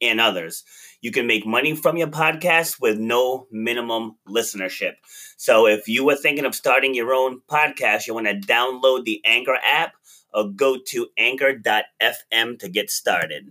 and 0.00 0.20
others. 0.20 0.64
You 1.00 1.10
can 1.10 1.26
make 1.26 1.46
money 1.46 1.74
from 1.74 1.96
your 1.96 2.08
podcast 2.08 2.80
with 2.80 2.98
no 2.98 3.46
minimum 3.50 4.16
listenership. 4.28 4.94
So 5.36 5.66
if 5.66 5.88
you 5.88 6.04
were 6.04 6.16
thinking 6.16 6.44
of 6.44 6.54
starting 6.54 6.94
your 6.94 7.12
own 7.12 7.40
podcast, 7.50 8.06
you 8.06 8.14
want 8.14 8.26
to 8.26 8.34
download 8.34 9.04
the 9.04 9.20
Anchor 9.24 9.58
app 9.62 9.92
or 10.32 10.48
go 10.48 10.76
to 10.88 11.08
anchor.fm 11.16 12.58
to 12.58 12.68
get 12.68 12.90
started. 12.90 13.48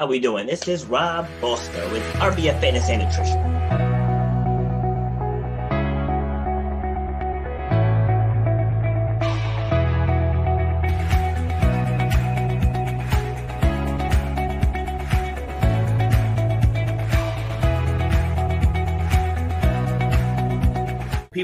How 0.00 0.06
we 0.06 0.18
doing? 0.18 0.46
This 0.46 0.66
is 0.66 0.86
Rob 0.86 1.28
Foster 1.42 1.86
with 1.90 2.02
RBF 2.14 2.58
Fitness 2.58 2.88
and 2.88 3.02
Nutrition. 3.02 3.89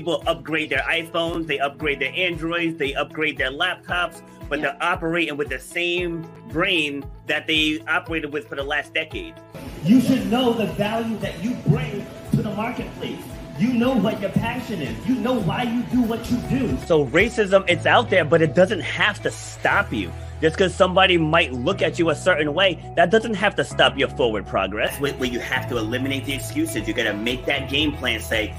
People 0.06 0.22
upgrade 0.28 0.70
their 0.70 0.82
iPhones, 0.82 1.48
they 1.48 1.58
upgrade 1.58 1.98
their 1.98 2.12
Androids, 2.14 2.78
they 2.78 2.94
upgrade 2.94 3.36
their 3.36 3.50
laptops, 3.50 4.22
but 4.48 4.60
yeah. 4.60 4.66
they're 4.66 4.82
operating 4.82 5.36
with 5.36 5.48
the 5.48 5.58
same 5.58 6.24
brain 6.48 7.04
that 7.26 7.48
they 7.48 7.80
operated 7.88 8.32
with 8.32 8.46
for 8.46 8.54
the 8.54 8.62
last 8.62 8.94
decade. 8.94 9.34
You 9.82 10.00
should 10.00 10.30
know 10.30 10.52
the 10.52 10.66
value 10.66 11.16
that 11.18 11.42
you 11.42 11.56
bring 11.66 12.06
to 12.30 12.36
the 12.36 12.54
marketplace. 12.54 13.20
You 13.58 13.72
know 13.72 13.96
what 13.96 14.20
your 14.20 14.30
passion 14.30 14.80
is. 14.80 15.08
You 15.08 15.16
know 15.16 15.40
why 15.40 15.64
you 15.64 15.82
do 15.90 16.02
what 16.02 16.30
you 16.30 16.36
do. 16.50 16.78
So 16.86 17.06
racism, 17.06 17.64
it's 17.66 17.86
out 17.86 18.08
there, 18.08 18.24
but 18.24 18.40
it 18.40 18.54
doesn't 18.54 18.82
have 18.82 19.20
to 19.22 19.30
stop 19.32 19.92
you. 19.92 20.12
Just 20.40 20.56
because 20.56 20.74
somebody 20.74 21.16
might 21.16 21.52
look 21.52 21.82
at 21.82 21.98
you 21.98 22.10
a 22.10 22.14
certain 22.14 22.52
way, 22.54 22.78
that 22.94 23.10
doesn't 23.10 23.34
have 23.34 23.56
to 23.56 23.64
stop 23.64 23.98
your 23.98 24.08
forward 24.10 24.46
progress. 24.46 25.00
Where, 25.00 25.14
where 25.14 25.30
you 25.30 25.40
have 25.40 25.68
to 25.70 25.78
eliminate 25.78 26.26
the 26.26 26.34
excuses. 26.34 26.86
You 26.86 26.92
got 26.94 27.04
to 27.04 27.14
make 27.14 27.46
that 27.46 27.70
game 27.70 27.92
plan. 27.92 28.20
Say, 28.20 28.54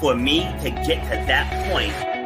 for 0.00 0.14
me 0.14 0.40
to 0.62 0.70
get 0.70 1.02
to 1.04 1.26
that 1.26 1.70
point. 1.70 2.18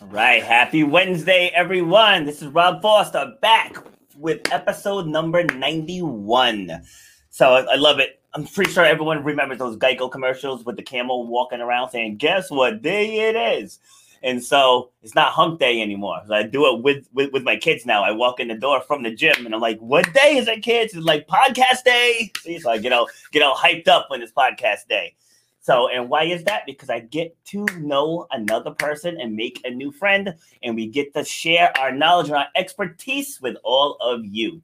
All 0.00 0.08
right, 0.08 0.42
happy 0.42 0.84
Wednesday, 0.84 1.50
everyone. 1.54 2.24
This 2.24 2.42
is 2.42 2.48
Rob 2.48 2.82
Foster 2.82 3.34
back 3.40 3.76
with 4.16 4.40
episode 4.52 5.06
number 5.06 5.44
91. 5.44 6.82
So 7.30 7.54
I, 7.54 7.60
I 7.72 7.74
love 7.76 8.00
it. 8.00 8.20
I'm 8.34 8.46
pretty 8.46 8.72
sure 8.72 8.84
everyone 8.84 9.22
remembers 9.24 9.58
those 9.58 9.76
Geico 9.76 10.10
commercials 10.10 10.64
with 10.64 10.76
the 10.76 10.82
camel 10.82 11.26
walking 11.26 11.60
around 11.60 11.90
saying, 11.90 12.16
Guess 12.16 12.50
what 12.50 12.82
day 12.82 13.28
it 13.28 13.36
is? 13.36 13.78
And 14.24 14.42
so 14.42 14.90
it's 15.02 15.14
not 15.14 15.32
hump 15.32 15.60
day 15.60 15.82
anymore. 15.82 16.22
I 16.30 16.44
do 16.44 16.74
it 16.74 16.82
with, 16.82 17.06
with, 17.12 17.30
with 17.32 17.42
my 17.42 17.56
kids 17.56 17.84
now. 17.84 18.02
I 18.02 18.10
walk 18.10 18.40
in 18.40 18.48
the 18.48 18.54
door 18.54 18.80
from 18.80 19.02
the 19.02 19.14
gym 19.14 19.44
and 19.44 19.54
I'm 19.54 19.60
like, 19.60 19.78
what 19.80 20.10
day 20.14 20.38
is 20.38 20.48
it, 20.48 20.62
kids? 20.62 20.94
It's 20.94 21.04
like 21.04 21.28
podcast 21.28 21.84
day. 21.84 22.32
See, 22.38 22.58
so 22.58 22.70
I 22.70 22.78
get 22.78 22.94
all 22.94 23.06
get 23.32 23.42
all 23.42 23.54
hyped 23.54 23.86
up 23.86 24.06
when 24.08 24.22
it's 24.22 24.32
podcast 24.32 24.88
day. 24.88 25.14
So, 25.60 25.88
and 25.88 26.08
why 26.08 26.24
is 26.24 26.42
that? 26.44 26.64
Because 26.64 26.88
I 26.88 27.00
get 27.00 27.36
to 27.46 27.66
know 27.78 28.26
another 28.30 28.70
person 28.70 29.20
and 29.20 29.36
make 29.36 29.60
a 29.64 29.70
new 29.70 29.92
friend, 29.92 30.34
and 30.62 30.74
we 30.74 30.86
get 30.86 31.14
to 31.14 31.24
share 31.24 31.72
our 31.78 31.90
knowledge 31.90 32.26
and 32.26 32.36
our 32.36 32.48
expertise 32.54 33.40
with 33.40 33.56
all 33.62 33.96
of 34.00 34.26
you. 34.26 34.60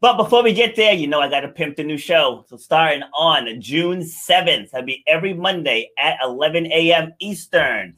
But 0.00 0.18
before 0.18 0.42
we 0.42 0.52
get 0.52 0.76
there, 0.76 0.92
you 0.92 1.06
know, 1.06 1.20
I 1.20 1.30
got 1.30 1.40
to 1.40 1.48
pimp 1.48 1.76
the 1.76 1.84
new 1.84 1.96
show. 1.96 2.44
So, 2.48 2.58
starting 2.58 3.04
on 3.14 3.58
June 3.60 4.00
7th, 4.00 4.70
that'll 4.70 4.84
be 4.84 5.02
every 5.06 5.32
Monday 5.32 5.90
at 5.96 6.18
11 6.22 6.66
a.m. 6.66 7.14
Eastern 7.20 7.96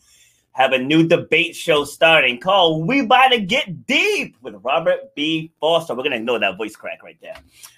have 0.57 0.73
a 0.73 0.79
new 0.79 1.07
debate 1.07 1.55
show 1.55 1.85
starting 1.85 2.41
called 2.41 2.89
We 2.89 3.01
About 3.01 3.29
to 3.29 3.41
Get 3.41 3.87
Deep 3.87 4.39
with 4.41 4.55
Robert 4.63 5.15
B. 5.15 5.53
Foster. 5.61 5.95
We're 5.95 6.03
going 6.03 6.19
to 6.19 6.19
know 6.19 6.39
that 6.39 6.57
voice 6.57 6.75
crack 6.75 7.03
right 7.03 7.19
there. 7.21 7.37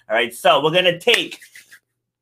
All 0.09 0.15
right, 0.15 0.33
so 0.33 0.62
we're 0.62 0.71
going 0.71 0.84
to 0.84 0.97
take 0.97 1.41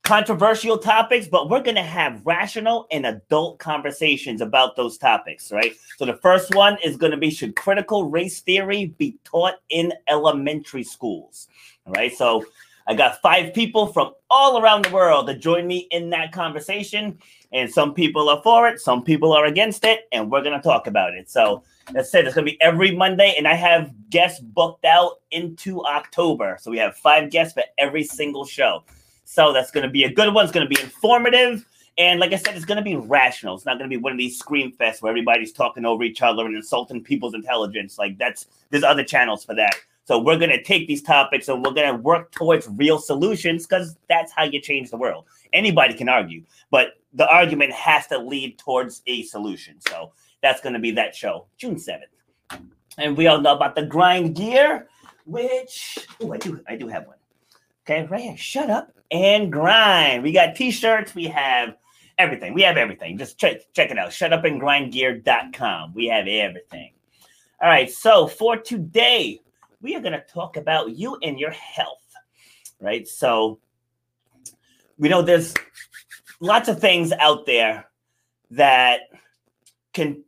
controversial 0.03 0.79
topics, 0.79 1.29
but 1.29 1.51
we're 1.51 1.63
going 1.63 1.77
to 1.77 1.83
have 1.83 2.25
rational 2.25 2.87
and 2.91 3.05
adult 3.05 3.59
conversations 3.59 4.41
about 4.41 4.77
those 4.77 4.97
topics, 4.97 5.53
right? 5.53 5.75
So 5.99 6.07
the 6.07 6.17
first 6.17 6.55
one 6.55 6.79
is 6.83 6.97
going 6.97 7.13
to 7.13 7.19
be 7.19 7.31
Should 7.31 7.55
critical 7.55 8.09
race 8.09 8.41
theory 8.41 8.95
be 8.97 9.19
taught 9.25 9.57
in 9.69 9.93
elementary 10.09 10.85
schools? 10.85 11.49
All 11.85 11.93
right, 11.93 12.15
so 12.15 12.47
I 12.87 12.95
got 12.95 13.21
five 13.21 13.53
people 13.53 13.89
from 13.89 14.13
all 14.31 14.59
around 14.63 14.87
the 14.87 14.91
world 14.91 15.27
to 15.27 15.37
join 15.37 15.67
me 15.67 15.87
in 15.91 16.09
that 16.11 16.33
conversation. 16.33 17.19
And 17.57 17.73
some 17.73 17.95
people 17.95 18.29
are 18.29 18.43
for 18.43 18.69
it, 18.69 18.81
some 18.81 19.03
people 19.03 19.33
are 19.33 19.47
against 19.47 19.83
it, 19.87 20.01
and 20.13 20.31
we're 20.31 20.43
going 20.43 20.55
to 20.57 20.63
talk 20.63 20.87
about 20.87 21.15
it. 21.15 21.31
So 21.31 21.63
that's 21.91 22.15
it. 22.15 22.27
It's 22.27 22.35
going 22.35 22.45
to 22.45 22.53
be 22.53 22.61
every 22.61 22.95
Monday, 22.95 23.35
and 23.39 23.49
I 23.49 23.55
have 23.55 23.91
guests 24.11 24.41
booked 24.41 24.85
out 24.85 25.21
into 25.31 25.83
October. 25.87 26.59
So 26.61 26.71
we 26.71 26.77
have 26.77 26.99
five 26.99 27.31
guests 27.31 27.55
for 27.55 27.63
every 27.79 28.05
single 28.05 28.45
show. 28.45 28.85
So 29.25 29.55
that's 29.55 29.71
going 29.71 29.87
to 29.87 29.91
be 29.91 30.05
a 30.05 30.13
good 30.13 30.35
one. 30.35 30.45
It's 30.45 30.53
going 30.53 30.69
to 30.69 30.75
be 30.75 30.83
informative. 30.83 31.67
And 31.97 32.21
like 32.21 32.35
I 32.35 32.37
said, 32.37 32.55
it's 32.57 32.67
going 32.67 32.77
to 32.77 32.85
be 32.85 32.97
rational. 32.97 33.55
It's 33.55 33.65
not 33.65 33.79
going 33.79 33.89
to 33.89 33.97
be 33.97 34.03
one 34.03 34.13
of 34.13 34.19
these 34.19 34.39
scream 34.39 34.73
fests 34.79 35.01
where 35.01 35.09
everybody's 35.09 35.53
talking 35.53 35.87
over 35.87 36.05
each 36.05 36.21
other 36.21 36.45
and 36.45 36.55
insulting 36.55 37.03
people's 37.03 37.33
intelligence. 37.33 37.97
Like 37.99 38.19
that's 38.19 38.49
there's 38.69 38.85
other 38.85 39.03
channels 39.03 39.47
for 39.47 39.55
that. 39.55 39.77
So 40.05 40.19
we're 40.21 40.39
going 40.39 40.51
to 40.51 40.63
take 40.63 40.87
these 40.87 41.03
topics 41.03 41.49
and 41.49 41.65
we're 41.65 41.73
going 41.73 41.91
to 41.91 42.01
work 42.01 42.31
towards 42.33 42.69
real 42.69 42.99
solutions 42.99 43.67
because 43.67 43.97
that's 44.09 44.31
how 44.31 44.45
you 44.45 44.61
change 44.61 44.91
the 44.91 44.97
world. 44.97 45.25
Anybody 45.53 45.95
can 45.95 46.09
argue, 46.09 46.45
but 46.71 46.99
the 47.17 47.29
argument 47.29 47.73
has 47.73 48.07
to 48.09 48.19
lead 48.19 48.59
towards 48.59 49.03
a 49.07 49.23
solution. 49.25 49.81
So 49.81 50.13
that's 50.43 50.61
going 50.61 50.75
to 50.75 50.79
be 50.79 50.93
that 50.93 51.15
show, 51.15 51.47
June 51.57 51.77
7th. 51.77 52.61
And 52.99 53.17
we 53.17 53.27
all 53.27 53.41
know 53.41 53.57
about 53.57 53.75
the 53.75 53.85
grind 53.85 54.37
gear, 54.37 54.89
which 55.25 55.99
oh, 56.23 56.33
I 56.33 56.39
do 56.39 56.61
I 56.69 56.77
do 56.77 56.87
have 56.89 57.07
one. 57.07 57.17
Okay, 57.85 58.07
right 58.07 58.23
here. 58.23 58.37
Shut 58.37 58.71
up 58.71 58.93
and 59.11 59.51
grind. 59.51 60.23
We 60.23 60.33
got 60.33 60.57
t-shirts, 60.57 61.15
we 61.15 61.25
have 61.25 61.77
everything. 62.19 62.55
We 62.55 62.63
have 62.63 62.77
everything. 62.77 63.19
Just 63.19 63.39
check 63.39 63.73
check 63.73 63.91
it 63.91 63.99
out. 63.99 64.11
Shutupandgrindgear.com. 64.11 65.95
We 65.95 66.07
have 66.07 66.27
everything. 66.27 66.93
All 67.61 67.69
right, 67.69 67.91
so 67.91 68.27
for 68.27 68.59
today, 68.59 69.41
we 69.81 69.97
are 69.97 70.01
going 70.01 70.13
to 70.13 70.21
talk 70.21 70.59
about 70.59 70.91
you 70.91 71.17
and 71.23 71.39
your 71.39 71.53
health, 71.53 72.05
right? 72.81 73.09
So, 73.09 73.61
we 74.99 75.09
know 75.09 75.23
there's 75.23 75.55
lots 76.41 76.69
of 76.69 76.81
things 76.81 77.13
out 77.13 77.47
there 77.47 77.87
that 78.51 79.01
can 79.93 80.23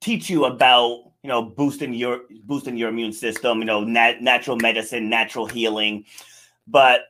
teach 0.00 0.30
you 0.30 0.44
about 0.44 1.12
you 1.22 1.28
know 1.28 1.42
boosting 1.42 1.92
your 1.92 2.22
boosting 2.44 2.76
your 2.76 2.88
immune 2.88 3.12
system 3.12 3.58
you 3.58 3.64
know 3.64 3.84
nat- 3.84 4.22
natural 4.22 4.56
medicine 4.56 5.08
natural 5.08 5.46
healing. 5.46 6.04
But 6.66 7.02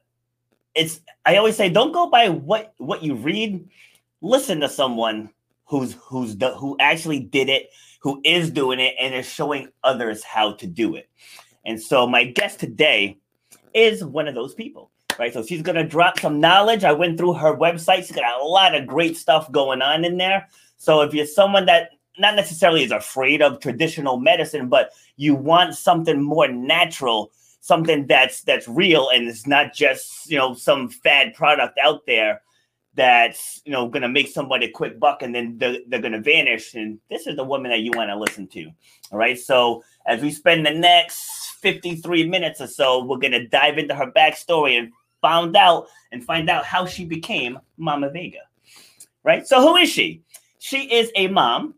it's 0.74 1.00
i 1.26 1.37
always 1.37 1.56
say 1.56 1.69
don't 1.69 1.92
go 1.92 2.08
by 2.08 2.28
what 2.28 2.75
what 2.78 3.02
you 3.02 3.14
read. 3.14 3.69
Listen 4.22 4.60
to 4.60 4.69
someone 4.69 5.31
who's 5.64 5.94
who's 5.94 6.36
the, 6.36 6.54
who 6.56 6.76
actually 6.81 7.20
did 7.20 7.48
it 7.48 7.70
who 8.00 8.20
is 8.25 8.50
doing 8.50 8.81
it 8.81 8.94
and 8.98 9.14
is 9.14 9.26
showing 9.26 9.69
others 9.84 10.25
how 10.25 10.52
to 10.54 10.66
do 10.66 10.96
it. 10.96 11.08
And 11.64 11.81
so 11.81 12.06
my 12.06 12.25
guest 12.25 12.58
today 12.58 13.19
is 13.75 14.02
one 14.02 14.26
of 14.26 14.34
those 14.34 14.54
people, 14.54 14.90
right? 15.20 15.34
So 15.34 15.44
she's 15.44 15.62
to 15.62 15.84
drop 15.84 16.19
some 16.19 16.40
knowledge. 16.40 16.82
I 16.82 16.93
went 16.93 17.19
through 17.19 17.34
her 17.34 17.55
website. 17.55 17.99
She's 17.99 18.12
got 18.12 18.40
a 18.40 18.44
lot 18.44 18.75
of 18.75 18.87
great 18.87 19.19
stuff 19.19 19.52
going 19.52 19.82
on 19.82 20.02
in 20.02 20.17
there. 20.17 20.49
So 20.78 21.02
if 21.02 21.12
you're 21.12 21.26
someone 21.26 21.67
that 21.67 21.90
not 22.19 22.37
necessarily 22.37 22.82
is 22.82 22.90
afraid 22.90 23.43
of 23.43 23.61
traditional 23.61 24.17
medicine, 24.17 24.70
but 24.70 24.93
you 25.17 25.34
want 25.34 25.75
something 25.75 26.22
more 26.22 26.49
natural, 26.49 27.32
something 27.61 28.06
that's 28.06 28.40
that's 28.40 28.67
real 28.67 29.11
and 29.11 29.28
it's 29.28 29.46
not 29.46 29.75
just, 29.75 30.31
you 30.31 30.38
know, 30.38 30.55
some 30.55 30.88
fad 30.88 31.34
product 31.34 31.78
out 31.78 32.06
there 32.06 32.40
that's 32.94 33.62
you 33.64 33.70
know 33.70 33.88
going 33.88 34.02
to 34.02 34.08
make 34.08 34.26
somebody 34.26 34.67
a 34.67 34.70
quick 34.70 34.99
buck 34.99 35.22
and 35.22 35.32
then 35.32 35.56
they're, 35.58 35.76
they're 35.87 36.00
going 36.00 36.11
to 36.11 36.20
vanish 36.20 36.75
and 36.75 36.99
this 37.08 37.28
is 37.28 37.37
the 37.37 37.44
woman 37.44 37.70
that 37.70 37.78
you 37.78 37.93
want 37.94 38.11
to 38.11 38.17
listen 38.17 38.49
to 38.49 38.64
all 39.12 39.19
right 39.19 39.38
so 39.38 39.81
as 40.06 40.20
we 40.20 40.32
spend 40.32 40.67
the 40.67 40.75
next 40.75 41.40
53 41.61 42.28
minutes 42.28 42.61
or 42.61 42.67
so, 42.67 43.05
we're 43.05 43.19
going 43.19 43.32
to 43.32 43.46
dive 43.46 43.78
into 43.78 43.94
her 43.94 44.11
backstory 44.11 44.78
and 44.78 44.93
found 45.20 45.56
out 45.56 45.88
and 46.12 46.25
find 46.25 46.50
out 46.50 46.64
how 46.64 46.87
she 46.87 47.05
became 47.05 47.58
Mama 47.76 48.11
Vega. 48.11 48.40
Right? 49.22 49.46
So, 49.46 49.61
who 49.61 49.76
is 49.76 49.90
she? 49.90 50.22
She 50.58 50.93
is 50.93 51.11
a 51.17 51.28
mom. 51.28 51.75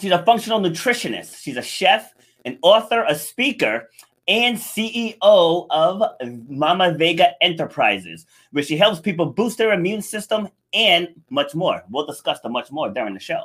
She's 0.00 0.12
a 0.12 0.24
functional 0.24 0.60
nutritionist. 0.60 1.42
She's 1.42 1.56
a 1.56 1.62
chef, 1.62 2.14
an 2.44 2.58
author, 2.62 3.04
a 3.08 3.14
speaker, 3.14 3.88
and 4.28 4.56
CEO 4.56 5.66
of 5.70 6.02
Mama 6.48 6.92
Vega 6.92 7.30
Enterprises, 7.42 8.26
where 8.52 8.62
she 8.62 8.76
helps 8.76 9.00
people 9.00 9.26
boost 9.26 9.58
their 9.58 9.72
immune 9.72 10.02
system 10.02 10.48
and 10.72 11.08
much 11.30 11.54
more. 11.54 11.82
We'll 11.90 12.06
discuss 12.06 12.40
the 12.40 12.48
much 12.48 12.70
more 12.70 12.90
during 12.90 13.14
the 13.14 13.20
show. 13.20 13.44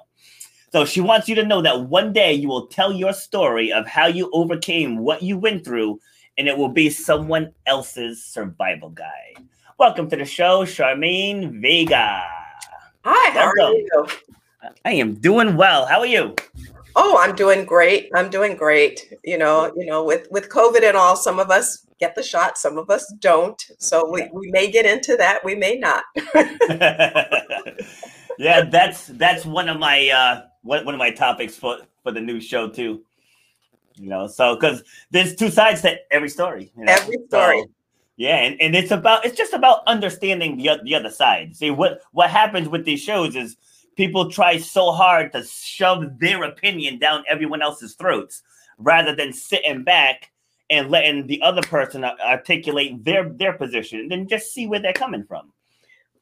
So 0.74 0.86
she 0.86 1.02
wants 1.02 1.30
you 1.30 1.36
to 1.36 1.46
know 1.46 1.62
that 1.62 1.88
one 1.88 2.14
day 2.14 2.34
you 2.34 2.50
will 2.50 2.68
tell 2.68 2.92
your 2.92 3.14
story 3.14 3.72
of 3.72 3.88
how 3.88 4.08
you 4.08 4.30
overcame 4.34 4.98
what 4.98 5.22
you 5.22 5.38
went 5.38 5.64
through, 5.64 6.00
and 6.38 6.48
it 6.48 6.58
will 6.58 6.70
be 6.70 6.90
someone 6.90 7.54
else's 7.66 8.24
survival 8.24 8.90
guide. 8.90 9.38
Welcome 9.78 10.10
to 10.10 10.16
the 10.16 10.26
show, 10.26 10.66
Charmaine 10.66 11.62
Vega. 11.62 12.24
Hi, 13.04 13.32
how 13.32 13.52
Welcome. 13.58 13.64
are 13.64 13.74
you? 13.74 14.08
I 14.86 14.94
am 14.94 15.16
doing 15.16 15.58
well. 15.58 15.86
How 15.86 16.00
are 16.00 16.06
you? 16.06 16.36
Oh, 16.96 17.18
I'm 17.20 17.36
doing 17.36 17.66
great. 17.66 18.10
I'm 18.16 18.30
doing 18.30 18.56
great. 18.56 19.14
You 19.24 19.38
know, 19.38 19.72
you 19.76 19.86
know, 19.86 20.04
with 20.04 20.28
with 20.32 20.50
COVID 20.50 20.88
and 20.88 20.96
all, 20.96 21.16
some 21.16 21.40
of 21.40 21.50
us 21.50 21.86
get 22.00 22.16
the 22.16 22.24
shot, 22.24 22.58
some 22.58 22.78
of 22.78 22.90
us 22.90 23.12
don't. 23.20 23.62
So 23.80 24.10
we, 24.10 24.30
we 24.32 24.52
may 24.52 24.72
get 24.72 24.86
into 24.86 25.18
that, 25.18 25.44
we 25.44 25.56
may 25.56 25.78
not. 25.78 26.04
yeah, 28.38 28.64
that's 28.70 29.08
that's 29.08 29.46
one 29.46 29.70
of 29.70 29.80
my 29.80 30.10
uh 30.10 30.44
one, 30.62 30.86
one 30.86 30.96
of 30.96 31.00
my 31.00 31.12
topics 31.12 31.56
for 31.56 31.80
for 32.04 32.12
the 32.12 32.22
new 32.22 32.40
show 32.40 32.70
too. 32.70 33.04
You 33.96 34.10
know, 34.10 34.28
so 34.28 34.56
because 34.56 34.84
there's 35.12 35.36
two 35.36 35.50
sides 35.50 35.82
to 35.82 35.98
every 36.12 36.30
story. 36.30 36.72
You 36.78 36.86
know? 36.86 36.94
Every 36.94 37.18
story. 37.28 37.62
So, 37.62 37.70
yeah, 38.16 38.38
and, 38.38 38.62
and 38.62 38.76
it's 38.76 38.92
about 38.92 39.26
it's 39.26 39.38
just 39.38 39.54
about 39.54 39.80
understanding 39.88 40.58
the 40.58 40.80
the 40.84 40.96
other 40.96 41.10
side. 41.10 41.56
See 41.56 41.72
what 41.72 42.02
what 42.12 42.30
happens 42.30 42.70
with 42.70 42.86
these 42.86 43.02
shows 43.02 43.36
is 43.36 43.58
people 43.96 44.30
try 44.30 44.58
so 44.58 44.92
hard 44.92 45.32
to 45.34 45.44
shove 45.44 46.20
their 46.20 46.44
opinion 46.44 47.00
down 47.00 47.24
everyone 47.28 47.62
else's 47.62 47.96
throats 47.96 48.44
rather 48.78 49.16
than 49.16 49.34
sitting 49.34 49.84
back 49.84 50.32
and 50.70 50.90
letting 50.90 51.28
the 51.28 51.42
other 51.42 51.62
person 51.62 52.04
articulate 52.04 53.04
their 53.04 53.30
their 53.30 53.54
position 53.54 54.00
and 54.00 54.12
then 54.12 54.28
just 54.28 54.54
see 54.54 54.68
where 54.68 54.80
they're 54.80 54.94
coming 54.94 55.24
from. 55.24 55.52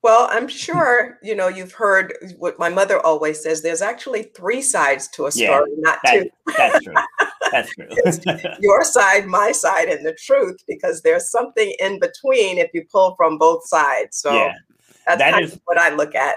Well, 0.04 0.28
I'm 0.32 0.48
mm. 0.48 0.50
sure 0.50 1.20
you 1.22 1.36
know 1.36 1.48
you've 1.48 1.74
heard 1.74 2.14
what 2.38 2.58
my 2.58 2.70
mother 2.70 3.04
always 3.06 3.42
says. 3.42 3.62
There's 3.62 3.82
actually 3.82 4.24
three 4.36 4.62
sides 4.62 5.08
to 5.10 5.28
a 5.28 5.32
story, 5.32 5.72
yeah, 5.76 5.82
not 5.82 6.00
that, 6.04 6.24
two. 6.24 6.30
That's 6.58 6.84
true. 7.74 7.88
That's 8.04 8.20
true. 8.20 8.52
your 8.60 8.84
side, 8.84 9.26
my 9.26 9.52
side, 9.52 9.90
and 9.90 10.06
the 10.06 10.14
truth, 10.14 10.58
because 10.68 11.02
there's 11.02 11.30
something 11.30 11.74
in 11.80 12.00
between 12.00 12.58
if 12.58 12.72
you 12.74 12.84
pull 12.92 13.16
from 13.16 13.38
both 13.38 13.68
sides. 13.68 14.18
So 14.18 14.34
yeah, 14.34 14.54
that's 15.06 15.20
that 15.20 15.42
is, 15.42 15.60
what 15.66 15.78
I 15.78 15.94
look 15.94 16.16
at. 16.16 16.36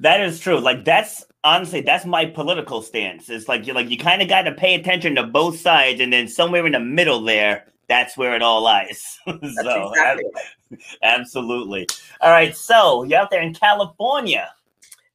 That 0.00 0.20
is 0.20 0.38
true. 0.38 0.58
Like 0.58 0.84
that's 0.84 1.24
honestly 1.42 1.80
that's 1.80 2.04
my 2.04 2.26
political 2.26 2.82
stance. 2.82 3.30
It's 3.30 3.48
like 3.48 3.66
you 3.66 3.72
like 3.72 3.88
you 3.88 3.96
kind 3.96 4.20
of 4.20 4.28
got 4.28 4.42
to 4.42 4.52
pay 4.52 4.74
attention 4.74 5.14
to 5.14 5.22
both 5.22 5.58
sides, 5.58 6.00
and 6.00 6.12
then 6.12 6.28
somewhere 6.28 6.66
in 6.66 6.72
the 6.72 6.80
middle 6.80 7.22
there, 7.22 7.66
that's 7.88 8.16
where 8.16 8.34
it 8.34 8.42
all 8.42 8.62
lies. 8.62 9.18
so 9.26 9.32
exactly 9.32 10.24
ab- 10.72 10.78
absolutely. 11.02 11.86
All 12.20 12.30
right. 12.30 12.56
So 12.56 13.04
you're 13.04 13.20
out 13.20 13.30
there 13.30 13.42
in 13.42 13.54
California. 13.54 14.50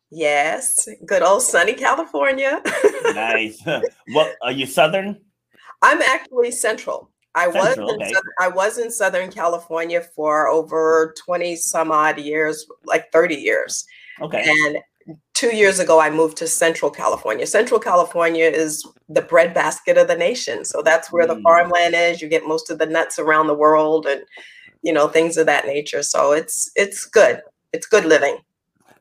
Yes, 0.09 0.89
good 1.05 1.21
old 1.21 1.41
sunny 1.41 1.73
California. 1.73 2.61
nice. 3.13 3.63
What 4.09 4.35
are 4.41 4.51
you 4.51 4.65
Southern? 4.65 5.17
I'm 5.81 6.01
actually 6.01 6.51
Central. 6.51 7.09
I 7.33 7.49
Central, 7.49 7.87
was 7.87 7.95
in 7.95 8.01
okay. 8.03 8.13
I 8.39 8.49
was 8.49 8.77
in 8.77 8.91
Southern 8.91 9.31
California 9.31 10.01
for 10.01 10.49
over 10.49 11.15
20 11.25 11.55
some 11.55 11.91
odd 11.91 12.19
years, 12.19 12.67
like 12.83 13.09
30 13.13 13.35
years. 13.35 13.85
Okay. 14.19 14.43
And 14.45 14.79
two 15.33 15.55
years 15.55 15.79
ago, 15.79 15.99
I 15.99 16.09
moved 16.09 16.37
to 16.37 16.47
Central 16.47 16.91
California. 16.91 17.47
Central 17.47 17.79
California 17.79 18.45
is 18.45 18.85
the 19.09 19.21
breadbasket 19.21 19.97
of 19.97 20.07
the 20.07 20.15
nation. 20.15 20.65
So 20.65 20.81
that's 20.81 21.11
where 21.11 21.25
mm. 21.25 21.35
the 21.35 21.41
farmland 21.41 21.95
is. 21.95 22.21
You 22.21 22.29
get 22.29 22.47
most 22.47 22.69
of 22.69 22.77
the 22.77 22.85
nuts 22.85 23.19
around 23.19 23.47
the 23.47 23.53
world 23.53 24.05
and, 24.05 24.21
you 24.81 24.93
know, 24.93 25.07
things 25.07 25.37
of 25.37 25.45
that 25.47 25.65
nature. 25.65 26.03
So 26.03 26.31
it's 26.31 26.71
it's 26.75 27.05
good. 27.05 27.41
It's 27.73 27.87
good 27.87 28.05
living. 28.05 28.37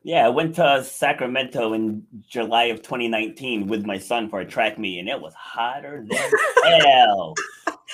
Yeah, 0.03 0.25
I 0.25 0.29
went 0.29 0.55
to 0.55 0.83
Sacramento 0.83 1.73
in 1.73 2.03
July 2.27 2.65
of 2.65 2.81
2019 2.81 3.67
with 3.67 3.85
my 3.85 3.99
son 3.99 4.29
for 4.29 4.39
a 4.39 4.45
track 4.45 4.79
meet, 4.79 4.97
and 4.97 5.07
it 5.07 5.21
was 5.21 5.35
hotter 5.35 6.03
than 6.09 6.31
hell. 6.81 7.35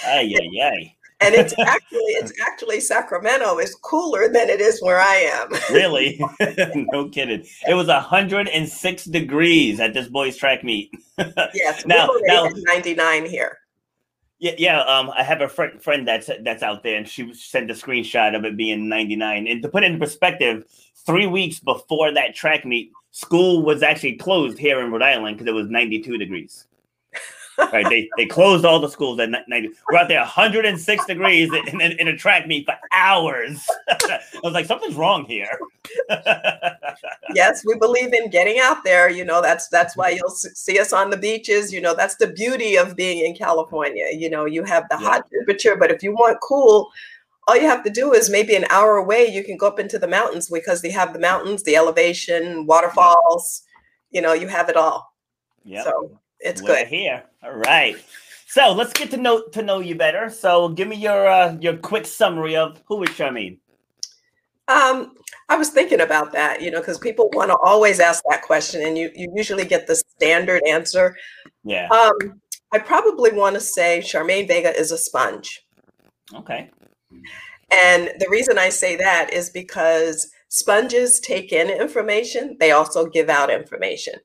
Ay, 0.06 0.34
ay, 0.40 0.64
ay 0.64 0.97
and 1.20 1.36
it's 1.36 1.54
actually 1.60 2.00
it's 2.00 2.34
actually 2.42 2.80
Sacramento 2.80 3.58
is 3.60 3.76
cooler 3.76 4.28
than 4.28 4.50
it 4.50 4.62
is 4.62 4.82
where 4.82 5.00
I 5.00 5.16
am. 5.16 5.50
really? 5.74 6.20
no 6.92 7.10
kidding. 7.10 7.46
It 7.68 7.74
was 7.74 7.88
106 7.88 9.06
degrees 9.06 9.80
at 9.80 9.94
this 9.94 10.08
boys 10.08 10.38
track 10.38 10.64
meet. 10.64 10.92
yes, 11.54 11.86
now, 11.86 12.10
now 12.24 12.50
99 12.54 13.26
here. 13.26 13.60
Yeah, 14.40 14.54
yeah. 14.58 14.82
Um, 14.82 15.10
I 15.10 15.24
have 15.24 15.42
a 15.42 15.50
friend 15.50 15.82
friend 15.82 16.08
that's 16.08 16.30
that's 16.44 16.62
out 16.62 16.84
there, 16.84 16.98
and 16.98 17.08
she 17.08 17.34
sent 17.34 17.72
a 17.72 17.74
screenshot 17.74 18.36
of 18.36 18.46
it 18.46 18.56
being 18.56 18.88
99. 18.88 19.48
And 19.48 19.64
to 19.64 19.70
put 19.70 19.84
it 19.84 19.92
in 19.92 20.00
perspective, 20.00 20.66
three 21.08 21.26
weeks 21.26 21.60
before 21.60 22.14
that 22.14 22.36
track 22.36 22.64
meet, 22.64 22.92
school 23.10 23.64
was 23.64 23.82
actually 23.82 24.18
closed 24.18 24.60
here 24.60 24.80
in 24.80 24.92
Rhode 24.92 25.02
Island 25.02 25.38
because 25.38 25.50
it 25.50 25.56
was 25.56 25.70
92 25.70 26.20
degrees 26.20 26.67
right? 27.58 27.88
They 27.90 28.10
they 28.18 28.26
closed 28.26 28.66
all 28.66 28.80
the 28.80 28.90
schools 28.90 29.20
at 29.20 29.30
90. 29.30 29.70
We're 29.90 29.98
out 29.98 30.08
there 30.08 30.20
106 30.20 31.06
degrees 31.06 31.52
in, 31.54 31.82
in, 31.82 31.94
in 31.94 32.08
a 32.08 32.16
track 32.16 32.48
meet 32.48 32.66
for 32.66 32.76
hours. 32.94 33.66
I 33.90 34.20
was 34.44 34.54
like, 34.54 34.66
something's 34.66 34.96
wrong 34.96 35.26
here. 35.26 35.60
yes, 37.34 37.64
we 37.66 37.76
believe 37.76 38.14
in 38.14 38.30
getting 38.30 38.60
out 38.60 38.84
there. 38.84 39.10
You 39.10 39.26
know, 39.26 39.42
that's 39.42 39.68
that's 39.68 39.96
why 39.96 40.10
you'll 40.10 40.30
see 40.30 40.80
us 40.80 40.94
on 40.94 41.10
the 41.10 41.18
beaches. 41.18 41.74
You 41.74 41.82
know, 41.82 41.96
that's 41.96 42.16
the 42.16 42.28
beauty 42.28 42.78
of 42.78 42.96
being 42.96 43.26
in 43.26 43.36
California. 43.36 44.08
You 44.14 44.30
know, 44.30 44.46
you 44.46 44.64
have 44.64 44.88
the 44.90 44.98
yeah. 45.00 45.08
hot 45.08 45.26
temperature, 45.32 45.76
but 45.76 45.92
if 45.92 46.04
you 46.04 46.14
want 46.14 46.40
cool, 46.42 46.90
all 47.48 47.56
you 47.56 47.68
have 47.68 47.84
to 47.84 47.90
do 47.90 48.14
is 48.14 48.30
maybe 48.30 48.56
an 48.56 48.66
hour 48.70 48.98
away, 48.98 49.26
you 49.26 49.44
can 49.44 49.58
go 49.58 49.68
up 49.68 49.80
into 49.80 49.98
the 49.98 50.08
mountains 50.08 50.50
because 50.50 50.82
they 50.82 50.92
have 50.92 51.14
the 51.14 51.20
mountains, 51.20 51.64
the 51.64 51.76
elevation, 51.76 52.66
waterfalls. 52.66 53.64
You 54.12 54.22
know, 54.22 54.34
you 54.34 54.48
have 54.48 54.70
it 54.70 54.76
all. 54.76 55.14
Yeah. 55.64 55.84
So 55.84 56.20
it's 56.40 56.62
We're 56.62 56.68
good 56.68 56.88
here. 56.88 57.24
All 57.44 57.54
right. 57.54 57.98
So 58.48 58.72
let's 58.72 58.94
get 58.94 59.12
to 59.12 59.18
know 59.18 59.44
to 59.54 59.62
know 59.62 59.80
you 59.80 59.96
better. 59.96 60.30
So 60.30 60.70
give 60.70 60.88
me 60.88 60.96
your 60.96 61.28
uh, 61.28 61.58
your 61.60 61.78
quick 61.78 62.06
summary 62.06 62.56
of 62.56 62.82
who 62.88 63.04
is 63.04 63.10
Charmaine. 63.10 63.60
Um, 64.70 65.14
I 65.50 65.56
was 65.56 65.70
thinking 65.70 66.02
about 66.02 66.34
that, 66.34 66.62
you 66.62 66.72
know, 66.72 66.80
because 66.80 66.98
people 66.98 67.30
want 67.34 67.52
to 67.52 67.58
always 67.64 68.00
ask 68.00 68.24
that 68.30 68.42
question, 68.42 68.82
and 68.86 68.98
you 68.98 69.12
you 69.16 69.32
usually 69.36 69.66
get 69.66 69.88
the 69.88 69.96
standard 69.96 70.62
answer. 70.68 71.16
Yeah. 71.64 71.88
Um, 71.90 72.42
I 72.72 72.80
probably 72.80 73.32
want 73.32 73.56
to 73.56 73.62
say 73.62 74.02
Charmaine 74.04 74.48
Vega 74.48 74.78
is 74.78 74.92
a 74.92 74.98
sponge. 74.98 75.66
Okay. 76.34 76.70
And 77.72 78.12
the 78.20 78.28
reason 78.30 78.58
I 78.58 78.70
say 78.70 78.96
that 78.98 79.32
is 79.32 79.50
because 79.50 80.30
sponges 80.50 81.20
take 81.20 81.52
in 81.52 81.70
information; 81.70 82.58
they 82.60 82.72
also 82.72 83.06
give 83.06 83.30
out 83.30 83.50
information. 83.50 84.16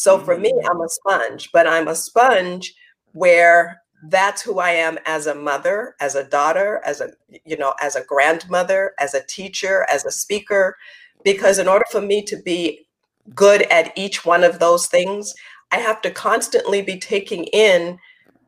So 0.00 0.18
for 0.18 0.38
me, 0.38 0.52
mm. 0.52 0.70
I'm 0.70 0.80
a 0.80 0.88
sponge, 0.88 1.50
but 1.52 1.66
I'm 1.66 1.88
a 1.88 1.94
sponge 1.94 2.74
where 3.12 3.82
that's 4.08 4.40
who 4.40 4.58
I 4.58 4.70
am 4.70 4.98
as 5.04 5.26
a 5.26 5.34
mother, 5.34 5.94
as 6.00 6.14
a 6.14 6.24
daughter, 6.24 6.80
as 6.86 7.00
a 7.00 7.10
you 7.44 7.56
know, 7.56 7.74
as 7.80 7.96
a 7.96 8.04
grandmother, 8.04 8.92
as 8.98 9.14
a 9.14 9.26
teacher, 9.26 9.86
as 9.92 10.04
a 10.06 10.10
speaker 10.10 10.76
because 11.24 11.58
in 11.58 11.68
order 11.68 11.84
for 11.90 12.00
me 12.00 12.22
to 12.22 12.36
be 12.36 12.86
good 13.34 13.62
at 13.70 13.92
each 13.96 14.24
one 14.24 14.44
of 14.44 14.58
those 14.58 14.86
things, 14.86 15.34
I 15.72 15.78
have 15.78 16.00
to 16.02 16.10
constantly 16.10 16.82
be 16.82 16.98
taking 16.98 17.44
in 17.44 17.98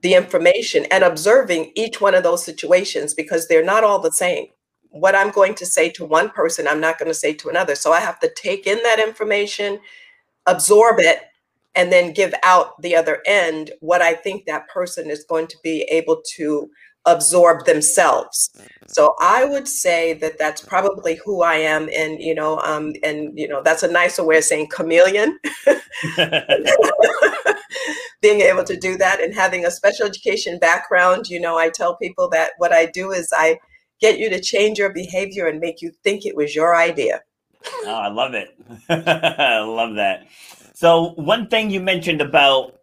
the 0.00 0.14
information 0.14 0.86
and 0.90 1.04
observing 1.04 1.72
each 1.76 2.00
one 2.00 2.14
of 2.14 2.22
those 2.22 2.44
situations 2.44 3.14
because 3.14 3.46
they're 3.46 3.64
not 3.64 3.84
all 3.84 4.00
the 4.00 4.10
same. 4.10 4.46
What 4.90 5.14
I'm 5.14 5.30
going 5.30 5.54
to 5.56 5.66
say 5.66 5.90
to 5.90 6.04
one 6.04 6.30
person, 6.30 6.66
I'm 6.66 6.80
not 6.80 6.98
going 6.98 7.10
to 7.10 7.14
say 7.14 7.34
to 7.34 7.48
another. 7.48 7.74
So 7.74 7.92
I 7.92 8.00
have 8.00 8.18
to 8.20 8.32
take 8.34 8.66
in 8.66 8.82
that 8.82 8.98
information, 8.98 9.78
absorb 10.46 10.98
it, 10.98 11.20
and 11.74 11.90
then 11.92 12.12
give 12.12 12.34
out 12.42 12.80
the 12.80 12.94
other 12.94 13.22
end 13.26 13.70
what 13.80 14.02
I 14.02 14.14
think 14.14 14.44
that 14.44 14.68
person 14.68 15.10
is 15.10 15.24
going 15.24 15.46
to 15.48 15.56
be 15.62 15.82
able 15.90 16.22
to 16.36 16.70
absorb 17.04 17.64
themselves. 17.64 18.50
So 18.86 19.14
I 19.20 19.44
would 19.44 19.66
say 19.66 20.12
that 20.14 20.38
that's 20.38 20.60
probably 20.62 21.16
who 21.24 21.42
I 21.42 21.54
am, 21.54 21.88
and 21.96 22.20
you 22.20 22.34
know, 22.34 22.58
um, 22.60 22.92
and 23.02 23.36
you 23.38 23.48
know, 23.48 23.62
that's 23.62 23.82
a 23.82 23.90
nicer 23.90 24.24
way 24.24 24.38
of 24.38 24.44
saying 24.44 24.68
chameleon. 24.68 25.38
Being 28.20 28.42
able 28.42 28.62
to 28.64 28.76
do 28.76 28.96
that 28.98 29.20
and 29.20 29.34
having 29.34 29.64
a 29.64 29.70
special 29.70 30.06
education 30.06 30.58
background, 30.60 31.28
you 31.28 31.40
know, 31.40 31.58
I 31.58 31.70
tell 31.70 31.96
people 31.96 32.28
that 32.30 32.52
what 32.58 32.72
I 32.72 32.86
do 32.86 33.10
is 33.10 33.32
I 33.36 33.58
get 34.00 34.18
you 34.18 34.30
to 34.30 34.40
change 34.40 34.78
your 34.78 34.92
behavior 34.92 35.46
and 35.46 35.58
make 35.58 35.82
you 35.82 35.90
think 36.04 36.24
it 36.24 36.36
was 36.36 36.54
your 36.54 36.76
idea. 36.76 37.22
Oh, 37.84 37.94
I 37.94 38.08
love 38.08 38.34
it. 38.34 38.56
I 38.88 39.58
love 39.60 39.96
that. 39.96 40.26
So 40.82 41.10
one 41.10 41.46
thing 41.46 41.70
you 41.70 41.78
mentioned 41.78 42.20
about, 42.20 42.80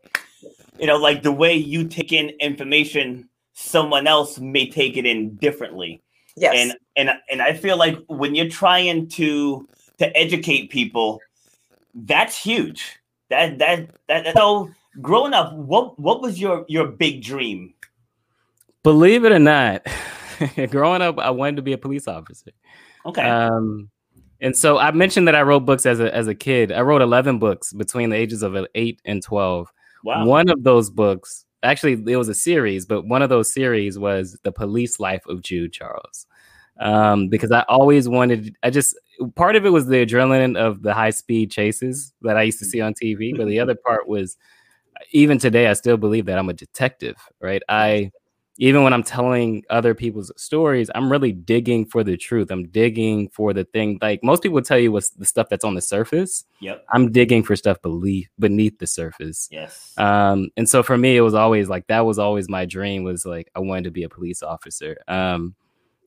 you 0.79 0.87
know, 0.87 0.95
like 0.95 1.21
the 1.21 1.33
way 1.33 1.53
you 1.53 1.85
take 1.85 2.13
in 2.13 2.29
information, 2.39 3.27
someone 3.51 4.07
else 4.07 4.39
may 4.39 4.69
take 4.69 4.95
it 4.95 5.05
in 5.05 5.35
differently. 5.35 6.01
Yes. 6.37 6.53
And 6.55 6.77
and 6.95 7.19
and 7.29 7.41
I 7.41 7.51
feel 7.51 7.75
like 7.75 7.97
when 8.07 8.35
you're 8.35 8.47
trying 8.47 9.09
to 9.09 9.67
to 9.97 10.17
educate 10.17 10.69
people, 10.69 11.19
that's 11.93 12.41
huge. 12.41 12.97
That 13.31 13.57
that 13.57 13.89
that 14.07 14.33
so 14.33 14.69
growing 15.01 15.33
up, 15.33 15.53
what 15.55 15.99
what 15.99 16.21
was 16.21 16.39
your 16.39 16.63
your 16.69 16.87
big 16.87 17.21
dream? 17.21 17.73
Believe 18.81 19.25
it 19.25 19.33
or 19.33 19.39
not, 19.39 19.85
growing 20.69 21.01
up, 21.01 21.19
I 21.19 21.31
wanted 21.31 21.57
to 21.57 21.63
be 21.63 21.73
a 21.73 21.77
police 21.77 22.07
officer. 22.07 22.51
Okay. 23.05 23.23
Um, 23.29 23.89
and 24.41 24.55
so 24.55 24.77
I 24.77 24.91
mentioned 24.91 25.27
that 25.27 25.35
I 25.35 25.41
wrote 25.41 25.61
books 25.61 25.85
as 25.85 25.99
a 25.99 26.13
as 26.13 26.27
a 26.27 26.35
kid. 26.35 26.71
I 26.71 26.81
wrote 26.81 27.01
eleven 27.01 27.39
books 27.39 27.73
between 27.73 28.09
the 28.09 28.15
ages 28.15 28.41
of 28.41 28.55
eight 28.75 29.01
and 29.05 29.21
twelve. 29.23 29.71
wow. 30.03 30.25
One 30.25 30.49
of 30.49 30.63
those 30.63 30.89
books, 30.89 31.45
actually, 31.63 31.93
it 32.11 32.17
was 32.17 32.29
a 32.29 32.35
series, 32.35 32.85
but 32.85 33.05
one 33.05 33.21
of 33.21 33.29
those 33.29 33.53
series 33.53 33.99
was 33.99 34.37
the 34.43 34.51
police 34.51 34.99
life 34.99 35.23
of 35.27 35.41
Jude 35.41 35.73
Charles. 35.73 36.25
Um, 36.79 37.27
because 37.27 37.51
I 37.51 37.65
always 37.67 38.07
wanted, 38.07 38.55
I 38.63 38.69
just 38.69 38.97
part 39.35 39.57
of 39.57 39.65
it 39.65 39.69
was 39.69 39.87
the 39.87 40.05
adrenaline 40.05 40.57
of 40.57 40.81
the 40.81 40.93
high 40.93 41.09
speed 41.09 41.51
chases 41.51 42.13
that 42.21 42.37
I 42.37 42.43
used 42.43 42.59
to 42.59 42.65
see 42.65 42.79
on 42.79 42.93
TV, 42.93 43.35
but 43.35 43.47
the 43.47 43.59
other 43.59 43.75
part 43.85 44.07
was 44.07 44.37
even 45.11 45.37
today, 45.37 45.67
I 45.67 45.73
still 45.73 45.97
believe 45.97 46.25
that 46.25 46.37
I'm 46.37 46.49
a 46.49 46.53
detective, 46.53 47.17
right? 47.41 47.61
I 47.67 48.11
even 48.61 48.83
when 48.83 48.91
I'm 48.91 49.03
telling 49.03 49.63
other 49.69 49.95
people's 49.95 50.33
stories, 50.35 50.91
I'm 50.93 51.09
really 51.09 51.31
digging 51.31 51.85
for 51.85 52.03
the 52.03 52.17
truth. 52.17 52.51
I'm 52.51 52.67
digging 52.67 53.29
for 53.29 53.53
the 53.53 53.63
thing. 53.63 53.97
Like 54.01 54.21
most 54.21 54.43
people 54.43 54.61
tell 54.61 54.77
you 54.77 54.91
what's 54.91 55.11
the 55.11 55.25
stuff 55.25 55.47
that's 55.49 55.63
on 55.63 55.75
the 55.75 55.81
surface. 55.81 56.43
Yep. 56.59 56.85
I'm 56.91 57.09
digging 57.11 57.41
for 57.41 57.55
stuff 57.55 57.81
beneath 57.81 58.27
beneath 58.37 58.77
the 58.77 58.85
surface. 58.85 59.47
Yes. 59.49 59.93
Um, 59.97 60.49
and 60.57 60.67
so 60.67 60.83
for 60.83 60.97
me, 60.97 61.15
it 61.15 61.21
was 61.21 61.33
always 61.33 61.69
like 61.69 61.87
that 61.87 62.05
was 62.05 62.19
always 62.19 62.49
my 62.49 62.65
dream 62.65 63.05
was 63.05 63.25
like 63.25 63.49
I 63.55 63.59
wanted 63.59 63.85
to 63.85 63.91
be 63.91 64.03
a 64.03 64.09
police 64.09 64.43
officer. 64.43 64.97
Um, 65.07 65.55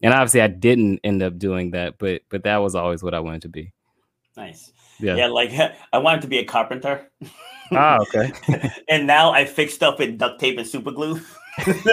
and 0.02 0.12
obviously 0.12 0.42
I 0.42 0.48
didn't 0.48 1.00
end 1.04 1.22
up 1.22 1.38
doing 1.38 1.70
that, 1.70 1.96
but 1.98 2.20
but 2.28 2.44
that 2.44 2.58
was 2.58 2.74
always 2.74 3.02
what 3.02 3.14
I 3.14 3.20
wanted 3.20 3.42
to 3.42 3.48
be. 3.48 3.72
Nice. 4.36 4.72
Yeah. 4.98 5.16
Yeah. 5.16 5.26
Like 5.28 5.50
I 5.92 5.98
wanted 5.98 6.22
to 6.22 6.28
be 6.28 6.38
a 6.38 6.44
carpenter. 6.44 7.10
Ah, 7.70 7.98
okay. 8.02 8.32
and 8.88 9.06
now 9.06 9.30
I 9.32 9.44
fix 9.46 9.72
stuff 9.74 9.98
with 9.98 10.18
duct 10.18 10.40
tape 10.40 10.58
and 10.58 10.66
super 10.66 10.90
glue. 10.90 11.20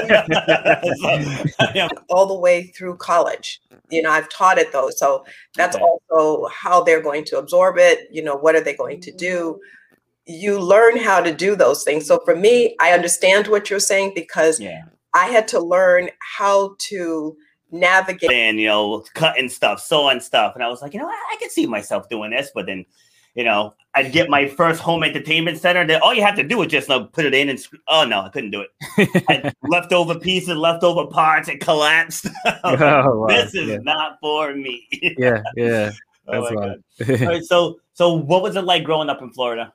yeah. 0.04 1.88
all 2.10 2.26
the 2.26 2.38
way 2.40 2.64
through 2.78 2.98
college. 2.98 3.62
You 3.90 4.02
know, 4.02 4.10
I've 4.12 4.30
taught 4.30 4.58
it 4.58 4.72
though. 4.72 4.90
So 4.90 5.26
that's 5.56 5.76
Okay. 5.76 5.86
also 5.86 6.48
how 6.48 6.84
they're 6.84 7.02
going 7.02 7.24
to 7.26 7.38
absorb 7.38 7.78
it. 7.78 8.08
You 8.12 8.24
know, 8.24 8.36
what 8.36 8.56
are 8.56 8.62
they 8.62 8.76
going 8.76 9.02
to 9.02 9.12
do? 9.12 9.60
You 10.26 10.60
learn 10.60 10.98
how 10.98 11.22
to 11.22 11.34
do 11.34 11.56
those 11.56 11.84
things. 11.84 12.06
So 12.06 12.20
for 12.26 12.36
me, 12.36 12.76
I 12.80 12.92
understand 12.92 13.48
what 13.48 13.70
you're 13.70 13.80
saying 13.80 14.14
because 14.16 14.60
Yeah. 14.60 14.84
I 15.14 15.28
had 15.28 15.48
to 15.50 15.60
learn 15.60 16.10
how 16.38 16.76
to 16.90 17.36
navigate. 17.72 18.32
And 18.32 18.60
you 18.60 18.68
know, 18.68 19.04
cutting 19.14 19.50
stuff, 19.50 19.80
sewing 19.82 20.20
stuff. 20.20 20.56
And 20.56 20.64
I 20.64 20.68
was 20.68 20.82
like, 20.82 20.94
you 20.94 21.00
know, 21.00 21.08
I, 21.10 21.18
I 21.34 21.38
can 21.40 21.50
see 21.50 21.66
myself 21.66 22.10
doing 22.10 22.32
this, 22.32 22.52
but 22.54 22.66
then 22.66 22.86
you 23.36 23.44
know, 23.44 23.76
I'd 23.94 24.12
get 24.12 24.28
my 24.30 24.48
first 24.48 24.82
home 24.82 25.04
entertainment 25.04 25.60
center. 25.60 25.86
That 25.86 26.02
all 26.02 26.14
you 26.16 26.24
have 26.24 26.36
to 26.38 26.44
do 26.44 26.62
is 26.64 26.68
just 26.72 26.90
uh, 26.90 27.04
put 27.04 27.26
it 27.26 27.34
in 27.36 27.48
and. 27.50 27.60
sc- 27.60 27.76
Oh 27.88 28.04
no, 28.04 28.22
I 28.22 28.30
couldn't 28.30 28.52
do 28.52 28.66
it. 28.98 29.56
Leftover 29.64 30.18
pieces, 30.20 30.58
leftover 30.58 31.06
parts, 31.06 31.48
it 31.48 31.60
collapsed. 31.62 32.26
Like, 32.44 32.60
Oh, 32.64 33.20
wow. 33.20 33.28
this 33.28 33.54
is 33.54 33.70
Yeah. 33.70 33.78
not 33.84 34.18
for 34.20 34.54
me. 34.56 34.88
yeah, 35.18 35.42
yeah. 35.56 35.92
oh 36.28 36.42
That's 36.42 36.54
my 36.56 36.60
wild. 36.60 36.84
God. 37.08 37.22
All 37.22 37.28
right, 37.28 37.44
so, 37.44 37.80
so 37.94 38.14
what 38.14 38.42
was 38.42 38.56
it 38.56 38.64
like 38.64 38.84
growing 38.84 39.10
up 39.10 39.22
in 39.22 39.30
Florida? 39.30 39.74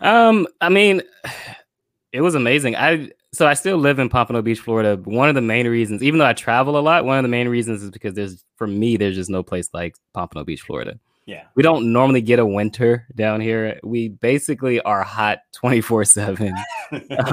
Um, 0.00 0.46
I 0.60 0.68
mean, 0.68 1.02
it 2.12 2.20
was 2.20 2.34
amazing. 2.34 2.76
I 2.76 3.10
so 3.34 3.46
I 3.46 3.54
still 3.54 3.78
live 3.78 3.98
in 3.98 4.08
Pompano 4.08 4.42
Beach, 4.42 4.60
Florida. 4.60 4.96
One 5.04 5.28
of 5.28 5.34
the 5.34 5.40
main 5.40 5.66
reasons, 5.66 6.02
even 6.02 6.18
though 6.18 6.26
I 6.26 6.32
travel 6.34 6.78
a 6.78 6.80
lot, 6.80 7.04
one 7.04 7.18
of 7.18 7.24
the 7.24 7.28
main 7.28 7.48
reasons 7.48 7.82
is 7.82 7.90
because 7.90 8.14
there's 8.14 8.44
for 8.56 8.66
me, 8.66 8.96
there's 8.96 9.16
just 9.16 9.30
no 9.30 9.42
place 9.42 9.68
like 9.74 9.96
Pompano 10.12 10.44
Beach, 10.44 10.60
Florida. 10.60 10.98
Yeah. 11.26 11.44
We 11.54 11.62
don't 11.62 11.92
normally 11.92 12.20
get 12.20 12.38
a 12.38 12.46
winter 12.46 13.06
down 13.14 13.40
here. 13.40 13.80
We 13.82 14.08
basically 14.08 14.80
are 14.82 15.02
hot 15.02 15.40
24 15.52 16.04
7. 16.04 16.54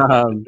Um, 0.10 0.46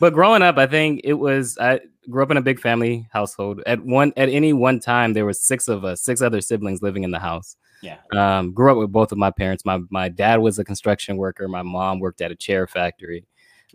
but 0.00 0.12
growing 0.12 0.42
up, 0.42 0.56
I 0.56 0.66
think 0.66 1.00
it 1.04 1.14
was 1.14 1.58
I 1.58 1.80
grew 2.08 2.22
up 2.22 2.30
in 2.30 2.36
a 2.36 2.42
big 2.42 2.60
family 2.60 3.08
household. 3.12 3.62
At 3.66 3.84
one 3.84 4.12
at 4.16 4.28
any 4.28 4.52
one 4.52 4.80
time, 4.80 5.12
there 5.12 5.26
was 5.26 5.40
six 5.40 5.68
of 5.68 5.84
us, 5.84 6.00
six 6.00 6.22
other 6.22 6.40
siblings 6.40 6.82
living 6.82 7.02
in 7.02 7.10
the 7.10 7.18
house. 7.18 7.56
yeah. 7.82 7.98
Um, 8.12 8.52
grew 8.52 8.72
up 8.72 8.78
with 8.78 8.92
both 8.92 9.12
of 9.12 9.18
my 9.18 9.30
parents. 9.30 9.64
My 9.64 9.80
my 9.90 10.08
dad 10.08 10.40
was 10.40 10.58
a 10.58 10.64
construction 10.64 11.16
worker. 11.16 11.48
My 11.48 11.62
mom 11.62 11.98
worked 12.00 12.20
at 12.20 12.30
a 12.30 12.36
chair 12.36 12.66
factory. 12.66 13.24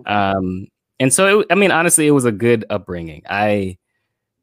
Um, 0.06 0.68
and 1.02 1.12
so 1.12 1.40
it, 1.40 1.48
I 1.50 1.56
mean, 1.56 1.72
honestly, 1.72 2.06
it 2.06 2.12
was 2.12 2.26
a 2.26 2.32
good 2.32 2.64
upbringing. 2.70 3.24
I 3.28 3.78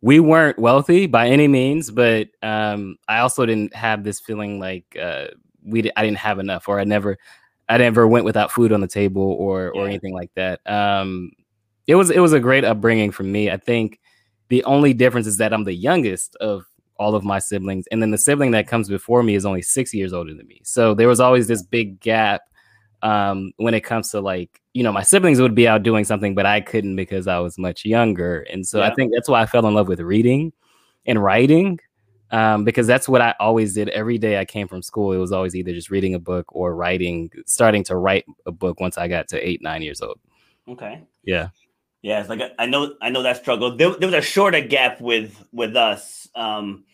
we 0.00 0.18
weren't 0.18 0.58
wealthy 0.58 1.06
by 1.06 1.28
any 1.28 1.46
means, 1.46 1.90
but 1.90 2.28
um, 2.42 2.96
I 3.08 3.20
also 3.20 3.46
didn't 3.46 3.74
have 3.74 4.02
this 4.02 4.18
feeling 4.18 4.58
like 4.58 4.84
uh, 5.00 5.28
we 5.64 5.88
I 5.96 6.02
didn't 6.04 6.18
have 6.18 6.40
enough, 6.40 6.68
or 6.68 6.80
I 6.80 6.84
never 6.84 7.16
I 7.68 7.78
never 7.78 8.08
went 8.08 8.24
without 8.24 8.50
food 8.50 8.72
on 8.72 8.80
the 8.80 8.88
table, 8.88 9.22
or 9.22 9.70
or 9.70 9.82
Yeah. 9.82 9.90
anything 9.90 10.14
like 10.14 10.30
that. 10.34 10.60
Um, 10.66 11.30
it 11.86 11.94
was 11.94 12.10
it 12.10 12.18
was 12.18 12.32
a 12.32 12.40
great 12.40 12.64
upbringing 12.64 13.12
for 13.12 13.22
me. 13.22 13.50
I 13.50 13.56
think 13.56 14.00
the 14.48 14.64
only 14.64 14.94
difference 14.94 15.28
is 15.28 15.36
that 15.38 15.52
I'm 15.52 15.64
the 15.64 15.74
youngest 15.74 16.34
of 16.36 16.64
all 16.96 17.14
of 17.14 17.22
my 17.22 17.38
siblings, 17.38 17.86
and 17.92 18.02
then 18.02 18.10
the 18.10 18.18
sibling 18.18 18.50
that 18.50 18.66
comes 18.66 18.88
before 18.88 19.22
me 19.22 19.36
is 19.36 19.46
only 19.46 19.62
six 19.62 19.94
years 19.94 20.12
older 20.12 20.34
than 20.34 20.48
me. 20.48 20.60
So 20.64 20.92
there 20.94 21.06
was 21.06 21.20
always 21.20 21.46
this 21.46 21.62
big 21.62 22.00
gap 22.00 22.42
um, 23.02 23.52
when 23.56 23.74
it 23.74 23.80
comes 23.80 24.10
to 24.10 24.20
like 24.20 24.60
you 24.72 24.82
know 24.82 24.92
my 24.92 25.02
siblings 25.02 25.40
would 25.40 25.54
be 25.54 25.68
out 25.68 25.82
doing 25.82 26.04
something, 26.04 26.34
but 26.34 26.46
I 26.46 26.60
couldn't 26.60 26.96
because 26.96 27.26
I 27.26 27.38
was 27.38 27.58
much 27.58 27.84
younger, 27.84 28.40
and 28.50 28.66
so 28.66 28.82
I 28.82 28.92
think 28.94 29.12
that's 29.14 29.28
why 29.28 29.42
I 29.42 29.46
fell 29.46 29.66
in 29.66 29.74
love 29.74 29.88
with 29.88 30.00
reading 30.00 30.52
and 31.06 31.22
writing. 31.22 31.80
Um, 32.30 32.64
because 32.64 32.86
that's 32.86 33.08
what 33.08 33.22
I 33.22 33.34
always 33.40 33.72
did 33.72 33.88
every 33.88 34.18
day 34.18 34.38
I 34.38 34.44
came 34.44 34.68
from 34.68 34.82
school. 34.82 35.12
It 35.12 35.16
was 35.16 35.32
always 35.32 35.56
either 35.56 35.72
just 35.72 35.90
reading 35.90 36.14
a 36.14 36.18
book 36.18 36.44
or 36.54 36.74
writing, 36.74 37.30
starting 37.46 37.82
to 37.84 37.96
write 37.96 38.26
a 38.44 38.52
book 38.52 38.80
once 38.80 38.98
I 38.98 39.08
got 39.08 39.28
to 39.28 39.48
eight, 39.48 39.62
nine 39.62 39.80
years 39.80 40.02
old. 40.02 40.20
Okay. 40.68 41.00
Yeah. 41.24 41.48
Yeah, 42.02 42.20
it's 42.20 42.28
like 42.28 42.40
I 42.58 42.66
know 42.66 42.94
I 43.02 43.10
know 43.10 43.22
that 43.22 43.38
struggle. 43.38 43.76
There, 43.76 43.90
there 43.96 44.08
was 44.08 44.14
a 44.14 44.22
shorter 44.22 44.60
gap 44.60 45.00
with 45.00 45.42
with 45.52 45.74
us. 45.76 46.28
Um, 46.34 46.84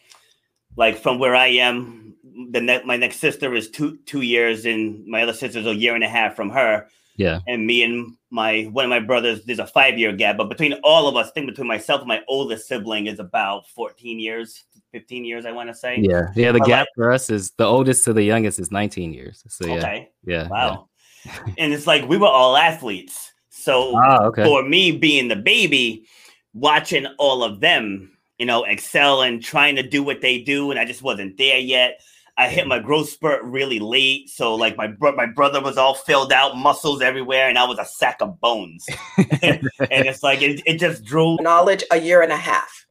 like 0.77 0.97
from 0.99 1.19
where 1.19 1.35
I 1.35 1.47
am, 1.49 2.15
the 2.51 2.61
ne- 2.61 2.83
my 2.85 2.97
next 2.97 3.19
sister 3.19 3.55
is 3.55 3.71
two 3.71 3.99
two 4.07 4.23
years, 4.23 4.65
and 4.67 5.07
my 5.07 5.23
other 5.23 5.33
sister's 5.33 5.67
a 5.67 5.75
year 5.75 5.95
and 5.95 6.05
a 6.05 6.09
half 6.09 6.35
from 6.37 6.51
her. 6.51 6.87
Yeah. 7.17 7.39
And 7.47 7.65
me 7.67 7.85
and 7.85 8.15
my 8.31 8.65
one 8.73 8.85
of 8.85 8.89
my 8.89 8.99
brothers, 9.01 9.45
there's 9.45 9.61
a 9.61 9.67
five 9.67 9.99
year 9.99 10.13
gap. 10.13 10.37
But 10.37 10.49
between 10.49 10.73
all 10.83 11.07
of 11.07 11.15
us, 11.17 11.29
I 11.29 11.31
think 11.31 11.47
between 11.47 11.69
myself 11.69 12.01
and 12.01 12.09
my 12.09 12.23
oldest 12.27 12.67
sibling 12.67 13.07
is 13.07 13.21
about 13.21 13.69
14 13.69 14.19
years, 14.19 14.65
15 14.91 15.25
years, 15.25 15.47
I 15.47 15.53
want 15.53 15.69
to 15.69 15.75
say. 15.75 15.99
Yeah. 16.01 16.31
Yeah. 16.35 16.51
The 16.51 16.59
But, 16.59 16.67
gap 16.69 16.79
like- 16.81 16.89
for 16.97 17.13
us 17.13 17.31
is 17.31 17.53
the 17.57 17.65
oldest 17.67 18.05
to 18.07 18.13
the 18.13 18.25
youngest 18.25 18.59
is 18.59 18.73
19 18.73 19.13
years. 19.15 19.45
So 19.49 19.67
yeah. 19.67 19.75
Okay. 19.75 20.09
Yeah. 20.25 20.49
Wow. 20.49 20.89
and 21.59 21.73
it's 21.73 21.87
like 21.87 22.09
we 22.09 22.17
were 22.19 22.27
all 22.27 22.57
athletes. 22.57 23.33
So 23.49 23.97
Ah, 23.97 24.25
okay. 24.25 24.43
for 24.45 24.65
me 24.69 24.91
being 24.91 25.29
the 25.29 25.37
baby, 25.37 26.07
watching 26.53 27.07
all 27.19 27.45
of 27.45 27.61
them, 27.61 28.11
you 28.39 28.47
know, 28.47 28.65
excel 28.65 29.23
and 29.23 29.43
trying 29.43 29.77
to 29.77 29.83
do 29.83 30.03
what 30.03 30.21
they 30.21 30.41
do, 30.41 30.71
and 30.71 30.81
I 30.81 30.85
just 30.85 31.03
wasn't 31.03 31.37
there 31.39 31.59
yet. 31.59 32.01
I 32.37 32.49
hit 32.49 32.67
my 32.67 32.81
growth 32.81 33.09
spurt 33.11 33.45
really 33.45 33.79
late, 33.79 34.29
so 34.29 34.57
like 34.57 34.77
my 34.77 34.89
bro- 34.89 35.15
my 35.15 35.27
brother 35.27 35.61
was 35.61 35.77
all 35.79 35.95
filled 35.95 36.33
out, 36.33 36.57
muscles 36.57 37.01
everywhere, 37.01 37.49
and 37.49 37.57
I 37.57 37.65
was 37.65 37.79
a 37.79 37.85
sack 37.85 38.17
of 38.21 38.41
bones. 38.41 38.85
and 39.19 39.71
it's 39.79 40.23
like 40.25 40.43
it, 40.43 40.61
it 40.67 40.79
just 40.79 41.05
drove. 41.05 41.41
knowledge 41.41 41.85
a 41.93 42.01
year 42.01 42.23
and 42.23 42.33
a 42.33 42.37
half. 42.37 42.87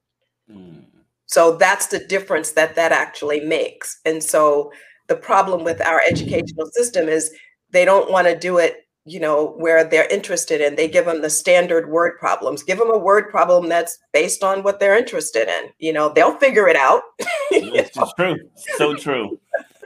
Mm, 0.50 0.84
So 1.26 1.58
that's 1.58 1.88
the 1.88 2.00
difference 2.00 2.52
that 2.52 2.76
that 2.76 2.94
actually 2.94 3.42
makes. 3.42 4.00
And 4.06 4.24
so 4.24 4.72
the 5.08 5.16
problem 5.18 5.66
with 5.66 5.82
our 5.82 6.02
educational 6.10 6.68
system 6.72 7.10
is 7.10 7.34
they 7.72 7.84
don't 7.84 8.10
want 8.10 8.28
to 8.28 8.38
do 8.40 8.60
it, 8.60 8.88
you 9.06 9.20
know, 9.20 9.54
where 9.58 9.84
they're 9.84 10.08
interested 10.08 10.62
in. 10.62 10.76
They 10.76 10.88
give 10.88 11.06
them 11.06 11.22
the 11.22 11.30
standard 11.30 11.90
word 11.90 12.18
problems. 12.18 12.64
Give 12.64 12.78
them 12.78 12.90
a 12.90 12.98
word 12.98 13.30
problem 13.30 13.68
that's 13.68 14.00
based 14.14 14.44
on 14.44 14.64
what 14.64 14.80
they're 14.80 14.98
interested 14.98 15.50
in. 15.50 15.72
You 15.80 15.92
know, 15.92 16.10
they'll 16.10 16.38
figure 16.38 16.68
it 16.68 16.76
out. 16.76 17.04
It's 17.56 17.96
just 17.96 18.16
true, 18.18 18.38
so 18.78 18.96
true. 18.96 19.40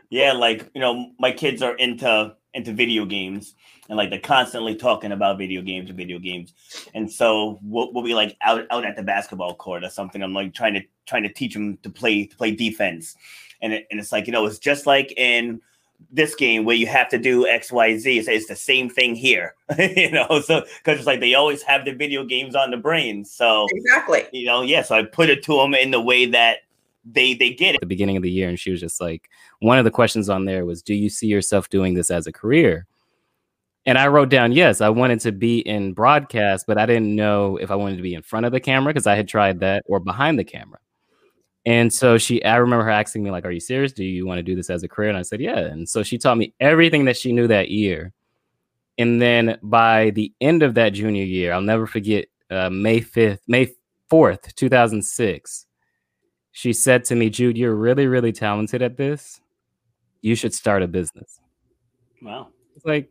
Yeah, 0.10 0.32
like 0.32 0.70
you 0.74 0.80
know, 0.80 1.12
my 1.20 1.32
kids 1.32 1.62
are 1.62 1.76
into 1.76 2.34
into 2.54 2.72
video 2.72 3.04
games, 3.06 3.56
and 3.90 3.98
like 3.98 4.10
they're 4.10 4.20
constantly 4.20 4.76
talking 4.76 5.12
about 5.12 5.38
video 5.38 5.62
games 5.62 5.90
and 5.90 5.98
video 5.98 6.18
games. 6.18 6.54
And 6.94 7.12
so 7.12 7.60
we'll, 7.62 7.92
we'll 7.92 8.06
be 8.06 8.14
like 8.14 8.38
out 8.42 8.66
out 8.72 8.86
at 8.86 8.96
the 8.96 9.04
basketball 9.04 9.54
court 9.56 9.84
or 9.84 9.90
something. 9.90 10.24
I'm 10.24 10.34
like 10.34 10.54
trying 10.54 10.76
to 10.76 10.82
trying 11.06 11.24
to 11.24 11.34
teach 11.34 11.54
them 11.54 11.78
to 11.84 11.90
play 11.90 12.26
to 12.26 12.38
play 12.38 12.52
defense, 12.52 13.18
and 13.62 13.74
it, 13.74 13.88
and 13.92 14.00
it's 14.00 14.14
like 14.14 14.28
you 14.28 14.34
know 14.34 14.46
it's 14.46 14.60
just 14.60 14.86
like 14.86 15.12
in 15.18 15.60
this 16.12 16.36
game 16.36 16.64
where 16.64 16.76
you 16.76 16.88
have 16.88 17.10
to 17.10 17.18
do 17.18 17.48
X 17.48 17.72
Y 17.72 17.98
Z. 17.98 18.20
It's, 18.20 18.28
it's 18.28 18.48
the 18.48 18.56
same 18.56 18.90
thing 18.90 19.16
here, 19.16 19.56
you 19.78 20.12
know. 20.12 20.42
So 20.42 20.62
because 20.62 21.00
it's 21.00 21.08
like 21.08 21.20
they 21.20 21.34
always 21.34 21.62
have 21.64 21.86
the 21.86 21.94
video 21.94 22.24
games 22.24 22.56
on 22.56 22.72
the 22.72 22.78
brain. 22.78 23.26
So 23.26 23.68
exactly. 23.72 24.26
you 24.32 24.46
know, 24.46 24.62
yeah. 24.62 24.82
So 24.82 24.96
I 24.96 25.04
put 25.04 25.30
it 25.30 25.44
to 25.44 25.58
them 25.58 25.74
in 25.74 25.92
the 25.92 26.02
way 26.02 26.26
that 26.28 26.60
they 27.12 27.34
they 27.34 27.52
get 27.52 27.76
it. 27.76 27.76
at 27.76 27.82
the 27.82 27.88
beginning 27.88 28.18
of 28.18 28.24
the 28.24 28.32
year 28.32 28.50
and 28.50 28.60
she 28.60 28.72
was 28.72 28.80
just 28.80 29.00
like 29.00 29.30
one 29.60 29.78
of 29.78 29.86
the 29.86 29.92
questions 29.92 30.30
on 30.30 30.46
there 30.46 30.66
was 30.66 30.82
do 30.82 30.94
you 30.94 31.10
see 31.10 31.28
yourself 31.28 31.70
doing 31.70 31.94
this 31.94 32.12
as 32.12 32.28
a 32.28 32.32
career 32.32 32.86
and 33.86 33.98
i 33.98 34.08
wrote 34.08 34.30
down 34.30 34.52
yes 34.52 34.82
i 34.82 34.90
wanted 34.90 35.20
to 35.20 35.32
be 35.32 35.60
in 35.60 35.94
broadcast 35.94 36.66
but 36.68 36.78
i 36.78 36.86
didn't 36.86 37.16
know 37.16 37.58
if 37.58 37.72
i 37.72 37.76
wanted 37.76 37.96
to 37.96 38.02
be 38.02 38.14
in 38.14 38.22
front 38.22 38.46
of 38.46 38.52
the 38.52 38.60
camera 38.60 38.92
because 38.92 39.08
i 39.08 39.16
had 39.16 39.28
tried 39.28 39.60
that 39.60 39.84
or 39.88 40.00
behind 40.00 40.38
the 40.38 40.44
camera 40.44 40.80
And 41.68 41.92
so 41.92 42.18
she, 42.18 42.42
I 42.46 42.56
remember 42.56 42.86
her 42.86 42.90
asking 42.90 43.24
me, 43.24 43.30
like, 43.30 43.44
"Are 43.44 43.52
you 43.52 43.60
serious? 43.60 43.92
Do 43.92 44.06
you 44.06 44.26
want 44.26 44.40
to 44.40 44.44
do 44.44 44.56
this 44.56 44.70
as 44.70 44.84
a 44.84 44.88
career?" 44.88 45.10
And 45.10 45.18
I 45.18 45.22
said, 45.22 45.42
"Yeah." 45.42 45.60
And 45.60 45.88
so 45.88 46.02
she 46.02 46.18
taught 46.18 46.38
me 46.38 46.54
everything 46.62 47.04
that 47.06 47.18
she 47.18 47.34
knew 47.34 47.46
that 47.48 47.70
year. 47.70 48.14
And 48.98 49.22
then 49.22 49.60
by 49.62 50.12
the 50.12 50.32
end 50.40 50.64
of 50.64 50.76
that 50.76 50.94
junior 50.94 51.26
year, 51.26 51.52
I'll 51.52 51.62
never 51.62 51.86
forget 51.86 52.28
uh, 52.50 52.70
May 52.70 53.02
fifth, 53.02 53.42
May 53.50 53.74
fourth, 54.10 54.56
two 54.56 54.70
thousand 54.70 55.04
six. 55.04 55.66
She 56.54 56.72
said 56.72 57.04
to 57.06 57.16
me, 57.16 57.30
"Jude, 57.30 57.58
you're 57.58 57.76
really, 57.76 58.08
really 58.08 58.32
talented 58.32 58.82
at 58.82 58.96
this. 58.96 59.42
You 60.22 60.36
should 60.36 60.54
start 60.54 60.84
a 60.84 60.88
business." 60.88 61.38
Wow. 62.22 62.48
It's 62.78 62.86
like, 62.86 63.10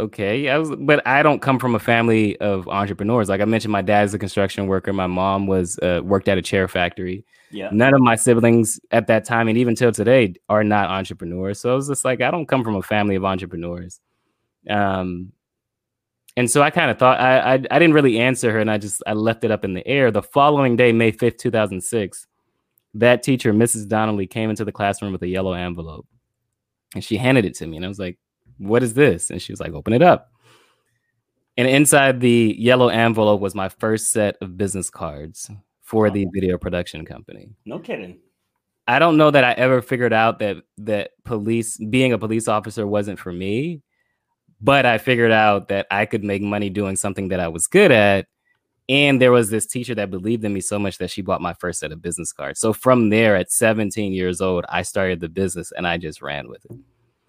okay, 0.00 0.48
I 0.48 0.58
was, 0.58 0.70
but 0.78 1.06
I 1.06 1.22
don't 1.22 1.40
come 1.40 1.58
from 1.58 1.74
a 1.74 1.78
family 1.78 2.36
of 2.40 2.68
entrepreneurs. 2.68 3.28
Like 3.28 3.40
I 3.40 3.44
mentioned, 3.44 3.72
my 3.72 3.82
dad's 3.82 4.14
a 4.14 4.18
construction 4.18 4.66
worker. 4.66 4.92
My 4.92 5.06
mom 5.06 5.46
was 5.46 5.78
uh, 5.78 6.00
worked 6.02 6.28
at 6.28 6.38
a 6.38 6.42
chair 6.42 6.66
factory. 6.68 7.24
Yeah. 7.50 7.68
None 7.72 7.94
of 7.94 8.00
my 8.00 8.16
siblings 8.16 8.80
at 8.90 9.06
that 9.08 9.24
time, 9.24 9.48
and 9.48 9.58
even 9.58 9.74
till 9.74 9.92
today, 9.92 10.34
are 10.48 10.64
not 10.64 10.90
entrepreneurs. 10.90 11.60
So 11.60 11.72
I 11.72 11.74
was 11.74 11.88
just 11.88 12.04
like, 12.04 12.20
I 12.20 12.30
don't 12.30 12.46
come 12.46 12.64
from 12.64 12.76
a 12.76 12.82
family 12.82 13.14
of 13.14 13.24
entrepreneurs. 13.24 14.00
Um, 14.68 15.32
and 16.36 16.50
so 16.50 16.62
I 16.62 16.70
kind 16.70 16.90
of 16.90 16.98
thought 16.98 17.20
I, 17.20 17.38
I 17.38 17.54
I 17.54 17.78
didn't 17.78 17.92
really 17.92 18.18
answer 18.18 18.52
her, 18.52 18.58
and 18.58 18.70
I 18.70 18.78
just 18.78 19.02
I 19.06 19.12
left 19.14 19.44
it 19.44 19.50
up 19.50 19.64
in 19.64 19.74
the 19.74 19.86
air. 19.86 20.10
The 20.10 20.22
following 20.22 20.76
day, 20.76 20.92
May 20.92 21.10
fifth, 21.10 21.38
two 21.38 21.50
thousand 21.50 21.82
six, 21.82 22.26
that 22.94 23.22
teacher, 23.22 23.52
Mrs. 23.52 23.88
Donnelly, 23.88 24.26
came 24.26 24.50
into 24.50 24.64
the 24.64 24.72
classroom 24.72 25.12
with 25.12 25.22
a 25.22 25.28
yellow 25.28 25.52
envelope, 25.52 26.06
and 26.94 27.04
she 27.04 27.16
handed 27.16 27.44
it 27.44 27.54
to 27.56 27.66
me, 27.66 27.76
and 27.76 27.84
I 27.84 27.88
was 27.88 27.98
like, 27.98 28.18
"What 28.60 28.82
is 28.82 28.94
this?" 28.94 29.30
And 29.30 29.42
she 29.42 29.52
was 29.52 29.60
like, 29.60 29.72
"Open 29.72 29.92
it 29.92 30.02
up." 30.02 30.30
And 31.56 31.68
inside 31.68 32.20
the 32.20 32.54
yellow 32.58 32.88
envelope 32.88 33.40
was 33.40 33.54
my 33.54 33.68
first 33.68 34.12
set 34.12 34.36
of 34.40 34.56
business 34.56 34.88
cards 34.88 35.50
for 35.82 36.04
Wow. 36.06 36.10
the 36.14 36.22
uh-huh. 36.22 36.30
video 36.32 36.58
production 36.58 37.04
company. 37.04 37.50
No 37.66 37.78
kidding. 37.78 38.18
I 38.86 38.98
don't 38.98 39.16
know 39.16 39.30
that 39.30 39.44
I 39.44 39.52
ever 39.52 39.82
figured 39.82 40.12
out 40.12 40.38
that 40.38 40.58
that 40.78 41.10
police 41.24 41.76
being 41.76 42.12
a 42.12 42.18
police 42.18 42.48
officer 42.48 42.86
wasn't 42.86 43.18
for 43.18 43.32
me, 43.32 43.82
but 44.60 44.86
I 44.86 44.98
figured 44.98 45.32
out 45.32 45.68
that 45.68 45.86
I 45.90 46.06
could 46.06 46.24
make 46.24 46.42
money 46.42 46.70
doing 46.70 46.96
something 46.96 47.28
that 47.28 47.40
I 47.40 47.48
was 47.48 47.66
good 47.66 47.92
at. 47.92 48.26
And 48.88 49.20
there 49.22 49.30
was 49.30 49.50
this 49.50 49.66
teacher 49.66 49.94
that 49.94 50.10
believed 50.10 50.44
in 50.44 50.52
me 50.52 50.60
so 50.60 50.76
much 50.78 50.98
that 50.98 51.10
she 51.10 51.22
bought 51.22 51.40
my 51.40 51.52
first 51.54 51.78
set 51.78 51.92
of 51.92 52.02
business 52.02 52.32
cards. 52.32 52.58
So 52.58 52.72
from 52.72 53.10
there, 53.10 53.36
at 53.36 53.52
17 53.52 54.12
years 54.12 54.40
old, 54.40 54.64
I 54.68 54.82
started 54.82 55.20
the 55.20 55.28
business 55.28 55.72
and 55.76 55.86
I 55.86 55.96
just 55.96 56.20
ran 56.20 56.48
with 56.48 56.64
it. 56.64 56.76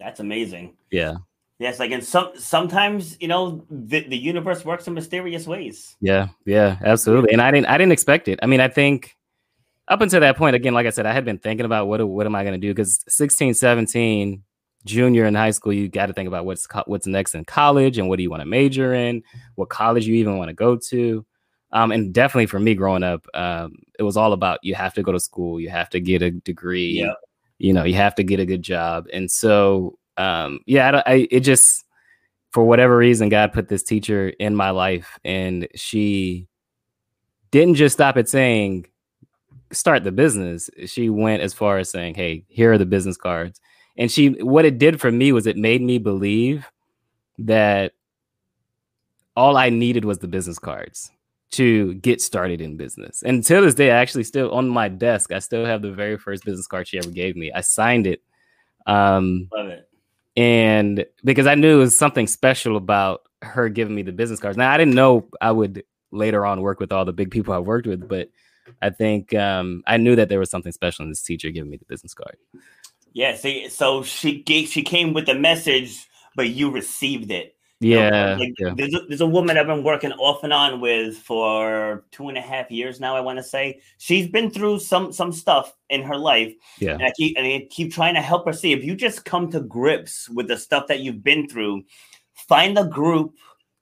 That's 0.02 0.20
amazing. 0.20 0.76
Yeah. 0.90 1.16
Yes, 1.58 1.78
like 1.78 1.92
and 1.92 2.02
some 2.02 2.32
sometimes 2.34 3.16
you 3.20 3.28
know 3.28 3.64
the, 3.70 4.00
the 4.00 4.16
universe 4.16 4.64
works 4.64 4.88
in 4.88 4.94
mysterious 4.94 5.46
ways. 5.46 5.96
Yeah, 6.00 6.28
yeah, 6.44 6.76
absolutely. 6.84 7.32
And 7.32 7.40
I 7.40 7.52
didn't 7.52 7.66
I 7.66 7.78
didn't 7.78 7.92
expect 7.92 8.26
it. 8.26 8.40
I 8.42 8.46
mean, 8.46 8.60
I 8.60 8.66
think 8.66 9.16
up 9.86 10.00
until 10.00 10.20
that 10.20 10.36
point, 10.36 10.56
again, 10.56 10.74
like 10.74 10.86
I 10.86 10.90
said, 10.90 11.06
I 11.06 11.12
had 11.12 11.24
been 11.24 11.38
thinking 11.38 11.64
about 11.64 11.86
what 11.86 12.06
what 12.08 12.26
am 12.26 12.34
I 12.34 12.42
going 12.42 12.60
to 12.60 12.66
do 12.66 12.72
because 12.72 13.04
16, 13.06 13.54
17, 13.54 14.42
junior 14.84 15.24
in 15.24 15.34
high 15.34 15.52
school, 15.52 15.72
you 15.72 15.88
got 15.88 16.06
to 16.06 16.12
think 16.12 16.26
about 16.26 16.44
what's 16.44 16.66
co- 16.66 16.84
what's 16.86 17.06
next 17.06 17.34
in 17.34 17.44
college 17.44 17.98
and 17.98 18.08
what 18.08 18.16
do 18.16 18.24
you 18.24 18.30
want 18.30 18.40
to 18.40 18.46
major 18.46 18.92
in, 18.94 19.22
what 19.54 19.68
college 19.68 20.06
you 20.06 20.14
even 20.14 20.38
want 20.38 20.48
to 20.48 20.54
go 20.54 20.76
to. 20.76 21.24
Um, 21.70 21.92
and 21.92 22.12
definitely 22.12 22.46
for 22.46 22.58
me 22.58 22.74
growing 22.74 23.02
up, 23.02 23.26
um, 23.34 23.76
it 23.98 24.02
was 24.02 24.16
all 24.16 24.32
about 24.32 24.58
you 24.62 24.74
have 24.74 24.94
to 24.94 25.02
go 25.02 25.12
to 25.12 25.20
school, 25.20 25.60
you 25.60 25.70
have 25.70 25.90
to 25.90 26.00
get 26.00 26.22
a 26.22 26.30
degree, 26.30 27.00
Yeah. 27.00 27.14
You 27.62 27.72
know, 27.72 27.84
you 27.84 27.94
have 27.94 28.16
to 28.16 28.24
get 28.24 28.40
a 28.40 28.44
good 28.44 28.62
job. 28.62 29.06
And 29.12 29.30
so, 29.30 29.96
um, 30.16 30.58
yeah, 30.66 31.02
I, 31.06 31.12
I 31.12 31.28
it 31.30 31.40
just 31.40 31.84
for 32.50 32.64
whatever 32.64 32.96
reason, 32.96 33.28
God 33.28 33.52
put 33.52 33.68
this 33.68 33.84
teacher 33.84 34.30
in 34.40 34.56
my 34.56 34.70
life, 34.70 35.18
and 35.24 35.68
she 35.76 36.48
didn't 37.52 37.76
just 37.76 37.94
stop 37.94 38.16
at 38.16 38.28
saying 38.28 38.86
start 39.70 40.02
the 40.02 40.10
business. 40.10 40.70
She 40.86 41.08
went 41.08 41.40
as 41.40 41.54
far 41.54 41.78
as 41.78 41.88
saying, 41.88 42.16
"Hey, 42.16 42.44
here 42.48 42.72
are 42.72 42.78
the 42.78 42.84
business 42.84 43.16
cards." 43.16 43.60
And 43.96 44.10
she, 44.10 44.30
what 44.42 44.64
it 44.64 44.78
did 44.78 45.00
for 45.00 45.12
me 45.12 45.30
was 45.30 45.46
it 45.46 45.56
made 45.56 45.82
me 45.82 45.98
believe 45.98 46.66
that 47.38 47.92
all 49.36 49.56
I 49.56 49.70
needed 49.70 50.04
was 50.04 50.18
the 50.18 50.28
business 50.28 50.58
cards 50.58 51.12
to 51.52 51.94
get 51.94 52.20
started 52.20 52.60
in 52.60 52.76
business. 52.76 53.22
And 53.22 53.44
to 53.44 53.60
this 53.60 53.74
day, 53.74 53.90
I 53.90 53.96
actually 53.96 54.24
still 54.24 54.50
on 54.52 54.68
my 54.68 54.88
desk, 54.88 55.32
I 55.32 55.38
still 55.38 55.64
have 55.64 55.82
the 55.82 55.92
very 55.92 56.18
first 56.18 56.44
business 56.44 56.66
card 56.66 56.88
she 56.88 56.98
ever 56.98 57.10
gave 57.10 57.36
me. 57.36 57.52
I 57.52 57.60
signed 57.60 58.06
it. 58.06 58.22
Um, 58.86 59.48
Love 59.54 59.68
it. 59.68 59.88
and 60.36 61.06
because 61.24 61.46
I 61.46 61.54
knew 61.54 61.76
it 61.76 61.78
was 61.78 61.96
something 61.96 62.26
special 62.26 62.76
about 62.76 63.22
her 63.42 63.68
giving 63.68 63.94
me 63.94 64.02
the 64.02 64.12
business 64.12 64.40
cards. 64.40 64.56
Now 64.56 64.72
I 64.72 64.76
didn't 64.76 64.94
know 64.94 65.28
I 65.40 65.52
would 65.52 65.84
later 66.10 66.44
on 66.44 66.62
work 66.62 66.80
with 66.80 66.92
all 66.92 67.04
the 67.04 67.12
big 67.12 67.30
people 67.30 67.54
I 67.54 67.58
worked 67.58 67.86
with, 67.86 68.08
but 68.08 68.28
I 68.80 68.90
think 68.90 69.34
um, 69.34 69.82
I 69.86 69.96
knew 69.98 70.16
that 70.16 70.28
there 70.28 70.38
was 70.38 70.50
something 70.50 70.72
special 70.72 71.04
in 71.04 71.10
this 71.10 71.22
teacher 71.22 71.50
giving 71.50 71.70
me 71.70 71.76
the 71.76 71.84
business 71.84 72.14
card. 72.14 72.36
Yeah. 73.12 73.36
See, 73.36 73.68
so 73.68 74.02
she 74.02 74.42
gave, 74.42 74.68
she 74.68 74.82
came 74.82 75.12
with 75.12 75.26
the 75.26 75.34
message, 75.34 76.08
but 76.34 76.48
you 76.48 76.70
received 76.70 77.30
it. 77.30 77.56
Yeah, 77.82 78.36
like, 78.38 78.54
yeah. 78.58 78.74
There's, 78.76 78.94
a, 78.94 79.00
there's 79.08 79.20
a 79.20 79.26
woman 79.26 79.58
I've 79.58 79.66
been 79.66 79.82
working 79.82 80.12
off 80.12 80.44
and 80.44 80.52
on 80.52 80.80
with 80.80 81.16
for 81.16 82.04
two 82.12 82.28
and 82.28 82.38
a 82.38 82.40
half 82.40 82.70
years 82.70 83.00
now. 83.00 83.16
I 83.16 83.20
want 83.20 83.38
to 83.38 83.42
say 83.42 83.80
she's 83.98 84.28
been 84.28 84.50
through 84.50 84.78
some 84.78 85.12
some 85.12 85.32
stuff 85.32 85.74
in 85.90 86.02
her 86.02 86.16
life, 86.16 86.54
yeah, 86.78 86.92
and 86.92 87.02
I 87.02 87.10
keep 87.16 87.36
and 87.36 87.44
I 87.44 87.66
keep 87.70 87.92
trying 87.92 88.14
to 88.14 88.20
help 88.20 88.46
her 88.46 88.52
see 88.52 88.72
if 88.72 88.84
you 88.84 88.94
just 88.94 89.24
come 89.24 89.50
to 89.50 89.60
grips 89.60 90.28
with 90.28 90.46
the 90.46 90.56
stuff 90.56 90.86
that 90.86 91.00
you've 91.00 91.24
been 91.24 91.48
through, 91.48 91.82
find 92.34 92.78
a 92.78 92.84
group 92.84 93.34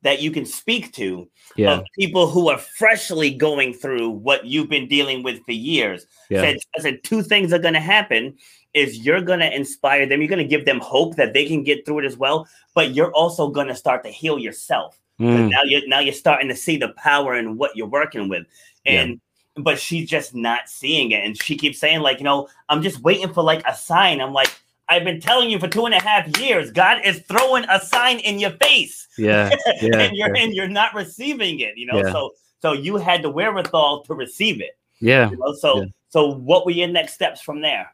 that 0.03 0.23
you 0.23 0.31
can 0.31 0.47
speak 0.47 0.93
to 0.95 1.29
yeah, 1.57 1.75
of 1.75 1.85
people 1.99 2.27
who 2.27 2.49
are 2.49 2.57
freshly 2.57 3.31
going 3.35 3.75
through 3.75 4.09
what 4.09 4.47
you've 4.47 4.71
been 4.71 4.89
dealing 4.89 5.23
with 5.23 5.45
for 5.45 5.53
years. 5.53 6.07
yeah, 6.31 6.41
Said, 6.41 6.57
I 6.79 6.81
said 6.81 7.05
two 7.05 7.23
things 7.23 7.53
are 7.53 7.59
going 7.59 7.75
to 7.75 7.81
happen 7.81 8.39
is 8.75 8.99
you're 9.05 9.21
going 9.21 9.41
to 9.41 9.55
inspire 9.55 10.07
them. 10.07 10.21
You're 10.21 10.29
going 10.29 10.39
to 10.43 10.57
give 10.57 10.65
them 10.65 10.81
hope 10.81 11.17
that 11.17 11.33
they 11.33 11.47
can 11.47 11.63
get 11.65 11.85
through 11.85 12.01
it 12.01 12.05
as 12.05 12.17
well. 12.17 12.47
But 12.75 12.95
you're 12.95 13.13
also 13.13 13.49
going 13.49 13.67
to 13.69 13.75
start 13.75 14.05
to 14.05 14.11
heal 14.11 14.39
yourself. 14.39 14.99
Mm, 15.21 15.51
Now 15.51 15.61
you're 15.65 15.87
now 15.87 16.01
you're 16.01 16.15
starting 16.15 16.49
to 16.49 16.57
see 16.57 16.77
the 16.79 16.91
power 16.97 17.35
in 17.35 17.57
what 17.59 17.77
you're 17.77 17.87
working 17.89 18.29
with. 18.29 18.47
Yeah. 18.85 19.03
And 19.03 19.21
but 19.57 19.79
she's 19.79 20.09
just 20.09 20.35
not 20.35 20.69
seeing 20.69 21.11
it. 21.11 21.25
And 21.25 21.41
she 21.43 21.57
keeps 21.57 21.79
saying, 21.79 22.01
like, 22.01 22.19
you 22.19 22.25
know, 22.25 22.49
I'm 22.69 22.81
just 22.83 23.03
waiting 23.03 23.33
for 23.33 23.43
like 23.43 23.63
a 23.67 23.75
sign. 23.75 24.21
I'm 24.21 24.33
like, 24.33 24.51
I've 24.89 25.05
been 25.05 25.21
telling 25.21 25.51
you 25.51 25.59
for 25.59 25.69
two 25.69 25.85
and 25.85 25.95
a 25.95 26.01
half 26.01 26.39
years, 26.41 26.71
God 26.71 27.03
is 27.05 27.21
throwing 27.29 27.65
a 27.69 27.79
sign 27.81 28.21
in 28.21 28.39
your 28.39 28.53
face. 28.63 29.07
yeah, 29.19 29.51
yeah, 29.83 29.99
and 29.99 30.17
you're 30.17 30.35
yeah. 30.35 30.43
and 30.43 30.55
you're 30.55 30.69
not 30.69 30.95
receiving 30.95 31.61
it, 31.61 31.77
you 31.77 31.87
know. 31.87 31.99
Yeah. 31.99 32.13
So 32.13 32.31
so 32.63 32.73
you 32.73 32.97
had 32.97 33.23
the 33.23 33.31
wherewithal 33.31 34.05
to 34.05 34.15
receive 34.15 34.61
it. 34.61 34.79
yeah. 35.01 35.31
You 35.31 35.37
know? 35.37 35.53
So 35.55 35.81
Yeah. 35.81 35.85
so 36.09 36.35
what 36.35 36.65
were 36.65 36.73
your 36.73 36.89
next 36.89 37.15
steps 37.15 37.41
from 37.43 37.61
there? 37.61 37.93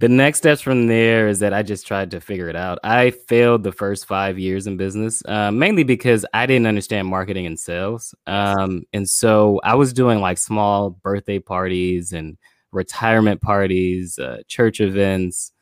The 0.00 0.08
next 0.08 0.38
steps 0.38 0.62
from 0.62 0.86
there 0.86 1.28
is 1.28 1.40
that 1.40 1.52
I 1.52 1.62
just 1.62 1.86
tried 1.86 2.10
to 2.12 2.22
figure 2.22 2.48
it 2.48 2.56
out. 2.56 2.78
I 2.82 3.10
failed 3.10 3.64
the 3.64 3.70
first 3.70 4.06
five 4.06 4.38
years 4.38 4.66
in 4.66 4.78
business, 4.78 5.22
uh, 5.28 5.50
mainly 5.50 5.84
because 5.84 6.24
I 6.32 6.46
didn't 6.46 6.66
understand 6.66 7.06
marketing 7.06 7.44
and 7.44 7.60
sales. 7.60 8.14
Um, 8.26 8.84
and 8.94 9.06
so 9.06 9.60
I 9.62 9.74
was 9.74 9.92
doing 9.92 10.20
like 10.20 10.38
small 10.38 10.88
birthday 10.88 11.38
parties 11.38 12.14
and 12.14 12.38
retirement 12.72 13.42
parties, 13.42 14.18
uh, 14.18 14.38
church 14.48 14.80
events, 14.80 15.52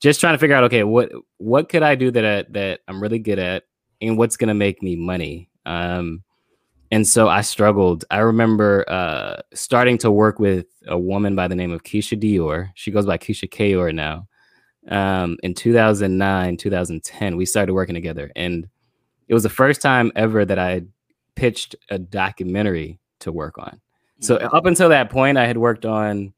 just 0.00 0.20
trying 0.20 0.34
to 0.34 0.38
figure 0.38 0.54
out, 0.54 0.64
okay, 0.64 0.84
what 0.84 1.10
what 1.38 1.68
could 1.68 1.82
I 1.82 1.96
do 1.96 2.12
that 2.12 2.24
I, 2.24 2.44
that 2.50 2.80
I'm 2.86 3.02
really 3.02 3.18
good 3.18 3.40
at, 3.40 3.64
and 4.00 4.16
what's 4.16 4.36
going 4.36 4.46
to 4.46 4.54
make 4.54 4.80
me 4.80 4.94
money. 4.94 5.50
Um, 5.66 6.22
and 6.92 7.08
so 7.08 7.26
I 7.26 7.40
struggled. 7.40 8.04
I 8.10 8.18
remember 8.18 8.84
uh, 8.86 9.40
starting 9.54 9.96
to 9.98 10.10
work 10.10 10.38
with 10.38 10.66
a 10.86 10.98
woman 10.98 11.34
by 11.34 11.48
the 11.48 11.54
name 11.54 11.72
of 11.72 11.84
Keisha 11.84 12.20
Dior. 12.20 12.68
She 12.74 12.90
goes 12.90 13.06
by 13.06 13.16
Keisha 13.16 13.48
Kayor 13.48 13.94
now. 13.94 14.28
Um, 14.88 15.38
in 15.42 15.54
2009, 15.54 16.58
2010, 16.58 17.36
we 17.36 17.46
started 17.46 17.72
working 17.72 17.94
together. 17.94 18.30
And 18.36 18.68
it 19.26 19.32
was 19.32 19.42
the 19.42 19.48
first 19.48 19.80
time 19.80 20.12
ever 20.16 20.44
that 20.44 20.58
I 20.58 20.82
pitched 21.34 21.76
a 21.88 21.98
documentary 21.98 23.00
to 23.20 23.32
work 23.32 23.56
on. 23.56 23.80
So 24.20 24.36
up 24.36 24.66
until 24.66 24.90
that 24.90 25.08
point, 25.08 25.38
I 25.38 25.46
had 25.46 25.56
worked 25.56 25.86
on, 25.86 26.34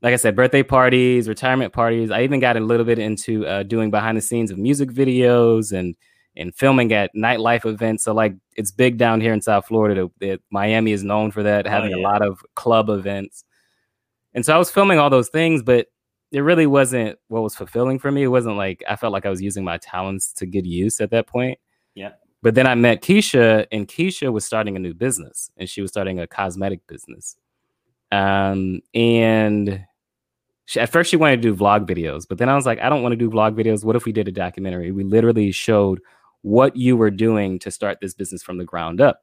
like 0.00 0.14
I 0.14 0.16
said, 0.16 0.34
birthday 0.34 0.62
parties, 0.62 1.28
retirement 1.28 1.74
parties. 1.74 2.10
I 2.10 2.22
even 2.22 2.40
got 2.40 2.56
a 2.56 2.60
little 2.60 2.86
bit 2.86 2.98
into 2.98 3.46
uh, 3.46 3.62
doing 3.62 3.90
behind 3.90 4.16
the 4.16 4.22
scenes 4.22 4.50
of 4.50 4.56
music 4.56 4.88
videos 4.88 5.70
and 5.70 5.94
and 6.36 6.54
filming 6.54 6.92
at 6.92 7.10
nightlife 7.14 7.66
events. 7.66 8.04
So 8.04 8.14
like 8.14 8.34
it's 8.56 8.70
big 8.70 8.96
down 8.96 9.20
here 9.20 9.32
in 9.32 9.42
South 9.42 9.66
Florida. 9.66 10.10
The- 10.18 10.40
Miami 10.50 10.92
is 10.92 11.04
known 11.04 11.30
for 11.30 11.42
that, 11.42 11.66
Oh, 11.66 11.70
having 11.70 11.92
a 11.92 11.98
lot 11.98 12.22
of 12.22 12.42
club 12.54 12.88
events. 12.88 13.44
And 14.34 14.44
so 14.44 14.54
I 14.54 14.58
was 14.58 14.70
filming 14.70 14.98
all 14.98 15.10
those 15.10 15.28
things, 15.28 15.62
but 15.62 15.88
it 16.30 16.40
really 16.40 16.66
wasn't 16.66 17.18
what 17.28 17.42
was 17.42 17.54
fulfilling 17.54 17.98
for 17.98 18.10
me. 18.10 18.22
It 18.22 18.28
wasn't 18.28 18.56
like 18.56 18.82
I 18.88 18.96
felt 18.96 19.12
like 19.12 19.26
I 19.26 19.30
was 19.30 19.42
using 19.42 19.64
my 19.64 19.76
talents 19.78 20.32
to 20.34 20.46
good 20.46 20.66
use 20.66 21.00
at 21.00 21.10
that 21.10 21.26
point. 21.26 21.58
Yeah. 21.94 22.12
But 22.40 22.54
then 22.54 22.66
I 22.66 22.74
met 22.74 23.02
Keisha, 23.02 23.66
and 23.70 23.86
Keisha 23.86 24.32
was 24.32 24.44
starting 24.44 24.74
a 24.74 24.78
new 24.80 24.94
business, 24.94 25.50
and 25.58 25.68
she 25.68 25.80
was 25.80 25.90
starting 25.90 26.18
a 26.18 26.26
cosmetic 26.26 26.84
business. 26.88 27.36
Um, 28.10 28.80
and 28.94 29.84
she, 30.64 30.80
at 30.80 30.90
first 30.90 31.10
she 31.10 31.16
wanted 31.16 31.36
to 31.36 31.42
do 31.42 31.54
vlog 31.54 31.86
videos, 31.86 32.26
but 32.28 32.38
then 32.38 32.48
I 32.48 32.56
was 32.56 32.66
like, 32.66 32.80
I 32.80 32.88
don't 32.88 33.02
want 33.02 33.12
to 33.12 33.16
do 33.16 33.30
vlog 33.30 33.54
videos. 33.54 33.84
What 33.84 33.94
if 33.94 34.06
we 34.06 34.12
did 34.12 34.26
a 34.26 34.32
documentary? 34.32 34.90
We 34.90 35.04
literally 35.04 35.52
showed 35.52 36.00
what 36.42 36.76
you 36.76 36.96
were 36.96 37.10
doing 37.10 37.58
to 37.60 37.70
start 37.70 37.98
this 38.00 38.14
business 38.14 38.42
from 38.42 38.58
the 38.58 38.64
ground 38.64 39.00
up. 39.00 39.22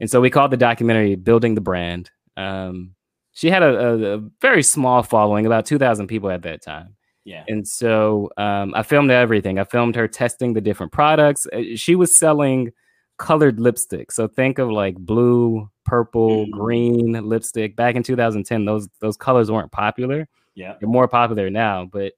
And 0.00 0.10
so 0.10 0.20
we 0.20 0.30
called 0.30 0.50
the 0.50 0.56
documentary 0.56 1.14
Building 1.16 1.54
the 1.54 1.60
Brand. 1.60 2.10
Um, 2.36 2.94
she 3.32 3.50
had 3.50 3.62
a, 3.62 3.78
a, 3.78 4.14
a 4.16 4.22
very 4.40 4.62
small 4.62 5.02
following, 5.02 5.46
about 5.46 5.66
two 5.66 5.78
thousand 5.78 6.06
people 6.08 6.30
at 6.30 6.42
that 6.42 6.62
time. 6.62 6.96
Yeah. 7.24 7.44
And 7.48 7.66
so 7.66 8.30
um, 8.36 8.74
I 8.74 8.82
filmed 8.82 9.10
everything. 9.10 9.58
I 9.58 9.64
filmed 9.64 9.96
her 9.96 10.06
testing 10.06 10.52
the 10.52 10.60
different 10.60 10.92
products. 10.92 11.46
Uh, 11.52 11.62
She 11.74 11.94
was 11.96 12.16
selling 12.18 12.70
colored 13.16 13.58
lipstick. 13.60 14.12
So 14.12 14.28
think 14.28 14.58
of 14.58 14.68
like 14.70 14.96
blue, 14.96 15.70
purple, 15.84 16.46
Mm. 16.46 16.50
green 16.50 17.12
lipstick. 17.28 17.76
Back 17.76 17.94
in 17.94 18.02
2010, 18.02 18.64
those 18.66 18.88
those 19.00 19.16
colors 19.16 19.50
weren't 19.50 19.72
popular. 19.72 20.28
Yeah. 20.54 20.74
They're 20.78 20.88
more 20.88 21.08
popular 21.08 21.50
now. 21.50 21.86
But 21.90 22.12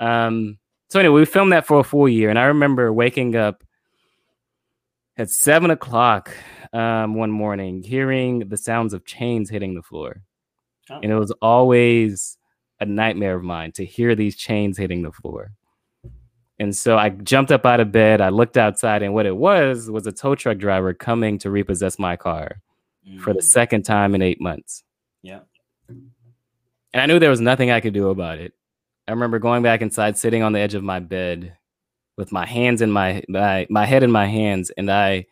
um, 0.00 0.58
so 0.90 1.00
anyway, 1.00 1.20
we 1.20 1.24
filmed 1.24 1.52
that 1.52 1.66
for 1.66 1.80
a 1.80 1.84
full 1.84 2.08
year, 2.08 2.28
and 2.28 2.38
I 2.38 2.44
remember 2.44 2.92
waking 2.92 3.34
up 3.36 3.64
at 5.22 5.30
seven 5.30 5.70
o'clock 5.70 6.30
um, 6.72 7.14
one 7.14 7.30
morning, 7.30 7.82
hearing 7.82 8.40
the 8.48 8.56
sounds 8.56 8.92
of 8.92 9.04
chains 9.04 9.48
hitting 9.50 9.74
the 9.74 9.82
floor, 9.82 10.22
Oh. 10.90 10.98
and 11.02 11.12
it 11.12 11.16
was 11.16 11.30
always 11.40 12.36
a 12.80 12.84
nightmare 12.84 13.36
of 13.36 13.44
mine 13.44 13.70
to 13.72 13.84
hear 13.84 14.14
these 14.16 14.36
chains 14.36 14.76
hitting 14.76 15.02
the 15.02 15.12
floor. 15.12 15.52
And 16.58 16.76
so 16.76 16.98
I 16.98 17.10
jumped 17.10 17.50
up 17.52 17.64
out 17.64 17.80
of 17.80 17.92
bed. 17.92 18.20
I 18.20 18.28
looked 18.30 18.56
outside, 18.56 19.02
and 19.02 19.14
what 19.14 19.26
it 19.26 19.36
was 19.36 19.88
was 19.90 20.06
a 20.06 20.12
tow 20.12 20.34
truck 20.34 20.58
driver 20.58 20.92
coming 20.92 21.38
to 21.38 21.50
repossess 21.50 21.98
my 21.98 22.16
car 22.16 22.60
for 23.20 23.32
the 23.32 23.40
Mm, 23.40 23.44
second 23.44 23.82
time 23.84 24.14
in 24.14 24.22
eight 24.22 24.40
months. 24.40 24.84
Yeah. 25.22 25.40
And 25.88 27.00
I 27.00 27.06
knew 27.06 27.18
there 27.18 27.30
was 27.30 27.40
nothing 27.40 27.70
I 27.70 27.80
could 27.80 27.94
do 27.94 28.10
about 28.10 28.38
it. 28.38 28.52
I 29.08 29.12
remember 29.12 29.38
going 29.38 29.62
back 29.62 29.82
inside, 29.82 30.18
sitting 30.18 30.42
on 30.42 30.52
the 30.52 30.60
edge 30.60 30.74
of 30.74 30.82
my 30.84 31.00
bed 31.00 31.56
with 32.16 32.32
my 32.32 32.46
hands 32.46 32.82
in 32.82 32.90
my 32.90 33.22
my, 33.28 33.66
my 33.70 33.86
head 33.86 34.02
in 34.02 34.10
my 34.10 34.26
hands, 34.26 34.70
and 34.76 34.90
I 34.90 35.26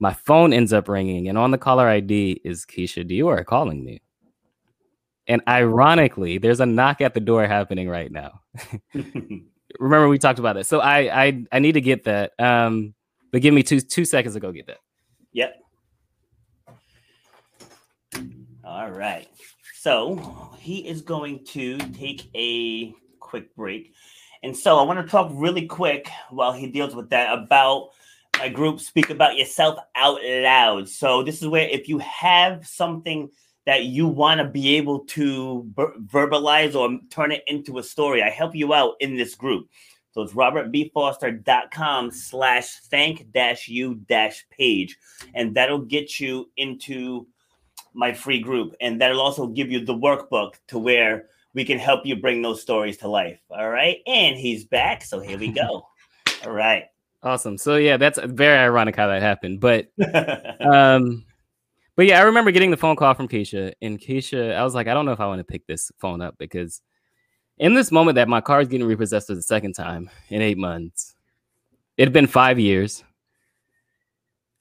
my 0.00 0.12
phone 0.12 0.52
ends 0.52 0.72
up 0.72 0.88
ringing, 0.88 1.28
and 1.28 1.38
on 1.38 1.50
the 1.50 1.58
caller 1.58 1.88
ID 1.88 2.40
is 2.44 2.66
Keisha 2.66 3.08
Dior 3.08 3.44
calling 3.44 3.84
me. 3.84 4.02
And 5.26 5.40
ironically, 5.48 6.38
there's 6.38 6.60
a 6.60 6.66
knock 6.66 7.00
at 7.00 7.14
the 7.14 7.20
door 7.20 7.46
happening 7.46 7.88
right 7.88 8.12
now. 8.12 8.40
Remember 9.78 10.08
we 10.08 10.18
talked 10.18 10.38
about 10.38 10.56
that. 10.56 10.66
So 10.66 10.80
I 10.80 11.24
I 11.24 11.44
I 11.52 11.58
need 11.58 11.72
to 11.72 11.80
get 11.80 12.04
that. 12.04 12.32
Um, 12.38 12.94
but 13.32 13.42
give 13.42 13.54
me 13.54 13.62
two 13.62 13.80
two 13.80 14.04
seconds 14.04 14.34
to 14.34 14.40
go 14.40 14.52
get 14.52 14.66
that. 14.66 14.78
Yep. 15.32 15.60
All 18.64 18.90
right. 18.90 19.28
So 19.80 20.50
he 20.58 20.86
is 20.86 21.02
going 21.02 21.44
to 21.46 21.78
take 21.78 22.28
a 22.34 22.94
quick 23.20 23.54
break. 23.56 23.94
And 24.44 24.54
so 24.54 24.76
I 24.76 24.82
want 24.82 24.98
to 25.00 25.10
talk 25.10 25.30
really 25.32 25.64
quick 25.64 26.10
while 26.28 26.52
he 26.52 26.66
deals 26.66 26.94
with 26.94 27.08
that 27.08 27.32
about 27.32 27.92
my 28.38 28.50
group 28.50 28.78
Speak 28.78 29.08
About 29.08 29.38
Yourself 29.38 29.78
Out 29.94 30.18
Loud. 30.22 30.86
So 30.86 31.22
this 31.22 31.40
is 31.40 31.48
where 31.48 31.66
if 31.66 31.88
you 31.88 31.98
have 32.00 32.66
something 32.66 33.30
that 33.64 33.84
you 33.84 34.06
want 34.06 34.40
to 34.40 34.44
be 34.46 34.76
able 34.76 35.00
to 35.06 35.66
ver- 35.74 35.94
verbalize 35.98 36.74
or 36.74 37.00
turn 37.08 37.32
it 37.32 37.42
into 37.46 37.78
a 37.78 37.82
story, 37.82 38.22
I 38.22 38.28
help 38.28 38.54
you 38.54 38.74
out 38.74 38.96
in 39.00 39.16
this 39.16 39.34
group. 39.34 39.66
So 40.12 40.20
it's 40.20 40.34
robertbfoster.com 40.34 42.10
slash 42.10 42.80
thank 42.90 43.32
dash 43.32 43.66
you 43.66 43.94
dash 43.94 44.44
page. 44.50 44.98
And 45.32 45.54
that'll 45.54 45.86
get 45.86 46.20
you 46.20 46.50
into 46.58 47.26
my 47.94 48.12
free 48.12 48.40
group. 48.40 48.74
And 48.82 49.00
that'll 49.00 49.22
also 49.22 49.46
give 49.46 49.72
you 49.72 49.82
the 49.82 49.94
workbook 49.94 50.56
to 50.68 50.78
where 50.78 51.30
we 51.54 51.64
can 51.64 51.78
help 51.78 52.04
you 52.04 52.16
bring 52.16 52.42
those 52.42 52.60
stories 52.60 52.96
to 52.98 53.08
life. 53.08 53.40
All 53.50 53.70
right. 53.70 53.98
And 54.06 54.36
he's 54.36 54.64
back. 54.64 55.04
So 55.04 55.20
here 55.20 55.38
we 55.38 55.48
go. 55.48 55.86
All 56.44 56.52
right. 56.52 56.84
Awesome. 57.22 57.56
So 57.56 57.76
yeah, 57.76 57.96
that's 57.96 58.18
very 58.18 58.58
ironic 58.58 58.96
how 58.96 59.06
that 59.06 59.22
happened. 59.22 59.60
But 59.60 59.88
um 60.60 61.24
but 61.96 62.06
yeah, 62.06 62.18
I 62.18 62.22
remember 62.22 62.50
getting 62.50 62.72
the 62.72 62.76
phone 62.76 62.96
call 62.96 63.14
from 63.14 63.28
Keisha, 63.28 63.72
and 63.80 64.00
Keisha, 64.00 64.56
I 64.56 64.64
was 64.64 64.74
like, 64.74 64.88
I 64.88 64.94
don't 64.94 65.06
know 65.06 65.12
if 65.12 65.20
I 65.20 65.26
want 65.26 65.38
to 65.38 65.44
pick 65.44 65.64
this 65.66 65.92
phone 65.98 66.20
up 66.20 66.34
because 66.38 66.82
in 67.58 67.74
this 67.74 67.92
moment 67.92 68.16
that 68.16 68.28
my 68.28 68.40
car 68.40 68.60
is 68.60 68.68
getting 68.68 68.86
repossessed 68.86 69.28
for 69.28 69.36
the 69.36 69.42
second 69.42 69.74
time 69.74 70.10
in 70.28 70.42
eight 70.42 70.58
months, 70.58 71.14
it 71.96 72.04
had 72.04 72.12
been 72.12 72.26
five 72.26 72.58
years. 72.58 73.04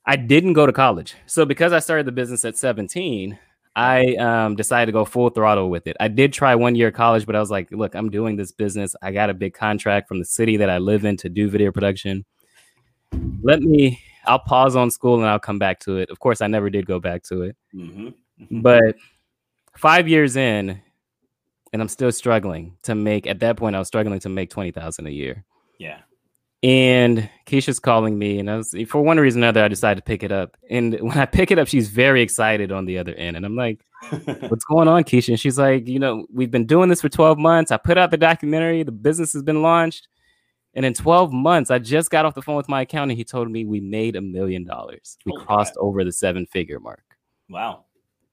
I 0.06 0.15
didn't 0.15 0.53
go 0.53 0.67
to 0.67 0.73
college. 0.73 1.15
So 1.25 1.43
because 1.43 1.73
I 1.73 1.79
started 1.79 2.06
the 2.06 2.12
business 2.12 2.45
at 2.45 2.58
17, 2.58 3.39
I 3.75 4.15
um, 4.15 4.55
decided 4.55 4.88
to 4.88 4.91
go 4.91 5.03
full 5.03 5.29
throttle 5.29 5.69
with 5.69 5.88
it. 5.88 5.97
I 5.99 6.07
did 6.07 6.31
try 6.31 6.53
one 6.53 6.75
year 6.75 6.89
of 6.89 6.93
college, 6.93 7.25
but 7.25 7.36
I 7.36 7.39
was 7.39 7.49
like, 7.49 7.71
look, 7.71 7.95
I'm 7.95 8.09
doing 8.12 8.36
this 8.36 8.51
business. 8.51 8.95
I 9.01 9.12
got 9.12 9.29
a 9.29 9.33
big 9.33 9.53
contract 9.55 10.07
from 10.07 10.19
the 10.19 10.25
city 10.25 10.57
that 10.57 10.69
I 10.69 10.77
live 10.77 11.05
in 11.05 11.17
to 11.17 11.29
do 11.29 11.49
video 11.49 11.71
production. 11.71 12.23
Let 13.41 13.62
me, 13.62 13.99
I'll 14.25 14.39
pause 14.39 14.75
on 14.75 14.91
school 14.91 15.15
and 15.15 15.25
I'll 15.25 15.39
come 15.39 15.57
back 15.59 15.79
to 15.81 15.97
it. 15.97 16.09
Of 16.12 16.19
course, 16.19 16.41
I 16.41 16.47
never 16.47 16.69
did 16.69 16.86
go 16.86 16.99
back 16.99 17.23
to 17.23 17.43
it. 17.43 17.57
Mhm. 17.73 18.13
But 18.51 18.95
five 19.75 20.07
years 20.07 20.36
in, 20.36 20.81
and 21.71 21.81
I'm 21.81 21.88
still 21.88 22.12
struggling 22.12 22.77
to 22.83 22.93
make, 22.93 23.25
at 23.25 23.39
that 23.39 23.57
point, 23.57 23.75
I 23.75 23.79
was 23.79 23.88
struggling 23.88 24.19
to 24.19 24.29
make 24.29 24.51
20,000 24.51 25.07
a 25.07 25.12
year. 25.12 25.43
yeah. 25.79 26.01
And 26.63 27.30
Keisha's 27.45 27.78
calling 27.80 28.17
me, 28.17 28.39
and 28.39 28.49
I 28.49 28.56
was 28.56 28.73
for 28.88 29.02
one 29.02 29.19
reason 29.19 29.43
or 29.43 29.47
another, 29.47 29.65
I 29.65 29.67
decided 29.67 29.97
to 29.97 30.08
pick 30.08 30.23
it 30.23 30.32
up. 30.32 30.56
And 30.69 30.93
when 31.02 31.17
I 31.17 31.26
pick 31.26 31.52
it 31.52 31.60
up, 31.60 31.67
she's 31.67 31.89
very 31.89 32.21
excited 32.21 32.71
on 32.71 32.86
the 32.86 32.97
other 32.97 33.13
end. 33.15 33.36
And 33.36 33.45
I'm 33.45 33.56
like, 33.56 33.86
What's 34.49 34.65
going 34.65 34.88
on, 34.88 35.04
Keisha? 35.04 35.30
And 35.30 35.39
she's 35.39 35.58
like, 35.58 35.88
You 35.88 35.99
know, 35.99 36.26
we've 36.34 36.52
been 36.52 36.65
doing 36.65 36.89
this 36.89 37.02
for 37.02 37.10
12 37.10 37.38
months. 37.38 37.71
I 37.71 37.78
put 37.78 37.97
out 37.97 38.12
the 38.12 38.17
documentary, 38.17 38.84
the 38.84 38.91
business 38.91 39.34
has 39.34 39.43
been 39.43 39.62
launched. 39.62 40.08
And 40.73 40.86
in 40.86 40.93
12 40.93 41.32
months, 41.32 41.69
I 41.69 41.80
just 41.80 42.10
got 42.10 42.26
off 42.26 42.34
the 42.34 42.41
phone 42.41 42.56
with 42.56 42.67
my 42.67 42.82
accountant. 42.82 43.17
He 43.17 43.23
told 43.23 43.52
me 43.52 43.63
we 43.63 43.80
made 43.80 44.15
a 44.15 44.21
million 44.21 44.63
dollars. 44.63 45.17
We 45.26 45.34
Holy 45.34 45.45
crossed 45.45 45.73
crap. 45.76 45.84
over 45.84 46.04
the 46.04 46.12
seven 46.12 46.45
figure 46.47 46.80
mark. 46.80 47.04
wow. 47.49 47.86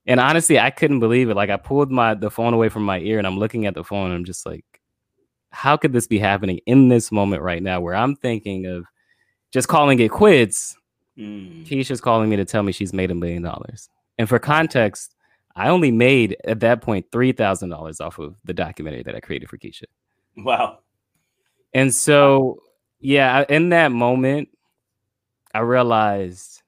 And 0.07 0.19
honestly, 0.19 0.59
I 0.59 0.71
couldn't 0.71 1.01
believe 1.01 1.29
it. 1.29 1.35
Like 1.35 1.51
I 1.51 1.59
pulled 1.59 1.91
my 1.91 2.15
the 2.15 2.31
phone 2.31 2.55
away 2.55 2.69
from 2.71 2.85
my 2.85 2.99
ear 3.01 3.19
and 3.19 3.27
I'm 3.27 3.39
looking 3.39 3.67
at 3.67 3.75
the 3.75 3.85
phone 3.85 4.07
and 4.07 4.15
I'm 4.15 4.25
just 4.25 4.47
like, 4.47 4.65
how 5.53 5.77
could 5.77 5.93
this 5.93 6.07
be 6.07 6.19
happening 6.19 6.61
in 6.67 6.89
this 6.89 7.11
moment 7.11 7.43
right 7.43 7.63
now 7.63 7.81
where 7.81 7.95
I'm 7.95 8.17
thinking 8.17 8.67
of 8.67 8.87
just 9.51 9.69
calling 9.69 9.99
it 10.01 10.11
quits? 10.11 10.77
Mm. 11.19 11.67
Keisha's 11.67 12.01
calling 12.01 12.31
me 12.31 12.37
to 12.37 12.45
tell 12.45 12.63
me 12.63 12.73
she's 12.73 12.93
made 12.93 13.11
a 13.11 13.15
million 13.15 13.43
dollars. 13.43 13.89
And 14.19 14.29
for 14.29 14.39
context, 14.39 15.15
I 15.57 15.69
only 15.69 15.91
made 15.91 16.37
at 16.45 16.61
that 16.61 16.81
point 16.81 17.07
three 17.11 17.33
thousand 17.33 17.71
dollars 17.71 18.01
off 18.01 18.19
of 18.19 18.37
the 18.45 18.55
documentary 18.55 19.03
that 19.03 19.15
I 19.15 19.21
created 19.21 19.49
for 19.49 19.59
Keisha. 19.59 19.85
Wow. 20.37 20.79
And 21.75 21.95
so, 21.95 22.63
yeah, 23.01 23.45
in 23.49 23.71
that 23.71 23.93
moment, 23.93 24.49
I 25.53 25.61
realized 25.61 26.63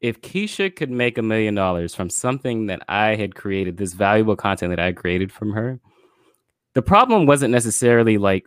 if 0.00 0.20
Keisha 0.20 0.74
could 0.74 0.90
make 0.90 1.18
a 1.18 1.22
million 1.22 1.54
dollars 1.54 1.94
from 1.94 2.10
something 2.10 2.66
that 2.66 2.82
I 2.88 3.16
had 3.16 3.34
created, 3.34 3.76
this 3.76 3.92
valuable 3.92 4.36
content 4.36 4.70
that 4.70 4.80
I 4.80 4.92
created 4.92 5.32
from 5.32 5.52
her, 5.52 5.80
the 6.76 6.82
problem 6.82 7.24
wasn't 7.24 7.50
necessarily 7.50 8.18
like 8.18 8.46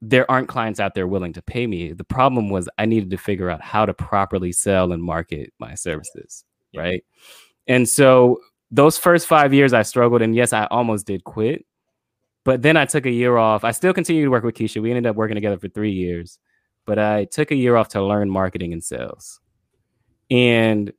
there 0.00 0.30
aren't 0.30 0.46
clients 0.46 0.78
out 0.78 0.94
there 0.94 1.08
willing 1.08 1.32
to 1.32 1.42
pay 1.42 1.66
me. 1.66 1.92
The 1.92 2.04
problem 2.04 2.50
was 2.50 2.68
I 2.78 2.86
needed 2.86 3.10
to 3.10 3.16
figure 3.16 3.50
out 3.50 3.60
how 3.60 3.84
to 3.84 3.92
properly 3.92 4.52
sell 4.52 4.92
and 4.92 5.02
market 5.02 5.52
my 5.58 5.74
services. 5.74 6.44
Yeah. 6.70 6.82
Right. 6.82 7.04
And 7.66 7.88
so 7.88 8.38
those 8.70 8.96
first 8.96 9.26
five 9.26 9.52
years 9.52 9.72
I 9.72 9.82
struggled, 9.82 10.22
and 10.22 10.36
yes, 10.36 10.52
I 10.52 10.66
almost 10.66 11.04
did 11.04 11.24
quit. 11.24 11.66
But 12.44 12.62
then 12.62 12.76
I 12.76 12.84
took 12.84 13.06
a 13.06 13.10
year 13.10 13.36
off. 13.36 13.64
I 13.64 13.72
still 13.72 13.92
continued 13.92 14.22
to 14.26 14.30
work 14.30 14.44
with 14.44 14.54
Keisha. 14.54 14.80
We 14.80 14.90
ended 14.90 15.06
up 15.06 15.16
working 15.16 15.34
together 15.34 15.58
for 15.58 15.66
three 15.66 15.90
years, 15.90 16.38
but 16.86 17.00
I 17.00 17.24
took 17.24 17.50
a 17.50 17.56
year 17.56 17.74
off 17.74 17.88
to 17.88 18.04
learn 18.04 18.30
marketing 18.30 18.72
and 18.72 18.84
sales. 18.84 19.40
And 20.30 20.92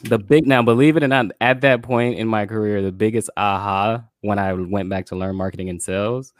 the 0.00 0.18
big 0.18 0.44
now, 0.44 0.62
believe 0.62 0.96
it 0.96 1.04
or 1.04 1.08
not, 1.08 1.26
at 1.40 1.60
that 1.60 1.82
point 1.82 2.18
in 2.18 2.26
my 2.26 2.46
career, 2.46 2.82
the 2.82 2.90
biggest 2.90 3.30
aha 3.36 4.02
when 4.26 4.38
I 4.38 4.52
went 4.52 4.90
back 4.90 5.06
to 5.06 5.16
learn 5.16 5.36
marketing 5.36 5.68
and 5.68 5.82
sales 5.82 6.32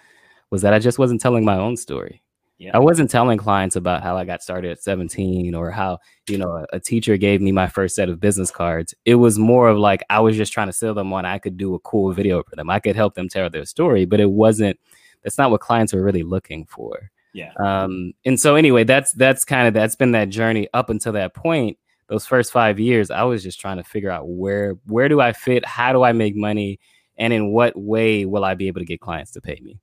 was 0.50 0.62
that 0.62 0.74
I 0.74 0.78
just 0.78 0.98
wasn't 0.98 1.20
telling 1.20 1.44
my 1.44 1.56
own 1.56 1.76
story. 1.76 2.22
Yeah. 2.58 2.70
I 2.72 2.78
wasn't 2.78 3.10
telling 3.10 3.36
clients 3.36 3.76
about 3.76 4.02
how 4.02 4.16
I 4.16 4.24
got 4.24 4.42
started 4.42 4.70
at 4.70 4.82
17 4.82 5.54
or 5.54 5.70
how, 5.70 5.98
you 6.28 6.38
know, 6.38 6.50
a, 6.50 6.76
a 6.76 6.80
teacher 6.80 7.18
gave 7.18 7.42
me 7.42 7.52
my 7.52 7.66
first 7.66 7.94
set 7.94 8.08
of 8.08 8.18
business 8.18 8.50
cards. 8.50 8.94
It 9.04 9.16
was 9.16 9.38
more 9.38 9.68
of 9.68 9.76
like 9.76 10.02
I 10.08 10.20
was 10.20 10.36
just 10.36 10.54
trying 10.54 10.68
to 10.68 10.72
sell 10.72 10.94
them 10.94 11.12
on 11.12 11.26
I 11.26 11.38
could 11.38 11.58
do 11.58 11.74
a 11.74 11.78
cool 11.80 12.12
video 12.12 12.42
for 12.42 12.56
them. 12.56 12.70
I 12.70 12.80
could 12.80 12.96
help 12.96 13.14
them 13.14 13.28
tell 13.28 13.50
their 13.50 13.66
story, 13.66 14.06
but 14.06 14.20
it 14.20 14.30
wasn't 14.30 14.78
that's 15.22 15.38
not 15.38 15.50
what 15.50 15.60
clients 15.60 15.92
were 15.92 16.02
really 16.02 16.22
looking 16.22 16.64
for. 16.66 17.10
Yeah. 17.34 17.52
Um, 17.58 18.12
and 18.24 18.40
so 18.40 18.54
anyway, 18.54 18.84
that's 18.84 19.12
that's 19.12 19.44
kind 19.44 19.68
of 19.68 19.74
that's 19.74 19.96
been 19.96 20.12
that 20.12 20.30
journey 20.30 20.68
up 20.72 20.88
until 20.88 21.12
that 21.12 21.34
point. 21.34 21.76
Those 22.08 22.24
first 22.24 22.52
five 22.52 22.80
years, 22.80 23.10
I 23.10 23.24
was 23.24 23.42
just 23.42 23.60
trying 23.60 23.76
to 23.76 23.84
figure 23.84 24.10
out 24.10 24.28
where 24.28 24.76
where 24.86 25.10
do 25.10 25.20
I 25.20 25.34
fit, 25.34 25.66
how 25.66 25.92
do 25.92 26.04
I 26.04 26.12
make 26.12 26.34
money, 26.34 26.80
and 27.18 27.32
in 27.32 27.52
what 27.52 27.76
way 27.76 28.24
will 28.24 28.44
I 28.44 28.54
be 28.54 28.68
able 28.68 28.80
to 28.80 28.86
get 28.86 29.00
clients 29.00 29.32
to 29.32 29.40
pay 29.40 29.58
me? 29.62 29.78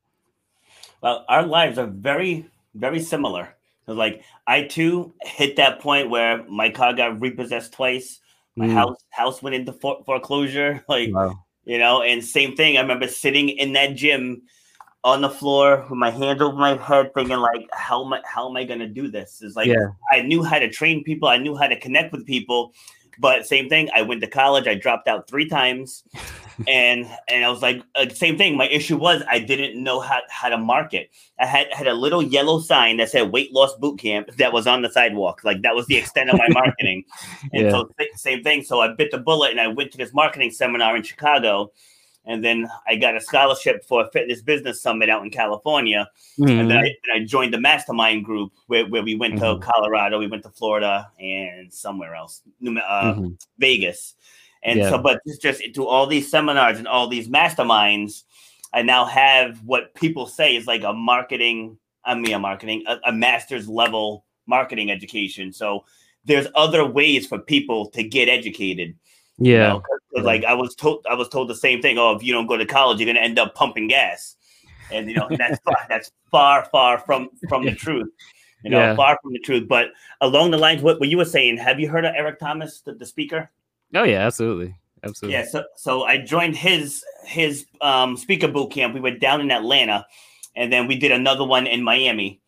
Well, 1.01 1.25
our 1.27 1.43
lives 1.43 1.77
are 1.77 1.87
very, 1.87 2.45
very 2.75 2.99
similar. 2.99 3.55
Like 3.87 4.23
I 4.47 4.63
too 4.63 5.13
hit 5.21 5.57
that 5.57 5.79
point 5.79 6.09
where 6.09 6.43
my 6.45 6.69
car 6.69 6.93
got 6.93 7.19
repossessed 7.19 7.73
twice. 7.73 8.19
My 8.55 8.67
Mm. 8.67 8.73
house 8.73 8.97
house 9.09 9.41
went 9.41 9.55
into 9.55 9.73
fore- 9.73 10.03
foreclosure. 10.05 10.83
Like 10.89 11.11
Wow. 11.11 11.43
you 11.65 11.77
know, 11.77 12.01
and 12.01 12.23
same 12.23 12.55
thing. 12.55 12.77
I 12.77 12.81
remember 12.81 13.07
sitting 13.07 13.49
in 13.49 13.73
that 13.73 13.95
gym 13.95 14.43
on 15.03 15.21
the 15.21 15.29
floor 15.29 15.85
with 15.89 15.99
my 15.99 16.09
hands 16.11 16.41
over 16.41 16.55
my 16.55 16.77
head, 16.77 17.13
thinking 17.13 17.37
like, 17.37 17.67
how 17.73 18.05
am 18.05 18.13
I 18.13 18.21
how 18.23 18.49
am 18.49 18.55
I 18.55 18.63
gonna 18.63 18.87
do 18.87 19.09
this? 19.09 19.41
It's 19.41 19.55
like 19.57 19.67
Yeah. 19.67 19.87
I 20.11 20.21
knew 20.21 20.43
how 20.43 20.59
to 20.59 20.69
train 20.69 21.03
people, 21.03 21.27
I 21.27 21.37
knew 21.37 21.55
how 21.57 21.67
to 21.67 21.77
connect 21.79 22.13
with 22.13 22.25
people, 22.25 22.73
but 23.19 23.45
same 23.45 23.69
thing. 23.69 23.89
I 23.93 24.01
went 24.01 24.21
to 24.21 24.27
college. 24.27 24.67
I 24.67 24.75
dropped 24.75 25.07
out 25.07 25.27
three 25.27 25.47
times, 25.47 26.03
and 26.67 27.07
and 27.27 27.45
I 27.45 27.49
was 27.49 27.61
like, 27.61 27.81
uh, 27.95 28.09
same 28.09 28.37
thing. 28.37 28.57
My 28.57 28.67
issue 28.67 28.97
was 28.97 29.23
I 29.29 29.39
didn't 29.39 29.81
know 29.81 29.99
how, 29.99 30.21
how 30.29 30.49
to 30.49 30.57
market. 30.57 31.09
I 31.39 31.45
had 31.45 31.67
had 31.73 31.87
a 31.87 31.93
little 31.93 32.21
yellow 32.21 32.59
sign 32.59 32.97
that 32.97 33.09
said 33.09 33.31
weight 33.31 33.51
loss 33.53 33.75
boot 33.75 33.99
camp 33.99 34.35
that 34.37 34.53
was 34.53 34.67
on 34.67 34.81
the 34.81 34.89
sidewalk. 34.89 35.43
Like 35.43 35.61
that 35.63 35.75
was 35.75 35.87
the 35.87 35.97
extent 35.97 36.29
of 36.29 36.37
my 36.37 36.47
marketing. 36.49 37.03
And 37.51 37.63
Yeah. 37.65 37.71
so 37.71 37.89
same 38.15 38.43
thing. 38.43 38.63
So 38.63 38.81
I 38.81 38.89
bit 38.93 39.11
the 39.11 39.17
bullet 39.17 39.51
and 39.51 39.59
I 39.59 39.67
went 39.67 39.91
to 39.93 39.97
this 39.97 40.13
marketing 40.13 40.51
seminar 40.51 40.95
in 40.95 41.03
Chicago. 41.03 41.71
And 42.25 42.43
then 42.43 42.69
I 42.87 42.95
got 42.95 43.17
a 43.17 43.21
scholarship 43.21 43.83
for 43.83 44.01
a 44.03 44.11
fitness 44.11 44.41
business 44.41 44.81
summit 44.81 45.09
out 45.09 45.23
in 45.23 45.29
California. 45.29 46.07
And 46.37 46.47
Mhm. 46.47 46.67
then 46.69 46.77
I, 46.77 46.81
then 46.83 47.21
I 47.21 47.25
joined 47.25 47.53
the 47.53 47.59
mastermind 47.59 48.23
group 48.23 48.53
where, 48.67 48.85
where 48.85 49.03
we 49.03 49.15
went 49.15 49.35
Mhm. 49.35 49.59
to 49.61 49.65
Colorado, 49.65 50.19
we 50.19 50.27
went 50.27 50.43
to 50.43 50.49
Florida, 50.49 51.11
and 51.19 51.73
somewhere 51.73 52.15
else, 52.15 52.41
uh, 52.65 53.13
Mhm. 53.15 53.37
Vegas. 53.57 54.15
And 54.63 54.79
Yeah. 54.79 54.89
so, 54.89 54.97
but 54.97 55.19
it's 55.25 55.37
just 55.37 55.61
through 55.75 55.87
all 55.87 56.07
these 56.07 56.31
seminars 56.31 56.77
and 56.79 56.87
all 56.87 57.07
these 57.07 57.27
masterminds, 57.27 58.23
I 58.71 58.81
now 58.81 59.05
have 59.05 59.61
what 59.65 59.93
people 59.93 60.25
say 60.25 60.55
is 60.55 60.65
like 60.65 60.83
a 60.83 60.93
marketing, 60.93 61.77
I 62.05 62.15
mean, 62.15 62.33
a 62.33 62.39
marketing, 62.39 62.83
a, 62.87 62.99
a 63.05 63.11
master's 63.11 63.67
level 63.67 64.25
marketing 64.47 64.89
education. 64.91 65.51
So 65.51 65.85
there's 66.25 66.47
other 66.55 66.85
ways 66.85 67.27
for 67.27 67.37
people 67.37 67.89
to 67.89 68.03
get 68.03 68.29
educated. 68.29 68.95
You 69.37 69.53
Yeah. 69.53 69.69
know, 69.69 69.79
'cause- 69.79 69.99
'cause, 70.15 70.25
like 70.25 70.43
I 70.45 70.53
was 70.53 70.75
told, 70.75 71.05
I 71.09 71.15
was 71.15 71.27
told 71.29 71.47
the 71.49 71.55
same 71.55 71.81
thing. 71.81 71.97
Oh, 71.97 72.15
if 72.15 72.23
you 72.23 72.33
don't 72.33 72.47
go 72.47 72.57
to 72.57 72.65
college, 72.65 72.99
you're 72.99 73.05
going 73.05 73.15
to 73.15 73.21
end 73.23 73.39
up 73.39 73.55
pumping 73.55 73.87
gas, 73.87 74.35
and 74.91 75.09
you 75.09 75.15
know 75.15 75.27
that's 75.37 75.59
far, 75.65 75.77
that's 75.89 76.11
far, 76.31 76.65
far 76.71 76.99
from 76.99 77.29
from 77.49 77.65
the 77.65 77.73
truth. 77.75 78.09
You 78.63 78.69
know, 78.69 78.79
Yeah. 78.79 78.95
far 78.95 79.19
from 79.21 79.33
the 79.33 79.39
truth. 79.39 79.67
But 79.67 79.89
along 80.21 80.51
the 80.51 80.57
lines, 80.57 80.81
what, 80.81 80.99
what 80.99 81.09
you 81.09 81.17
were 81.17 81.25
saying, 81.25 81.57
have 81.57 81.79
you 81.81 81.89
heard 81.89 82.05
of 82.05 82.13
Eric 82.15 82.39
Thomas, 82.39 82.79
the, 82.81 82.93
the 82.93 83.05
speaker? 83.05 83.51
Oh 83.93 84.03
yeah, 84.03 84.25
absolutely. 84.25 84.75
Absolutely. 85.03 85.37
Yeah. 85.37 85.45
So, 85.45 85.65
so 85.75 86.03
I 86.03 86.17
joined 86.17 86.55
his 86.55 87.03
his 87.25 87.65
um, 87.81 88.15
speaker 88.15 88.47
boot 88.47 88.71
camp. 88.71 88.93
We 88.93 89.01
were 89.01 89.11
down 89.11 89.41
in 89.41 89.51
Atlanta, 89.51 90.05
and 90.55 90.71
then 90.71 90.87
we 90.87 90.95
did 90.97 91.11
another 91.11 91.43
one 91.43 91.67
in 91.67 91.83
Miami. 91.83 92.39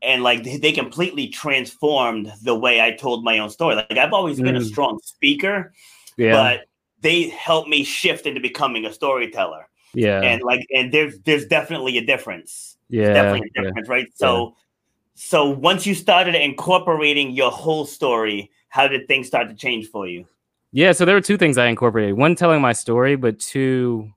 And 0.00 0.22
like 0.22 0.44
they 0.44 0.56
they 0.56 0.72
completely 0.72 1.28
transformed 1.28 2.32
the 2.42 2.54
way 2.54 2.80
I 2.80 2.92
told 2.92 3.22
my 3.24 3.38
own 3.38 3.50
story. 3.50 3.74
Like 3.74 3.98
I've 3.98 4.12
always 4.14 4.40
been 4.40 4.56
a 4.56 4.60
Mm. 4.60 4.66
strong 4.66 4.98
speaker, 5.02 5.72
Yeah. 6.16 6.32
but 6.32 6.60
they 7.00 7.28
helped 7.28 7.68
me 7.68 7.84
shift 7.84 8.26
into 8.26 8.40
becoming 8.40 8.86
a 8.86 8.92
storyteller. 8.92 9.68
yeah. 9.94 10.20
And 10.22 10.42
like, 10.42 10.66
and 10.74 10.92
there's 10.92 11.18
there's 11.20 11.46
definitely 11.46 11.98
a 11.98 12.04
difference. 12.04 12.76
yeah. 12.88 13.12
definitely 13.12 13.48
a 13.56 13.62
yeah. 13.62 13.68
difference, 13.68 13.88
right? 13.88 14.08
So, 14.14 14.56
so 15.14 15.48
once 15.48 15.86
you 15.86 15.94
started 15.94 16.34
incorporating 16.34 17.30
your 17.32 17.50
whole 17.50 17.86
story, 17.86 18.50
how 18.68 18.88
did 18.88 19.06
things 19.06 19.26
start 19.26 19.48
to 19.48 19.54
change 19.54 19.88
for 19.88 20.06
you? 20.06 20.26
Yeah, 20.72 20.90
so 20.90 21.04
there 21.04 21.14
were 21.14 21.20
two 21.20 21.36
things 21.36 21.56
I 21.56 21.66
incorporated. 21.66 22.16
One, 22.16 22.34
telling 22.34 22.60
my 22.60 22.72
story, 22.72 23.14
but 23.14 23.38
two, 23.38 24.12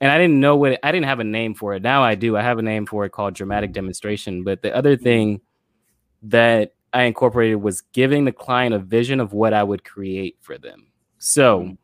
and 0.00 0.12
I 0.12 0.16
didn't 0.16 0.38
know 0.38 0.54
what 0.54 0.78
I 0.84 0.92
didn't 0.92 1.06
have 1.06 1.18
a 1.18 1.24
name 1.24 1.54
for 1.54 1.74
it. 1.74 1.82
Now 1.82 2.04
I 2.04 2.14
do. 2.14 2.36
I 2.36 2.42
have 2.42 2.58
a 2.58 2.62
name 2.62 2.86
for 2.86 3.04
it 3.04 3.10
called 3.10 3.34
dramatic 3.34 3.72
demonstration. 3.72 4.44
But 4.44 4.62
the 4.62 4.72
other 4.72 4.96
thing 4.96 5.40
that 6.22 6.74
I 6.92 7.02
incorporated 7.02 7.60
was 7.60 7.80
giving 7.80 8.24
the 8.24 8.32
client 8.32 8.74
a 8.74 8.78
vision 8.78 9.18
of 9.18 9.32
what 9.32 9.52
I 9.52 9.64
would 9.64 9.82
create 9.82 10.36
for 10.40 10.56
them. 10.56 10.85
So 11.18 11.76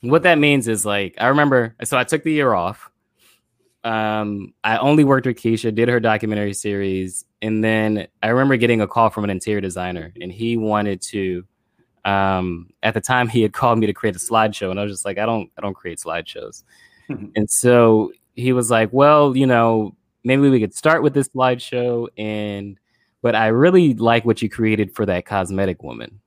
what 0.00 0.22
that 0.24 0.38
means 0.38 0.68
is 0.68 0.84
like 0.86 1.14
I 1.18 1.28
remember 1.28 1.74
so 1.84 1.96
I 1.96 2.04
took 2.04 2.22
the 2.22 2.32
year 2.32 2.54
off. 2.54 2.90
Um, 3.84 4.52
I 4.64 4.78
only 4.78 5.04
worked 5.04 5.26
with 5.26 5.36
Keisha, 5.36 5.72
did 5.72 5.88
her 5.88 6.00
documentary 6.00 6.54
series, 6.54 7.24
and 7.40 7.62
then 7.62 8.08
I 8.20 8.28
remember 8.28 8.56
getting 8.56 8.80
a 8.80 8.88
call 8.88 9.10
from 9.10 9.22
an 9.22 9.30
interior 9.30 9.60
designer, 9.60 10.12
and 10.20 10.32
he 10.32 10.56
wanted 10.56 11.00
to 11.02 11.44
um 12.06 12.68
at 12.84 12.94
the 12.94 13.00
time 13.00 13.28
he 13.28 13.42
had 13.42 13.52
called 13.52 13.78
me 13.78 13.86
to 13.86 13.92
create 13.92 14.14
a 14.14 14.18
slideshow 14.18 14.70
and 14.70 14.78
i 14.78 14.82
was 14.84 14.92
just 14.92 15.04
like 15.04 15.18
i 15.18 15.26
don't 15.26 15.50
i 15.58 15.60
don't 15.60 15.74
create 15.74 15.98
slideshows 15.98 16.62
and 17.08 17.50
so 17.50 18.12
he 18.36 18.52
was 18.52 18.70
like 18.70 18.88
well 18.92 19.36
you 19.36 19.46
know 19.46 19.94
maybe 20.22 20.48
we 20.48 20.60
could 20.60 20.74
start 20.74 21.02
with 21.02 21.14
this 21.14 21.28
slideshow 21.28 22.06
and 22.16 22.78
but 23.22 23.34
i 23.34 23.48
really 23.48 23.92
like 23.94 24.24
what 24.24 24.40
you 24.40 24.48
created 24.48 24.94
for 24.94 25.04
that 25.04 25.26
cosmetic 25.26 25.82
woman 25.82 26.20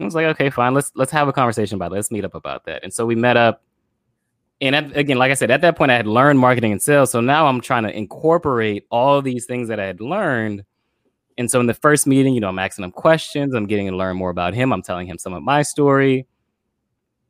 i 0.00 0.04
was 0.04 0.14
like 0.14 0.26
okay 0.26 0.50
fine 0.50 0.74
let's 0.74 0.92
let's 0.94 1.12
have 1.12 1.28
a 1.28 1.32
conversation 1.32 1.76
about 1.76 1.92
it 1.92 1.94
let's 1.94 2.10
meet 2.10 2.24
up 2.24 2.34
about 2.34 2.64
that 2.64 2.82
and 2.82 2.92
so 2.92 3.06
we 3.06 3.14
met 3.14 3.36
up 3.36 3.62
and 4.60 4.74
at, 4.74 4.96
again 4.96 5.18
like 5.18 5.30
i 5.30 5.34
said 5.34 5.50
at 5.50 5.60
that 5.60 5.76
point 5.76 5.90
i 5.90 5.96
had 5.96 6.06
learned 6.06 6.38
marketing 6.38 6.72
and 6.72 6.82
sales 6.82 7.10
so 7.10 7.20
now 7.20 7.46
i'm 7.46 7.60
trying 7.60 7.82
to 7.82 7.96
incorporate 7.96 8.86
all 8.90 9.22
these 9.22 9.46
things 9.46 9.68
that 9.68 9.78
i 9.78 9.84
had 9.84 10.00
learned 10.00 10.64
and 11.40 11.50
so 11.50 11.58
in 11.58 11.66
the 11.66 11.72
first 11.72 12.06
meeting, 12.06 12.34
you 12.34 12.40
know, 12.40 12.50
I'm 12.50 12.58
asking 12.58 12.84
him 12.84 12.92
questions. 12.92 13.54
I'm 13.54 13.64
getting 13.64 13.86
to 13.86 13.96
learn 13.96 14.14
more 14.14 14.28
about 14.28 14.52
him. 14.52 14.74
I'm 14.74 14.82
telling 14.82 15.06
him 15.06 15.16
some 15.16 15.32
of 15.32 15.42
my 15.42 15.62
story. 15.62 16.26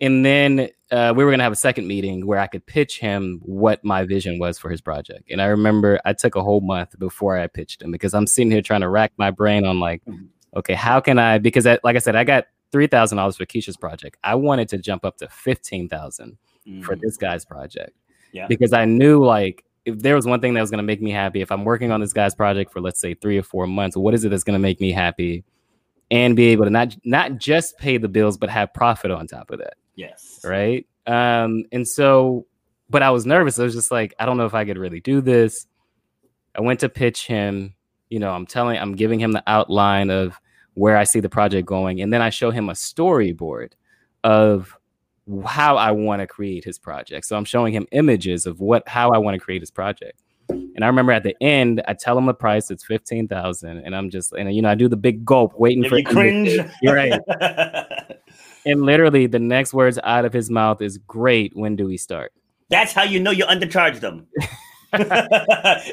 And 0.01 0.27
then 0.27 0.69
uh, 0.91 1.13
we 1.15 1.23
were 1.23 1.31
going 1.31 1.39
to 1.39 1.45
have 1.45 1.53
a 1.53 1.57
second 1.57 1.87
meeting 1.87 2.27
where 2.27 2.41
I 2.41 2.49
could 2.49 2.67
pitch 2.67 2.99
him 2.99 3.41
what 3.45 3.85
my 3.85 4.05
vision 4.05 4.41
was 4.41 4.59
for 4.59 4.69
his 4.69 4.81
project. 4.81 5.31
And 5.31 5.41
I 5.41 5.47
remember 5.47 6.01
I 6.05 6.15
took 6.15 6.35
a 6.35 6.43
whole 6.43 6.61
month 6.61 6.99
before 6.99 7.39
I 7.39 7.47
pitched 7.47 7.83
him 7.83 7.93
because 7.93 8.13
I'm 8.13 8.27
sitting 8.27 8.51
here 8.51 8.63
trying 8.63 8.81
to 8.81 8.89
rack 8.89 9.13
my 9.17 9.31
brain 9.31 9.65
on 9.65 9.79
like, 9.79 10.03
okay, 10.57 10.75
how 10.75 10.99
can 10.99 11.21
I? 11.21 11.39
Because 11.39 11.65
I, 11.65 11.79
like 11.85 11.95
I 11.95 12.01
said, 12.01 12.17
I 12.17 12.25
got 12.25 12.47
three 12.73 12.87
thousand 12.87 13.17
dollars 13.17 13.37
for 13.37 13.47
Keisha's 13.47 13.77
project. 13.77 14.17
I 14.25 14.35
wanted 14.35 14.69
to 14.71 14.79
jump 14.79 15.05
up 15.05 15.17
to 15.19 15.29
fifteen 15.29 15.89
thousand 15.89 16.37
for 16.83 16.95
Mhm. 16.97 17.01
this 17.01 17.17
guy's 17.17 17.45
project. 17.45 17.93
Yeah. 18.33 18.47
Because 18.47 18.73
I 18.73 18.85
knew 18.85 19.25
like 19.25 19.65
if 19.87 19.99
there 19.99 20.15
was 20.15 20.27
one 20.27 20.41
thing 20.41 20.55
that 20.55 20.61
was 20.61 20.71
going 20.71 20.79
to 20.79 20.85
make 20.85 21.01
me 21.01 21.11
happy, 21.11 21.41
if 21.41 21.51
I'm 21.51 21.65
working 21.65 21.91
on 21.91 22.01
this 22.01 22.13
guy's 22.13 22.35
project 22.35 22.71
for 22.73 22.81
let's 22.81 23.01
say 23.01 23.15
three 23.15 23.39
or 23.39 23.43
four 23.43 23.67
months, 23.67 23.97
what 23.97 24.15
is 24.15 24.25
it 24.25 24.29
that's 24.29 24.45
going 24.45 24.55
to 24.55 24.61
make 24.61 24.81
me 24.81 24.93
happy, 24.93 25.43
and 26.11 26.37
be 26.37 26.49
able 26.49 26.65
to 26.65 26.71
not 26.71 26.97
not 27.05 27.39
just 27.39 27.79
pay 27.79 27.97
the 27.97 28.09
bills 28.09 28.37
but 28.37 28.51
have 28.51 28.73
profit 28.75 29.11
on 29.11 29.27
top 29.27 29.51
of 29.51 29.59
that, 29.59 29.75
Yes. 29.97 30.41
right? 30.45 30.87
Um, 31.07 31.65
and 31.73 31.89
so, 31.89 32.47
but 32.91 33.03
I 33.03 33.11
was 33.11 33.25
nervous. 33.27 33.59
I 33.59 33.65
was 33.65 33.75
just 33.75 33.91
like, 33.91 34.15
I 34.19 34.27
don't 34.27 34.37
know 34.37 34.45
if 34.47 34.55
I 34.55 34.65
could 34.65 34.79
really 34.79 35.01
do 35.01 35.21
this. 35.21 35.67
I 36.55 36.61
went 36.61 36.81
to 36.81 36.89
pitch 36.89 37.27
him. 37.27 37.75
You 38.11 38.19
know, 38.19 38.31
I'm 38.33 38.45
telling, 38.47 38.77
I'm 38.79 38.95
giving 38.97 39.19
him 39.21 39.33
the 39.33 39.43
outline 39.47 40.11
of 40.11 40.39
where 40.81 40.97
I 40.97 41.05
see 41.05 41.21
the 41.21 41.29
project 41.29 41.67
going, 41.67 42.01
and 42.01 42.11
then 42.11 42.23
I 42.23 42.31
show 42.31 42.51
him 42.51 42.71
a 42.71 42.73
storyboard 42.73 43.73
of 44.25 44.75
how 45.45 45.77
I 45.77 45.91
want 45.91 46.21
to 46.21 46.27
create 46.27 46.65
his 46.65 46.79
project. 46.79 47.27
So 47.27 47.37
I'm 47.37 47.45
showing 47.45 47.75
him 47.75 47.87
images 47.93 48.47
of 48.47 48.61
what 48.61 48.89
how 48.89 49.11
I 49.11 49.19
want 49.19 49.35
to 49.35 49.39
create 49.39 49.61
his 49.61 49.71
project. 49.71 50.23
And 50.49 50.83
I 50.83 50.87
remember 50.87 51.13
at 51.13 51.23
the 51.23 51.37
end, 51.43 51.83
I 51.87 51.93
tell 51.93 52.17
him 52.17 52.25
the 52.25 52.33
price, 52.33 52.71
it's 52.71 52.83
fifteen 52.83 53.29
thousand, 53.29 53.83
and 53.85 53.95
I'm 53.95 54.09
just 54.09 54.33
and 54.33 54.53
you 54.55 54.63
know 54.63 54.71
I 54.71 54.75
do 54.75 54.89
the 54.89 54.97
big 54.97 55.23
gulp, 55.23 55.53
waiting 55.59 55.87
for 55.87 55.99
you 55.99 56.05
cringe. 56.05 56.59
You're 56.83 56.95
right. 56.95 57.21
And 58.67 58.83
literally, 58.83 59.27
the 59.27 59.39
next 59.39 59.73
words 59.73 59.99
out 60.05 60.27
of 60.27 60.35
his 60.35 60.51
mouth 60.51 60.83
is, 60.83 60.99
"Great. 60.99 61.57
When 61.57 61.77
do 61.77 61.87
we 61.87 61.97
start?" 61.97 62.33
That's 62.69 62.93
how 62.93 63.05
you 63.05 63.19
know 63.19 63.31
you 63.31 63.47
undercharged 63.47 64.01
them. 64.01 64.27
if 64.93 65.09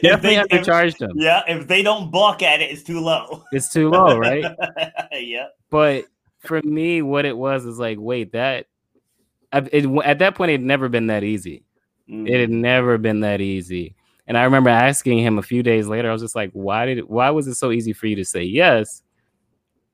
Definitely 0.01 0.35
they, 0.35 0.37
if, 0.37 0.47
undercharged 0.47 1.01
him. 1.01 1.11
yeah, 1.15 1.41
if 1.47 1.67
they 1.67 1.81
don't 1.83 2.11
balk 2.11 2.41
at 2.43 2.61
it, 2.61 2.71
it's 2.71 2.83
too 2.83 2.99
low. 2.99 3.43
It's 3.51 3.71
too 3.71 3.89
low, 3.89 4.17
right? 4.17 4.45
yeah. 5.11 5.47
but 5.69 6.05
for 6.39 6.61
me, 6.63 7.01
what 7.01 7.25
it 7.25 7.35
was 7.37 7.65
is 7.65 7.77
like, 7.79 7.97
wait, 7.99 8.31
that 8.33 8.67
it, 9.53 9.85
at 10.03 10.19
that 10.19 10.35
point, 10.35 10.49
it 10.51 10.55
had 10.55 10.61
never 10.63 10.89
been 10.89 11.07
that 11.07 11.23
easy. 11.23 11.63
Mm. 12.09 12.27
It 12.29 12.39
had 12.39 12.49
never 12.49 12.97
been 12.97 13.21
that 13.21 13.41
easy. 13.41 13.95
And 14.27 14.37
I 14.37 14.43
remember 14.43 14.69
asking 14.69 15.19
him 15.19 15.37
a 15.37 15.41
few 15.43 15.63
days 15.63 15.87
later, 15.87 16.09
I 16.09 16.13
was 16.13 16.21
just 16.21 16.35
like, 16.35 16.51
why 16.51 16.85
did 16.85 16.97
it, 16.97 17.09
why 17.09 17.29
was 17.29 17.47
it 17.47 17.55
so 17.55 17.71
easy 17.71 17.93
for 17.93 18.07
you 18.07 18.15
to 18.17 18.25
say 18.25 18.43
yes? 18.43 19.01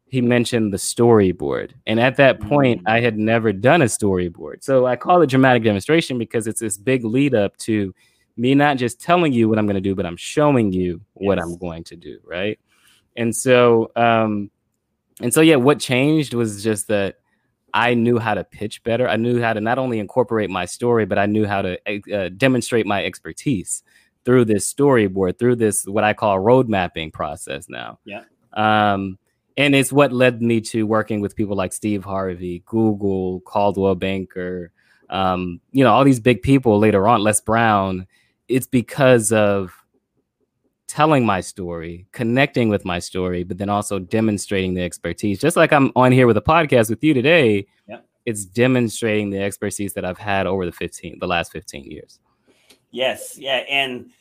He 0.07 0.21
mentioned 0.21 0.73
the 0.73 0.77
storyboard. 0.77 1.71
And 1.87 1.99
at 1.99 2.17
that 2.17 2.39
point, 2.39 2.83
Mm. 2.83 2.89
I 2.91 2.99
had 2.99 3.17
never 3.17 3.51
done 3.53 3.81
a 3.81 3.85
storyboard. 3.85 4.63
So 4.63 4.85
I 4.85 4.95
call 4.95 5.21
it 5.21 5.29
dramatic 5.29 5.63
demonstration 5.63 6.17
because 6.17 6.45
it's 6.47 6.59
this 6.59 6.77
big 6.77 7.03
lead 7.03 7.33
up 7.35 7.57
to 7.57 7.93
me 8.35 8.55
not 8.55 8.77
just 8.77 9.01
telling 9.01 9.33
you 9.33 9.47
what 9.47 9.59
I'm 9.59 9.65
going 9.65 9.75
to 9.75 9.81
do, 9.81 9.95
but 9.95 10.05
I'm 10.05 10.17
showing 10.17 10.71
you 10.71 11.01
what 11.13 11.37
Yes. 11.37 11.45
I'm 11.45 11.57
going 11.57 11.83
to 11.85 11.95
do. 11.95 12.19
Right. 12.25 12.59
And 13.15 13.35
so, 13.35 13.91
um, 13.95 14.49
and 15.21 15.33
so, 15.33 15.41
yeah, 15.41 15.57
what 15.57 15.79
changed 15.79 16.33
was 16.33 16.63
just 16.63 16.87
that 16.87 17.17
I 17.73 17.93
knew 17.93 18.19
how 18.19 18.33
to 18.33 18.43
pitch 18.43 18.83
better. 18.83 19.07
I 19.07 19.15
knew 19.15 19.41
how 19.41 19.53
to 19.53 19.61
not 19.61 19.77
only 19.77 19.99
incorporate 19.99 20.49
my 20.49 20.65
story, 20.65 21.05
but 21.05 21.17
I 21.17 21.25
knew 21.25 21.45
how 21.45 21.61
to 21.61 21.77
uh, 22.13 22.29
demonstrate 22.29 22.85
my 22.85 23.03
expertise 23.03 23.83
through 24.25 24.45
this 24.45 24.71
storyboard, 24.71 25.37
through 25.37 25.57
this 25.57 25.85
what 25.85 26.03
I 26.03 26.13
call 26.13 26.39
road 26.39 26.69
mapping 26.69 27.11
process 27.11 27.69
now. 27.69 27.99
Yeah. 28.05 28.23
Um, 28.53 29.17
and 29.57 29.75
it's 29.75 29.91
what 29.93 30.11
led 30.11 30.41
me 30.41 30.61
to 30.61 30.83
working 30.87 31.21
with 31.21 31.35
people 31.35 31.55
like 31.55 31.73
Steve 31.73 32.03
Harvey, 32.03 32.63
Google, 32.65 33.41
Coldwell 33.41 33.95
Banker, 33.95 34.71
um, 35.09 35.59
you 35.71 35.83
know, 35.83 35.93
all 35.93 36.03
these 36.03 36.19
big 36.19 36.41
people 36.41 36.79
later 36.79 37.07
on, 37.07 37.21
Les 37.21 37.39
Brown. 37.41 38.07
It's 38.47 38.67
because 38.67 39.31
of 39.31 39.73
telling 40.87 41.25
my 41.25 41.41
story, 41.41 42.05
connecting 42.11 42.69
with 42.69 42.85
my 42.85 42.99
story, 42.99 43.43
but 43.43 43.57
then 43.57 43.69
also 43.69 43.97
demonstrating 43.99 44.73
the 44.75 44.81
expertise. 44.83 45.39
Just 45.39 45.57
like 45.57 45.73
I'm 45.73 45.91
on 45.95 46.11
here 46.11 46.27
with 46.27 46.37
a 46.37 46.41
podcast 46.41 46.89
with 46.89 47.03
you 47.03 47.13
today, 47.13 47.65
Yeah. 47.87 47.99
it's 48.25 48.45
demonstrating 48.45 49.31
the 49.31 49.41
expertise 49.41 49.93
that 49.93 50.05
I've 50.05 50.19
had 50.19 50.45
over 50.45 50.65
the 50.65 50.71
15 50.71 51.17
the 51.19 51.27
last 51.27 51.51
15 51.51 51.85
years. 51.89 52.19
Yes, 52.91 53.37
yeah, 53.39 53.63
and 53.69 54.11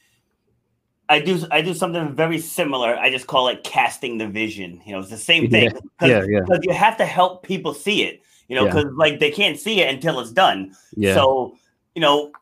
I 1.11 1.21
do 1.21 1.45
I 1.51 1.61
do 1.61 1.75
something 1.75 2.15
very 2.15 2.39
similar. 2.39 2.97
I 2.97 3.11
just 3.11 3.27
call 3.27 3.49
it 3.49 3.63
casting 3.65 4.17
the 4.17 4.27
vision. 4.27 4.81
You 4.87 4.93
know, 4.93 5.01
it's 5.01 5.11
the 5.11 5.19
same 5.19 5.51
thing. 5.51 5.71
Yeah, 6.01 6.09
yeah, 6.09 6.25
yeah. 6.27 6.41
Because 6.41 6.61
you 6.63 6.73
have 6.73 6.97
to 6.97 7.05
help 7.05 7.43
people 7.43 7.75
see 7.75 8.05
it. 8.05 8.23
You 8.49 8.57
know, 8.57 8.65
Yeah. 8.65 8.73
because 8.73 8.93
like 8.97 9.21
they 9.21 9.31
can't 9.31 9.59
see 9.59 9.83
it 9.83 9.93
until 9.95 10.21
it's 10.21 10.33
done. 10.33 10.75
Yeah. 10.97 11.15
So, 11.15 11.57
you 11.95 12.01
know, 12.01 12.33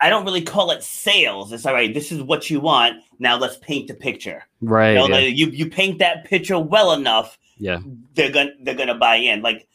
I 0.00 0.10
don't 0.10 0.24
really 0.24 0.42
call 0.42 0.70
it 0.70 0.82
sales. 0.82 1.52
It's 1.52 1.64
all 1.64 1.72
right. 1.72 1.92
This 1.92 2.12
is 2.12 2.22
what 2.22 2.50
you 2.50 2.60
want. 2.60 3.02
Now 3.18 3.38
let's 3.38 3.56
paint 3.58 3.88
the 3.88 3.94
picture. 3.94 4.44
right. 4.60 4.90
You, 4.90 4.94
know, 4.96 5.06
yeah. 5.06 5.14
like, 5.14 5.36
you 5.36 5.46
you 5.48 5.70
paint 5.70 5.98
that 6.00 6.24
picture 6.24 6.58
well 6.58 6.92
enough, 6.92 7.38
yeah. 7.58 7.80
they're 8.14 8.32
gonna 8.32 8.50
they're 8.62 8.74
gonna 8.74 8.96
buy 8.96 9.16
in. 9.16 9.42
Like 9.42 9.68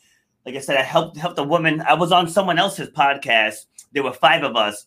like 0.46 0.56
I 0.56 0.60
said, 0.60 0.78
I 0.78 0.84
helped 0.84 1.18
helped 1.18 1.40
a 1.40 1.44
woman. 1.44 1.82
I 1.82 1.94
was 1.94 2.12
on 2.12 2.28
someone 2.28 2.60
else's 2.60 2.90
podcast. 2.90 3.66
There 3.94 4.04
were 4.04 4.14
five 4.14 4.44
of 4.44 4.56
us, 4.56 4.86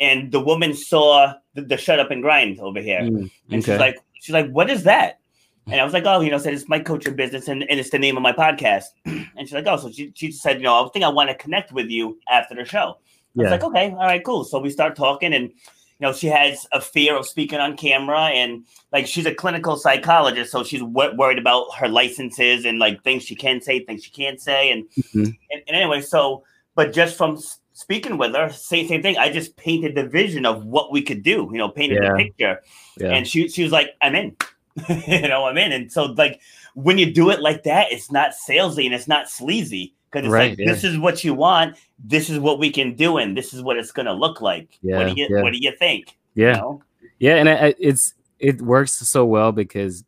and 0.00 0.30
the 0.30 0.40
woman 0.40 0.74
saw 0.74 1.34
the, 1.54 1.62
the 1.62 1.76
shut 1.76 1.98
up 1.98 2.10
and 2.10 2.22
grind 2.22 2.60
over 2.60 2.80
here, 2.80 3.00
Mm, 3.00 3.30
and 3.50 3.64
she's 3.64 3.78
like, 3.78 3.98
she's 4.20 4.32
like, 4.32 4.50
what 4.50 4.70
is 4.70 4.84
that? 4.84 5.18
And 5.66 5.80
I 5.80 5.84
was 5.84 5.94
like, 5.94 6.04
oh, 6.06 6.20
you 6.20 6.30
know, 6.30 6.38
said 6.38 6.52
it's 6.52 6.68
my 6.68 6.78
coaching 6.78 7.16
business, 7.16 7.48
and, 7.48 7.62
and 7.70 7.80
it's 7.80 7.90
the 7.90 7.98
name 7.98 8.16
of 8.16 8.22
my 8.22 8.32
podcast. 8.32 8.84
and 9.06 9.28
she's 9.38 9.52
like, 9.52 9.66
oh, 9.66 9.78
so 9.78 9.90
she, 9.90 10.12
she 10.14 10.30
said, 10.30 10.58
you 10.58 10.64
know, 10.64 10.84
I 10.84 10.88
think 10.90 11.04
I 11.04 11.08
want 11.08 11.30
to 11.30 11.34
connect 11.34 11.72
with 11.72 11.88
you 11.88 12.18
after 12.28 12.54
the 12.54 12.64
show. 12.64 12.98
I 13.36 13.40
was 13.40 13.44
Yeah. 13.46 13.50
like, 13.50 13.64
okay, 13.64 13.90
all 13.90 13.96
right, 14.06 14.24
cool. 14.24 14.44
So 14.44 14.58
we 14.60 14.70
start 14.70 14.96
talking, 14.96 15.34
and 15.34 15.44
you 15.50 16.00
know, 16.00 16.12
she 16.12 16.26
has 16.28 16.66
a 16.72 16.80
fear 16.80 17.16
of 17.16 17.26
speaking 17.26 17.58
on 17.60 17.76
camera, 17.76 18.26
and 18.26 18.64
like 18.92 19.06
she's 19.06 19.26
a 19.26 19.34
clinical 19.34 19.76
psychologist, 19.76 20.52
so 20.52 20.62
she's 20.64 20.80
w- 20.80 21.16
worried 21.16 21.38
about 21.38 21.66
her 21.76 21.88
licenses 21.88 22.64
and 22.64 22.78
like 22.78 23.02
things 23.02 23.22
she 23.24 23.34
can 23.34 23.60
say, 23.60 23.80
things 23.80 24.04
she 24.04 24.10
can't 24.10 24.40
say, 24.40 24.70
and 24.70 24.84
Mhm. 24.90 25.36
and, 25.50 25.62
and 25.68 25.76
anyway, 25.76 26.00
so 26.00 26.44
but 26.76 26.92
just 26.92 27.16
from 27.16 27.38
speaking 27.72 28.18
with 28.18 28.34
her, 28.34 28.50
same 28.50 28.86
same 28.88 29.02
thing. 29.02 29.16
I 29.18 29.30
just 29.32 29.56
painted 29.56 29.94
the 29.94 30.06
vision 30.06 30.46
of 30.46 30.64
what 30.64 30.92
we 30.92 31.02
could 31.02 31.22
do, 31.22 31.48
you 31.52 31.58
know, 31.58 31.68
painted 31.68 31.98
Yeah. 32.02 32.10
the 32.12 32.16
picture, 32.24 32.62
yeah. 32.98 33.10
and 33.10 33.26
she 33.26 33.48
she 33.48 33.62
was 33.62 33.72
like, 33.72 33.90
I'm 34.00 34.14
in. 34.14 34.36
you 35.06 35.28
know, 35.28 35.44
I'm 35.46 35.56
in. 35.58 35.70
And 35.70 35.90
so 35.92 36.04
like 36.06 36.40
when 36.74 36.98
you 36.98 37.12
do 37.12 37.30
it 37.30 37.40
like 37.40 37.62
that, 37.62 37.92
it's 37.92 38.10
not 38.10 38.32
salesy 38.48 38.84
and 38.86 38.92
it's 38.94 39.06
not 39.06 39.28
sleazy. 39.30 39.94
Because 40.14 40.26
it's 40.26 40.32
Right, 40.32 40.50
like 40.50 40.58
yeah. 40.58 40.72
this 40.72 40.84
is 40.84 40.98
what 40.98 41.24
you 41.24 41.34
want, 41.34 41.76
this 41.98 42.30
is 42.30 42.38
what 42.38 42.58
we 42.58 42.70
can 42.70 42.94
do, 42.94 43.16
and 43.18 43.36
this 43.36 43.52
is 43.52 43.62
what 43.62 43.76
it's 43.76 43.90
gonna 43.92 44.12
look 44.14 44.40
like. 44.40 44.78
Yeah, 44.82 44.98
what 44.98 45.08
do 45.14 45.20
you 45.20 45.26
yeah. 45.28 45.42
what 45.42 45.52
do 45.52 45.58
you 45.58 45.72
think? 45.76 46.16
yeah. 46.34 46.54
You 46.56 46.60
know? 46.60 46.82
Yeah, 47.18 47.36
and 47.36 47.48
it, 47.48 47.76
it's 47.78 48.14
it 48.38 48.60
works 48.62 48.92
so 48.92 49.24
well 49.24 49.52
because, 49.52 50.04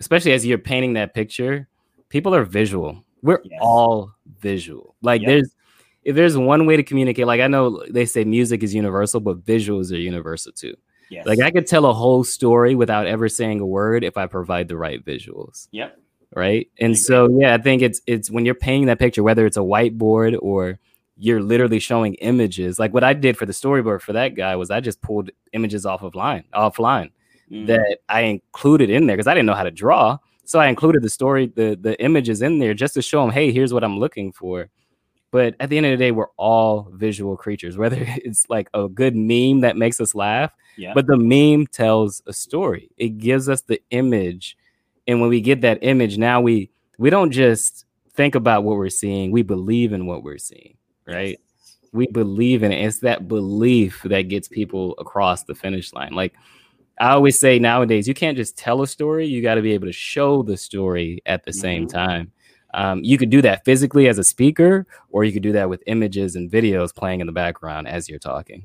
especially 0.00 0.32
as 0.32 0.44
you're 0.46 0.58
painting 0.58 0.92
that 0.94 1.14
picture, 1.14 1.68
people 2.08 2.34
are 2.34 2.44
visual. 2.44 3.04
We're 3.22 3.40
Yes. 3.44 3.58
all 3.62 4.12
visual. 4.40 4.94
Like 5.02 5.22
Yep. 5.22 5.28
there's 5.28 5.54
if 6.04 6.14
there's 6.16 6.36
one 6.36 6.66
way 6.66 6.76
to 6.76 6.82
communicate, 6.82 7.26
like 7.26 7.40
I 7.40 7.46
know 7.48 7.82
they 7.90 8.04
say 8.04 8.24
music 8.24 8.62
is 8.62 8.74
universal, 8.74 9.20
but 9.20 9.44
visuals 9.44 9.92
are 9.92 9.96
universal 9.98 10.52
too. 10.52 10.74
Yes. 11.10 11.26
Like 11.26 11.40
I 11.40 11.50
could 11.50 11.66
tell 11.66 11.86
a 11.86 11.92
whole 11.92 12.24
story 12.24 12.74
without 12.74 13.06
ever 13.06 13.28
saying 13.28 13.60
a 13.60 13.66
word 13.66 14.04
if 14.04 14.16
I 14.16 14.26
provide 14.26 14.68
the 14.68 14.76
right 14.76 15.02
visuals. 15.04 15.68
Yep. 15.70 15.98
Right. 16.34 16.68
And 16.80 16.98
so 16.98 17.28
yeah, 17.38 17.54
I 17.54 17.58
think 17.58 17.82
it's 17.82 18.00
it's 18.06 18.30
when 18.30 18.44
you're 18.44 18.54
painting 18.54 18.86
that 18.86 18.98
picture, 18.98 19.22
whether 19.22 19.46
it's 19.46 19.56
a 19.56 19.60
whiteboard 19.60 20.36
or 20.40 20.78
you're 21.16 21.40
literally 21.40 21.78
showing 21.78 22.14
images. 22.14 22.78
Like 22.78 22.92
what 22.92 23.04
I 23.04 23.12
did 23.12 23.36
for 23.36 23.46
the 23.46 23.52
storyboard 23.52 24.00
for 24.00 24.12
that 24.14 24.34
guy 24.34 24.56
was 24.56 24.70
I 24.70 24.80
just 24.80 25.00
pulled 25.00 25.30
images 25.52 25.86
off 25.86 26.02
of 26.02 26.14
line 26.14 26.44
offline 26.52 27.10
Mm. 27.50 27.66
that 27.66 27.98
I 28.08 28.22
included 28.22 28.88
in 28.88 29.06
there 29.06 29.16
because 29.16 29.26
I 29.26 29.34
didn't 29.34 29.46
know 29.46 29.54
how 29.54 29.64
to 29.64 29.70
draw. 29.70 30.16
So 30.44 30.58
I 30.60 30.68
included 30.68 31.02
the 31.02 31.10
story, 31.10 31.46
the 31.54 31.76
the 31.80 32.00
images 32.02 32.42
in 32.42 32.58
there 32.58 32.74
just 32.74 32.94
to 32.94 33.02
show 33.02 33.20
them, 33.22 33.30
hey, 33.30 33.52
here's 33.52 33.72
what 33.72 33.84
I'm 33.84 33.98
looking 33.98 34.32
for. 34.32 34.68
But 35.30 35.54
at 35.60 35.68
the 35.68 35.76
end 35.76 35.86
of 35.86 35.92
the 35.92 35.96
day, 36.04 36.10
we're 36.10 36.30
all 36.36 36.90
visual 36.94 37.36
creatures, 37.36 37.76
whether 37.82 37.98
it's 37.98 38.48
like 38.48 38.68
a 38.72 38.88
good 38.88 39.14
meme 39.14 39.60
that 39.60 39.76
makes 39.76 40.00
us 40.00 40.14
laugh, 40.14 40.52
yeah. 40.78 40.92
but 40.94 41.06
the 41.06 41.16
meme 41.16 41.66
tells 41.66 42.22
a 42.26 42.32
story. 42.32 42.90
It 42.96 43.18
gives 43.18 43.48
us 43.48 43.62
the 43.62 43.80
image. 43.90 44.56
And 45.06 45.20
when 45.20 45.30
we 45.30 45.40
get 45.40 45.60
that 45.62 45.78
image, 45.82 46.18
now 46.18 46.40
we 46.40 46.70
we 46.98 47.10
don't 47.10 47.30
just 47.30 47.84
think 48.14 48.34
about 48.34 48.64
what 48.64 48.76
we're 48.76 48.88
seeing, 48.88 49.32
we 49.32 49.42
believe 49.42 49.92
in 49.92 50.06
what 50.06 50.22
we're 50.22 50.38
seeing, 50.38 50.76
right? 51.06 51.38
We 51.92 52.06
believe 52.06 52.62
in 52.62 52.72
it. 52.72 52.84
It's 52.84 53.00
that 53.00 53.26
belief 53.28 54.02
that 54.04 54.22
gets 54.28 54.48
people 54.48 54.94
across 54.98 55.44
the 55.44 55.54
finish 55.54 55.92
line. 55.92 56.12
Like 56.12 56.34
I 57.00 57.10
always 57.10 57.38
say 57.38 57.58
nowadays, 57.58 58.06
you 58.06 58.14
can't 58.14 58.36
just 58.36 58.56
tell 58.56 58.82
a 58.82 58.86
story, 58.86 59.26
you 59.26 59.42
got 59.42 59.56
to 59.56 59.62
be 59.62 59.72
able 59.72 59.88
to 59.88 59.92
show 59.92 60.42
the 60.42 60.56
story 60.56 61.20
at 61.26 61.44
the 61.44 61.52
same 61.52 61.86
Mhm. 61.86 61.92
time. 61.92 62.32
Um, 62.72 63.02
you 63.04 63.18
could 63.18 63.30
do 63.30 63.42
that 63.42 63.64
physically 63.64 64.08
as 64.08 64.18
a 64.18 64.24
speaker, 64.24 64.86
or 65.10 65.24
you 65.24 65.32
could 65.32 65.42
do 65.42 65.52
that 65.52 65.68
with 65.68 65.82
images 65.86 66.34
and 66.36 66.50
videos 66.50 66.94
playing 66.94 67.20
in 67.20 67.26
the 67.26 67.32
background 67.32 67.86
as 67.88 68.08
you're 68.08 68.18
talking. 68.18 68.64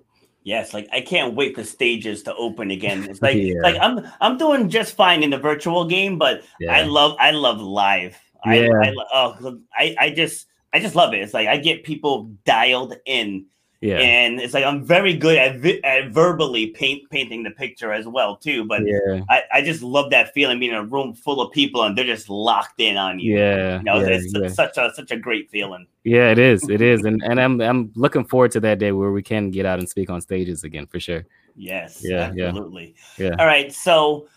Yes, 0.50 0.74
like 0.74 0.90
I 0.92 1.02
can't 1.02 1.36
wait 1.36 1.54
for 1.54 1.64
stages 1.64 2.24
to 2.24 2.34
open 2.34 2.72
again. 2.72 3.04
It's 3.04 3.22
like 3.22 3.38
Yeah. 3.38 3.62
like 3.62 3.76
I'm 3.80 4.02
I'm 4.20 4.36
doing 4.36 4.68
just 4.68 4.96
fine 4.96 5.22
in 5.22 5.30
the 5.30 5.38
virtual 5.38 5.86
game, 5.86 6.18
but 6.18 6.42
I 6.68 6.82
love 6.82 7.16
I 7.20 7.30
love 7.30 7.62
live. 7.62 8.18
Yeah. 8.48 8.70
I, 8.82 8.88
I 8.90 8.94
oh, 9.14 9.60
I 9.76 9.96
I 10.00 10.10
just 10.10 10.48
I 10.74 10.80
just 10.80 10.96
love 10.96 11.14
it. 11.14 11.22
It's 11.22 11.36
like 11.36 11.48
I 11.48 11.58
get 11.58 11.84
people 11.84 12.32
dialed 12.46 12.96
in, 13.06 13.46
Yeah. 13.82 14.00
and 14.00 14.42
it's 14.42 14.54
like 14.54 14.66
I'm 14.66 14.84
very 14.84 15.16
good 15.16 15.38
at, 15.38 15.60
vi- 15.60 15.80
at 15.86 16.10
verbally 16.12 16.68
paint 16.68 17.10
painting 17.10 17.44
the 17.44 17.52
picture 17.52 17.94
as 17.94 18.06
well 18.06 18.36
too. 18.36 18.66
But 18.66 18.82
yeah. 18.86 19.22
I, 19.30 19.44
I 19.54 19.62
just 19.62 19.82
love 19.82 20.10
that 20.12 20.34
feeling 20.34 20.60
being 20.60 20.72
in 20.74 20.78
a 20.78 20.84
room 20.84 21.14
full 21.14 21.40
of 21.42 21.54
people 21.54 21.84
and 21.84 21.98
they're 21.98 22.04
just 22.04 22.30
locked 22.30 22.82
in 22.82 22.98
on 22.98 23.20
you. 23.20 23.38
Yeah. 23.38 23.78
You 23.78 23.84
know, 23.84 24.02
yeah, 24.02 24.08
it's, 24.08 24.34
yeah. 24.34 24.50
such 24.50 24.78
a 24.78 24.92
such 24.94 25.12
a 25.12 25.18
great 25.18 25.50
feeling. 25.50 25.88
Yeah, 26.04 26.30
it 26.30 26.40
is. 26.40 26.68
It 26.68 26.82
is. 26.82 27.06
And 27.06 27.22
and 27.24 27.40
I'm 27.40 27.62
I'm 27.62 27.92
looking 27.96 28.26
forward 28.26 28.52
to 28.52 28.60
that 28.60 28.80
day 28.80 28.92
where 28.92 29.12
we 29.14 29.24
can 29.24 29.50
get 29.50 29.66
out 29.66 29.80
and 29.80 29.88
speak 29.88 30.10
on 30.10 30.20
stages 30.20 30.66
again 30.66 30.86
for 30.86 31.00
sure. 31.00 31.26
Yes, 31.56 32.02
Yeah, 32.04 32.32
absolutely. 32.38 32.96
Yeah. 33.18 33.36
All 33.40 33.46
right, 33.46 33.72
so 33.72 34.28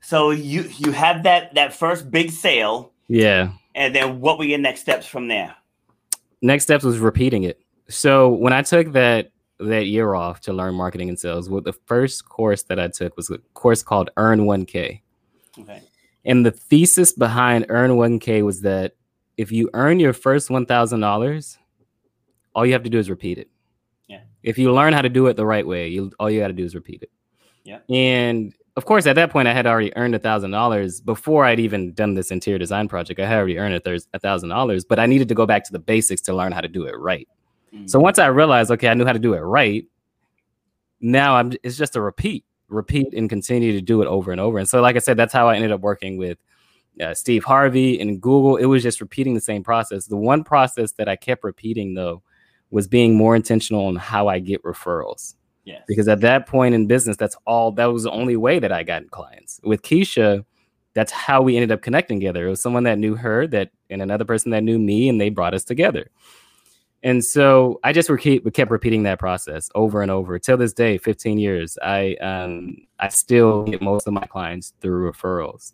so 0.00 0.30
you 0.30 0.68
you 0.78 0.92
have 0.92 1.22
that 1.24 1.54
that 1.54 1.74
first 1.74 2.10
big 2.10 2.30
sale, 2.30 2.92
Yeah. 3.08 3.50
and 3.74 3.94
then 3.94 4.20
what 4.20 4.38
were 4.38 4.44
your 4.44 4.58
next 4.58 4.80
steps 4.80 5.06
from 5.06 5.28
there? 5.28 5.54
Next 6.40 6.64
steps 6.64 6.84
was 6.84 6.98
repeating 6.98 7.42
it. 7.42 7.60
So 7.88 8.28
when 8.28 8.52
I 8.52 8.62
took 8.62 8.92
that 8.92 9.30
that 9.60 9.86
year 9.86 10.14
off 10.14 10.40
to 10.42 10.52
learn 10.52 10.74
marketing 10.74 11.08
and 11.08 11.18
sales, 11.18 11.48
well, 11.50 11.60
the 11.60 11.72
first 11.72 12.28
course 12.28 12.62
that 12.64 12.78
I 12.78 12.88
took 12.88 13.16
was 13.16 13.30
a 13.30 13.38
course 13.54 13.82
called 13.82 14.10
Earn 14.16 14.40
1K. 14.40 15.00
Okay. 15.58 15.82
And 16.24 16.46
the 16.46 16.50
thesis 16.50 17.12
behind 17.12 17.66
Earn 17.68 17.92
1K 17.92 18.44
was 18.44 18.60
that 18.60 18.94
if 19.36 19.50
you 19.50 19.70
earn 19.74 19.98
your 19.98 20.12
first 20.12 20.48
$1,000, 20.48 21.58
all 22.54 22.66
you 22.66 22.72
have 22.72 22.82
to 22.82 22.90
do 22.90 22.98
is 22.98 23.08
repeat 23.10 23.38
it. 23.38 23.48
Yeah. 24.08 24.20
If 24.42 24.58
you 24.58 24.72
learn 24.72 24.92
how 24.92 25.02
to 25.02 25.08
do 25.08 25.26
it 25.26 25.34
the 25.34 25.46
right 25.46 25.66
way, 25.66 25.88
you 25.88 26.12
all 26.18 26.30
you 26.30 26.40
got 26.40 26.48
to 26.48 26.52
do 26.52 26.64
is 26.64 26.74
repeat 26.74 27.02
it. 27.02 27.10
Yeah. 27.64 27.78
And 27.88 28.52
of 28.76 28.84
course, 28.84 29.06
at 29.06 29.16
that 29.16 29.30
point, 29.30 29.48
I 29.48 29.52
had 29.52 29.66
already 29.66 29.96
earned 29.96 30.14
a 30.14 30.18
thousand 30.18 30.52
dollars 30.52 31.00
before 31.00 31.44
I'd 31.44 31.60
even 31.60 31.92
done 31.94 32.14
this 32.14 32.30
interior 32.30 32.58
design 32.58 32.88
project. 32.88 33.18
I 33.20 33.26
had 33.26 33.38
already 33.38 33.58
earned 33.58 33.74
a 33.74 34.18
thousand 34.18 34.48
dollars, 34.50 34.84
but 34.84 34.98
I 34.98 35.06
needed 35.06 35.28
to 35.28 35.34
go 35.34 35.46
back 35.46 35.64
to 35.64 35.72
the 35.72 35.78
basics 35.78 36.20
to 36.22 36.32
learn 36.32 36.52
how 36.52 36.60
to 36.60 36.68
do 36.68 36.86
it 36.86 36.96
right. 36.96 37.28
Mm. 37.74 37.88
So 37.88 38.00
once 38.00 38.18
I 38.18 38.26
realized, 38.26 38.70
okay, 38.70 38.88
I 38.88 38.94
knew 38.94 39.04
how 39.04 39.12
to 39.12 39.18
do 39.18 39.34
it 39.34 39.40
right. 39.40 39.84
Now 41.00 41.36
I'm 41.36 41.52
it's 41.62 41.76
just 41.76 41.96
a 41.96 42.00
repeat, 42.00 42.44
repeat, 42.68 43.14
and 43.14 43.28
continue 43.28 43.72
to 43.72 43.80
do 43.80 44.02
it 44.02 44.06
over 44.06 44.32
and 44.32 44.40
over. 44.40 44.58
And 44.58 44.68
so, 44.68 44.80
like 44.80 44.96
I 44.96 45.00
said, 45.00 45.16
that's 45.16 45.32
how 45.32 45.48
I 45.48 45.56
ended 45.56 45.72
up 45.72 45.80
working 45.80 46.16
with 46.16 46.38
uh, 47.00 47.14
Steve 47.14 47.44
Harvey 47.44 48.00
and 48.00 48.20
Google. 48.20 48.56
It 48.56 48.66
was 48.66 48.82
just 48.82 49.00
repeating 49.00 49.34
the 49.34 49.40
same 49.40 49.62
process. 49.62 50.06
The 50.06 50.16
one 50.16 50.42
process 50.42 50.92
that 50.92 51.08
I 51.08 51.16
kept 51.16 51.44
repeating 51.44 51.94
though 51.94 52.22
was 52.70 52.88
being 52.88 53.16
more 53.16 53.36
intentional 53.36 53.86
on 53.86 53.96
how 53.96 54.28
I 54.28 54.40
get 54.40 54.62
referrals 54.62 55.34
yes. 55.68 55.82
because 55.86 56.08
at 56.08 56.20
that 56.22 56.46
point 56.46 56.74
in 56.74 56.86
business, 56.86 57.16
that's 57.16 57.36
all 57.46 57.70
that 57.72 57.86
was 57.86 58.02
the 58.02 58.10
only 58.10 58.36
way 58.36 58.58
that 58.58 58.72
I 58.72 58.82
got 58.82 59.10
clients. 59.10 59.60
With 59.62 59.82
Keisha, 59.82 60.44
that's 60.94 61.12
how 61.12 61.42
we 61.42 61.56
ended 61.56 61.70
up 61.70 61.82
connecting 61.82 62.18
together. 62.18 62.46
It 62.46 62.50
was 62.50 62.62
someone 62.62 62.84
that 62.84 62.98
knew 62.98 63.14
her 63.14 63.46
that 63.48 63.70
and 63.90 64.02
another 64.02 64.24
person 64.24 64.50
that 64.50 64.64
knew 64.64 64.78
me, 64.78 65.08
and 65.08 65.20
they 65.20 65.28
brought 65.28 65.54
us 65.54 65.64
together. 65.64 66.10
And 67.02 67.24
so 67.24 67.78
I 67.84 67.92
just 67.92 68.08
repeat, 68.08 68.42
kept 68.54 68.70
repeating 68.70 69.04
that 69.04 69.18
process 69.18 69.70
over 69.74 70.02
and 70.02 70.10
over 70.10 70.38
till 70.38 70.56
this 70.56 70.72
day, 70.72 70.98
15 70.98 71.38
years. 71.38 71.78
I 71.80 72.14
um, 72.16 72.76
I 72.98 73.08
still 73.08 73.64
get 73.64 73.80
most 73.80 74.06
of 74.06 74.12
my 74.12 74.26
clients 74.26 74.72
through 74.80 75.10
referrals. 75.10 75.72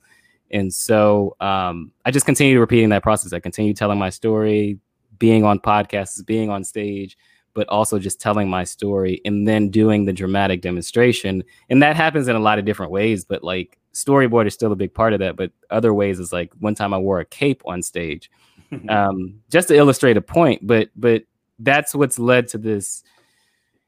And 0.51 0.73
so 0.73 1.37
um, 1.41 1.93
I 2.05 2.11
just 2.11 2.27
continue 2.27 2.61
repeating 2.61 2.91
that 2.91 3.03
process. 3.03 3.33
I 3.33 3.41
continue 3.41 3.73
telling 3.73 3.99
my 3.99 4.11
story, 4.11 4.79
being 5.19 5.45
on 5.45 5.59
podcasts, 5.59 6.25
being 6.25 6.51
on 6.51 6.63
stage, 6.63 7.17
but 7.55 7.69
also 7.69 7.99
just 7.99 8.21
telling 8.21 8.49
my 8.49 8.65
story 8.65 9.21
and 9.25 9.49
then 9.49 9.71
doing 9.71 10.05
the 10.05 10.13
dramatic 10.13 10.61
demonstration. 10.61 11.43
And 11.71 11.83
that 11.83 11.97
happens 11.97 12.29
in 12.29 12.37
a 12.37 12.41
lot 12.41 12.59
of 12.59 12.65
different 12.65 12.93
ways, 12.93 13.25
but 13.25 13.43
like 13.43 13.79
storyboard 13.95 14.47
is 14.47 14.55
still 14.55 14.73
a 14.73 14.77
big 14.77 14.93
part 14.93 15.13
of 15.13 15.21
that. 15.21 15.37
But 15.37 15.53
other 15.71 15.95
ways 15.95 16.19
is 16.19 16.33
like 16.33 16.53
one 16.59 16.75
time 16.75 16.93
I 16.93 16.99
wore 16.99 17.21
a 17.21 17.25
cape 17.25 17.63
on 17.65 17.83
stage 17.83 18.31
um, 18.89 19.41
just 19.51 19.69
to 19.69 19.77
illustrate 19.77 20.17
a 20.17 20.23
point. 20.23 20.67
But 20.67 20.89
but 20.97 21.25
that's 21.59 21.95
what's 21.95 22.19
led 22.19 22.49
to 22.49 22.59
this 22.59 23.03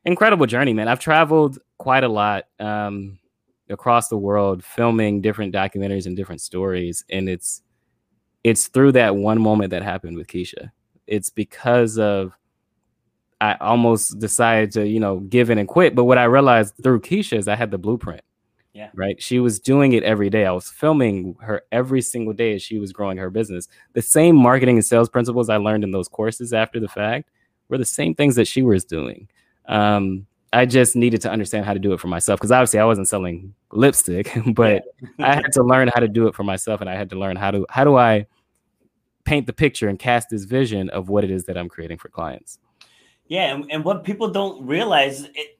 incredible 0.05 0.47
journey, 0.47 0.73
man. 0.73 0.89
I've 0.89 1.01
traveled 1.01 1.59
quite 1.79 2.05
a 2.05 2.09
lot 2.09 2.45
um, 2.61 3.19
across 3.69 4.09
the 4.09 4.17
world, 4.17 4.65
filming 4.65 5.21
different 5.21 5.55
documentaries 5.55 6.07
and 6.07 6.17
different 6.17 6.41
stories, 6.41 7.05
and 7.11 7.29
it's 7.29 7.63
it's 8.45 8.69
through 8.69 8.93
that 8.93 9.17
one 9.17 9.41
moment 9.41 9.71
that 9.71 9.83
happened 9.83 10.17
with 10.17 10.29
Keisha. 10.29 10.71
It's 11.07 11.31
because 11.31 11.99
of 11.99 12.37
I 13.41 13.57
almost 13.61 14.19
decided 14.19 14.73
to, 14.73 14.87
you 14.87 15.01
know, 15.01 15.21
give 15.21 15.51
in 15.51 15.59
and 15.59 15.69
quit. 15.69 15.95
But 15.95 16.05
what 16.05 16.19
I 16.19 16.25
realized 16.25 16.75
through 16.83 17.01
Keisha 17.01 17.37
is 17.37 17.49
I 17.49 17.57
had 17.57 17.71
the 17.71 17.79
blueprint. 17.79 18.23
Yeah. 18.77 18.91
Right. 18.95 19.21
She 19.23 19.41
was 19.41 19.59
doing 19.59 19.95
it 19.95 20.03
every 20.03 20.29
day. 20.29 20.45
I 20.45 20.53
was 20.53 20.69
filming 20.69 21.35
her 21.41 21.63
every 21.73 22.03
single 22.03 22.35
day 22.35 22.55
as 22.57 22.63
she 22.63 22.79
was 22.79 22.93
growing 22.93 23.17
her 23.17 23.31
business. 23.31 23.69
The 23.95 24.03
same 24.03 24.37
marketing 24.37 24.77
and 24.77 24.85
sales 24.85 25.09
principles 25.09 25.49
I 25.49 25.57
learned 25.57 25.83
in 25.83 25.93
those 25.93 26.09
courses 26.09 26.53
after 26.53 26.79
the 26.79 26.87
fact 26.87 27.31
were 27.71 27.79
the 27.79 27.87
same 27.87 28.15
things 28.15 28.35
that 28.35 28.47
she 28.47 28.61
was 28.61 28.85
doing. 28.85 29.29
Um, 29.67 30.27
I 30.53 30.67
just 30.67 30.95
needed 30.95 31.23
to 31.23 31.31
understand 31.31 31.65
how 31.65 31.73
to 31.73 31.79
do 31.79 31.95
it 31.95 32.01
for 32.01 32.09
myself 32.09 32.39
because 32.39 32.53
obviously 32.53 32.79
I 32.79 32.85
wasn't 32.85 33.09
selling 33.09 33.55
lipstick, 33.73 34.31
but 34.55 34.85
I 35.21 35.37
had 35.37 35.53
to 35.53 35.63
learn 35.63 35.89
how 35.89 36.01
to 36.01 36.09
do 36.09 36.27
it 36.27 36.35
for 36.35 36.45
myself, 36.45 36.83
and 36.83 36.91
I 36.91 36.97
had 36.97 37.09
to 37.11 37.19
learn 37.19 37.37
how 37.37 37.53
to 37.53 37.65
how 37.71 37.85
do 37.85 37.97
I 37.97 38.27
paint 39.25 39.47
the 39.47 39.55
picture 39.55 39.89
and 39.89 39.99
cast 39.99 40.29
this 40.29 40.45
vision 40.45 40.91
of 40.91 41.09
what 41.09 41.25
it 41.25 41.31
is 41.31 41.47
that 41.47 41.57
I'm 41.57 41.71
creating 41.71 41.97
for 41.97 42.11
clients. 42.11 42.59
Yeah, 43.27 43.55
and, 43.55 43.65
and 43.73 43.85
what 43.85 44.05
people 44.05 44.29
don't 44.29 44.67
realize, 44.67 45.25
it, 45.25 45.56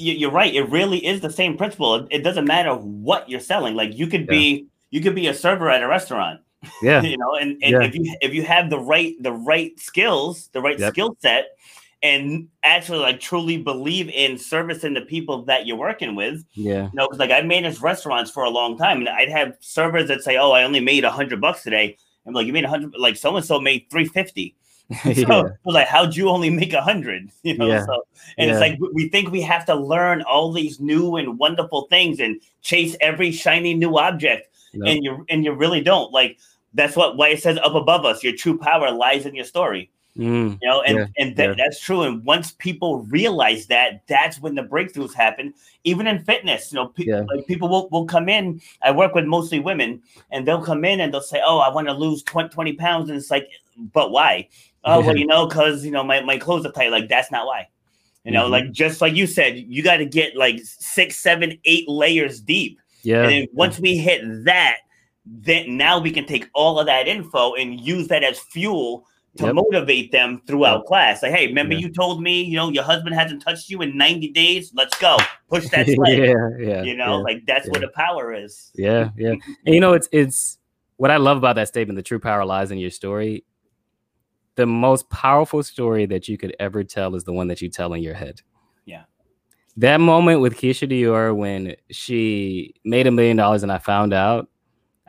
you, 0.00 0.28
are 0.28 0.32
right. 0.32 0.54
It 0.54 0.64
really 0.64 1.04
is 1.04 1.20
the 1.20 1.30
same 1.30 1.56
principle. 1.56 2.06
It 2.10 2.22
doesn't 2.22 2.46
matter 2.46 2.74
what 2.74 3.28
you're 3.28 3.40
selling. 3.40 3.74
Like 3.74 3.96
you 3.96 4.06
could 4.06 4.22
yeah. 4.22 4.30
be 4.30 4.66
you 4.90 5.00
could 5.00 5.14
be 5.14 5.28
a 5.28 5.34
server 5.34 5.70
at 5.70 5.82
a 5.82 5.88
restaurant. 5.88 6.40
Yeah, 6.82 7.02
you 7.12 7.16
know, 7.16 7.34
and, 7.34 7.52
and 7.62 7.72
yeah. 7.72 7.82
if 7.82 7.94
you 7.94 8.16
if 8.20 8.34
you 8.34 8.42
have 8.42 8.70
the 8.70 8.78
right 8.78 9.14
the 9.20 9.32
right 9.32 9.78
skills, 9.78 10.48
the 10.52 10.60
right 10.60 10.78
yep. 10.78 10.92
skill 10.92 11.16
set, 11.20 11.56
and 12.02 12.48
actually 12.64 12.98
like 12.98 13.20
truly 13.20 13.58
believe 13.58 14.08
in 14.10 14.38
servicing 14.38 14.94
the 14.94 15.02
people 15.02 15.44
that 15.44 15.66
you're 15.66 15.76
working 15.76 16.14
with. 16.14 16.44
Yeah. 16.54 16.84
You 16.84 16.90
know, 16.94 17.06
because 17.06 17.18
like 17.18 17.30
I 17.30 17.42
managed 17.42 17.82
restaurants 17.82 18.30
for 18.30 18.44
a 18.44 18.50
long 18.50 18.76
time, 18.76 18.98
and 18.98 19.08
I'd 19.08 19.30
have 19.30 19.54
servers 19.60 20.08
that 20.08 20.22
say, 20.22 20.36
"Oh, 20.36 20.52
I 20.52 20.64
only 20.64 20.80
made 20.80 21.04
a 21.04 21.10
hundred 21.10 21.40
bucks 21.40 21.62
today." 21.62 21.96
I'm 22.26 22.34
like, 22.34 22.46
"You 22.46 22.52
made 22.52 22.64
a 22.64 22.68
hundred? 22.68 22.94
Like 22.98 23.16
so 23.16 23.36
and 23.36 23.44
so 23.44 23.60
made 23.60 23.86
three 23.90 24.06
fifty. 24.06 24.54
so 25.02 25.10
yeah. 25.14 25.48
like, 25.64 25.86
how'd 25.86 26.16
you 26.16 26.28
only 26.28 26.50
make 26.50 26.72
a 26.72 26.80
hundred? 26.80 27.30
You 27.42 27.56
know, 27.56 27.68
yeah. 27.68 27.86
so 27.86 28.04
and 28.36 28.48
yeah. 28.48 28.54
it's 28.54 28.60
like 28.60 28.78
we 28.92 29.08
think 29.08 29.30
we 29.30 29.40
have 29.42 29.64
to 29.66 29.74
learn 29.74 30.22
all 30.22 30.52
these 30.52 30.78
new 30.80 31.16
and 31.16 31.38
wonderful 31.38 31.86
things 31.88 32.20
and 32.20 32.40
chase 32.60 32.96
every 33.00 33.32
shiny 33.32 33.74
new 33.74 33.98
object, 33.98 34.48
nope. 34.74 34.88
and 34.88 35.04
you 35.04 35.26
and 35.28 35.44
you 35.44 35.52
really 35.52 35.80
don't. 35.80 36.12
Like 36.12 36.38
that's 36.74 36.96
what 36.96 37.16
why 37.16 37.28
it 37.28 37.42
says 37.42 37.58
up 37.58 37.74
above 37.74 38.04
us. 38.04 38.22
Your 38.22 38.34
true 38.34 38.58
power 38.58 38.90
lies 38.90 39.26
in 39.26 39.34
your 39.34 39.44
story. 39.44 39.90
Mm, 40.16 40.58
you 40.60 40.68
know, 40.68 40.82
and 40.82 40.98
yeah, 40.98 41.06
and 41.18 41.38
yeah. 41.38 41.54
that's 41.56 41.80
true. 41.80 42.02
And 42.02 42.24
once 42.24 42.52
people 42.52 43.04
realize 43.04 43.66
that, 43.68 44.02
that's 44.08 44.40
when 44.40 44.56
the 44.56 44.62
breakthroughs 44.62 45.14
happen. 45.14 45.54
Even 45.84 46.06
in 46.06 46.24
fitness, 46.24 46.72
you 46.72 46.76
know, 46.76 46.88
pe- 46.88 47.06
like 47.06 47.46
people 47.46 47.68
will, 47.68 47.88
will 47.90 48.06
come 48.06 48.28
in. 48.28 48.60
I 48.82 48.90
work 48.90 49.14
with 49.14 49.24
mostly 49.24 49.60
women, 49.60 50.02
and 50.30 50.46
they'll 50.46 50.62
come 50.62 50.84
in 50.84 51.00
and 51.00 51.14
they'll 51.14 51.20
say, 51.20 51.40
"Oh, 51.44 51.58
I 51.60 51.72
want 51.72 51.86
to 51.86 51.94
lose 51.94 52.22
20, 52.24 52.48
20 52.48 52.72
pounds," 52.74 53.08
and 53.08 53.16
it's 53.16 53.30
like, 53.30 53.48
"But 53.92 54.10
why?" 54.10 54.48
Oh, 54.84 55.00
well, 55.00 55.16
you 55.16 55.26
know, 55.26 55.46
because 55.46 55.84
you 55.84 55.90
know 55.90 56.02
my 56.02 56.20
my 56.20 56.38
clothes 56.38 56.64
are 56.64 56.72
tight. 56.72 56.90
Like 56.90 57.08
that's 57.08 57.30
not 57.30 57.46
why. 57.46 57.68
You 58.24 58.32
know, 58.32 58.44
mm-hmm. 58.44 58.52
like 58.52 58.72
just 58.72 59.00
like 59.00 59.14
you 59.14 59.26
said, 59.26 59.56
you 59.56 59.82
got 59.82 59.96
to 59.96 60.04
get 60.04 60.36
like 60.36 60.60
six, 60.62 61.16
seven, 61.16 61.58
eight 61.64 61.88
layers 61.88 62.40
deep. 62.40 62.78
Yeah. 63.02 63.28
And 63.28 63.48
once 63.52 63.80
we 63.80 63.96
hit 63.96 64.44
that, 64.44 64.78
then 65.24 65.76
now 65.76 65.98
we 65.98 66.10
can 66.10 66.26
take 66.26 66.48
all 66.54 66.78
of 66.78 66.86
that 66.86 67.08
info 67.08 67.54
and 67.54 67.80
use 67.80 68.08
that 68.08 68.22
as 68.22 68.38
fuel 68.38 69.06
to 69.38 69.46
yep. 69.46 69.54
motivate 69.54 70.12
them 70.12 70.42
throughout 70.46 70.78
yep. 70.78 70.86
class. 70.86 71.22
Like, 71.22 71.32
hey, 71.32 71.46
remember 71.46 71.74
yeah. 71.74 71.80
you 71.80 71.92
told 71.92 72.22
me, 72.22 72.42
you 72.42 72.56
know, 72.56 72.68
your 72.68 72.82
husband 72.82 73.14
hasn't 73.14 73.42
touched 73.42 73.70
you 73.70 73.80
in 73.80 73.96
90 73.96 74.32
days? 74.32 74.72
Let's 74.74 74.98
go. 74.98 75.16
Push 75.48 75.68
that 75.70 75.86
sled. 75.86 76.18
yeah, 76.18 76.48
yeah. 76.58 76.82
You 76.82 76.96
know, 76.96 77.18
yeah, 77.18 77.22
like 77.22 77.46
that's 77.46 77.66
yeah. 77.66 77.72
where 77.72 77.80
the 77.80 77.92
power 77.94 78.34
is. 78.34 78.70
Yeah, 78.74 79.10
yeah. 79.16 79.34
and 79.64 79.74
you 79.74 79.80
know, 79.80 79.94
it's 79.94 80.08
it's 80.12 80.58
what 80.96 81.10
I 81.10 81.16
love 81.16 81.38
about 81.38 81.56
that 81.56 81.68
statement, 81.68 81.96
the 81.96 82.02
true 82.02 82.18
power 82.18 82.44
lies 82.44 82.70
in 82.70 82.78
your 82.78 82.90
story. 82.90 83.44
The 84.56 84.66
most 84.66 85.08
powerful 85.10 85.62
story 85.62 86.06
that 86.06 86.28
you 86.28 86.36
could 86.36 86.54
ever 86.58 86.84
tell 86.84 87.14
is 87.14 87.24
the 87.24 87.32
one 87.32 87.48
that 87.48 87.62
you 87.62 87.68
tell 87.68 87.92
in 87.94 88.02
your 88.02 88.14
head. 88.14 88.40
Yeah. 88.84 89.04
That 89.76 90.00
moment 90.00 90.40
with 90.40 90.56
Keisha 90.56 90.90
Dior 90.90 91.34
when 91.34 91.76
she 91.90 92.74
made 92.84 93.06
a 93.06 93.10
million 93.10 93.36
dollars 93.36 93.62
and 93.62 93.72
I 93.72 93.78
found 93.78 94.12
out 94.12 94.48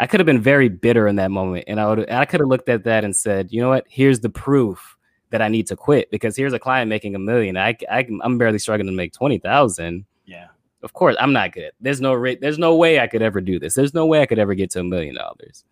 I 0.01 0.07
could 0.07 0.19
have 0.19 0.25
been 0.25 0.41
very 0.41 0.67
bitter 0.67 1.07
in 1.07 1.17
that 1.17 1.29
moment, 1.29 1.65
and 1.67 1.79
I 1.79 1.87
would 1.87 2.09
I 2.09 2.25
could 2.25 2.39
have 2.39 2.49
looked 2.49 2.69
at 2.69 2.85
that 2.85 3.03
and 3.03 3.15
said, 3.15 3.51
you 3.51 3.61
know 3.61 3.69
what? 3.69 3.85
Here's 3.87 4.19
the 4.19 4.31
proof 4.31 4.97
that 5.29 5.43
I 5.43 5.47
need 5.47 5.67
to 5.67 5.75
quit 5.75 6.09
because 6.09 6.35
here's 6.35 6.53
a 6.53 6.59
client 6.59 6.89
making 6.89 7.13
a 7.13 7.19
million. 7.19 7.55
I, 7.55 7.77
I 7.89 8.07
I'm 8.23 8.39
barely 8.39 8.57
struggling 8.57 8.87
to 8.87 8.93
make 8.93 9.13
twenty 9.13 9.37
thousand. 9.37 10.05
Yeah. 10.25 10.47
Of 10.81 10.93
course, 10.93 11.15
I'm 11.19 11.33
not 11.33 11.53
good. 11.53 11.71
There's 11.79 12.01
no 12.01 12.13
rate. 12.13 12.41
There's 12.41 12.57
no 12.57 12.75
way 12.75 12.99
I 12.99 13.05
could 13.05 13.21
ever 13.21 13.41
do 13.41 13.59
this. 13.59 13.75
There's 13.75 13.93
no 13.93 14.07
way 14.07 14.21
I 14.21 14.25
could 14.25 14.39
ever 14.39 14.55
get 14.55 14.71
to 14.71 14.79
a 14.79 14.83
million 14.83 15.13
dollars. 15.13 15.63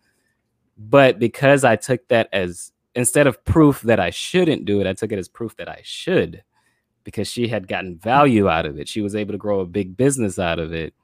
But 0.78 1.18
because 1.18 1.64
I 1.64 1.74
took 1.74 2.06
that 2.06 2.28
as 2.32 2.70
instead 2.94 3.26
of 3.26 3.44
proof 3.44 3.82
that 3.82 4.00
I 4.00 4.10
shouldn't 4.10 4.64
do 4.64 4.80
it, 4.80 4.86
I 4.86 4.92
took 4.92 5.12
it 5.12 5.18
as 5.18 5.28
proof 5.28 5.56
that 5.56 5.68
I 5.68 5.80
should 5.82 6.42
because 7.04 7.28
she 7.28 7.48
had 7.48 7.68
gotten 7.68 7.96
value 7.98 8.48
out 8.48 8.66
of 8.66 8.78
it. 8.78 8.88
She 8.88 9.00
was 9.00 9.14
able 9.14 9.32
to 9.32 9.38
grow 9.38 9.60
a 9.60 9.66
big 9.66 9.96
business 9.96 10.38
out 10.38 10.58
of 10.58 10.72
it. 10.72 10.94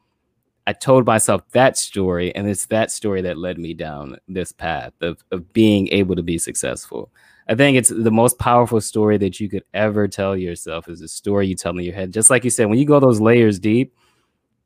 I 0.66 0.72
told 0.72 1.06
myself 1.06 1.42
that 1.52 1.76
story, 1.76 2.34
and 2.34 2.48
it's 2.48 2.66
that 2.66 2.90
story 2.90 3.22
that 3.22 3.38
led 3.38 3.56
me 3.56 3.72
down 3.72 4.18
this 4.26 4.50
path 4.50 4.92
of, 5.00 5.22
of 5.30 5.52
being 5.52 5.88
able 5.88 6.16
to 6.16 6.24
be 6.24 6.38
successful. 6.38 7.10
I 7.48 7.54
think 7.54 7.76
it's 7.76 7.88
the 7.88 8.10
most 8.10 8.38
powerful 8.40 8.80
story 8.80 9.16
that 9.18 9.38
you 9.38 9.48
could 9.48 9.62
ever 9.72 10.08
tell 10.08 10.36
yourself 10.36 10.88
is 10.88 11.00
a 11.00 11.08
story 11.08 11.46
you 11.46 11.54
tell 11.54 11.78
in 11.78 11.84
your 11.84 11.94
head. 11.94 12.12
Just 12.12 12.30
like 12.30 12.42
you 12.42 12.50
said, 12.50 12.68
when 12.68 12.80
you 12.80 12.84
go 12.84 12.98
those 12.98 13.20
layers 13.20 13.60
deep, 13.60 13.94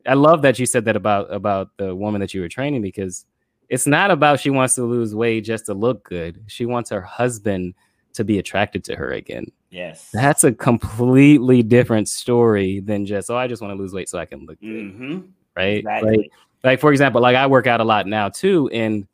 I 0.07 0.15
love 0.15 0.41
that 0.41 0.57
you 0.57 0.65
said 0.65 0.85
that 0.85 0.95
about 0.95 1.31
about 1.31 1.77
the 1.77 1.93
woman 1.95 2.21
that 2.21 2.33
you 2.33 2.41
were 2.41 2.49
training 2.49 2.81
because 2.81 3.27
it's 3.71 3.87
not 3.87 4.11
about 4.11 4.39
she 4.39 4.51
wants 4.51 4.75
to 4.75 4.83
lose 4.83 5.15
weight 5.15 5.41
just 5.41 5.65
to 5.65 5.73
look 5.73 6.03
good. 6.03 6.43
She 6.45 6.67
wants 6.67 6.91
her 6.91 7.01
husband 7.01 7.73
to 8.13 8.23
be 8.23 8.37
attracted 8.37 8.83
to 8.83 8.95
her 8.95 9.11
again. 9.11 9.51
Yes. 9.71 10.09
That's 10.13 10.43
a 10.43 10.51
completely 10.51 11.63
different 11.63 12.09
story 12.09 12.81
than 12.81 13.05
just, 13.05 13.31
oh, 13.31 13.37
I 13.37 13.47
just 13.47 13.61
want 13.61 13.73
to 13.73 13.81
lose 13.81 13.93
weight 13.93 14.09
so 14.09 14.19
I 14.19 14.25
can 14.25 14.45
look 14.45 14.59
good. 14.59 14.67
Mm-hmm 14.67 15.19
right? 15.55 15.79
Exactly. 15.79 16.17
Like, 16.17 16.31
like 16.63 16.79
for 16.79 16.91
example, 16.91 17.21
like 17.21 17.35
I 17.35 17.47
work 17.47 17.67
out 17.67 17.81
a 17.81 17.83
lot 17.83 18.07
now 18.07 18.29
too, 18.29 18.69
and 18.69 19.07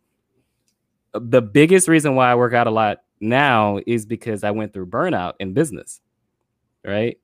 the 1.13 1.41
biggest 1.41 1.87
reason 1.87 2.15
why 2.15 2.31
I 2.31 2.35
work 2.35 2.53
out 2.53 2.67
a 2.67 2.71
lot 2.71 3.03
now 3.19 3.79
is 3.87 4.05
because 4.05 4.43
I 4.43 4.51
went 4.51 4.73
through 4.73 4.87
burnout 4.87 5.33
in 5.39 5.53
business, 5.53 6.01
right? 6.83 7.17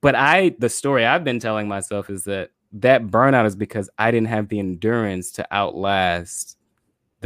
But 0.00 0.14
I, 0.14 0.54
the 0.58 0.68
story 0.68 1.04
I've 1.04 1.24
been 1.24 1.40
telling 1.40 1.66
myself 1.68 2.10
is 2.10 2.24
that 2.24 2.50
that 2.74 3.06
burnout 3.06 3.46
is 3.46 3.56
because 3.56 3.88
I 3.98 4.10
didn't 4.10 4.28
have 4.28 4.48
the 4.48 4.58
endurance 4.58 5.32
to 5.32 5.46
outlast 5.50 6.55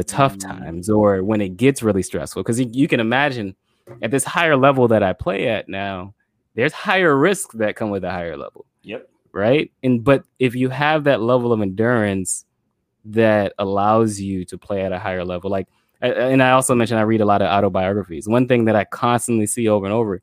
the 0.01 0.05
tough 0.05 0.36
mm. 0.36 0.40
times 0.40 0.88
or 0.88 1.22
when 1.22 1.40
it 1.40 1.57
gets 1.57 1.82
really 1.82 2.03
stressful. 2.03 2.42
Because 2.42 2.61
you, 2.61 2.68
you 2.72 2.88
can 2.88 3.01
imagine 3.01 3.55
at 4.03 4.11
this 4.11 4.24
higher 4.24 4.57
level 4.57 4.88
that 4.88 5.03
I 5.03 5.12
play 5.12 5.48
at 5.48 5.68
now, 5.68 6.14
there's 6.55 6.72
higher 6.72 7.16
risks 7.16 7.55
that 7.57 7.76
come 7.76 7.90
with 7.90 8.05
a 8.05 8.11
higher 8.11 8.36
level. 8.36 8.66
Yep 8.82 9.11
right? 9.32 9.70
And 9.82 10.03
but 10.03 10.24
if 10.38 10.55
you 10.55 10.68
have 10.68 11.05
that 11.05 11.20
level 11.20 11.53
of 11.53 11.61
endurance 11.61 12.44
that 13.07 13.55
allows 13.59 14.20
you 14.20 14.44
to 14.46 14.59
play 14.59 14.82
at 14.82 14.92
a 14.92 14.98
higher 14.98 15.24
level, 15.24 15.51
like 15.51 15.68
and 16.01 16.42
I 16.42 16.53
also 16.53 16.74
mentioned 16.74 16.98
I 16.98 17.03
read 17.03 17.20
a 17.20 17.26
lot 17.26 17.42
of 17.42 17.48
autobiographies. 17.48 18.26
One 18.26 18.48
thing 18.48 18.64
that 18.64 18.76
I 18.76 18.84
constantly 18.84 19.46
see 19.46 19.68
over 19.68 19.84
and 19.84 19.92
over: 19.92 20.22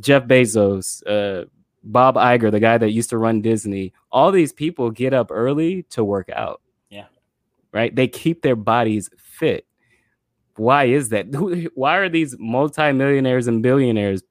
Jeff 0.00 0.24
Bezos, 0.24 1.02
uh, 1.06 1.46
Bob 1.82 2.14
Iger, 2.14 2.50
the 2.50 2.60
guy 2.60 2.78
that 2.78 2.90
used 2.90 3.10
to 3.10 3.18
run 3.18 3.42
Disney. 3.42 3.92
All 4.10 4.30
these 4.30 4.52
people 4.52 4.90
get 4.90 5.12
up 5.12 5.28
early 5.30 5.84
to 5.90 6.04
work 6.04 6.28
out. 6.30 6.60
Right. 7.72 7.94
They 7.94 8.08
keep 8.08 8.42
their 8.42 8.56
bodies 8.56 9.08
fit. 9.16 9.66
Why 10.56 10.84
is 10.84 11.08
that? 11.08 11.26
Why 11.74 11.96
are 11.96 12.08
these 12.08 12.36
multimillionaires 12.38 13.46
and 13.46 13.62
billionaires 13.62 14.22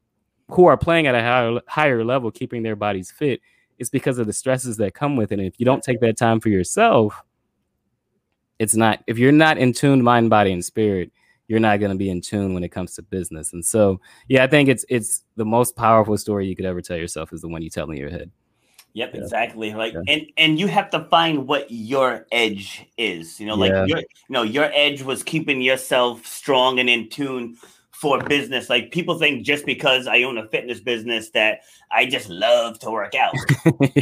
who 0.49 0.65
are 0.65 0.77
playing 0.77 1.07
at 1.07 1.15
a 1.15 1.21
higher, 1.21 1.59
higher 1.67 2.03
level 2.03 2.29
keeping 2.29 2.61
their 2.61 2.75
bodies 2.75 3.09
fit? 3.09 3.41
it's 3.81 3.89
because 3.89 4.19
of 4.19 4.27
the 4.27 4.33
stresses 4.33 4.77
that 4.77 4.93
come 4.93 5.15
with 5.15 5.31
it. 5.31 5.39
And 5.39 5.47
if 5.47 5.59
you 5.59 5.65
don't 5.65 5.83
take 5.83 5.99
that 6.01 6.15
time 6.15 6.39
for 6.39 6.49
yourself, 6.49 7.19
it's 8.59 8.75
not, 8.75 9.03
if 9.07 9.17
you're 9.17 9.31
not 9.31 9.57
in 9.57 9.73
tune 9.73 10.03
mind, 10.03 10.29
body, 10.29 10.51
and 10.51 10.63
spirit, 10.63 11.11
you're 11.47 11.59
not 11.59 11.79
going 11.79 11.91
to 11.91 11.97
be 11.97 12.11
in 12.11 12.21
tune 12.21 12.53
when 12.53 12.63
it 12.63 12.69
comes 12.69 12.93
to 12.93 13.01
business. 13.01 13.53
And 13.53 13.65
so, 13.65 13.99
yeah, 14.27 14.43
I 14.43 14.47
think 14.47 14.69
it's, 14.69 14.85
it's 14.87 15.23
the 15.35 15.45
most 15.45 15.75
powerful 15.75 16.15
story 16.19 16.47
you 16.47 16.55
could 16.55 16.65
ever 16.65 16.79
tell 16.79 16.95
yourself 16.95 17.33
is 17.33 17.41
the 17.41 17.47
one 17.47 17.63
you 17.63 17.71
tell 17.71 17.89
in 17.89 17.97
your 17.97 18.11
head. 18.11 18.29
Yep, 18.93 19.11
yeah. 19.13 19.21
exactly. 19.21 19.73
Like, 19.73 19.93
yeah. 19.93 20.01
and 20.07 20.25
and 20.37 20.59
you 20.59 20.67
have 20.67 20.89
to 20.91 21.05
find 21.05 21.47
what 21.47 21.67
your 21.69 22.25
edge 22.31 22.85
is. 22.97 23.39
You 23.39 23.47
know, 23.47 23.55
like 23.55 23.71
yeah. 23.71 23.85
your, 23.85 23.99
you 23.99 24.05
know, 24.29 24.43
your 24.43 24.69
edge 24.73 25.01
was 25.01 25.23
keeping 25.23 25.61
yourself 25.61 26.25
strong 26.25 26.79
and 26.79 26.89
in 26.89 27.09
tune 27.09 27.57
for 28.01 28.19
business. 28.23 28.67
Like 28.67 28.91
people 28.91 29.19
think 29.19 29.45
just 29.45 29.63
because 29.63 30.07
I 30.07 30.23
own 30.23 30.39
a 30.39 30.47
fitness 30.47 30.79
business 30.79 31.29
that 31.31 31.59
I 31.91 32.07
just 32.07 32.29
love 32.29 32.79
to 32.79 32.89
work 32.89 33.13
out. 33.13 33.35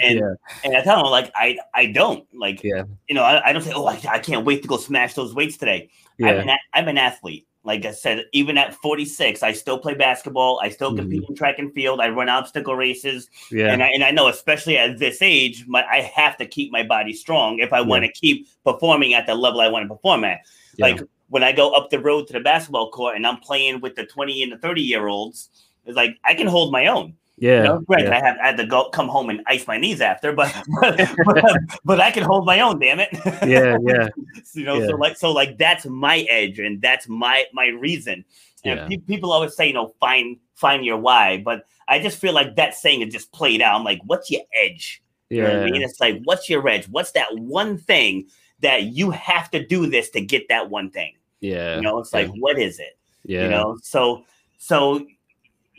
And 0.02 0.38
and 0.64 0.78
I 0.78 0.82
tell 0.82 1.04
them 1.04 1.12
like 1.12 1.32
I 1.36 1.58
I 1.76 1.88
don't 1.88 2.26
like 2.34 2.64
yeah. 2.64 2.84
you 3.10 3.16
know 3.16 3.24
I, 3.24 3.50
I 3.50 3.54
don't 3.54 3.62
say 3.62 3.74
oh 3.76 3.86
I, 3.86 4.00
I, 4.10 4.20
can't 4.20 4.46
wait 4.46 4.62
to 4.62 4.68
go 4.68 4.78
smash 4.78 5.14
those 5.16 5.34
weights 5.34 5.58
today. 5.58 5.90
Yeah. 6.18 6.30
I'm, 6.30 6.48
an, 6.48 6.58
I'm 6.74 6.88
an 6.88 6.98
athlete. 6.98 7.46
Like 7.64 7.86
I 7.86 7.92
said, 7.92 8.24
even 8.32 8.58
at 8.58 8.74
46, 8.76 9.44
I 9.44 9.52
still 9.52 9.78
play 9.78 9.94
basketball. 9.94 10.60
I 10.64 10.70
still 10.70 10.96
compete 10.96 11.24
mm-hmm. 11.24 11.34
in 11.34 11.38
track 11.38 11.60
and 11.60 11.74
field. 11.74 12.00
I 12.00 12.08
run 12.10 12.30
obstacle 12.30 12.76
races. 12.76 13.30
Yeah. 13.52 13.74
And 13.74 13.84
I, 13.84 13.88
and 13.88 14.04
I 14.04 14.12
know, 14.12 14.28
especially 14.30 14.78
at 14.78 14.98
this 14.98 15.22
age, 15.22 15.66
my, 15.68 15.84
I 15.86 16.02
have 16.02 16.38
to 16.38 16.46
keep 16.46 16.72
my 16.72 16.84
body 16.84 17.14
strong 17.14 17.60
if 17.60 17.74
I 17.74 17.80
yeah. 17.80 17.86
want 17.86 18.06
to 18.06 18.12
keep 18.12 18.48
performing 18.64 19.14
at 19.14 19.28
the 19.28 19.36
level 19.36 19.60
I 19.60 19.68
want 19.68 19.84
to 19.84 19.94
perform 19.94 20.24
at. 20.24 20.40
Yeah. 20.78 20.86
Like 20.86 21.02
when 21.28 21.44
I 21.44 21.52
go 21.52 21.72
up 21.72 21.90
the 21.90 22.00
road 22.00 22.28
to 22.28 22.34
the 22.34 22.40
basketball 22.40 22.92
court 22.92 23.18
and 23.18 23.28
I'm 23.28 23.38
playing 23.38 23.82
with 23.82 23.96
the 23.96 24.06
20 24.06 24.44
and 24.44 24.52
the 24.54 24.58
30 24.58 24.82
year 24.82 25.08
olds, 25.08 25.50
it's 25.86 25.98
like 25.98 26.18
I 26.24 26.36
can 26.36 26.48
hold 26.48 26.72
my 26.72 26.88
own. 26.88 27.16
Yeah. 27.42 27.58
You 27.58 27.64
know, 27.64 27.80
granted, 27.80 28.10
yeah. 28.10 28.18
I, 28.18 28.20
have, 28.26 28.38
I 28.44 28.48
had 28.48 28.58
to 28.58 28.66
go 28.66 28.90
come 28.90 29.08
home 29.08 29.30
and 29.30 29.42
ice 29.48 29.66
my 29.68 29.78
knees 29.78 30.02
after, 30.02 30.34
but 30.34 30.54
but, 30.82 30.98
but, 31.26 31.56
but 31.86 32.00
I 32.00 32.12
can 32.12 32.24
hold 32.24 32.46
my 32.46 32.60
own. 32.60 32.80
Damn 32.80 33.00
it. 33.00 33.10
yeah, 33.48 33.78
yeah, 33.82 34.10
you 34.54 34.64
know, 34.66 34.80
Yeah. 34.80 34.88
so 34.88 34.96
like 34.96 35.18
so 35.18 35.32
like 35.32 35.58
that's 35.58 35.86
my 35.86 36.20
edge 36.30 36.60
and 36.60 36.82
that's 36.82 37.08
my 37.08 37.46
my 37.54 37.68
reason. 37.68 38.26
And 38.66 38.80
Yeah. 38.80 38.88
pe- 38.88 38.98
people 39.08 39.32
always 39.32 39.56
say, 39.56 39.68
you 39.68 39.74
know, 39.74 39.94
find 40.00 40.38
find 40.56 40.84
your 40.86 40.98
why, 40.98 41.38
but 41.38 41.66
I 41.88 42.00
just 42.00 42.20
feel 42.20 42.34
like 42.34 42.56
that 42.58 42.76
saying 42.76 43.02
is 43.02 43.14
just 43.14 43.32
played 43.32 43.62
out. 43.62 43.76
I'm 43.76 43.84
like, 43.84 44.02
what's 44.06 44.30
your 44.30 44.42
edge? 44.54 45.02
You 45.30 45.44
what 45.44 45.56
I 45.56 45.66
mean? 45.72 45.82
It's 45.82 46.00
like, 46.00 46.22
what's 46.24 46.50
your 46.50 46.68
edge? 46.68 46.88
What's 46.90 47.12
that 47.12 47.36
one 47.38 47.78
thing 47.78 48.28
that 48.62 48.84
you 48.84 49.12
have 49.12 49.50
to 49.52 49.66
do 49.66 49.86
this 49.88 50.10
to 50.12 50.22
get 50.22 50.48
that 50.50 50.70
one 50.70 50.90
thing? 50.90 51.14
yeah, 51.40 51.76
You 51.78 51.82
know, 51.82 52.00
it's 52.00 52.12
yeah. 52.12 52.20
like, 52.22 52.32
what 52.40 52.60
is 52.60 52.80
it? 52.80 52.98
yeah, 53.24 53.44
You 53.44 53.50
know, 53.50 53.78
so 53.82 54.24
so 54.58 55.06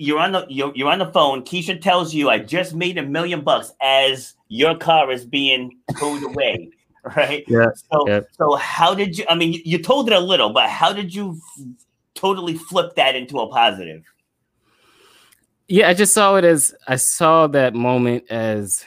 you're 0.00 0.18
on 0.18 0.32
the 0.32 0.46
you're, 0.48 0.72
you're 0.74 0.90
on 0.90 0.98
the 0.98 1.12
phone. 1.12 1.42
Keisha 1.42 1.80
tells 1.80 2.14
you, 2.14 2.30
I 2.30 2.38
just 2.38 2.74
made 2.74 2.96
a 2.96 3.02
million 3.02 3.42
bucks 3.42 3.72
as 3.82 4.34
your 4.48 4.74
car 4.74 5.10
is 5.12 5.26
being 5.26 5.78
towed 5.98 6.22
away. 6.22 6.70
Right. 7.16 7.44
Yeah, 7.48 7.70
So 7.90 8.06
yeah. 8.06 8.20
so 8.32 8.56
how 8.56 8.94
did 8.94 9.16
you? 9.16 9.24
I 9.26 9.34
mean, 9.34 9.54
you, 9.54 9.62
you 9.64 9.78
told 9.78 10.10
it 10.10 10.12
a 10.12 10.20
little, 10.20 10.50
but 10.50 10.68
how 10.68 10.92
did 10.92 11.14
you 11.14 11.40
f- 11.58 11.64
totally 12.14 12.56
flip 12.58 12.94
that 12.96 13.16
into 13.16 13.38
a 13.40 13.48
positive? 13.48 14.04
yeah. 15.66 15.88
I 15.88 15.94
just 15.94 16.12
saw 16.12 16.36
it 16.36 16.44
as 16.44 16.74
I 16.86 16.96
saw 16.96 17.46
that 17.46 17.72
moment 17.74 18.24
as 18.28 18.84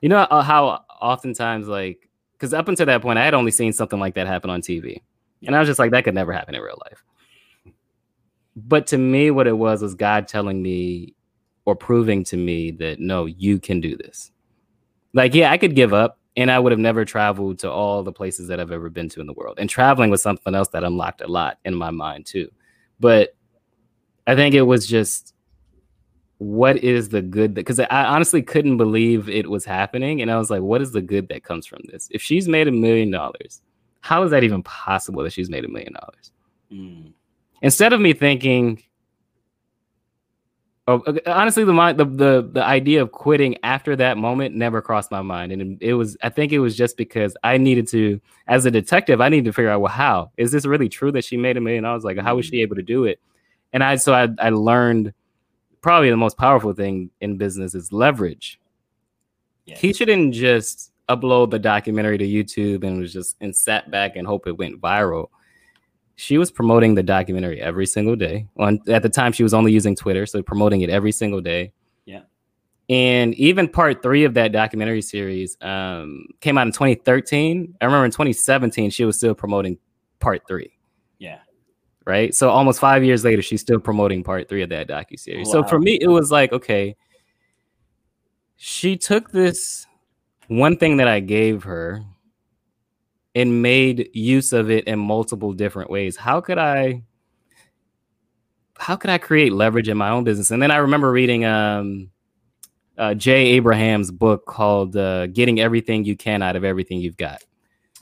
you 0.00 0.08
know 0.08 0.20
uh, 0.20 0.40
how 0.40 0.82
oftentimes 0.98 1.68
like 1.68 2.08
because 2.32 2.54
up 2.54 2.68
until 2.68 2.86
that 2.86 3.02
point 3.02 3.18
I 3.18 3.24
had 3.26 3.34
only 3.34 3.50
seen 3.50 3.74
something 3.74 4.00
like 4.00 4.14
that 4.14 4.26
happen 4.26 4.48
on 4.48 4.62
TV, 4.62 5.02
and 5.46 5.54
I 5.54 5.58
was 5.58 5.68
just 5.68 5.78
like 5.78 5.90
that 5.90 6.04
could 6.04 6.14
never 6.14 6.32
happen 6.32 6.54
in 6.54 6.62
real 6.62 6.80
life. 6.86 7.04
But 8.54 8.86
to 8.88 8.98
me, 8.98 9.30
what 9.30 9.46
it 9.46 9.56
was 9.56 9.82
was 9.82 9.94
God 9.94 10.28
telling 10.28 10.62
me 10.62 11.14
or 11.64 11.76
proving 11.76 12.24
to 12.24 12.36
me 12.36 12.70
that 12.72 13.00
no, 13.00 13.26
you 13.26 13.58
can 13.58 13.80
do 13.80 13.96
this. 13.96 14.30
Like, 15.14 15.34
yeah, 15.34 15.50
I 15.50 15.58
could 15.58 15.74
give 15.76 15.92
up 15.92 16.18
and 16.36 16.50
I 16.50 16.58
would 16.58 16.72
have 16.72 16.78
never 16.78 17.04
traveled 17.04 17.58
to 17.60 17.70
all 17.70 18.02
the 18.02 18.12
places 18.12 18.48
that 18.48 18.58
I've 18.58 18.72
ever 18.72 18.88
been 18.88 19.08
to 19.10 19.20
in 19.20 19.26
the 19.26 19.32
world. 19.32 19.58
And 19.58 19.68
traveling 19.68 20.10
was 20.10 20.22
something 20.22 20.54
else 20.54 20.68
that 20.68 20.84
unlocked 20.84 21.20
a 21.20 21.28
lot 21.28 21.58
in 21.64 21.74
my 21.74 21.90
mind 21.90 22.26
too. 22.26 22.50
But 23.00 23.34
I 24.26 24.34
think 24.34 24.54
it 24.54 24.62
was 24.62 24.86
just 24.86 25.34
what 26.38 26.76
is 26.78 27.10
the 27.10 27.22
good 27.22 27.54
that 27.54 27.60
because 27.60 27.78
I 27.78 27.86
honestly 28.04 28.42
couldn't 28.42 28.76
believe 28.76 29.28
it 29.28 29.48
was 29.48 29.64
happening. 29.64 30.20
And 30.20 30.30
I 30.30 30.38
was 30.38 30.50
like, 30.50 30.62
what 30.62 30.82
is 30.82 30.92
the 30.92 31.02
good 31.02 31.28
that 31.28 31.44
comes 31.44 31.66
from 31.66 31.82
this? 31.90 32.08
If 32.10 32.22
she's 32.22 32.48
made 32.48 32.66
a 32.66 32.72
million 32.72 33.10
dollars, 33.10 33.60
how 34.00 34.22
is 34.24 34.30
that 34.32 34.42
even 34.42 34.62
possible 34.62 35.22
that 35.22 35.32
she's 35.32 35.50
made 35.50 35.64
a 35.64 35.68
million 35.68 35.92
dollars? 35.92 36.32
Mm. 36.72 37.12
Instead 37.62 37.92
of 37.92 38.00
me 38.00 38.12
thinking 38.12 38.82
oh, 40.88 41.02
honestly 41.26 41.64
the, 41.64 41.72
mind, 41.72 41.98
the 41.98 42.04
the 42.04 42.50
the 42.52 42.64
idea 42.64 43.02
of 43.02 43.12
quitting 43.12 43.56
after 43.62 43.96
that 43.96 44.18
moment 44.18 44.54
never 44.54 44.82
crossed 44.82 45.10
my 45.10 45.22
mind. 45.22 45.52
And 45.52 45.62
it, 45.62 45.90
it 45.90 45.94
was 45.94 46.16
i 46.22 46.28
think 46.28 46.52
it 46.52 46.58
was 46.58 46.76
just 46.76 46.96
because 46.96 47.36
i 47.44 47.56
needed 47.56 47.86
to 47.88 48.20
as 48.48 48.66
a 48.66 48.70
detective 48.70 49.20
i 49.20 49.28
needed 49.28 49.44
to 49.46 49.52
figure 49.52 49.70
out 49.70 49.80
well 49.80 49.92
how? 49.92 50.30
Is 50.36 50.52
this 50.52 50.66
really 50.66 50.88
true 50.88 51.12
that 51.12 51.24
she 51.24 51.36
made 51.36 51.56
a 51.56 51.60
million 51.60 51.84
dollars? 51.84 52.04
Like 52.04 52.18
how 52.18 52.36
was 52.36 52.46
she 52.46 52.52
mm-hmm. 52.52 52.62
able 52.62 52.76
to 52.76 52.82
do 52.82 53.04
it? 53.04 53.20
And 53.72 53.82
i 53.82 53.96
so 53.96 54.12
i, 54.12 54.28
I 54.38 54.50
learned 54.50 55.14
probably 55.80 56.10
the 56.10 56.16
most 56.16 56.36
powerful 56.36 56.72
thing 56.72 57.10
in 57.20 57.36
business 57.36 57.74
is 57.74 57.92
leverage. 57.92 58.60
Yes. 59.66 59.80
Keisha 59.80 60.06
didn't 60.06 60.32
just 60.32 60.92
upload 61.08 61.50
the 61.50 61.58
documentary 61.58 62.18
to 62.18 62.24
YouTube 62.24 62.84
and 62.84 63.00
was 63.00 63.12
just 63.12 63.36
and 63.40 63.54
sat 63.54 63.90
back 63.90 64.16
and 64.16 64.26
hope 64.26 64.46
it 64.46 64.56
went 64.56 64.80
viral. 64.80 65.28
She 66.16 66.38
was 66.38 66.50
promoting 66.50 66.94
the 66.94 67.02
documentary 67.02 67.60
every 67.60 67.86
single 67.86 68.16
day. 68.16 68.46
On 68.58 68.78
at 68.88 69.02
the 69.02 69.08
time, 69.08 69.32
she 69.32 69.42
was 69.42 69.54
only 69.54 69.72
using 69.72 69.96
Twitter, 69.96 70.26
so 70.26 70.42
promoting 70.42 70.82
it 70.82 70.90
every 70.90 71.12
single 71.12 71.40
day. 71.40 71.72
Yeah. 72.04 72.22
And 72.88 73.34
even 73.34 73.68
part 73.68 74.02
three 74.02 74.24
of 74.24 74.34
that 74.34 74.52
documentary 74.52 75.02
series 75.02 75.56
um, 75.62 76.26
came 76.40 76.58
out 76.58 76.66
in 76.66 76.72
2013. 76.72 77.76
I 77.80 77.84
remember 77.84 78.04
in 78.04 78.10
2017 78.10 78.90
she 78.90 79.04
was 79.04 79.16
still 79.16 79.34
promoting 79.34 79.78
part 80.20 80.42
three. 80.46 80.78
Yeah. 81.18 81.38
Right. 82.04 82.34
So 82.34 82.50
almost 82.50 82.80
five 82.80 83.04
years 83.04 83.24
later, 83.24 83.42
she's 83.42 83.60
still 83.60 83.78
promoting 83.78 84.24
part 84.24 84.48
three 84.48 84.62
of 84.62 84.70
that 84.70 84.88
docu 84.88 85.18
series. 85.18 85.50
So 85.50 85.62
for 85.62 85.78
me, 85.78 85.98
it 86.00 86.08
was 86.08 86.32
like, 86.32 86.52
okay, 86.52 86.96
she 88.56 88.96
took 88.96 89.30
this 89.30 89.86
one 90.48 90.76
thing 90.76 90.98
that 90.98 91.08
I 91.08 91.20
gave 91.20 91.62
her 91.62 92.04
and 93.34 93.62
made 93.62 94.10
use 94.12 94.52
of 94.52 94.70
it 94.70 94.84
in 94.84 94.98
multiple 94.98 95.52
different 95.52 95.90
ways. 95.90 96.16
How 96.16 96.40
could 96.40 96.58
I 96.58 97.02
how 98.78 98.96
could 98.96 99.10
I 99.10 99.18
create 99.18 99.52
leverage 99.52 99.88
in 99.88 99.96
my 99.96 100.10
own 100.10 100.24
business? 100.24 100.50
And 100.50 100.60
then 100.62 100.70
I 100.70 100.76
remember 100.78 101.10
reading 101.10 101.44
um 101.44 102.10
uh, 102.98 103.14
Jay 103.14 103.46
Abraham's 103.46 104.10
book 104.10 104.44
called 104.46 104.96
uh, 104.96 105.26
"Getting 105.28 105.60
Everything 105.60 106.04
You 106.04 106.16
Can 106.16 106.42
Out 106.42 106.56
of 106.56 106.64
Everything 106.64 107.00
You've 107.00 107.16
Got," 107.16 107.42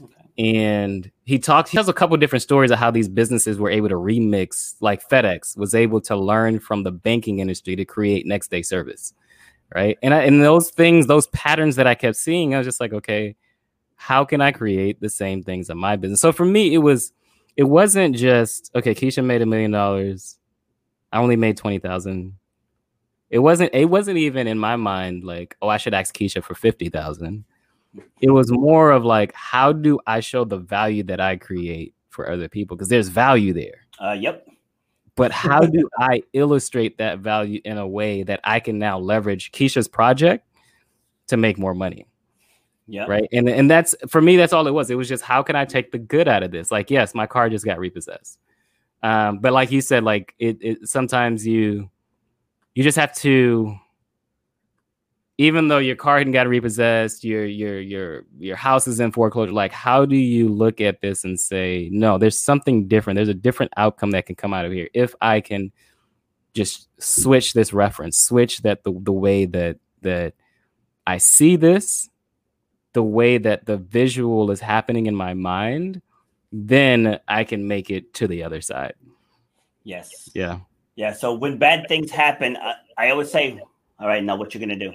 Okay. 0.02 0.54
and 0.56 1.10
he 1.24 1.38
talks. 1.38 1.70
He 1.70 1.76
tells 1.76 1.88
a 1.88 1.92
couple 1.92 2.16
different 2.16 2.42
stories 2.42 2.72
of 2.72 2.78
how 2.78 2.90
these 2.90 3.08
businesses 3.08 3.58
were 3.58 3.70
able 3.70 3.88
to 3.88 3.94
remix, 3.94 4.74
like 4.80 5.08
FedEx 5.08 5.56
was 5.56 5.76
able 5.76 6.00
to 6.02 6.16
learn 6.16 6.58
from 6.58 6.82
the 6.82 6.90
banking 6.90 7.38
industry 7.38 7.76
to 7.76 7.84
create 7.84 8.26
next 8.26 8.50
day 8.50 8.62
service, 8.62 9.14
right? 9.74 9.96
And 10.02 10.12
I, 10.12 10.22
and 10.24 10.42
those 10.42 10.70
things, 10.70 11.06
those 11.06 11.28
patterns 11.28 11.76
that 11.76 11.86
I 11.86 11.94
kept 11.94 12.16
seeing, 12.16 12.54
I 12.54 12.58
was 12.58 12.66
just 12.66 12.80
like, 12.80 12.92
okay, 12.92 13.36
how 14.00 14.24
can 14.24 14.40
I 14.40 14.50
create 14.50 14.98
the 14.98 15.10
same 15.10 15.42
things 15.42 15.68
in 15.68 15.76
my 15.76 15.94
business? 15.94 16.22
So 16.22 16.32
for 16.32 16.46
me, 16.46 16.72
it 16.72 16.78
was, 16.78 17.12
it 17.54 17.64
wasn't 17.64 18.16
just 18.16 18.70
okay. 18.74 18.94
Keisha 18.94 19.22
made 19.22 19.42
a 19.42 19.46
million 19.46 19.72
dollars. 19.72 20.38
I 21.12 21.18
only 21.18 21.36
made 21.36 21.58
twenty 21.58 21.78
thousand. 21.78 22.38
It 23.28 23.40
wasn't. 23.40 23.74
It 23.74 23.90
wasn't 23.90 24.16
even 24.16 24.46
in 24.46 24.58
my 24.58 24.76
mind 24.76 25.24
like, 25.24 25.54
oh, 25.60 25.68
I 25.68 25.76
should 25.76 25.92
ask 25.92 26.16
Keisha 26.16 26.42
for 26.42 26.54
fifty 26.54 26.88
thousand. 26.88 27.44
It 28.22 28.30
was 28.30 28.50
more 28.50 28.90
of 28.90 29.04
like, 29.04 29.34
how 29.34 29.70
do 29.70 29.98
I 30.06 30.20
show 30.20 30.44
the 30.44 30.56
value 30.56 31.02
that 31.02 31.20
I 31.20 31.36
create 31.36 31.94
for 32.08 32.30
other 32.30 32.48
people? 32.48 32.78
Because 32.78 32.88
there's 32.88 33.08
value 33.08 33.52
there. 33.52 33.86
Uh, 34.02 34.12
yep. 34.12 34.46
But 35.14 35.30
how 35.30 35.60
do 35.66 35.90
I 35.98 36.22
illustrate 36.32 36.96
that 36.96 37.18
value 37.18 37.60
in 37.66 37.76
a 37.76 37.86
way 37.86 38.22
that 38.22 38.40
I 38.44 38.60
can 38.60 38.78
now 38.78 38.98
leverage 38.98 39.52
Keisha's 39.52 39.88
project 39.88 40.46
to 41.26 41.36
make 41.36 41.58
more 41.58 41.74
money? 41.74 42.06
Yep. 42.90 43.08
Right. 43.08 43.28
And 43.32 43.48
and 43.48 43.70
that's 43.70 43.94
for 44.08 44.20
me, 44.20 44.36
that's 44.36 44.52
all 44.52 44.66
it 44.66 44.72
was. 44.72 44.90
It 44.90 44.96
was 44.96 45.08
just 45.08 45.22
how 45.22 45.44
can 45.44 45.54
I 45.54 45.64
take 45.64 45.92
the 45.92 45.98
good 45.98 46.26
out 46.26 46.42
of 46.42 46.50
this? 46.50 46.72
Like, 46.72 46.90
yes, 46.90 47.14
my 47.14 47.24
car 47.26 47.48
just 47.48 47.64
got 47.64 47.78
repossessed. 47.78 48.38
Um, 49.02 49.38
but 49.38 49.52
like 49.52 49.70
you 49.70 49.80
said, 49.80 50.02
like 50.02 50.34
it, 50.40 50.58
it 50.60 50.88
sometimes 50.88 51.46
you 51.46 51.88
you 52.74 52.82
just 52.82 52.98
have 52.98 53.14
to 53.18 53.76
even 55.38 55.68
though 55.68 55.78
your 55.78 55.96
car 55.96 56.18
hadn't 56.18 56.34
got 56.34 56.48
repossessed, 56.48 57.24
your 57.24 57.46
your 57.46 57.80
your 57.80 58.24
your 58.38 58.56
house 58.56 58.86
is 58.86 59.00
in 59.00 59.12
foreclosure. 59.12 59.52
Like, 59.52 59.72
how 59.72 60.04
do 60.04 60.16
you 60.16 60.48
look 60.48 60.82
at 60.82 61.00
this 61.00 61.24
and 61.24 61.40
say, 61.40 61.88
no, 61.92 62.18
there's 62.18 62.38
something 62.38 62.88
different. 62.88 63.16
There's 63.16 63.28
a 63.28 63.34
different 63.34 63.72
outcome 63.78 64.10
that 64.10 64.26
can 64.26 64.36
come 64.36 64.52
out 64.52 64.66
of 64.66 64.72
here 64.72 64.90
if 64.92 65.14
I 65.22 65.40
can 65.40 65.72
just 66.52 66.88
switch 66.98 67.54
this 67.54 67.72
reference, 67.72 68.18
switch 68.18 68.62
that 68.62 68.84
the 68.84 68.92
the 69.00 69.12
way 69.12 69.46
that 69.46 69.78
that 70.02 70.34
I 71.06 71.16
see 71.16 71.56
this, 71.56 72.09
the 72.92 73.02
way 73.02 73.38
that 73.38 73.66
the 73.66 73.76
visual 73.76 74.50
is 74.50 74.60
happening 74.60 75.06
in 75.06 75.14
my 75.14 75.34
mind, 75.34 76.02
then 76.52 77.20
I 77.28 77.44
can 77.44 77.68
make 77.68 77.90
it 77.90 78.12
to 78.14 78.26
the 78.26 78.42
other 78.42 78.60
side. 78.60 78.94
Yes. 79.84 80.30
Yeah. 80.34 80.60
Yeah. 80.96 81.12
So 81.12 81.34
when 81.34 81.58
bad 81.58 81.86
things 81.88 82.10
happen, 82.10 82.56
I, 82.56 82.74
I 82.98 83.10
always 83.10 83.30
say, 83.30 83.60
all 83.98 84.08
right, 84.08 84.22
now 84.22 84.36
what 84.36 84.52
you're 84.54 84.64
going 84.64 84.78
to 84.78 84.88
do? 84.88 84.92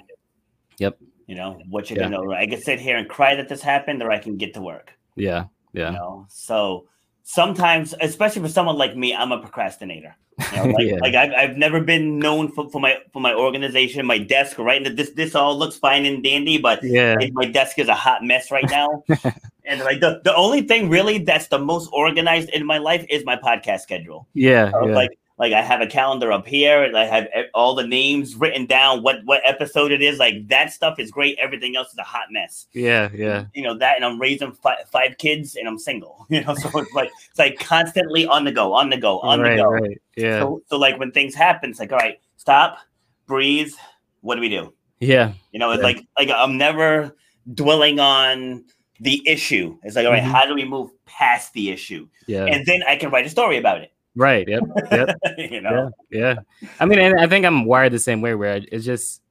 Yep. 0.77 0.99
You 1.27 1.35
know, 1.35 1.59
what 1.69 1.89
you're 1.89 1.97
Yeah. 1.99 2.09
going 2.09 2.21
to 2.21 2.27
do. 2.27 2.33
I 2.33 2.45
can 2.45 2.61
sit 2.61 2.79
here 2.79 2.97
and 2.97 3.07
cry 3.07 3.35
that 3.35 3.49
this 3.49 3.61
happened, 3.61 4.03
or 4.03 4.11
I 4.11 4.19
can 4.19 4.37
get 4.37 4.53
to 4.55 4.61
work. 4.61 4.91
Yeah. 5.15 5.45
Yeah. 5.73 5.91
You 5.91 5.97
know, 5.97 6.25
so 6.29 6.87
sometimes, 7.25 7.93
especially 8.01 8.43
for 8.43 8.47
someone 8.49 8.77
like 8.77 8.95
me, 8.95 9.13
I'm 9.13 9.31
a 9.31 9.39
procrastinator. 9.39 10.15
You 10.51 10.57
know, 10.57 10.63
like, 10.77 10.87
Yeah. 10.87 10.95
like 11.01 11.15
I've, 11.15 11.31
I've 11.31 11.57
never 11.57 11.81
been 11.81 12.19
known 12.19 12.51
for, 12.51 12.69
for 12.69 12.79
my 12.79 12.97
for 13.11 13.19
my 13.21 13.33
organization, 13.33 14.05
my 14.05 14.19
desk, 14.19 14.57
right? 14.59 14.85
And 14.85 14.95
this 14.97 15.09
this 15.11 15.35
all 15.35 15.57
looks 15.57 15.75
fine 15.75 16.05
and 16.05 16.23
dandy, 16.23 16.57
but 16.57 16.79
Yeah. 16.83 17.15
my 17.33 17.45
desk 17.45 17.79
is 17.79 17.89
a 17.89 17.95
hot 17.95 18.23
mess 18.23 18.51
right 18.51 18.69
now. 18.69 19.03
and 19.65 19.81
like 19.81 19.99
the, 19.99 20.21
the 20.23 20.35
only 20.35 20.61
thing 20.61 20.87
really 20.89 21.17
that's 21.17 21.47
the 21.47 21.59
most 21.59 21.89
organized 21.91 22.49
in 22.49 22.65
my 22.65 22.77
life 22.77 23.05
is 23.09 23.25
my 23.25 23.35
podcast 23.35 23.81
schedule. 23.81 24.27
Yeah. 24.33 24.71
So, 24.71 24.87
yeah. 24.87 24.95
Like 24.95 25.17
like 25.37 25.51
I 25.51 25.61
have 25.61 25.81
a 25.81 25.87
calendar 25.87 26.31
up 26.31 26.47
here 26.47 26.83
and 26.83 26.97
I 26.97 27.03
have 27.05 27.27
all 27.53 27.75
the 27.75 27.85
names 27.85 28.35
written 28.35 28.65
down, 28.65 29.03
what 29.03 29.17
what 29.25 29.41
episode 29.43 29.91
it 29.91 30.01
is. 30.01 30.17
Like 30.17 30.47
that 30.47 30.71
stuff 30.71 30.97
is 30.99 31.11
great. 31.11 31.37
Everything 31.39 31.75
else 31.75 31.89
is 31.91 31.97
a 31.97 32.03
hot 32.03 32.27
mess. 32.31 32.67
yeah. 32.73 33.09
Yeah. 33.13 33.45
You 33.53 33.63
know 33.63 33.77
that, 33.77 33.95
and 33.97 34.05
I'm 34.05 34.19
raising 34.19 34.53
five, 34.53 34.87
five 34.89 35.17
kids, 35.17 35.55
and 35.55 35.67
I'm 35.67 35.77
single. 35.79 36.25
You 36.29 36.43
know, 36.43 36.55
so 36.55 36.69
it's 36.79 36.93
like 36.93 37.11
it's 37.29 37.39
like 37.39 37.59
constantly 37.59 38.25
on 38.25 38.45
the 38.45 38.51
go, 38.51 38.73
on 38.73 38.89
the 38.89 38.97
go, 38.97 39.19
on 39.19 39.41
right. 39.41 39.57
the 39.57 39.63
go. 39.63 39.69
Right. 39.69 40.01
Yeah. 40.15 40.39
So, 40.39 40.61
so 40.67 40.77
like 40.77 40.97
when 40.99 41.11
things 41.11 41.35
happen, 41.35 41.69
it's 41.71 41.79
like 41.79 41.91
all 41.91 41.99
right, 41.99 42.19
stop, 42.37 42.79
breathe. 43.27 43.73
What 44.21 44.35
do 44.35 44.41
we 44.41 44.49
do? 44.49 44.73
yeah. 45.01 45.33
You 45.51 45.59
know, 45.59 45.71
it's 45.71 45.79
Yeah. 45.81 45.87
like 45.87 46.05
like 46.17 46.29
I'm 46.33 46.57
never 46.57 47.15
dwelling 47.53 47.99
on 47.99 48.63
the 49.01 49.21
issue. 49.27 49.77
It's 49.83 49.95
like 49.97 50.05
all 50.05 50.11
right, 50.13 50.23
Mhm. 50.23 50.31
how 50.31 50.45
do 50.45 50.55
we 50.55 50.63
move 50.63 50.89
past 51.05 51.51
the 51.53 51.69
issue? 51.69 52.07
Yeah. 52.27 52.45
And 52.45 52.65
then 52.65 52.81
I 52.87 52.95
can 52.95 53.11
write 53.11 53.25
a 53.25 53.29
story 53.29 53.57
about 53.57 53.81
it. 53.81 53.91
Right. 54.15 54.47
Yep. 54.47 54.63
Yep. 54.91 55.09
you 55.51 55.61
know. 55.61 55.91
Yeah. 56.09 56.35
Yeah. 56.61 56.67
I 56.79 56.85
mean, 56.85 56.99
and 56.99 57.19
I 57.19 57.27
think 57.27 57.45
I'm 57.45 57.65
wired 57.65 57.91
the 57.93 57.99
same 57.99 58.21
way 58.21 58.33
where 58.35 58.61
it's 58.71 58.85
just 58.85 59.21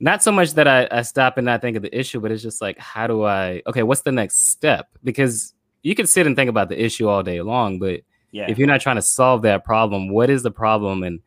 not 0.00 0.22
so 0.22 0.32
much 0.32 0.54
that 0.54 0.66
I, 0.66 0.88
I 0.90 1.02
stop 1.02 1.38
and 1.38 1.44
not 1.44 1.60
think 1.60 1.76
of 1.76 1.82
the 1.82 1.96
issue, 1.96 2.20
but 2.20 2.32
it's 2.32 2.42
just 2.42 2.60
like, 2.60 2.78
how 2.78 3.06
do 3.06 3.24
I, 3.24 3.62
okay, 3.66 3.84
what's 3.84 4.00
the 4.02 4.10
next 4.12 4.50
step? 4.50 4.88
Because 5.04 5.54
you 5.82 5.94
can 5.94 6.06
sit 6.06 6.26
and 6.26 6.34
think 6.34 6.50
about 6.50 6.68
the 6.68 6.82
issue 6.84 7.08
all 7.08 7.22
day 7.22 7.40
long, 7.42 7.78
but 7.78 8.00
Yeah. 8.32 8.46
if 8.50 8.58
you're 8.58 8.66
not 8.66 8.80
trying 8.80 8.96
to 8.96 9.02
solve 9.02 9.42
that 9.42 9.64
problem, 9.64 10.08
what 10.08 10.28
is 10.30 10.42
the 10.42 10.50
problem? 10.50 11.04
And 11.04 11.20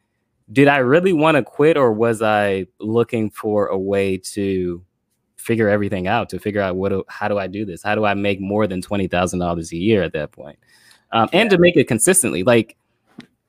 did 0.52 0.68
I 0.68 0.78
really 0.78 1.14
want 1.14 1.36
to 1.38 1.44
quit 1.44 1.78
or 1.78 1.94
was 1.94 2.22
I 2.22 2.68
looking 2.80 3.30
for 3.30 3.68
a 3.68 3.78
way 3.78 4.18
to 4.34 4.84
figure 5.38 5.70
everything 5.70 6.08
out, 6.08 6.28
to 6.30 6.40
figure 6.40 6.62
out 6.62 6.76
what, 6.76 6.92
how 7.08 7.28
do 7.30 7.38
I 7.38 7.48
do 7.48 7.64
this? 7.66 7.82
How 7.84 7.96
do 7.96 8.04
I 8.04 8.14
make 8.14 8.42
more 8.42 8.68
than 8.68 8.82
$20,000 8.82 9.72
a 9.72 9.76
year 9.78 10.04
at 10.04 10.12
that 10.14 10.32
point? 10.34 10.60
Um, 11.16 11.30
and 11.34 11.50
to 11.50 11.58
make 11.58 11.76
it 11.78 11.88
consistently, 11.88 12.44
like 12.44 12.76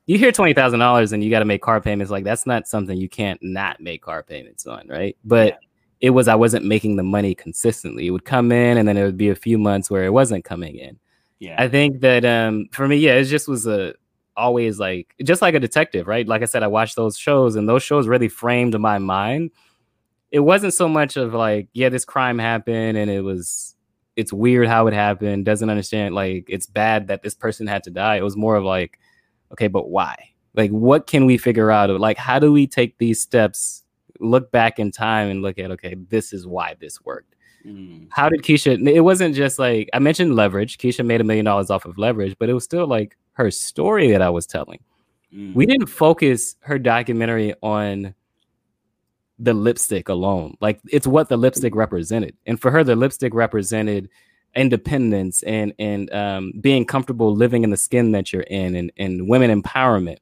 you 0.07 0.17
hear 0.17 0.31
$20,000 0.31 1.11
and 1.13 1.23
you 1.23 1.29
got 1.29 1.39
to 1.39 1.45
make 1.45 1.61
car 1.61 1.81
payments. 1.81 2.09
Like 2.09 2.23
that's 2.23 2.45
not 2.47 2.67
something 2.67 2.97
you 2.97 3.09
can't 3.09 3.39
not 3.43 3.79
make 3.81 4.01
car 4.01 4.23
payments 4.23 4.65
on. 4.65 4.87
Right. 4.87 5.17
But 5.25 5.47
Yeah. 5.49 5.55
it 6.01 6.09
was, 6.11 6.27
I 6.27 6.35
wasn't 6.35 6.65
making 6.65 6.95
the 6.95 7.03
money 7.03 7.35
consistently. 7.35 8.07
It 8.07 8.11
would 8.11 8.25
come 8.25 8.51
in 8.51 8.77
and 8.77 8.87
then 8.87 8.95
it 8.97 9.03
would 9.03 9.17
be 9.17 9.29
a 9.29 9.35
few 9.35 9.57
months 9.57 9.91
where 9.91 10.05
it 10.05 10.13
wasn't 10.13 10.45
coming 10.45 10.77
in. 10.77 10.97
yeah. 11.39 11.55
I 11.61 11.67
think 11.67 11.99
that 12.01 12.23
um 12.25 12.67
for 12.71 12.87
me, 12.87 12.95
yeah, 12.97 13.13
it 13.15 13.25
just 13.25 13.47
was 13.47 13.67
a 13.67 13.93
always 14.37 14.79
like 14.79 15.13
just 15.23 15.41
like 15.41 15.55
a 15.55 15.59
detective, 15.59 16.07
right? 16.07 16.27
Like 16.27 16.41
I 16.41 16.45
said, 16.45 16.63
I 16.63 16.67
watched 16.67 16.95
those 16.95 17.17
shows 17.17 17.55
and 17.55 17.67
those 17.67 17.83
shows 17.83 18.07
really 18.07 18.29
framed 18.29 18.79
my 18.79 18.97
mind. 18.99 19.51
It 20.31 20.39
wasn't 20.41 20.73
so 20.73 20.87
much 20.87 21.17
of 21.17 21.33
like, 21.33 21.67
yeah, 21.73 21.89
this 21.89 22.05
crime 22.05 22.37
happened 22.39 22.97
and 22.97 23.09
it 23.11 23.21
was 23.23 23.75
it's 24.17 24.33
weird 24.33 24.67
how 24.67 24.87
it 24.87 24.93
happened, 24.93 25.45
doesn't 25.45 25.69
understand 25.69 26.13
like 26.13 26.45
it's 26.49 26.65
bad 26.65 27.07
that 27.07 27.23
this 27.23 27.35
person 27.35 27.67
had 27.67 27.83
to 27.83 27.89
die. 27.89 28.17
It 28.17 28.23
was 28.23 28.35
more 28.35 28.57
of 28.57 28.65
like, 28.65 28.99
okay, 29.53 29.67
but 29.67 29.89
why? 29.89 30.31
Like 30.53 30.71
what 30.71 31.07
can 31.07 31.25
we 31.25 31.37
figure 31.37 31.71
out? 31.71 31.89
Like 31.99 32.17
how 32.17 32.39
do 32.39 32.51
we 32.51 32.67
take 32.67 32.97
these 32.97 33.21
steps, 33.21 33.83
look 34.19 34.51
back 34.51 34.79
in 34.79 34.91
time 34.91 35.29
and 35.29 35.41
look 35.41 35.57
at 35.57 35.71
okay, 35.71 35.95
this 36.09 36.33
is 36.33 36.45
why 36.45 36.75
this 36.81 36.99
worked 37.05 37.35
Mm. 37.65 38.07
how 38.11 38.29
did 38.29 38.43
Keisha? 38.43 38.87
It 38.87 39.01
wasn't 39.01 39.35
just 39.35 39.59
like 39.59 39.89
I 39.93 39.99
mentioned 39.99 40.35
leverage. 40.35 40.77
Keisha 40.77 41.05
made 41.05 41.19
a 41.19 41.23
million 41.23 41.43
dollars 41.43 41.69
off 41.69 41.85
of 41.85 41.97
leverage, 41.97 42.35
but 42.39 42.49
it 42.49 42.53
was 42.53 42.63
still 42.63 42.87
like 42.87 43.17
her 43.33 43.51
story 43.51 44.11
that 44.11 44.21
I 44.21 44.29
was 44.29 44.45
telling. 44.45 44.79
Mm. 45.33 45.53
We 45.53 45.65
didn't 45.65 45.87
focus 45.87 46.55
her 46.61 46.79
documentary 46.79 47.53
on 47.61 48.13
the 49.39 49.53
lipstick 49.53 50.09
alone. 50.09 50.55
Like 50.61 50.79
it's 50.89 51.07
what 51.07 51.29
the 51.29 51.37
lipstick 51.37 51.75
represented, 51.75 52.35
and 52.45 52.59
for 52.59 52.71
her, 52.71 52.83
the 52.83 52.95
lipstick 52.95 53.33
represented 53.33 54.09
independence 54.55 55.43
and 55.43 55.73
and 55.79 56.11
um, 56.13 56.53
being 56.59 56.85
comfortable 56.85 57.35
living 57.35 57.63
in 57.63 57.69
the 57.69 57.77
skin 57.77 58.11
that 58.13 58.33
you're 58.33 58.43
in, 58.43 58.75
and 58.75 58.91
and 58.97 59.27
women 59.29 59.61
empowerment. 59.61 60.17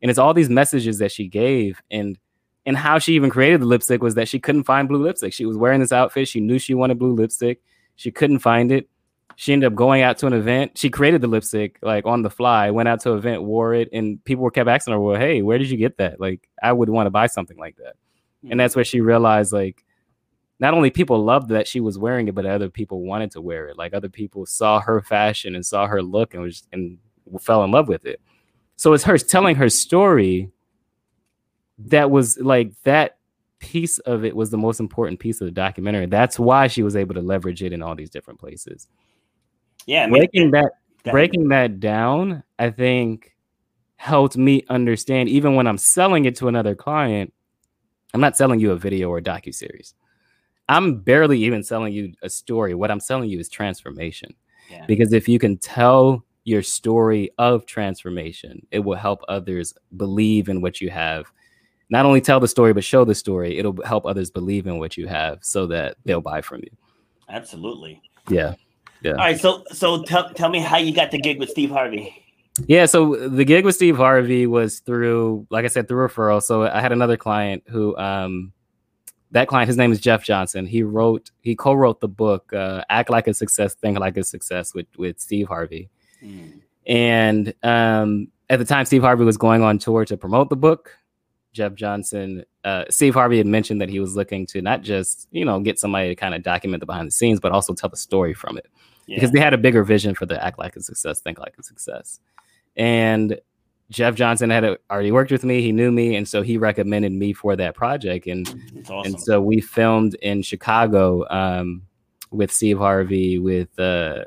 And 0.00 0.10
it's 0.10 0.18
all 0.18 0.34
these 0.34 0.50
messages 0.50 0.98
that 0.98 1.10
she 1.10 1.26
gave, 1.26 1.82
and 1.90 2.18
and 2.66 2.76
how 2.76 2.98
she 2.98 3.14
even 3.14 3.30
created 3.30 3.60
the 3.60 3.66
lipstick 3.66 4.02
was 4.02 4.14
that 4.16 4.28
she 4.28 4.38
couldn't 4.38 4.64
find 4.64 4.88
blue 4.88 5.02
lipstick. 5.02 5.32
She 5.32 5.46
was 5.46 5.56
wearing 5.56 5.80
this 5.80 5.92
outfit. 5.92 6.28
She 6.28 6.40
knew 6.40 6.58
she 6.58 6.74
wanted 6.74 6.98
blue 6.98 7.14
lipstick. 7.14 7.62
She 7.96 8.10
couldn't 8.10 8.40
find 8.40 8.70
it. 8.70 8.88
She 9.36 9.52
ended 9.52 9.68
up 9.68 9.76
going 9.76 10.02
out 10.02 10.18
to 10.18 10.26
an 10.26 10.32
event. 10.32 10.76
She 10.76 10.90
created 10.90 11.20
the 11.20 11.28
lipstick 11.28 11.78
like 11.80 12.04
on 12.06 12.22
the 12.22 12.30
fly, 12.30 12.70
went 12.70 12.88
out 12.88 13.00
to 13.02 13.12
an 13.12 13.18
event, 13.18 13.44
wore 13.44 13.72
it, 13.72 13.88
and 13.92 14.22
people 14.24 14.44
were 14.44 14.50
kept 14.50 14.68
asking 14.68 14.92
her, 14.92 15.00
Well, 15.00 15.18
hey, 15.18 15.42
where 15.42 15.58
did 15.58 15.70
you 15.70 15.76
get 15.76 15.96
that? 15.98 16.20
Like, 16.20 16.48
I 16.62 16.72
would 16.72 16.88
want 16.88 17.06
to 17.06 17.10
buy 17.10 17.26
something 17.26 17.56
like 17.56 17.76
that. 17.76 17.94
And 18.48 18.58
that's 18.58 18.76
where 18.76 18.84
she 18.84 19.00
realized 19.00 19.52
like 19.52 19.84
not 20.60 20.74
only 20.74 20.90
people 20.90 21.24
loved 21.24 21.48
that 21.50 21.68
she 21.68 21.80
was 21.80 21.98
wearing 21.98 22.28
it, 22.28 22.34
but 22.34 22.46
other 22.46 22.68
people 22.68 23.02
wanted 23.02 23.30
to 23.32 23.40
wear 23.40 23.68
it. 23.68 23.78
Like 23.78 23.94
other 23.94 24.08
people 24.08 24.46
saw 24.46 24.80
her 24.80 25.00
fashion 25.00 25.54
and 25.54 25.64
saw 25.64 25.86
her 25.86 26.02
look 26.02 26.34
and 26.34 26.42
was 26.42 26.66
and 26.72 26.98
fell 27.40 27.64
in 27.64 27.70
love 27.70 27.88
with 27.88 28.06
it. 28.06 28.20
So 28.76 28.92
it's 28.92 29.04
her 29.04 29.18
telling 29.18 29.56
her 29.56 29.68
story 29.68 30.50
that 31.78 32.10
was 32.10 32.38
like 32.38 32.72
that 32.84 33.18
piece 33.60 33.98
of 34.00 34.24
it 34.24 34.34
was 34.34 34.50
the 34.50 34.58
most 34.58 34.80
important 34.80 35.18
piece 35.20 35.40
of 35.40 35.46
the 35.46 35.52
documentary. 35.52 36.06
That's 36.06 36.38
why 36.38 36.68
she 36.68 36.82
was 36.82 36.96
able 36.96 37.14
to 37.14 37.20
leverage 37.22 37.62
it 37.62 37.72
in 37.72 37.82
all 37.82 37.94
these 37.94 38.10
different 38.10 38.40
places. 38.40 38.88
yeah. 39.86 40.02
I 40.02 40.06
mean, 40.06 40.20
breaking 40.20 40.50
that 40.52 40.72
that- 41.04 41.12
breaking 41.12 41.48
that 41.48 41.80
down, 41.80 42.42
I 42.58 42.70
think 42.70 43.34
helped 43.96 44.36
me 44.36 44.64
understand 44.68 45.28
even 45.28 45.54
when 45.56 45.66
I'm 45.66 45.78
selling 45.78 46.24
it 46.24 46.36
to 46.36 46.48
another 46.48 46.74
client, 46.74 47.32
I'm 48.14 48.20
not 48.20 48.36
selling 48.36 48.60
you 48.60 48.72
a 48.72 48.76
video 48.76 49.10
or 49.10 49.18
a 49.18 49.22
docu 49.22 49.54
series. 49.54 49.94
I'm 50.68 51.00
barely 51.00 51.38
even 51.40 51.62
selling 51.62 51.92
you 51.92 52.12
a 52.22 52.28
story. 52.28 52.74
What 52.74 52.90
I'm 52.90 53.00
selling 53.00 53.30
you 53.30 53.38
is 53.38 53.48
transformation. 53.48 54.34
Yeah. 54.70 54.84
Because 54.86 55.12
if 55.12 55.28
you 55.28 55.38
can 55.38 55.56
tell 55.56 56.24
your 56.44 56.62
story 56.62 57.30
of 57.38 57.66
transformation, 57.66 58.66
it 58.70 58.80
will 58.80 58.96
help 58.96 59.22
others 59.28 59.74
believe 59.96 60.48
in 60.48 60.60
what 60.60 60.80
you 60.80 60.90
have. 60.90 61.26
Not 61.90 62.04
only 62.04 62.20
tell 62.20 62.38
the 62.38 62.48
story, 62.48 62.74
but 62.74 62.84
show 62.84 63.04
the 63.04 63.14
story. 63.14 63.58
It'll 63.58 63.82
help 63.82 64.04
others 64.04 64.30
believe 64.30 64.66
in 64.66 64.78
what 64.78 64.96
you 64.96 65.06
have 65.06 65.38
so 65.42 65.66
that 65.66 65.96
they'll 66.04 66.20
buy 66.20 66.42
from 66.42 66.60
you. 66.60 66.70
Absolutely. 67.30 68.02
Yeah. 68.28 68.54
All 69.06 69.14
right. 69.14 69.38
So 69.40 69.64
so 69.72 70.02
tell 70.02 70.30
tell 70.34 70.50
me 70.50 70.58
how 70.58 70.76
you 70.76 70.92
got 70.92 71.10
the 71.10 71.18
gig 71.18 71.38
with 71.38 71.48
Steve 71.48 71.70
Harvey. 71.70 72.24
Yeah, 72.66 72.86
so 72.86 73.28
the 73.28 73.44
gig 73.44 73.64
with 73.64 73.74
Steve 73.74 73.96
Harvey 73.96 74.46
was 74.46 74.80
through, 74.80 75.46
like 75.50 75.64
I 75.64 75.68
said, 75.68 75.86
through 75.88 76.08
referral. 76.08 76.42
So 76.42 76.64
I 76.64 76.80
had 76.80 76.92
another 76.92 77.16
client 77.16 77.62
who, 77.68 77.96
um, 77.96 78.52
that 79.30 79.46
client, 79.48 79.68
his 79.68 79.76
name 79.76 79.92
is 79.92 80.00
Jeff 80.00 80.24
Johnson. 80.24 80.66
He 80.66 80.82
wrote, 80.82 81.30
he 81.42 81.54
co-wrote 81.54 82.00
the 82.00 82.08
book 82.08 82.52
uh, 82.52 82.82
"Act 82.88 83.10
Like 83.10 83.28
a 83.28 83.34
Success, 83.34 83.74
Think 83.74 83.98
Like 83.98 84.16
a 84.16 84.24
Success" 84.24 84.74
with 84.74 84.86
with 84.96 85.20
Steve 85.20 85.46
Harvey. 85.48 85.90
Mm. 86.24 86.60
And 86.86 87.54
um, 87.62 88.28
at 88.48 88.58
the 88.58 88.64
time, 88.64 88.86
Steve 88.86 89.02
Harvey 89.02 89.24
was 89.24 89.36
going 89.36 89.62
on 89.62 89.78
tour 89.78 90.04
to 90.06 90.16
promote 90.16 90.48
the 90.48 90.56
book. 90.56 90.96
Jeff 91.52 91.74
Johnson, 91.74 92.44
uh, 92.64 92.84
Steve 92.88 93.14
Harvey 93.14 93.36
had 93.38 93.46
mentioned 93.46 93.80
that 93.80 93.88
he 93.90 94.00
was 94.00 94.16
looking 94.16 94.46
to 94.46 94.62
not 94.62 94.82
just 94.82 95.28
you 95.30 95.44
know 95.44 95.60
get 95.60 95.78
somebody 95.78 96.08
to 96.08 96.14
kind 96.14 96.34
of 96.34 96.42
document 96.42 96.80
the 96.80 96.86
behind 96.86 97.06
the 97.06 97.12
scenes, 97.12 97.38
but 97.38 97.52
also 97.52 97.74
tell 97.74 97.90
the 97.90 97.96
story 97.96 98.32
from 98.32 98.56
it 98.56 98.66
Yeah. 99.06 99.16
because 99.16 99.32
they 99.32 99.40
had 99.40 99.52
a 99.54 99.58
bigger 99.58 99.84
vision 99.84 100.14
for 100.14 100.24
the 100.24 100.42
act 100.42 100.58
like 100.58 100.74
a 100.76 100.80
success, 100.80 101.20
think 101.20 101.38
like 101.38 101.54
a 101.58 101.62
success. 101.62 102.20
And 102.78 103.38
Jeff 103.90 104.14
Johnson 104.14 104.50
had 104.50 104.78
already 104.90 105.12
worked 105.12 105.30
with 105.30 105.44
me. 105.44 105.62
He 105.62 105.72
knew 105.72 105.90
me, 105.90 106.14
and 106.16 106.28
so 106.28 106.42
he 106.42 106.58
recommended 106.58 107.12
me 107.12 107.32
for 107.32 107.56
that 107.56 107.74
project. 107.74 108.26
And 108.26 108.46
awesome. 108.88 109.12
and 109.12 109.20
so 109.20 109.40
we 109.40 109.60
filmed 109.60 110.14
in 110.16 110.42
Chicago 110.42 111.26
um, 111.30 111.82
with 112.30 112.52
Steve 112.52 112.78
Harvey, 112.78 113.38
with 113.38 113.78
uh, 113.78 114.24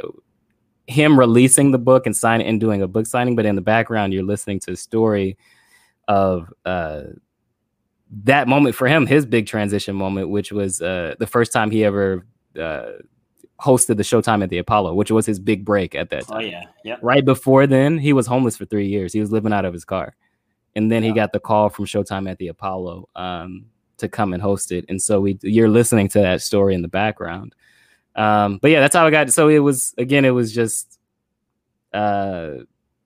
him 0.87 1.17
releasing 1.17 1.71
the 1.71 1.77
book 1.77 2.05
and 2.05 2.15
signing 2.15 2.47
and 2.47 2.59
doing 2.59 2.81
a 2.81 2.87
book 2.87 3.05
signing. 3.05 3.35
But 3.35 3.45
in 3.45 3.55
the 3.55 3.61
background, 3.61 4.13
you're 4.13 4.23
listening 4.23 4.59
to 4.61 4.71
the 4.71 4.77
story 4.77 5.37
of 6.07 6.51
uh, 6.65 7.03
that 8.23 8.47
moment 8.47 8.75
for 8.75 8.87
him, 8.87 9.05
his 9.05 9.25
big 9.25 9.45
transition 9.45 9.95
moment, 9.95 10.29
which 10.29 10.51
was 10.51 10.81
uh, 10.81 11.15
the 11.19 11.27
first 11.27 11.53
time 11.53 11.69
he 11.69 11.85
ever 11.85 12.25
uh, 12.59 12.93
hosted 13.61 13.97
the 13.97 14.03
Showtime 14.03 14.43
at 14.43 14.49
the 14.49 14.57
Apollo, 14.57 14.95
which 14.95 15.11
was 15.11 15.25
his 15.25 15.39
big 15.39 15.63
break 15.63 15.93
at 15.93 16.09
that 16.09 16.27
time. 16.27 16.37
oh 16.37 16.41
yeah. 16.41 16.63
Yep. 16.83 16.99
Right 17.01 17.23
before 17.23 17.67
then, 17.67 17.97
he 17.97 18.11
was 18.13 18.25
homeless 18.25 18.57
for 18.57 18.65
three 18.65 18.87
years. 18.87 19.13
He 19.13 19.19
was 19.19 19.31
living 19.31 19.53
out 19.53 19.65
of 19.65 19.73
his 19.73 19.85
car. 19.85 20.15
And 20.75 20.91
then 20.91 21.03
he 21.03 21.11
got 21.11 21.33
the 21.33 21.39
call 21.39 21.69
from 21.69 21.85
Showtime 21.85 22.29
at 22.29 22.37
the 22.37 22.47
Apollo 22.47 23.09
um, 23.15 23.65
to 23.97 24.07
come 24.07 24.33
and 24.33 24.41
host 24.41 24.71
it. 24.71 24.85
And 24.87 25.01
so 25.01 25.19
we 25.19 25.37
you're 25.41 25.69
listening 25.69 26.07
to 26.09 26.19
that 26.21 26.41
story 26.41 26.73
in 26.73 26.81
the 26.81 26.87
background. 26.87 27.53
Um, 28.15 28.57
but 28.61 28.71
yeah, 28.71 28.79
that's 28.79 28.95
how 28.95 29.05
I 29.05 29.11
got 29.11 29.29
so 29.31 29.47
it 29.47 29.59
was 29.59 29.93
again, 29.97 30.25
it 30.25 30.31
was 30.31 30.53
just 30.53 30.97
uh 31.93 32.51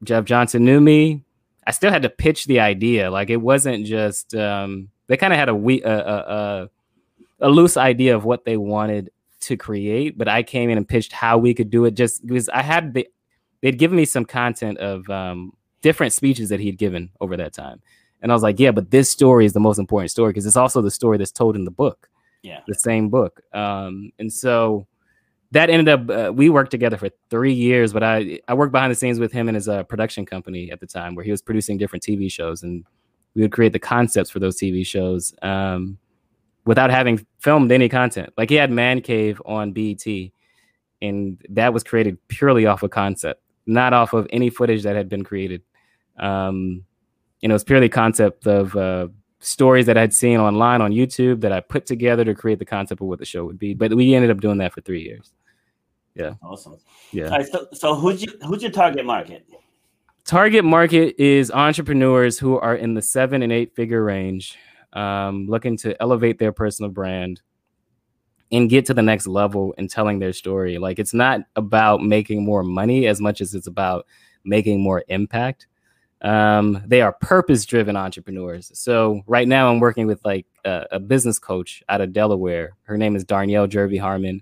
Jeff 0.03 0.25
Johnson 0.25 0.63
knew 0.63 0.79
me. 0.79 1.23
I 1.67 1.71
still 1.71 1.91
had 1.91 2.03
to 2.03 2.09
pitch 2.09 2.45
the 2.45 2.59
idea. 2.59 3.09
Like 3.09 3.31
it 3.31 3.37
wasn't 3.37 3.85
just 3.85 4.35
um 4.35 4.89
they 5.07 5.17
kind 5.17 5.33
of 5.33 5.39
had 5.39 5.49
a 5.49 5.55
we 5.55 5.81
a, 5.81 5.97
a, 5.97 6.17
a 6.17 6.69
a 7.41 7.49
loose 7.49 7.77
idea 7.77 8.15
of 8.15 8.23
what 8.25 8.45
they 8.45 8.57
wanted 8.57 9.09
to 9.45 9.57
create, 9.57 10.17
but 10.17 10.27
I 10.27 10.43
came 10.43 10.69
in 10.69 10.77
and 10.77 10.87
pitched 10.87 11.11
how 11.11 11.37
we 11.37 11.53
could 11.53 11.69
do 11.69 11.85
it 11.85 11.95
just 11.95 12.25
because 12.25 12.49
I 12.49 12.61
had 12.61 12.93
the 12.93 13.07
they'd 13.61 13.77
given 13.79 13.97
me 13.97 14.05
some 14.05 14.25
content 14.25 14.77
of 14.77 15.09
um, 15.09 15.53
different 15.81 16.13
speeches 16.13 16.49
that 16.49 16.59
he'd 16.59 16.77
given 16.77 17.09
over 17.21 17.35
that 17.37 17.53
time. 17.53 17.81
And 18.21 18.31
I 18.31 18.35
was 18.35 18.43
like, 18.43 18.59
yeah, 18.59 18.71
but 18.71 18.91
this 18.91 19.09
story 19.09 19.45
is 19.45 19.53
the 19.53 19.59
most 19.59 19.77
important 19.79 20.11
story 20.11 20.31
because 20.31 20.45
it's 20.45 20.55
also 20.57 20.81
the 20.81 20.91
story 20.91 21.17
that's 21.17 21.31
told 21.31 21.55
in 21.55 21.63
the 21.65 21.71
book, 21.71 22.09
Yeah. 22.43 22.59
the 22.67 22.75
same 22.75 23.09
book. 23.09 23.41
Um, 23.53 24.11
and 24.19 24.31
so 24.31 24.87
that 25.51 25.69
ended 25.69 25.87
up, 25.89 26.09
uh, 26.09 26.33
we 26.33 26.49
worked 26.49 26.71
together 26.71 26.97
for 26.97 27.09
three 27.29 27.53
years, 27.53 27.93
but 27.93 28.03
I, 28.03 28.39
I 28.47 28.53
worked 28.55 28.71
behind 28.71 28.91
the 28.91 28.95
scenes 28.95 29.19
with 29.19 29.31
him 29.31 29.47
and 29.47 29.55
his 29.55 29.67
uh, 29.69 29.83
production 29.83 30.25
company 30.25 30.71
at 30.71 30.79
the 30.79 30.87
time 30.87 31.15
where 31.15 31.23
he 31.25 31.31
was 31.31 31.41
producing 31.41 31.77
different 31.77 32.03
TV 32.03 32.31
shows 32.31 32.61
and 32.63 32.83
we 33.35 33.41
would 33.41 33.51
create 33.51 33.73
the 33.73 33.79
concepts 33.79 34.29
for 34.29 34.39
those 34.39 34.57
TV 34.59 34.85
shows 34.85 35.33
um, 35.41 35.97
without 36.65 36.89
having 36.89 37.25
filmed 37.39 37.71
any 37.71 37.89
content. 37.89 38.33
Like 38.37 38.49
he 38.49 38.55
had 38.55 38.71
Man 38.71 39.01
Cave 39.01 39.41
on 39.45 39.71
BET 39.71 40.05
and 41.01 41.41
that 41.49 41.73
was 41.73 41.83
created 41.83 42.17
purely 42.27 42.65
off 42.65 42.83
of 42.83 42.91
concept, 42.91 43.41
not 43.65 43.93
off 43.93 44.13
of 44.13 44.27
any 44.31 44.49
footage 44.49 44.83
that 44.83 44.95
had 44.95 45.09
been 45.09 45.23
created. 45.23 45.61
Um, 46.17 46.83
and 47.43 47.51
it 47.51 47.53
was 47.53 47.63
purely 47.63 47.89
concept 47.89 48.47
of 48.47 48.75
uh, 48.75 49.07
stories 49.39 49.85
that 49.85 49.97
I'd 49.97 50.13
seen 50.13 50.39
online 50.39 50.81
on 50.81 50.91
YouTube 50.91 51.41
that 51.41 51.51
I 51.51 51.59
put 51.59 51.85
together 51.85 52.25
to 52.25 52.33
create 52.33 52.59
the 52.59 52.65
concept 52.65 53.01
of 53.01 53.07
what 53.07 53.19
the 53.19 53.25
show 53.25 53.45
would 53.45 53.59
be. 53.59 53.73
But 53.73 53.93
we 53.93 54.15
ended 54.15 54.31
up 54.31 54.41
doing 54.41 54.57
that 54.59 54.73
for 54.73 54.81
three 54.81 55.03
years. 55.03 55.31
Yeah. 56.15 56.35
Awesome. 56.41 56.77
Yeah. 57.11 57.27
Right. 57.27 57.45
So 57.45 57.67
so 57.73 57.93
who's 57.93 58.23
your 58.23 58.33
who's 58.47 58.61
your 58.63 58.71
target 58.71 59.05
market? 59.05 59.45
target 60.23 60.65
market 60.65 61.15
is 61.19 61.51
entrepreneurs 61.51 62.39
who 62.39 62.57
are 62.57 62.75
in 62.75 62.95
the 62.95 63.01
seven 63.01 63.43
and 63.43 63.51
eight 63.51 63.75
figure 63.75 64.03
range, 64.03 64.57
um, 64.95 65.47
looking 65.47 65.77
to 65.77 66.01
elevate 66.01 66.39
their 66.39 66.51
personal 66.51 66.89
brand 66.89 67.41
and 68.51 68.69
get 68.69 68.85
to 68.85 68.93
the 68.93 69.01
next 69.01 69.27
level 69.27 69.73
in 69.77 69.87
telling 69.87 70.19
their 70.19 70.33
story. 70.33 70.77
Like 70.77 70.99
it's 70.99 71.13
not 71.13 71.41
about 71.55 72.01
making 72.01 72.43
more 72.45 72.63
money 72.63 73.07
as 73.07 73.19
much 73.19 73.41
as 73.41 73.53
it's 73.53 73.67
about 73.67 74.05
making 74.43 74.81
more 74.81 75.03
impact. 75.09 75.67
Um, 76.21 76.81
they 76.85 77.01
are 77.01 77.11
purpose 77.11 77.65
driven 77.65 77.97
entrepreneurs. 77.97 78.71
So 78.73 79.21
right 79.27 79.47
now 79.47 79.69
I'm 79.69 79.79
working 79.79 80.07
with 80.07 80.23
like 80.23 80.45
a, 80.63 80.85
a, 80.93 80.99
business 80.99 81.37
coach 81.37 81.83
out 81.89 82.01
of 82.01 82.13
Delaware. 82.13 82.75
Her 82.83 82.97
name 82.97 83.15
is 83.15 83.25
Darnyelle 83.25 83.69
Jervey 83.69 83.99
Harmon. 83.99 84.41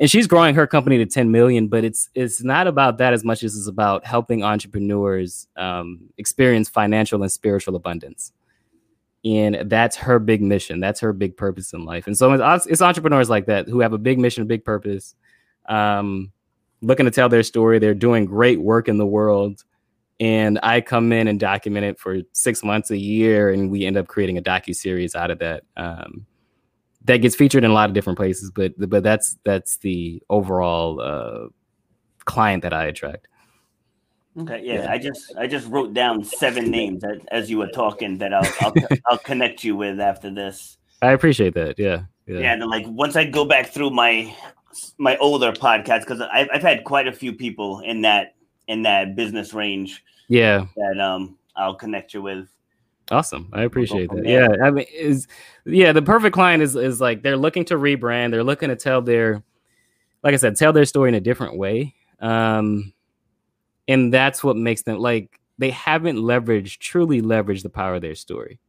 And 0.00 0.08
she's 0.08 0.28
growing 0.28 0.54
her 0.54 0.66
company 0.66 0.96
to 0.98 1.06
10 1.06 1.32
million, 1.32 1.66
but 1.66 1.82
it's 1.82 2.08
it's 2.14 2.44
not 2.44 2.68
about 2.68 2.98
that 2.98 3.12
as 3.12 3.24
much 3.24 3.42
as 3.42 3.56
it's 3.56 3.66
about 3.66 4.06
helping 4.06 4.44
entrepreneurs 4.44 5.48
um, 5.56 6.08
experience 6.16 6.68
financial 6.68 7.22
and 7.22 7.32
spiritual 7.32 7.74
abundance 7.74 8.32
and 9.24 9.68
that's 9.68 9.96
her 9.96 10.18
big 10.18 10.40
mission 10.42 10.80
that's 10.80 11.00
her 11.00 11.12
big 11.12 11.36
purpose 11.36 11.72
in 11.72 11.84
life. 11.84 12.06
And 12.06 12.16
so 12.16 12.32
it's, 12.32 12.66
it's 12.66 12.82
entrepreneurs 12.82 13.28
like 13.28 13.46
that 13.46 13.68
who 13.68 13.80
have 13.80 13.92
a 13.92 13.98
big 13.98 14.18
mission 14.18 14.42
a 14.42 14.46
big 14.46 14.64
purpose 14.64 15.14
um, 15.68 16.32
looking 16.80 17.06
to 17.06 17.10
tell 17.10 17.28
their 17.28 17.42
story. 17.42 17.78
They're 17.78 17.94
doing 17.94 18.24
great 18.24 18.60
work 18.60 18.88
in 18.88 18.96
the 18.96 19.06
world. 19.06 19.64
And 20.20 20.58
i 20.62 20.80
come 20.80 21.12
in 21.12 21.28
and 21.28 21.38
document 21.38 21.84
it 21.84 21.98
for 21.98 22.18
six 22.32 22.64
months 22.64 22.90
a 22.90 22.98
year 22.98 23.50
and 23.50 23.70
we 23.70 23.86
end 23.86 23.96
up 23.96 24.08
creating 24.08 24.36
a 24.36 24.42
docu-series 24.42 25.14
out 25.14 25.30
of 25.30 25.38
that 25.38 25.62
um, 25.76 26.26
that 27.04 27.18
gets 27.18 27.36
featured 27.36 27.62
in 27.64 27.70
a 27.70 27.74
lot 27.74 27.88
of 27.88 27.94
different 27.94 28.18
places 28.18 28.50
but 28.50 28.72
but 28.76 29.04
that's 29.04 29.38
that's 29.44 29.76
the 29.76 30.20
overall 30.28 31.00
uh, 31.00 31.46
client 32.24 32.64
that 32.64 32.72
i 32.72 32.86
attract 32.86 33.28
Okay, 34.40 34.62
yeah, 34.62 34.82
yeah, 34.82 34.92
I 34.92 34.98
just 34.98 35.32
I 35.36 35.46
just 35.46 35.68
wrote 35.68 35.94
down 35.94 36.22
seven 36.22 36.70
names 36.70 37.02
as, 37.02 37.18
as 37.30 37.50
you 37.50 37.58
were 37.58 37.68
talking 37.68 38.18
that 38.18 38.32
I'll, 38.32 38.52
I'll 38.60 38.74
I'll 39.06 39.18
connect 39.18 39.64
you 39.64 39.74
with 39.74 39.98
after 39.98 40.30
this. 40.30 40.78
I 41.02 41.12
appreciate 41.12 41.54
that. 41.54 41.78
Yeah, 41.78 42.02
yeah. 42.26 42.38
yeah 42.40 42.52
and 42.52 42.64
like 42.66 42.84
once 42.86 43.16
I 43.16 43.24
go 43.24 43.44
back 43.44 43.68
through 43.68 43.90
my 43.90 44.34
my 44.98 45.16
older 45.16 45.52
podcast 45.52 46.00
because 46.00 46.20
I've 46.20 46.48
I've 46.52 46.62
had 46.62 46.84
quite 46.84 47.08
a 47.08 47.12
few 47.12 47.32
people 47.32 47.80
in 47.80 48.02
that 48.02 48.36
in 48.68 48.82
that 48.82 49.16
business 49.16 49.52
range. 49.54 50.04
Yeah, 50.28 50.66
that 50.76 51.00
um 51.00 51.36
I'll 51.56 51.74
connect 51.74 52.14
you 52.14 52.22
with. 52.22 52.48
Awesome, 53.10 53.48
I 53.52 53.62
appreciate 53.62 54.10
that. 54.10 54.24
Yeah, 54.24 54.48
I 54.62 54.70
mean, 54.70 54.84
is 54.92 55.26
yeah, 55.64 55.92
the 55.92 56.02
perfect 56.02 56.34
client 56.34 56.62
is 56.62 56.76
is 56.76 57.00
like 57.00 57.22
they're 57.22 57.36
looking 57.36 57.64
to 57.66 57.74
rebrand. 57.74 58.30
They're 58.30 58.44
looking 58.44 58.68
to 58.68 58.76
tell 58.76 59.02
their, 59.02 59.42
like 60.22 60.34
I 60.34 60.36
said, 60.36 60.56
tell 60.56 60.72
their 60.72 60.84
story 60.84 61.08
in 61.08 61.14
a 61.14 61.20
different 61.20 61.56
way. 61.56 61.94
Um, 62.20 62.92
and 63.88 64.12
that's 64.12 64.44
what 64.44 64.56
makes 64.56 64.82
them 64.82 64.98
like 64.98 65.40
they 65.56 65.70
haven't 65.70 66.18
leveraged 66.18 66.78
truly 66.78 67.20
leveraged 67.20 67.62
the 67.62 67.70
power 67.70 67.96
of 67.96 68.02
their 68.02 68.14
story. 68.14 68.60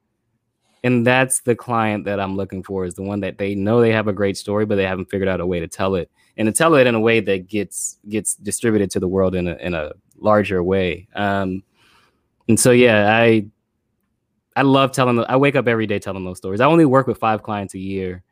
And 0.83 1.05
that's 1.05 1.41
the 1.41 1.55
client 1.55 2.05
that 2.05 2.19
i'm 2.19 2.37
looking 2.37 2.63
for 2.63 2.85
is 2.85 2.95
the 2.95 3.03
one 3.03 3.19
that 3.19 3.37
they 3.37 3.53
know 3.53 3.81
they 3.81 3.91
have 3.91 4.07
a 4.07 4.13
great 4.13 4.37
story 4.37 4.65
but 4.65 4.77
they 4.77 4.85
haven't 4.85 5.11
figured 5.11 5.27
out 5.27 5.41
a 5.41 5.45
way 5.45 5.59
to 5.59 5.67
tell 5.67 5.95
it. 5.95 6.09
And 6.37 6.47
to 6.47 6.53
tell 6.53 6.73
it 6.75 6.87
in 6.87 6.95
a 6.95 6.99
way 6.99 7.19
that 7.19 7.47
gets 7.47 7.99
gets 8.07 8.35
distributed 8.35 8.89
to 8.91 8.99
the 9.01 9.09
world 9.09 9.35
in 9.35 9.47
a, 9.49 9.55
in 9.55 9.73
a 9.73 9.91
larger 10.17 10.63
way. 10.63 11.07
Um, 11.13 11.63
and 12.47 12.59
so 12.59 12.71
yeah 12.71 13.13
i 13.13 13.45
i 14.55 14.61
love 14.61 14.93
telling 14.93 15.23
i 15.27 15.35
wake 15.35 15.57
up 15.57 15.67
every 15.67 15.85
day 15.85 15.99
telling 15.99 16.23
those 16.23 16.37
stories. 16.37 16.61
I 16.61 16.65
only 16.65 16.85
work 16.85 17.07
with 17.07 17.17
five 17.17 17.43
clients 17.43 17.73
a 17.75 17.79
year. 17.79 18.23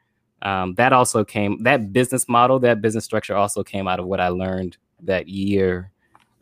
Um, 0.44 0.76
that 0.76 0.94
also 0.94 1.26
came 1.26 1.64
that 1.64 1.92
business 1.92 2.30
model 2.30 2.60
that 2.60 2.80
business 2.82 3.04
structure 3.04 3.36
also 3.36 3.64
came 3.64 3.88
out 3.88 4.00
of 4.00 4.06
what 4.06 4.20
i 4.20 4.28
learned 4.28 4.78
that 5.02 5.28
year 5.28 5.92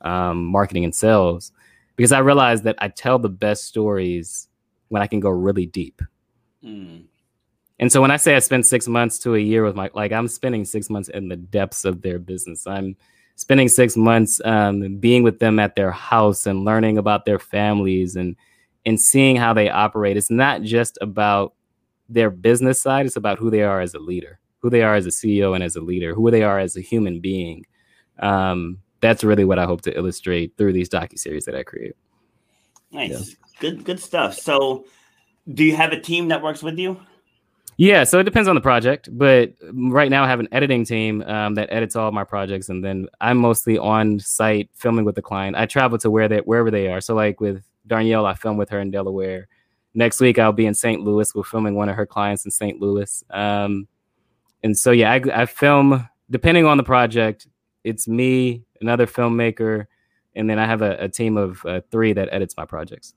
um, 0.05 0.45
marketing 0.45 0.85
and 0.85 0.95
sales 0.95 1.51
because 1.95 2.11
I 2.11 2.19
realized 2.19 2.63
that 2.63 2.75
I 2.79 2.89
tell 2.89 3.19
the 3.19 3.29
best 3.29 3.65
stories 3.65 4.47
when 4.89 5.01
I 5.01 5.07
can 5.07 5.19
go 5.19 5.29
really 5.29 5.65
deep. 5.65 6.01
Mm. 6.63 7.05
And 7.79 7.91
so 7.91 8.01
when 8.01 8.11
I 8.11 8.17
say 8.17 8.35
I 8.35 8.39
spend 8.39 8.65
six 8.65 8.87
months 8.87 9.19
to 9.19 9.35
a 9.35 9.39
year 9.39 9.63
with 9.63 9.75
my, 9.75 9.89
like 9.93 10.11
I'm 10.11 10.27
spending 10.27 10.63
six 10.63 10.89
months 10.89 11.09
in 11.09 11.27
the 11.27 11.35
depths 11.35 11.83
of 11.83 12.01
their 12.01 12.19
business. 12.19 12.65
I'm 12.65 12.95
spending 13.35 13.67
six 13.67 13.97
months 13.97 14.39
um, 14.45 14.97
being 14.97 15.23
with 15.23 15.39
them 15.39 15.59
at 15.59 15.75
their 15.75 15.91
house 15.91 16.45
and 16.45 16.63
learning 16.63 16.97
about 16.97 17.25
their 17.25 17.39
families 17.39 18.15
and 18.15 18.35
and 18.87 19.01
seeing 19.01 19.35
how 19.35 19.51
they 19.51 19.67
operate. 19.67 20.15
It's 20.15 20.29
not 20.29 20.61
just 20.61 20.97
about 21.01 21.53
their 22.07 22.29
business 22.29 22.79
side; 22.79 23.05
it's 23.05 23.15
about 23.15 23.39
who 23.39 23.49
they 23.49 23.63
are 23.63 23.81
as 23.81 23.93
a 23.93 23.99
leader, 23.99 24.39
who 24.59 24.69
they 24.69 24.83
are 24.83 24.95
as 24.95 25.05
a 25.05 25.09
CEO 25.09 25.55
and 25.55 25.63
as 25.63 25.75
a 25.75 25.81
leader, 25.81 26.13
who 26.13 26.29
they 26.31 26.43
are 26.43 26.59
as 26.59 26.77
a 26.77 26.81
human 26.81 27.19
being. 27.19 27.65
Um, 28.19 28.77
that's 29.05 29.23
really 29.23 29.45
what 29.45 29.59
I 29.59 29.65
hope 29.65 29.81
to 29.81 29.95
illustrate 29.95 30.57
through 30.57 30.73
these 30.73 30.89
docu 30.89 31.17
series 31.17 31.45
that 31.45 31.55
I 31.55 31.63
create. 31.63 31.95
Nice, 32.91 33.11
yeah. 33.11 33.35
good, 33.59 33.85
good 33.85 33.99
stuff. 33.99 34.35
So, 34.37 34.85
do 35.53 35.63
you 35.63 35.75
have 35.75 35.91
a 35.91 35.99
team 35.99 36.29
that 36.29 36.41
works 36.41 36.63
with 36.63 36.79
you? 36.79 36.99
Yeah, 37.77 38.05
so 38.05 38.19
it 38.19 38.23
depends 38.23 38.47
on 38.47 38.55
the 38.55 38.61
project, 38.61 39.09
but 39.11 39.53
right 39.73 40.09
now 40.09 40.23
I 40.23 40.27
have 40.27 40.39
an 40.39 40.47
editing 40.51 40.85
team 40.85 41.21
um, 41.23 41.55
that 41.55 41.67
edits 41.71 41.95
all 41.95 42.11
my 42.11 42.23
projects, 42.23 42.69
and 42.69 42.83
then 42.83 43.07
I'm 43.19 43.37
mostly 43.37 43.77
on 43.77 44.19
site 44.19 44.69
filming 44.73 45.05
with 45.05 45.15
the 45.15 45.21
client. 45.21 45.57
I 45.57 45.65
travel 45.65 45.97
to 45.99 46.09
where 46.09 46.27
they 46.27 46.39
wherever 46.39 46.71
they 46.71 46.87
are. 46.87 47.01
So, 47.01 47.13
like 47.13 47.39
with 47.39 47.63
Darnyelle, 47.87 48.25
I 48.25 48.33
film 48.33 48.57
with 48.57 48.69
her 48.69 48.79
in 48.79 48.91
Delaware. 48.91 49.47
Next 49.93 50.19
week 50.19 50.39
I'll 50.39 50.51
be 50.51 50.65
in 50.65 50.73
St. 50.73 51.01
Louis. 51.01 51.33
We're 51.35 51.43
filming 51.43 51.75
one 51.75 51.89
of 51.89 51.95
her 51.95 52.05
clients 52.05 52.43
in 52.43 52.51
St. 52.51 52.81
Louis. 52.81 53.23
Um, 53.29 53.87
and 54.63 54.77
so, 54.77 54.91
yeah, 54.91 55.11
I, 55.11 55.21
I 55.41 55.45
film 55.45 56.09
depending 56.29 56.65
on 56.65 56.77
the 56.77 56.83
project. 56.83 57.47
It's 57.83 58.07
me, 58.07 58.63
another 58.85 59.07
filmmaker, 59.07 59.87
and 60.35 60.49
then 60.49 60.59
I 60.59 60.65
have 60.65 60.81
a, 60.81 60.95
a 60.99 61.09
team 61.09 61.37
of 61.37 61.65
uh, 61.65 61.81
three 61.91 62.13
that 62.13 62.29
edits 62.31 62.55
my 62.55 62.65
projects. 62.65 63.15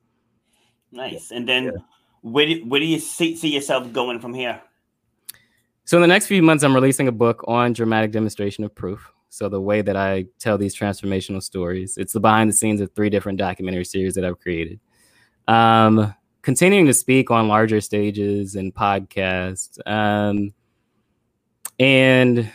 Nice. 0.90 1.30
And 1.30 1.46
then 1.46 1.64
yeah. 1.64 1.70
where 2.22 2.46
do, 2.46 2.64
where 2.66 2.80
do 2.80 2.86
you 2.86 2.98
see, 2.98 3.36
see 3.36 3.52
yourself 3.54 3.92
going 3.92 4.20
from 4.20 4.32
here? 4.32 4.62
So 5.84 5.96
in 5.96 6.02
the 6.02 6.08
next 6.08 6.26
few 6.26 6.42
months, 6.42 6.64
I'm 6.64 6.74
releasing 6.74 7.08
a 7.08 7.12
book 7.12 7.44
on 7.46 7.72
dramatic 7.72 8.12
demonstration 8.12 8.64
of 8.64 8.74
proof. 8.74 9.10
So 9.30 9.48
the 9.48 9.60
way 9.60 9.82
that 9.82 9.96
I 9.96 10.26
tell 10.38 10.56
these 10.56 10.74
transformational 10.74 11.42
stories, 11.42 11.98
it's 11.98 12.12
the 12.14 12.20
behind 12.20 12.48
the 12.50 12.54
scenes 12.54 12.80
of 12.80 12.92
three 12.94 13.10
different 13.10 13.38
documentary 13.38 13.84
series 13.84 14.14
that 14.14 14.24
I've 14.24 14.40
created. 14.40 14.80
Um, 15.46 16.14
continuing 16.42 16.86
to 16.86 16.94
speak 16.94 17.30
on 17.30 17.48
larger 17.48 17.80
stages 17.80 18.54
and 18.54 18.74
podcasts. 18.74 19.78
Um, 19.86 20.54
and 21.78 22.50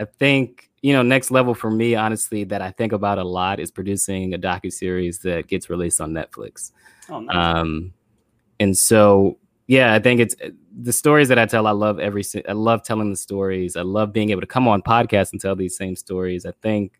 I 0.00 0.04
think 0.04 0.70
you 0.82 0.92
know, 0.92 1.02
next 1.02 1.30
level 1.30 1.54
for 1.54 1.70
me, 1.70 1.94
honestly, 1.94 2.44
that 2.44 2.60
I 2.60 2.72
think 2.72 2.92
about 2.92 3.18
a 3.18 3.24
lot 3.24 3.60
is 3.60 3.70
producing 3.70 4.34
a 4.34 4.38
docu 4.38 4.72
series 4.72 5.20
that 5.20 5.46
gets 5.46 5.70
released 5.70 6.00
on 6.00 6.12
Netflix. 6.12 6.72
Oh, 7.08 7.20
nice. 7.20 7.36
Um, 7.36 7.92
and 8.58 8.76
so, 8.76 9.38
yeah, 9.68 9.94
I 9.94 10.00
think 10.00 10.20
it's 10.20 10.34
the 10.76 10.92
stories 10.92 11.28
that 11.28 11.38
I 11.38 11.46
tell. 11.46 11.68
I 11.68 11.70
love 11.70 12.00
every. 12.00 12.24
I 12.48 12.52
love 12.52 12.82
telling 12.82 13.10
the 13.10 13.16
stories. 13.16 13.76
I 13.76 13.82
love 13.82 14.12
being 14.12 14.30
able 14.30 14.40
to 14.40 14.46
come 14.46 14.66
on 14.66 14.82
podcasts 14.82 15.30
and 15.30 15.40
tell 15.40 15.54
these 15.54 15.76
same 15.76 15.94
stories. 15.94 16.44
I 16.44 16.52
think 16.62 16.92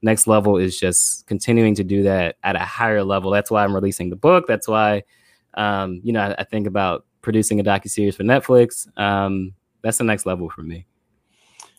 next 0.00 0.26
level 0.26 0.56
is 0.56 0.78
just 0.78 1.26
continuing 1.26 1.74
to 1.74 1.84
do 1.84 2.02
that 2.04 2.36
at 2.42 2.56
a 2.56 2.60
higher 2.60 3.04
level. 3.04 3.30
That's 3.30 3.50
why 3.50 3.64
I'm 3.64 3.74
releasing 3.74 4.08
the 4.08 4.16
book. 4.16 4.46
That's 4.46 4.66
why, 4.66 5.04
um, 5.54 6.00
you 6.02 6.12
know, 6.12 6.20
I, 6.20 6.36
I, 6.38 6.44
think 6.44 6.66
about 6.66 7.06
producing 7.22 7.60
a 7.60 7.64
docu 7.64 7.88
series 7.88 8.14
for 8.14 8.22
Netflix. 8.22 8.86
Um, 8.98 9.54
that's 9.82 9.98
the 9.98 10.04
next 10.04 10.26
level 10.26 10.50
for 10.50 10.62
me. 10.62 10.86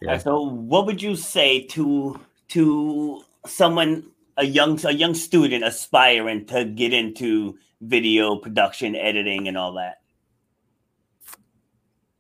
Yeah. 0.02 0.18
So, 0.18 0.42
what 0.42 0.86
would 0.86 1.02
you 1.02 1.16
say 1.16 1.62
to 1.68 2.20
to 2.50 3.24
someone 3.46 4.12
a 4.38 4.46
young 4.46 4.80
a 4.86 4.92
young 4.92 5.14
student 5.14 5.64
aspiring 5.64 6.46
to 6.48 6.66
get 6.66 6.94
into 6.94 7.58
video 7.82 8.36
production, 8.36 8.96
editing, 8.96 9.48
and 9.48 9.58
all 9.58 9.74
that? 9.74 10.02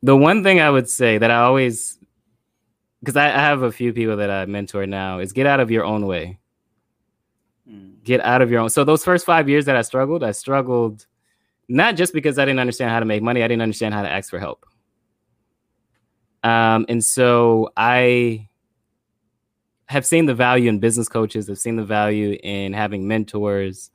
The 0.03 0.15
one 0.15 0.43
thing 0.43 0.59
I 0.59 0.69
would 0.69 0.89
say 0.89 1.17
that 1.17 1.32
I 1.32 1.38
always, 1.41 1.97
because 2.99 3.15
I, 3.15 3.28
I 3.28 3.39
have 3.39 3.63
a 3.63 3.71
few 3.71 3.93
people 3.93 4.17
that 4.17 4.30
I 4.30 4.45
mentor 4.45 4.86
now, 4.86 5.19
is 5.19 5.34
get 5.34 5.47
out 5.47 5.59
of 5.59 5.71
your 5.71 5.86
own 5.86 6.05
way. 6.05 6.39
Hmm. 7.67 7.95
Get 8.03 8.21
out 8.21 8.41
of 8.41 8.49
your 8.49 8.61
own. 8.61 8.69
So 8.69 8.84
those 8.84 9.03
first 9.03 9.25
five 9.25 9.49
years 9.49 9.65
that 9.65 9.75
I 9.75 9.82
struggled, 9.82 10.23
I 10.23 10.32
struggled 10.32 11.05
not 11.67 11.95
just 11.95 12.13
because 12.13 12.39
I 12.39 12.45
didn't 12.45 12.59
understand 12.59 12.91
how 12.91 12.99
to 12.99 13.05
make 13.05 13.21
money. 13.21 13.43
I 13.43 13.47
didn't 13.47 13.63
understand 13.63 13.93
how 13.93 14.01
to 14.01 14.09
ask 14.09 14.30
for 14.30 14.39
help. 14.39 14.65
Um, 16.43 16.85
and 16.88 17.03
so 17.03 17.71
I 17.75 18.47
have 19.88 20.05
seen 20.05 20.25
the 20.25 20.35
value 20.35 20.69
in 20.69 20.79
business 20.79 21.09
coaches, 21.09 21.49
I've 21.49 21.57
seen 21.57 21.75
the 21.75 21.85
value 21.85 22.38
in 22.43 22.73
having 22.73 23.07
mentors. 23.07 23.91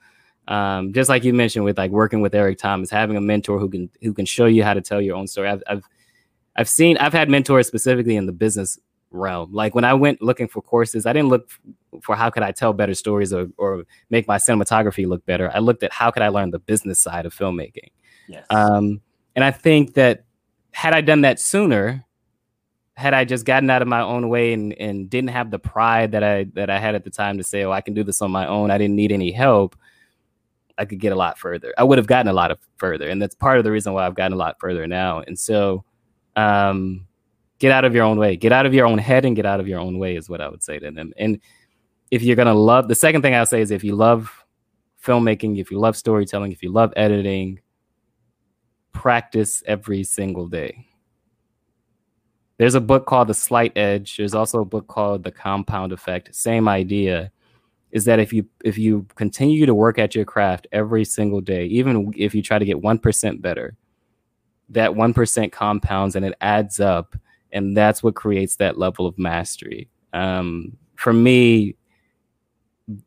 Um, 0.48 0.92
just 0.92 1.08
like 1.08 1.22
you 1.22 1.32
mentioned 1.32 1.64
with 1.64 1.78
like 1.78 1.92
working 1.92 2.20
with 2.20 2.34
Eric 2.34 2.58
Thomas, 2.58 2.90
having 2.90 3.16
a 3.16 3.20
mentor 3.20 3.58
who 3.60 3.68
can 3.68 3.88
who 4.02 4.12
can 4.12 4.26
show 4.26 4.46
you 4.46 4.64
how 4.64 4.74
to 4.74 4.80
tell 4.80 5.00
your 5.00 5.16
own 5.16 5.28
story. 5.28 5.48
I've 5.48 5.62
I've, 5.68 5.84
I've 6.56 6.68
seen 6.68 6.98
I've 6.98 7.12
had 7.12 7.30
mentors 7.30 7.68
specifically 7.68 8.16
in 8.16 8.26
the 8.26 8.32
business 8.32 8.78
realm. 9.12 9.52
Like 9.52 9.74
when 9.74 9.84
I 9.84 9.94
went 9.94 10.20
looking 10.20 10.48
for 10.48 10.60
courses, 10.60 11.06
I 11.06 11.12
didn't 11.12 11.28
look 11.28 11.50
for 12.02 12.16
how 12.16 12.30
could 12.30 12.42
I 12.42 12.52
tell 12.52 12.72
better 12.72 12.94
stories 12.94 13.32
or, 13.32 13.48
or 13.56 13.84
make 14.10 14.26
my 14.26 14.38
cinematography 14.38 15.06
look 15.06 15.24
better. 15.26 15.50
I 15.54 15.58
looked 15.58 15.82
at 15.82 15.92
how 15.92 16.10
could 16.10 16.22
I 16.22 16.28
learn 16.28 16.50
the 16.50 16.58
business 16.58 17.00
side 17.00 17.26
of 17.26 17.34
filmmaking. 17.34 17.90
Yes. 18.28 18.46
Um, 18.50 19.00
and 19.36 19.44
I 19.44 19.50
think 19.50 19.94
that 19.94 20.24
had 20.72 20.94
I 20.94 21.00
done 21.00 21.20
that 21.22 21.38
sooner, 21.38 22.04
had 22.94 23.14
I 23.14 23.24
just 23.24 23.46
gotten 23.46 23.70
out 23.70 23.82
of 23.82 23.88
my 23.88 24.00
own 24.00 24.28
way 24.28 24.52
and, 24.52 24.72
and 24.74 25.08
didn't 25.08 25.30
have 25.30 25.50
the 25.50 25.58
pride 25.58 26.12
that 26.12 26.22
I 26.22 26.44
that 26.54 26.70
I 26.70 26.78
had 26.78 26.94
at 26.94 27.04
the 27.04 27.10
time 27.10 27.38
to 27.38 27.44
say, 27.44 27.64
oh, 27.64 27.72
I 27.72 27.80
can 27.80 27.94
do 27.94 28.04
this 28.04 28.20
on 28.20 28.30
my 28.30 28.46
own. 28.46 28.70
I 28.70 28.78
didn't 28.78 28.96
need 28.96 29.12
any 29.12 29.32
help. 29.32 29.76
I 30.78 30.84
could 30.84 31.00
get 31.00 31.12
a 31.12 31.16
lot 31.16 31.38
further. 31.38 31.72
I 31.78 31.84
would 31.84 31.98
have 31.98 32.06
gotten 32.06 32.28
a 32.28 32.32
lot 32.32 32.50
of 32.50 32.58
further, 32.76 33.08
and 33.08 33.20
that's 33.20 33.34
part 33.34 33.58
of 33.58 33.64
the 33.64 33.70
reason 33.70 33.92
why 33.92 34.06
I've 34.06 34.14
gotten 34.14 34.32
a 34.32 34.36
lot 34.36 34.58
further 34.58 34.86
now. 34.86 35.20
And 35.20 35.38
so, 35.38 35.84
um, 36.36 37.06
get 37.58 37.72
out 37.72 37.84
of 37.84 37.94
your 37.94 38.04
own 38.04 38.18
way. 38.18 38.36
Get 38.36 38.52
out 38.52 38.66
of 38.66 38.74
your 38.74 38.86
own 38.86 38.98
head 38.98 39.24
and 39.24 39.36
get 39.36 39.46
out 39.46 39.60
of 39.60 39.68
your 39.68 39.80
own 39.80 39.98
way 39.98 40.16
is 40.16 40.28
what 40.28 40.40
I 40.40 40.48
would 40.48 40.62
say 40.62 40.78
to 40.78 40.90
them. 40.90 41.12
And 41.16 41.40
if 42.10 42.22
you're 42.22 42.36
gonna 42.36 42.54
love, 42.54 42.88
the 42.88 42.94
second 42.94 43.22
thing 43.22 43.34
I'll 43.34 43.46
say 43.46 43.60
is 43.60 43.70
if 43.70 43.84
you 43.84 43.94
love 43.94 44.44
filmmaking, 45.02 45.58
if 45.58 45.70
you 45.70 45.78
love 45.78 45.96
storytelling, 45.96 46.52
if 46.52 46.62
you 46.62 46.70
love 46.70 46.92
editing, 46.96 47.60
practice 48.92 49.62
every 49.66 50.04
single 50.04 50.46
day. 50.46 50.86
There's 52.58 52.74
a 52.74 52.80
book 52.80 53.06
called 53.06 53.28
The 53.28 53.34
Slight 53.34 53.72
Edge. 53.76 54.16
There's 54.16 54.34
also 54.34 54.60
a 54.60 54.64
book 54.64 54.86
called 54.86 55.24
The 55.24 55.32
Compound 55.32 55.92
Effect. 55.92 56.34
Same 56.34 56.68
idea 56.68 57.32
is 57.90 58.04
that 58.06 58.18
if 58.18 58.32
you 58.32 58.46
if 58.64 58.78
you 58.78 59.06
continue 59.14 59.66
to 59.66 59.74
work 59.74 59.98
at 59.98 60.14
your 60.14 60.24
craft 60.24 60.66
every 60.72 61.04
single 61.04 61.40
day, 61.40 61.66
even 61.66 62.12
if 62.16 62.34
you 62.34 62.42
try 62.42 62.58
to 62.58 62.64
get 62.64 62.80
1% 62.80 63.42
better, 63.42 63.76
that 64.70 64.90
1% 64.90 65.52
compounds 65.52 66.16
and 66.16 66.24
it 66.24 66.34
adds 66.40 66.80
up 66.80 67.14
and 67.52 67.76
that's 67.76 68.02
what 68.02 68.14
creates 68.14 68.56
that 68.56 68.78
level 68.78 69.06
of 69.06 69.18
mastery. 69.18 69.88
Um, 70.14 70.76
for 70.96 71.12
me, 71.12 71.76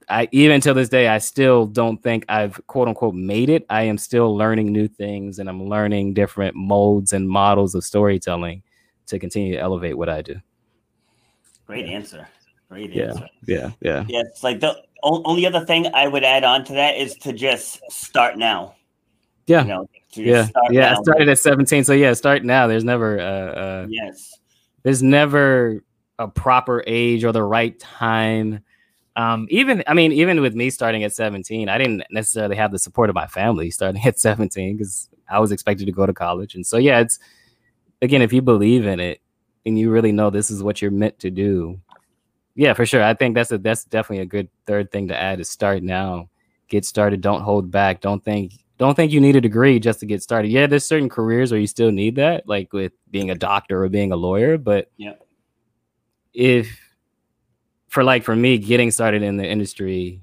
I 0.07 0.29
even 0.31 0.61
till 0.61 0.73
this 0.73 0.89
day, 0.89 1.07
I 1.07 1.17
still 1.17 1.65
don't 1.65 2.01
think 2.01 2.25
I've 2.29 2.59
quote 2.67 2.87
unquote 2.87 3.15
made 3.15 3.49
it. 3.49 3.65
I 3.69 3.83
am 3.83 3.97
still 3.97 4.35
learning 4.35 4.71
new 4.71 4.87
things 4.87 5.39
and 5.39 5.49
I'm 5.49 5.67
learning 5.67 6.13
different 6.13 6.55
modes 6.55 7.11
and 7.13 7.27
models 7.27 7.75
of 7.75 7.83
storytelling 7.83 8.63
to 9.07 9.19
continue 9.19 9.53
to 9.53 9.59
elevate 9.59 9.97
what 9.97 10.09
I 10.09 10.21
do. 10.21 10.35
Great 11.65 11.85
answer. 11.85 12.27
Great 12.69 12.91
yeah, 12.91 13.03
answer. 13.05 13.27
Yeah, 13.47 13.71
yeah. 13.81 14.05
Yeah, 14.07 14.21
it's 14.21 14.43
like 14.43 14.59
the 14.59 14.75
only 15.03 15.45
other 15.45 15.65
thing 15.65 15.87
I 15.93 16.07
would 16.07 16.23
add 16.23 16.43
on 16.43 16.63
to 16.65 16.73
that 16.73 16.97
is 16.97 17.15
to 17.17 17.33
just 17.33 17.79
start 17.91 18.37
now. 18.37 18.75
Yeah. 19.47 19.61
You 19.61 19.67
know, 19.67 19.89
to 20.13 20.23
just 20.23 20.25
yeah. 20.25 20.45
start 20.45 20.73
Yeah. 20.73 20.95
I 20.97 21.01
started 21.01 21.29
at 21.29 21.39
17. 21.39 21.83
So 21.83 21.93
yeah, 21.93 22.13
start 22.13 22.43
now. 22.43 22.67
There's 22.67 22.83
never 22.83 23.19
uh, 23.19 23.23
uh 23.23 23.87
Yes. 23.89 24.39
there's 24.83 25.03
never 25.03 25.83
a 26.17 26.27
proper 26.27 26.83
age 26.87 27.23
or 27.23 27.31
the 27.31 27.43
right 27.43 27.77
time. 27.79 28.61
Um, 29.15 29.47
even 29.49 29.83
I 29.87 29.93
mean, 29.93 30.11
even 30.11 30.41
with 30.41 30.55
me 30.55 30.69
starting 30.69 31.03
at 31.03 31.13
17, 31.13 31.69
I 31.69 31.77
didn't 31.77 32.03
necessarily 32.09 32.55
have 32.55 32.71
the 32.71 32.79
support 32.79 33.09
of 33.09 33.15
my 33.15 33.27
family 33.27 33.69
starting 33.71 34.01
at 34.05 34.19
17 34.19 34.77
because 34.77 35.09
I 35.29 35.39
was 35.39 35.51
expected 35.51 35.85
to 35.85 35.91
go 35.91 36.05
to 36.05 36.13
college. 36.13 36.55
And 36.55 36.65
so 36.65 36.77
yeah, 36.77 36.99
it's 36.99 37.19
again, 38.01 38.21
if 38.21 38.33
you 38.33 38.41
believe 38.41 38.85
in 38.85 38.99
it 38.99 39.21
and 39.65 39.77
you 39.77 39.89
really 39.91 40.11
know 40.11 40.29
this 40.29 40.51
is 40.51 40.63
what 40.63 40.81
you're 40.81 40.91
meant 40.91 41.19
to 41.19 41.31
do, 41.31 41.79
yeah, 42.55 42.73
for 42.73 42.85
sure. 42.85 43.03
I 43.03 43.13
think 43.13 43.35
that's 43.35 43.51
a 43.51 43.57
that's 43.57 43.83
definitely 43.83 44.23
a 44.23 44.25
good 44.25 44.49
third 44.65 44.91
thing 44.91 45.07
to 45.09 45.17
add 45.19 45.39
is 45.39 45.49
start 45.49 45.83
now. 45.83 46.29
Get 46.67 46.85
started. 46.85 47.21
Don't 47.21 47.41
hold 47.41 47.69
back. 47.69 48.01
Don't 48.01 48.23
think 48.23 48.53
don't 48.77 48.95
think 48.95 49.11
you 49.11 49.21
need 49.21 49.35
a 49.35 49.41
degree 49.41 49.79
just 49.79 49.99
to 50.01 50.05
get 50.05 50.21
started. 50.23 50.49
Yeah, 50.51 50.67
there's 50.67 50.85
certain 50.85 51.09
careers 51.09 51.51
where 51.51 51.59
you 51.59 51.67
still 51.67 51.91
need 51.91 52.15
that, 52.15 52.47
like 52.47 52.73
with 52.73 52.91
being 53.11 53.29
a 53.29 53.35
doctor 53.35 53.83
or 53.83 53.89
being 53.89 54.11
a 54.11 54.15
lawyer. 54.17 54.57
But 54.57 54.89
Yeah. 54.97 55.13
if 56.33 56.79
for 57.87 58.03
like 58.03 58.23
for 58.23 58.35
me 58.35 58.57
getting 58.57 58.91
started 58.91 59.21
in 59.21 59.37
the 59.37 59.47
industry, 59.47 60.21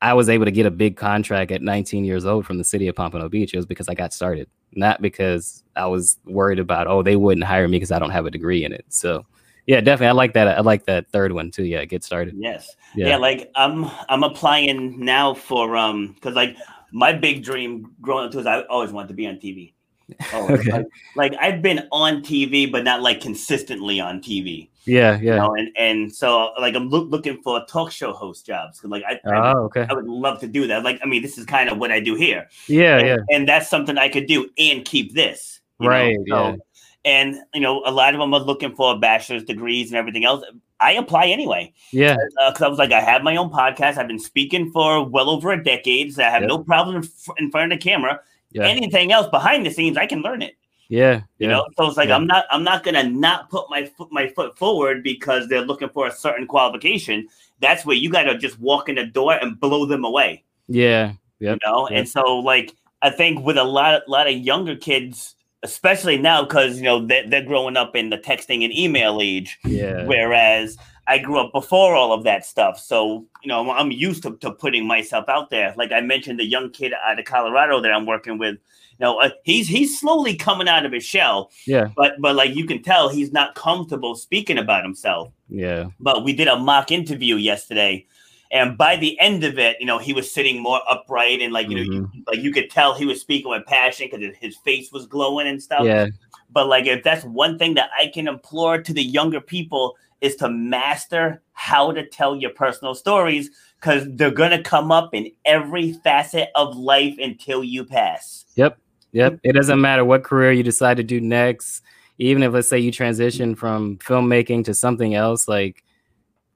I 0.00 0.14
was 0.14 0.28
able 0.28 0.44
to 0.44 0.50
get 0.50 0.66
a 0.66 0.70
big 0.70 0.96
contract 0.96 1.50
at 1.50 1.62
19 1.62 2.04
years 2.04 2.24
old 2.24 2.46
from 2.46 2.58
the 2.58 2.64
city 2.64 2.88
of 2.88 2.94
Pompano 2.96 3.28
Beach. 3.28 3.52
It 3.54 3.56
was 3.56 3.66
because 3.66 3.88
I 3.88 3.94
got 3.94 4.12
started, 4.12 4.48
not 4.74 5.00
because 5.00 5.64
I 5.76 5.86
was 5.86 6.18
worried 6.24 6.58
about 6.58 6.86
oh 6.86 7.02
they 7.02 7.16
wouldn't 7.16 7.46
hire 7.46 7.68
me 7.68 7.76
because 7.76 7.92
I 7.92 7.98
don't 7.98 8.10
have 8.10 8.26
a 8.26 8.30
degree 8.30 8.64
in 8.64 8.72
it. 8.72 8.84
So 8.88 9.24
yeah, 9.66 9.80
definitely 9.80 10.08
I 10.08 10.12
like 10.12 10.32
that. 10.32 10.48
I 10.48 10.60
like 10.60 10.86
that 10.86 11.08
third 11.10 11.32
one 11.32 11.50
too. 11.50 11.64
Yeah, 11.64 11.84
get 11.84 12.02
started. 12.02 12.34
Yes. 12.38 12.74
Yeah. 12.94 13.08
Yeah. 13.08 13.16
like 13.16 13.50
I'm 13.54 13.90
I'm 14.08 14.22
applying 14.22 14.98
now 15.04 15.34
for 15.34 15.76
um 15.76 16.14
because 16.14 16.34
like 16.34 16.56
my 16.92 17.12
big 17.12 17.44
dream 17.44 17.94
growing 18.00 18.26
up 18.26 18.34
was 18.34 18.46
I 18.46 18.62
always 18.62 18.92
wanted 18.92 19.08
to 19.08 19.14
be 19.14 19.26
on 19.26 19.34
TV. 19.34 19.74
Oh, 20.32 20.48
Okay. 20.54 20.70
like, 20.72 20.86
like 21.16 21.34
I've 21.40 21.60
been 21.62 21.86
on 21.92 22.22
TV, 22.22 22.70
but 22.70 22.84
not 22.84 23.02
like 23.02 23.20
consistently 23.20 24.00
on 24.00 24.20
TV. 24.20 24.68
Yeah, 24.84 25.18
yeah. 25.20 25.34
You 25.34 25.36
know, 25.40 25.54
and 25.54 25.68
and 25.76 26.12
so 26.12 26.52
like 26.58 26.74
I'm 26.74 26.88
loo- 26.88 27.04
looking 27.04 27.42
for 27.42 27.62
talk 27.66 27.90
show 27.92 28.12
host 28.12 28.46
jobs 28.46 28.78
because 28.78 28.90
like 28.90 29.02
I, 29.06 29.20
I 29.30 29.52
Oh, 29.52 29.64
okay. 29.64 29.86
I 29.88 29.92
would 29.92 30.06
love 30.08 30.40
to 30.40 30.46
do 30.48 30.66
that. 30.68 30.82
Like 30.82 30.98
I 31.02 31.06
mean, 31.06 31.20
this 31.22 31.36
is 31.36 31.44
kind 31.44 31.68
of 31.68 31.76
what 31.78 31.90
I 31.92 32.00
do 32.00 32.14
here. 32.14 32.48
Yeah, 32.68 32.96
and, 32.98 33.06
yeah. 33.06 33.16
and 33.36 33.48
that's 33.48 33.68
something 33.68 33.98
I 33.98 34.08
could 34.08 34.26
do 34.26 34.48
and 34.58 34.84
keep 34.84 35.12
this. 35.14 35.60
Right, 35.78 36.16
So- 36.28 36.36
yeah. 36.48 36.56
And 37.04 37.36
you 37.54 37.60
know, 37.60 37.82
a 37.86 37.92
lot 37.92 38.14
of 38.14 38.20
them 38.20 38.32
are 38.34 38.40
looking 38.40 38.74
for 38.74 38.98
bachelor's 38.98 39.44
degrees 39.44 39.90
and 39.90 39.96
everything 39.98 40.24
else. 40.24 40.42
I 40.80 40.92
apply 40.92 41.26
anyway 41.26 41.72
Yeah. 41.92 42.16
Uh, 42.40 42.50
because 42.50 42.62
I 42.62 42.68
was 42.68 42.78
like, 42.78 42.92
I 42.92 43.00
have 43.00 43.22
my 43.22 43.36
own 43.36 43.50
podcast. 43.50 43.98
I've 43.98 44.08
been 44.08 44.18
speaking 44.18 44.70
for 44.72 45.04
well 45.04 45.28
over 45.30 45.50
a 45.52 45.62
decade. 45.62 46.14
So 46.14 46.22
I 46.22 46.30
have 46.30 46.42
Yep. 46.42 46.48
no 46.48 46.58
problem 46.60 46.96
in, 46.96 47.02
fr- 47.02 47.32
in 47.38 47.50
front 47.50 47.72
of 47.72 47.78
the 47.78 47.82
camera. 47.82 48.20
Yeah. 48.50 48.66
Anything 48.66 49.12
else 49.12 49.26
behind 49.28 49.66
the 49.66 49.70
scenes, 49.70 49.96
I 49.96 50.06
can 50.06 50.22
learn 50.22 50.42
it. 50.42 50.54
Yeah. 50.88 51.16
You 51.38 51.48
yeah. 51.48 51.48
know, 51.48 51.66
so 51.76 51.86
it's 51.86 51.96
like 51.98 52.08
Yeah. 52.08 52.16
I'm 52.16 52.26
not 52.26 52.46
I'm 52.50 52.64
not 52.64 52.82
gonna 52.82 53.04
not 53.04 53.50
put 53.50 53.68
my 53.68 53.84
foot 53.84 54.08
my 54.10 54.28
foot 54.28 54.56
forward 54.56 55.02
because 55.02 55.48
they're 55.48 55.60
looking 55.64 55.90
for 55.90 56.06
a 56.06 56.12
certain 56.12 56.46
qualification. 56.46 57.28
That's 57.60 57.84
where 57.84 57.96
you 57.96 58.10
gotta 58.10 58.38
just 58.38 58.58
walk 58.58 58.88
in 58.88 58.94
the 58.94 59.04
door 59.04 59.34
and 59.34 59.60
blow 59.60 59.84
them 59.84 60.04
away. 60.04 60.44
Yeah. 60.66 61.12
yeah, 61.40 61.52
You 61.52 61.58
know, 61.66 61.88
Yep. 61.90 61.98
and 61.98 62.08
so 62.08 62.38
like 62.38 62.74
I 63.02 63.10
think 63.10 63.44
with 63.44 63.58
a 63.58 63.64
lot 63.64 64.08
lot 64.08 64.26
of 64.26 64.32
younger 64.34 64.76
kids, 64.76 65.34
especially 65.62 66.16
now, 66.16 66.42
because 66.42 66.78
you 66.78 66.84
know 66.84 67.04
they're, 67.06 67.28
they're 67.28 67.44
growing 67.44 67.76
up 67.76 67.94
in 67.94 68.08
the 68.10 68.18
texting 68.18 68.64
and 68.64 68.72
email 68.72 69.20
age, 69.20 69.58
Yeah. 69.64 70.04
whereas 70.06 70.78
I 71.08 71.18
grew 71.18 71.38
up 71.38 71.52
before 71.52 71.94
all 71.94 72.12
of 72.12 72.24
that 72.24 72.44
stuff. 72.44 72.78
So 72.78 73.26
you 73.42 73.48
know 73.48 73.70
I'm 73.70 73.90
used 73.90 74.22
to, 74.24 74.36
to 74.38 74.52
putting 74.52 74.86
myself 74.86 75.28
out 75.28 75.50
there. 75.50 75.74
Like 75.76 75.90
I 75.92 76.00
mentioned, 76.00 76.38
the 76.38 76.44
young 76.44 76.70
kid 76.70 76.92
out 77.04 77.18
of 77.18 77.24
Colorado 77.24 77.80
that 77.80 77.92
I'm 77.92 78.06
working 78.06 78.38
with. 78.38 78.56
You 79.00 79.04
know, 79.04 79.20
uh, 79.20 79.30
he's 79.44 79.68
he's 79.68 79.98
slowly 79.98 80.34
coming 80.34 80.68
out 80.68 80.84
of 80.84 80.90
his 80.92 81.04
shell, 81.04 81.50
Yeah. 81.66 81.88
but 81.96 82.14
but 82.20 82.34
like 82.34 82.54
you 82.56 82.66
can 82.66 82.82
tell 82.82 83.08
he's 83.08 83.32
not 83.32 83.54
comfortable 83.54 84.16
speaking 84.16 84.58
about 84.58 84.82
himself 84.82 85.32
Yeah. 85.48 85.86
but 86.00 86.24
we 86.24 86.32
did 86.32 86.48
a 86.48 86.56
mock 86.58 86.90
interview 86.90 87.36
yesterday 87.36 88.06
and 88.50 88.76
by 88.76 88.96
the 88.96 89.16
end 89.20 89.44
of 89.44 89.56
it 89.58 89.76
you 89.78 89.86
know 89.86 89.98
he 89.98 90.12
was 90.12 90.32
sitting 90.32 90.60
more 90.60 90.80
upright 90.90 91.40
and 91.40 91.52
like 91.52 91.68
you 91.68 91.76
know 91.76 91.82
you, 91.82 92.10
like 92.26 92.40
you 92.40 92.50
could 92.50 92.70
tell 92.70 92.92
he 92.94 93.04
was 93.06 93.20
speaking 93.20 93.48
with 93.50 93.64
passion 93.66 94.08
because 94.10 94.34
his 94.40 94.56
face 94.64 94.90
was 94.90 95.06
glowing 95.06 95.46
and 95.46 95.62
stuff 95.62 95.84
Yeah. 95.84 96.06
but 96.50 96.66
like 96.66 96.86
if 96.86 97.04
that's 97.04 97.24
one 97.24 97.56
thing 97.58 97.74
that 97.74 97.90
i 97.96 98.08
can 98.08 98.26
implore 98.26 98.82
to 98.82 98.92
the 98.92 99.02
younger 99.02 99.40
people 99.40 99.96
is 100.20 100.36
to 100.36 100.48
master 100.48 101.42
how 101.52 101.92
to 101.92 102.06
tell 102.06 102.36
your 102.36 102.50
personal 102.50 102.94
stories 102.94 103.50
because 103.80 104.06
they're 104.14 104.30
going 104.30 104.50
to 104.50 104.62
come 104.62 104.90
up 104.90 105.14
in 105.14 105.30
every 105.44 105.92
facet 105.92 106.48
of 106.56 106.76
life 106.76 107.16
until 107.18 107.62
you 107.62 107.84
pass 107.84 108.38
Yep. 108.58 108.76
Yep. 109.12 109.38
It 109.44 109.52
doesn't 109.52 109.80
matter 109.80 110.04
what 110.04 110.24
career 110.24 110.52
you 110.52 110.64
decide 110.64 110.96
to 110.96 111.04
do 111.04 111.20
next. 111.20 111.82
Even 112.18 112.42
if 112.42 112.52
let's 112.52 112.68
say 112.68 112.78
you 112.78 112.90
transition 112.90 113.54
from 113.54 113.96
filmmaking 113.98 114.64
to 114.64 114.74
something 114.74 115.14
else, 115.14 115.46
like 115.46 115.84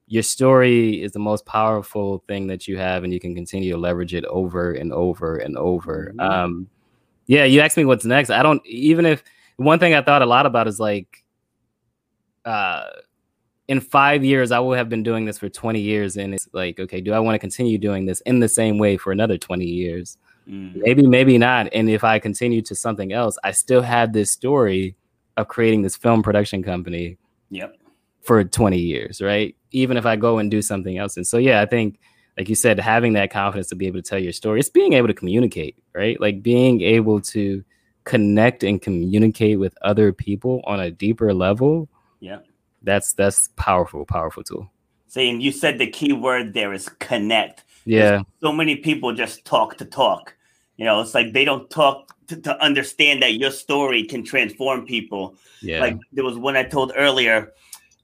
your 0.07 0.21
story 0.21 1.01
is 1.01 1.13
the 1.13 1.19
most 1.19 1.45
powerful 1.45 2.23
thing 2.27 2.47
that 2.47 2.67
you 2.67 2.77
have, 2.77 3.05
and 3.05 3.13
you 3.13 3.21
can 3.21 3.33
continue 3.33 3.71
to 3.71 3.77
leverage 3.77 4.13
it 4.13 4.25
over 4.25 4.73
and 4.73 4.91
over 4.91 5.37
and 5.37 5.57
over. 5.57 6.13
Mhm. 6.15 6.29
Um, 6.29 6.67
yeah, 7.27 7.45
you 7.45 7.61
asked 7.61 7.77
me 7.77 7.85
what's 7.85 8.03
next. 8.03 8.29
I 8.29 8.43
don't 8.43 8.61
even 8.67 9.05
if 9.05 9.23
one 9.55 9.79
thing 9.79 9.93
I 9.93 10.01
thought 10.01 10.21
a 10.21 10.25
lot 10.25 10.45
about 10.45 10.67
is 10.67 10.79
like 10.79 11.23
uh 12.43 12.83
in 13.67 13.79
five 13.79 14.23
years 14.23 14.51
I 14.51 14.59
will 14.59 14.73
have 14.73 14.89
been 14.89 15.03
doing 15.03 15.25
this 15.25 15.37
for 15.37 15.49
20 15.49 15.79
years 15.79 16.17
and 16.17 16.33
it's 16.33 16.47
like, 16.53 16.79
okay, 16.79 17.01
do 17.01 17.13
I 17.13 17.19
want 17.19 17.35
to 17.35 17.39
continue 17.39 17.77
doing 17.77 18.05
this 18.05 18.21
in 18.21 18.39
the 18.39 18.49
same 18.49 18.77
way 18.77 18.97
for 18.97 19.11
another 19.11 19.37
20 19.37 19.65
years? 19.65 20.17
Mm. 20.47 20.75
maybe 20.75 21.07
maybe 21.07 21.37
not 21.37 21.69
and 21.71 21.89
if 21.89 22.03
i 22.03 22.19
continue 22.19 22.61
to 22.63 22.75
something 22.75 23.13
else 23.13 23.37
i 23.45 23.51
still 23.51 23.81
had 23.81 24.11
this 24.11 24.29
story 24.29 24.93
of 25.37 25.47
creating 25.47 25.83
this 25.83 25.95
film 25.95 26.21
production 26.21 26.61
company 26.61 27.17
yep 27.49 27.77
for 28.23 28.43
20 28.43 28.77
years 28.77 29.21
right 29.21 29.55
even 29.71 29.95
if 29.95 30.05
i 30.05 30.17
go 30.17 30.39
and 30.39 30.51
do 30.51 30.61
something 30.61 30.97
else 30.97 31.15
and 31.15 31.25
so 31.25 31.37
yeah 31.37 31.61
i 31.61 31.65
think 31.65 31.97
like 32.37 32.49
you 32.49 32.55
said 32.55 32.77
having 32.77 33.13
that 33.13 33.31
confidence 33.31 33.67
to 33.67 33.75
be 33.77 33.87
able 33.87 34.01
to 34.01 34.09
tell 34.09 34.19
your 34.19 34.33
story 34.33 34.59
it's 34.59 34.67
being 34.67 34.91
able 34.91 35.07
to 35.07 35.13
communicate 35.13 35.81
right 35.95 36.19
like 36.19 36.43
being 36.43 36.81
able 36.81 37.21
to 37.21 37.63
connect 38.03 38.65
and 38.65 38.81
communicate 38.81 39.57
with 39.57 39.73
other 39.81 40.11
people 40.11 40.61
on 40.65 40.81
a 40.81 40.91
deeper 40.91 41.33
level 41.33 41.87
yeah 42.19 42.39
that's 42.83 43.13
that's 43.13 43.49
powerful 43.55 44.05
powerful 44.05 44.43
tool 44.43 44.69
saying 45.07 45.41
you 45.41 45.51
said 45.51 45.77
the 45.77 45.87
key 45.87 46.13
word 46.13 46.53
there 46.53 46.73
is 46.73 46.89
connect 46.99 47.63
yeah 47.85 48.21
so 48.41 48.51
many 48.51 48.75
people 48.75 49.13
just 49.13 49.45
talk 49.45 49.77
to 49.77 49.85
talk. 49.85 50.35
You 50.77 50.85
know, 50.85 51.01
it's 51.01 51.13
like 51.13 51.33
they 51.33 51.45
don't 51.45 51.69
talk 51.69 52.15
to, 52.27 52.35
to 52.41 52.61
understand 52.63 53.21
that 53.21 53.35
your 53.35 53.51
story 53.51 54.03
can 54.03 54.23
transform 54.23 54.85
people. 54.85 55.35
yeah 55.61 55.79
Like 55.81 55.97
there 56.11 56.23
was 56.25 56.37
one 56.37 56.55
I 56.57 56.63
told 56.63 56.91
earlier, 56.95 57.53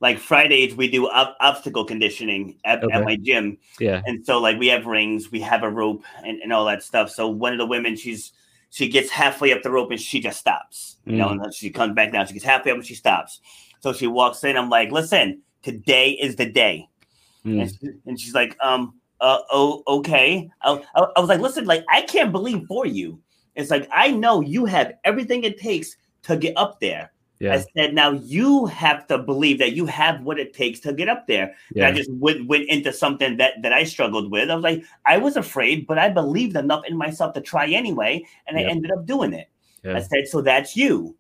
like 0.01 0.17
Fridays 0.19 0.75
we 0.75 0.89
do 0.89 1.09
ob- 1.09 1.36
obstacle 1.39 1.84
conditioning 1.84 2.57
at, 2.63 2.84
Okay. 2.84 2.93
at 2.93 3.03
my 3.03 3.15
gym. 3.15 3.57
yeah 3.80 4.01
And 4.05 4.23
so 4.25 4.39
like 4.39 4.59
we 4.59 4.67
have 4.67 4.86
rings, 4.86 5.32
we 5.32 5.41
have 5.41 5.63
a 5.63 5.69
rope 5.69 6.03
and, 6.23 6.41
and 6.41 6.53
all 6.53 6.65
that 6.65 6.84
stuff. 6.84 7.09
So 7.09 7.27
one 7.27 7.53
of 7.53 7.59
the 7.59 7.65
women, 7.65 7.95
she's 7.95 8.32
she 8.72 8.88
gets 8.88 9.09
halfway 9.09 9.51
up 9.53 9.61
the 9.63 9.72
rope 9.72 9.91
and 9.91 9.99
she 9.99 10.20
just 10.20 10.39
stops. 10.39 10.97
You 11.05 11.17
know, 11.17 11.30
and 11.30 11.53
she 11.53 11.70
comes 11.70 11.95
back 11.95 12.11
down. 12.11 12.28
She 12.28 12.34
gets 12.34 12.45
halfway 12.45 12.72
up 12.72 12.78
and 12.78 12.86
she 12.86 12.95
stops. 12.95 13.39
So 13.80 13.93
she 13.93 14.07
walks 14.07 14.43
in. 14.43 14.57
I'm 14.57 14.70
like, 14.70 14.91
listen, 14.91 15.41
today 15.63 16.11
is 16.11 16.36
the 16.36 16.45
day. 16.45 16.88
Mm. 17.45 17.61
And, 17.61 17.72
she- 17.72 17.99
and 18.05 18.20
she's 18.20 18.34
like, 18.36 18.55
um, 18.61 18.93
uh, 19.22 19.39
oh, 19.51 19.84
okay. 19.88 20.49
I, 20.61 20.82
I, 20.95 21.05
I 21.15 21.20
was 21.20 21.30
like, 21.30 21.39
listen, 21.41 21.65
like, 21.65 21.84
I 21.89 22.01
can't 22.03 22.32
believe 22.32 22.65
for 22.67 22.86
you. 22.86 23.20
It's 23.55 23.72
like, 23.72 23.89
I 23.91 24.11
know 24.11 24.41
you 24.41 24.65
have 24.65 24.93
everything 25.03 25.43
it 25.43 25.59
takes 25.59 25.95
to 26.24 26.38
get 26.38 26.53
up 26.55 26.80
there. 26.80 27.11
I 27.42 27.64
said, 27.76 27.94
now 27.94 28.12
you 28.12 28.66
have 28.66 29.08
to 29.08 29.18
believe 29.18 29.60
that 29.60 29.72
you 29.74 29.86
have 29.86 30.22
what 30.24 30.40
it 30.40 30.54
takes 30.54 30.80
to 30.82 30.92
get 30.94 31.08
up 31.08 31.26
there. 31.26 31.56
And 31.76 31.86
I 31.86 31.92
just 31.94 32.12
went, 32.12 32.48
went 32.48 32.68
into 32.68 32.92
something 32.92 33.38
that, 33.38 33.62
that 33.62 33.72
I 33.72 33.86
struggled 33.86 34.30
with. 34.30 34.50
I 34.50 34.56
was 34.56 34.64
like, 34.64 34.84
I 35.06 35.18
was 35.18 35.38
afraid, 35.38 35.88
but 35.88 35.98
I 35.98 36.10
believed 36.10 36.58
enough 36.58 36.84
in 36.86 36.98
myself 36.98 37.34
to 37.36 37.42
try 37.42 37.68
anyway. 37.68 38.26
And 38.48 38.58
I 38.58 38.64
ended 38.64 38.92
up 38.92 39.06
doing 39.06 39.32
it. 39.34 39.50
I 39.86 40.02
said, 40.02 40.28
so 40.28 40.42
that's 40.42 40.76
you. 40.76 41.16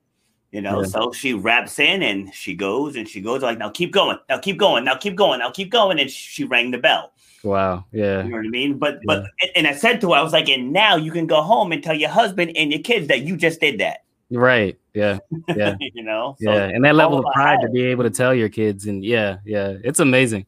You 0.51 0.61
know, 0.61 0.81
Yeah. 0.81 0.87
so 0.87 1.11
she 1.11 1.33
wraps 1.33 1.77
in 1.79 2.01
and 2.03 2.33
she 2.33 2.55
goes 2.55 2.95
and 2.95 3.07
she 3.07 3.21
goes 3.21 3.41
like, 3.43 3.57
now 3.59 3.69
keep 3.69 3.93
going, 3.93 4.17
now 4.27 4.39
keep 4.39 4.57
going, 4.57 4.83
now 4.83 4.95
keep 4.95 5.15
going, 5.15 5.39
now 5.39 5.51
keep 5.51 5.69
going. 5.71 5.99
And 5.99 6.09
she 6.09 6.43
rang 6.43 6.71
the 6.71 6.79
bell. 6.79 7.13
Wow. 7.43 7.85
Yeah. 7.93 8.23
You 8.23 8.29
know 8.31 8.37
what 8.37 8.45
I 8.45 8.49
mean? 8.49 8.77
But 8.77 8.99
but 9.05 9.25
and 9.55 9.67
I 9.67 9.73
said 9.73 10.01
to 10.01 10.09
her, 10.09 10.15
I 10.15 10.21
was 10.21 10.33
like, 10.33 10.49
and 10.49 10.73
now 10.73 10.95
you 10.97 11.11
can 11.11 11.27
go 11.27 11.41
home 11.41 11.71
and 11.71 11.81
tell 11.83 11.93
your 11.93 12.09
husband 12.09 12.51
and 12.57 12.71
your 12.71 12.81
kids 12.81 13.07
that 13.07 13.21
you 13.21 13.37
just 13.37 13.61
did 13.61 13.79
that. 13.79 13.99
Right. 14.31 14.77
Yeah. 14.93 15.19
Yeah. 15.55 15.75
you 15.93 16.03
know? 16.03 16.35
So 16.41 16.51
yeah. 16.51 16.65
And 16.65 16.83
that 16.85 16.95
level 16.95 17.19
of 17.19 17.25
pride 17.33 17.59
to 17.61 17.69
be 17.69 17.83
able 17.83 18.03
to 18.03 18.09
tell 18.09 18.33
your 18.33 18.49
kids 18.49 18.85
and 18.85 19.03
yeah, 19.03 19.37
yeah. 19.45 19.75
It's 19.83 19.99
amazing. 19.99 20.45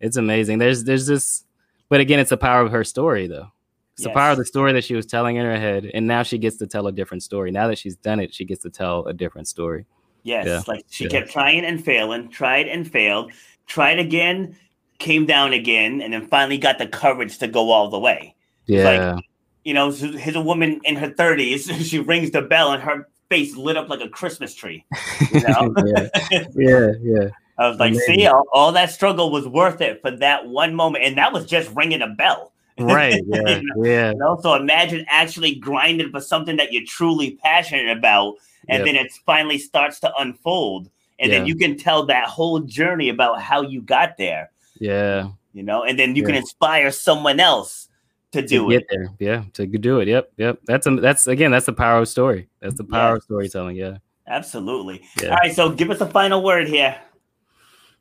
It's 0.00 0.16
amazing. 0.16 0.58
There's 0.58 0.84
there's 0.84 1.06
this 1.06 1.44
but 1.88 2.00
again, 2.00 2.18
it's 2.18 2.30
the 2.30 2.36
power 2.36 2.62
of 2.62 2.72
her 2.72 2.84
story 2.84 3.26
though. 3.26 3.52
It's 3.94 4.04
the 4.04 4.10
power 4.10 4.30
of 4.32 4.38
the 4.38 4.46
story 4.46 4.72
that 4.72 4.84
she 4.84 4.94
was 4.94 5.04
telling 5.04 5.36
in 5.36 5.44
her 5.44 5.58
head. 5.58 5.90
And 5.92 6.06
now 6.06 6.22
she 6.22 6.38
gets 6.38 6.56
to 6.56 6.66
tell 6.66 6.86
a 6.86 6.92
different 6.92 7.22
story. 7.22 7.50
Now 7.50 7.68
that 7.68 7.76
she's 7.78 7.96
done 7.96 8.20
it, 8.20 8.32
she 8.34 8.44
gets 8.46 8.62
to 8.62 8.70
tell 8.70 9.04
a 9.06 9.12
different 9.12 9.48
story. 9.48 9.84
Yes, 10.22 10.46
Yeah. 10.46 10.62
like 10.66 10.84
she 10.88 11.04
Yeah. 11.04 11.10
kept 11.10 11.30
trying 11.30 11.64
and 11.64 11.84
failing, 11.84 12.28
tried 12.30 12.68
and 12.68 12.90
failed, 12.90 13.32
tried 13.66 13.98
again, 13.98 14.56
came 14.98 15.26
down 15.26 15.52
again, 15.52 16.00
and 16.00 16.12
then 16.14 16.26
finally 16.26 16.56
got 16.58 16.78
the 16.78 16.86
courage 16.86 17.38
to 17.38 17.46
go 17.48 17.70
all 17.70 17.90
the 17.90 17.98
way. 17.98 18.34
Yeah. 18.66 19.12
like-. 19.14 19.24
You 19.64 19.74
know, 19.74 19.90
here's 19.92 20.34
a 20.36 20.40
woman 20.40 20.80
in 20.84 20.96
her 20.96 21.10
30s. 21.10 21.70
She 21.88 21.98
rings 21.98 22.30
the 22.30 22.42
bell 22.42 22.72
and 22.72 22.82
her 22.82 23.06
face 23.32 23.56
lit 23.56 23.78
up 23.78 23.88
like 23.88 24.02
a 24.02 24.08
Christmas 24.08 24.54
tree. 24.54 24.84
You 25.32 25.40
know? 25.40 25.74
yeah. 25.86 26.08
Yeah. 26.54 26.92
Yeah. 27.00 27.28
I 27.58 27.68
was 27.68 27.78
like, 27.78 27.92
Amazing. 27.92 28.14
see, 28.20 28.26
all, 28.26 28.44
all 28.52 28.72
that 28.72 28.90
struggle 28.90 29.30
was 29.30 29.46
worth 29.48 29.80
it 29.80 30.02
for 30.02 30.10
that 30.10 30.46
one 30.48 30.74
moment. 30.74 31.04
And 31.04 31.16
that 31.16 31.32
was 31.32 31.46
just 31.46 31.70
ringing 31.74 32.02
a 32.02 32.08
bell. 32.08 32.52
Right. 32.78 33.22
Yeah. 33.26 33.60
Yeah. 33.76 34.10
You 34.12 34.18
know, 34.18 34.38
so 34.42 34.54
imagine 34.54 35.04
actually 35.08 35.54
grinding 35.56 36.10
for 36.10 36.20
something 36.20 36.56
that 36.56 36.72
you're 36.72 36.86
truly 36.86 37.38
passionate 37.44 37.96
about, 37.96 38.36
and 38.68 38.78
Yep. 38.78 38.86
then 38.86 38.96
it 38.96 39.12
finally 39.26 39.58
starts 39.58 40.00
to 40.00 40.12
unfold, 40.18 40.90
and 41.18 41.30
then 41.30 41.46
you 41.46 41.54
can 41.54 41.76
tell 41.76 42.06
that 42.06 42.26
whole 42.26 42.60
journey 42.60 43.10
about 43.10 43.40
how 43.42 43.60
you 43.60 43.82
got 43.82 44.16
there. 44.16 44.50
Yeah. 44.80 45.28
You 45.52 45.62
know, 45.62 45.84
and 45.84 45.98
then 45.98 46.16
you 46.16 46.24
can 46.24 46.34
inspire 46.34 46.90
someone 46.90 47.38
else 47.40 47.88
to 48.32 48.42
to 48.42 48.46
do 48.48 48.68
get 48.70 48.82
it. 48.82 48.86
there. 48.90 49.08
Yeah, 49.18 49.44
to 49.54 49.66
do 49.66 50.00
it. 50.00 50.08
Yep, 50.08 50.32
yep. 50.36 50.58
That's 50.66 50.86
a, 50.86 50.96
that's 50.96 51.26
again, 51.26 51.50
that's 51.50 51.66
the 51.66 51.72
power 51.72 52.00
of 52.00 52.08
story. 52.08 52.48
That's 52.60 52.74
the 52.76 52.84
power 52.84 53.16
of 53.16 53.22
storytelling. 53.22 53.76
Yeah, 53.76 53.98
Absolutely. 54.26 55.02
Yeah. 55.20 55.30
All 55.30 55.36
right, 55.36 55.54
so 55.54 55.70
give 55.70 55.90
us 55.90 56.00
a 56.00 56.06
final 56.06 56.42
word 56.42 56.68
here. 56.68 56.96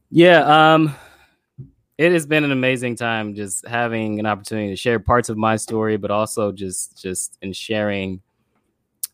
yeah. 0.10 0.74
Um, 0.74 0.96
it 1.98 2.12
has 2.12 2.26
been 2.26 2.44
an 2.44 2.52
amazing 2.52 2.96
time 2.96 3.36
just 3.36 3.68
having 3.68 4.20
an 4.20 4.26
opportunity 4.26 4.70
to 4.70 4.76
share 4.76 5.00
parts 5.00 5.30
of 5.30 5.38
my 5.38 5.56
story, 5.56 5.98
but 5.98 6.10
also 6.10 6.52
just 6.52 7.00
just 7.02 7.38
in 7.42 7.54
sharing 7.54 8.22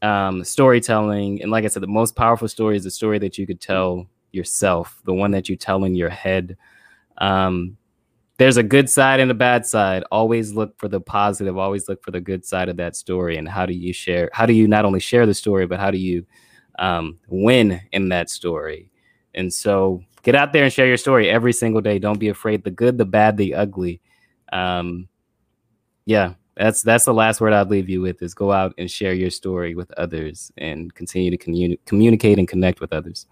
um 0.03 0.43
storytelling. 0.43 1.41
And 1.41 1.51
like 1.51 1.65
I 1.65 1.67
said, 1.67 1.83
the 1.83 1.87
most 1.87 2.15
powerful 2.15 2.47
story 2.47 2.77
is 2.77 2.83
the 2.83 2.91
story 2.91 3.19
that 3.19 3.37
you 3.37 3.45
could 3.47 3.59
tell 3.59 4.07
yourself, 4.31 5.01
the 5.05 5.13
one 5.13 5.31
that 5.31 5.49
you 5.49 5.55
tell 5.55 5.83
in 5.83 5.95
your 5.95 6.09
head. 6.09 6.55
Um, 7.17 7.77
there's 8.37 8.57
a 8.57 8.63
good 8.63 8.89
side 8.89 9.19
and 9.19 9.31
a 9.31 9.35
bad 9.35 9.65
side. 9.65 10.03
Always 10.11 10.53
look 10.53 10.77
for 10.79 10.87
the 10.87 11.01
positive. 11.01 11.57
Always 11.57 11.89
look 11.89 12.03
for 12.03 12.11
the 12.11 12.21
good 12.21 12.45
side 12.45 12.69
of 12.69 12.77
that 12.77 12.95
story. 12.95 13.37
And 13.37 13.49
how 13.49 13.65
do 13.65 13.73
you 13.73 13.93
share? 13.93 14.29
How 14.31 14.45
do 14.45 14.53
you 14.53 14.67
not 14.67 14.85
only 14.85 14.99
share 14.99 15.25
the 15.25 15.33
story, 15.33 15.65
but 15.65 15.79
how 15.79 15.89
do 15.89 15.97
you 15.97 16.25
um, 16.77 17.19
win 17.27 17.81
in 17.91 18.09
that 18.09 18.29
story? 18.29 18.91
And 19.33 19.51
so, 19.51 20.03
get 20.21 20.35
out 20.35 20.53
there 20.53 20.63
and 20.63 20.73
share 20.73 20.87
your 20.87 20.97
story 20.97 21.29
every 21.29 21.53
single 21.53 21.81
day. 21.81 21.99
Don't 21.99 22.19
be 22.19 22.29
afraid. 22.29 22.63
The 22.63 22.71
good, 22.71 22.97
the 22.97 23.05
bad, 23.05 23.37
the 23.37 23.55
ugly. 23.55 24.01
Um, 24.53 25.07
yeah, 26.05 26.33
that's 26.55 26.83
that's 26.83 27.05
the 27.05 27.13
last 27.13 27.41
word 27.41 27.53
I'd 27.53 27.69
leave 27.69 27.89
you 27.89 28.01
with. 28.01 28.21
Is 28.21 28.35
go 28.35 28.51
out 28.51 28.73
and 28.77 28.89
share 28.89 29.13
your 29.13 29.29
story 29.31 29.73
with 29.73 29.91
others 29.93 30.51
and 30.57 30.93
continue 30.93 31.31
to 31.31 31.37
communi- 31.37 31.79
communicate 31.85 32.37
and 32.37 32.47
connect 32.47 32.81
with 32.81 32.93
others. 32.93 33.25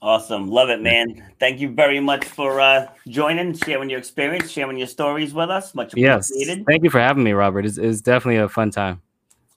Awesome. 0.00 0.48
Love 0.48 0.70
it, 0.70 0.80
man. 0.80 1.24
Thank 1.40 1.58
you 1.58 1.70
very 1.70 1.98
much 1.98 2.24
for 2.24 2.60
uh, 2.60 2.86
joining, 3.08 3.52
sharing 3.54 3.90
your 3.90 3.98
experience, 3.98 4.48
sharing 4.48 4.78
your 4.78 4.86
stories 4.86 5.34
with 5.34 5.50
us. 5.50 5.74
Much 5.74 5.92
Yes, 5.96 6.30
appreciated. 6.30 6.64
thank 6.66 6.84
you 6.84 6.90
for 6.90 7.00
having 7.00 7.24
me, 7.24 7.32
Robert. 7.32 7.66
It's, 7.66 7.78
it's 7.78 8.00
definitely 8.00 8.36
a 8.36 8.48
fun 8.48 8.70
time. 8.70 9.02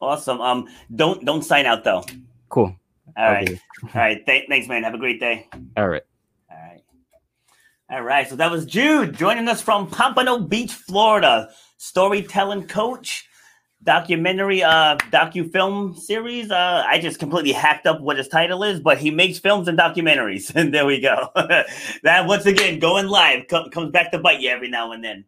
Awesome. 0.02 0.42
Um, 0.42 0.68
don't 0.96 1.24
don't 1.26 1.44
sign 1.44 1.68
out 1.68 1.84
though. 1.84 2.04
Cool. 2.50 2.76
All 3.16 3.32
right. 3.32 3.48
Okay. 3.48 3.60
All 3.84 3.90
right. 4.02 4.26
Th- 4.26 4.46
thanks, 4.50 4.68
man. 4.68 4.82
Have 4.84 4.96
a 4.96 4.98
great 4.98 5.20
day. 5.20 5.48
All 5.78 5.88
right. 5.88 6.02
All 6.50 6.58
right. 6.58 6.84
All 7.92 8.02
right. 8.02 8.28
So 8.28 8.36
that 8.38 8.50
was 8.50 8.66
Jude 8.66 9.16
joining 9.16 9.48
us 9.48 9.62
from 9.62 9.88
Pompano 9.88 10.40
Beach, 10.40 10.74
Florida. 10.74 11.50
Storytelling 11.78 12.68
coach, 12.68 13.28
documentary, 13.84 14.64
uh, 14.64 14.98
docu 15.12 15.52
film 15.52 15.96
series. 15.96 16.52
Uh, 16.52 16.84
I 16.88 17.00
just 17.00 17.20
completely 17.20 17.52
hacked 17.52 17.88
up 17.88 18.02
what 18.02 18.18
his 18.18 18.28
title 18.28 18.64
is, 18.64 18.80
but 18.80 18.98
he 18.98 19.12
makes 19.12 19.40
films 19.40 19.68
and 19.68 19.78
documentaries. 19.78 20.54
And 20.54 20.74
there 20.74 20.86
we 20.86 21.00
go. 21.00 21.30
that 22.04 22.28
once 22.28 22.46
again 22.46 22.80
going 22.80 23.08
live 23.08 23.46
co- 23.50 23.70
comes 23.70 23.92
back 23.92 24.12
to 24.12 24.20
bite 24.20 24.40
you 24.40 24.50
every 24.50 24.70
now 24.70 24.92
and 24.92 25.04
then. 25.04 25.26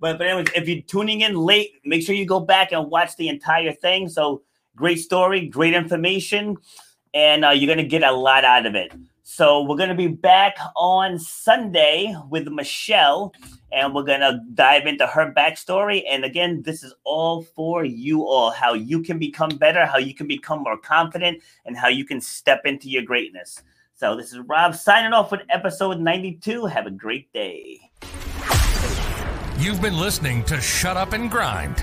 But 0.00 0.18
but 0.18 0.28
anyways, 0.28 0.48
if 0.54 0.68
you're 0.68 0.82
tuning 0.82 1.22
in 1.22 1.34
late, 1.34 1.72
make 1.84 2.02
sure 2.02 2.14
you 2.14 2.26
go 2.26 2.40
back 2.40 2.72
and 2.72 2.88
watch 2.90 3.16
the 3.16 3.28
entire 3.28 3.72
thing. 3.72 4.08
So 4.08 4.42
great 4.76 5.00
story, 5.00 5.48
great 5.48 5.74
information, 5.74 6.56
and 7.14 7.44
uh, 7.44 7.50
you're 7.50 7.74
gonna 7.74 7.88
get 7.88 8.04
a 8.04 8.12
lot 8.12 8.44
out 8.44 8.64
of 8.64 8.76
it. 8.76 8.92
So 9.24 9.62
we're 9.62 9.76
gonna 9.76 9.96
be 9.96 10.06
back 10.06 10.56
on 10.76 11.18
Sunday 11.18 12.14
with 12.30 12.46
Michelle, 12.46 13.32
and 13.72 13.94
we're 13.94 14.02
gonna 14.02 14.40
dive 14.54 14.86
into 14.86 15.06
her 15.06 15.32
backstory. 15.32 16.02
And 16.08 16.24
again, 16.24 16.62
this 16.62 16.82
is 16.82 16.94
all 17.04 17.42
for 17.42 17.84
you 17.84 18.26
all: 18.26 18.50
how 18.50 18.74
you 18.74 19.02
can 19.02 19.18
become 19.18 19.50
better, 19.50 19.86
how 19.86 19.98
you 19.98 20.14
can 20.14 20.26
become 20.26 20.62
more 20.62 20.78
confident, 20.78 21.42
and 21.64 21.76
how 21.76 21.88
you 21.88 22.04
can 22.04 22.20
step 22.20 22.62
into 22.64 22.88
your 22.88 23.02
greatness. 23.02 23.62
So 23.94 24.16
this 24.16 24.32
is 24.32 24.38
Rob 24.46 24.74
signing 24.74 25.12
off 25.12 25.32
with 25.32 25.40
episode 25.50 25.98
92. 25.98 26.66
Have 26.66 26.86
a 26.86 26.90
great 26.90 27.32
day. 27.32 27.80
You've 29.58 29.82
been 29.82 29.98
listening 29.98 30.44
to 30.44 30.60
Shut 30.60 30.96
Up 30.96 31.12
and 31.14 31.28
Grind. 31.28 31.82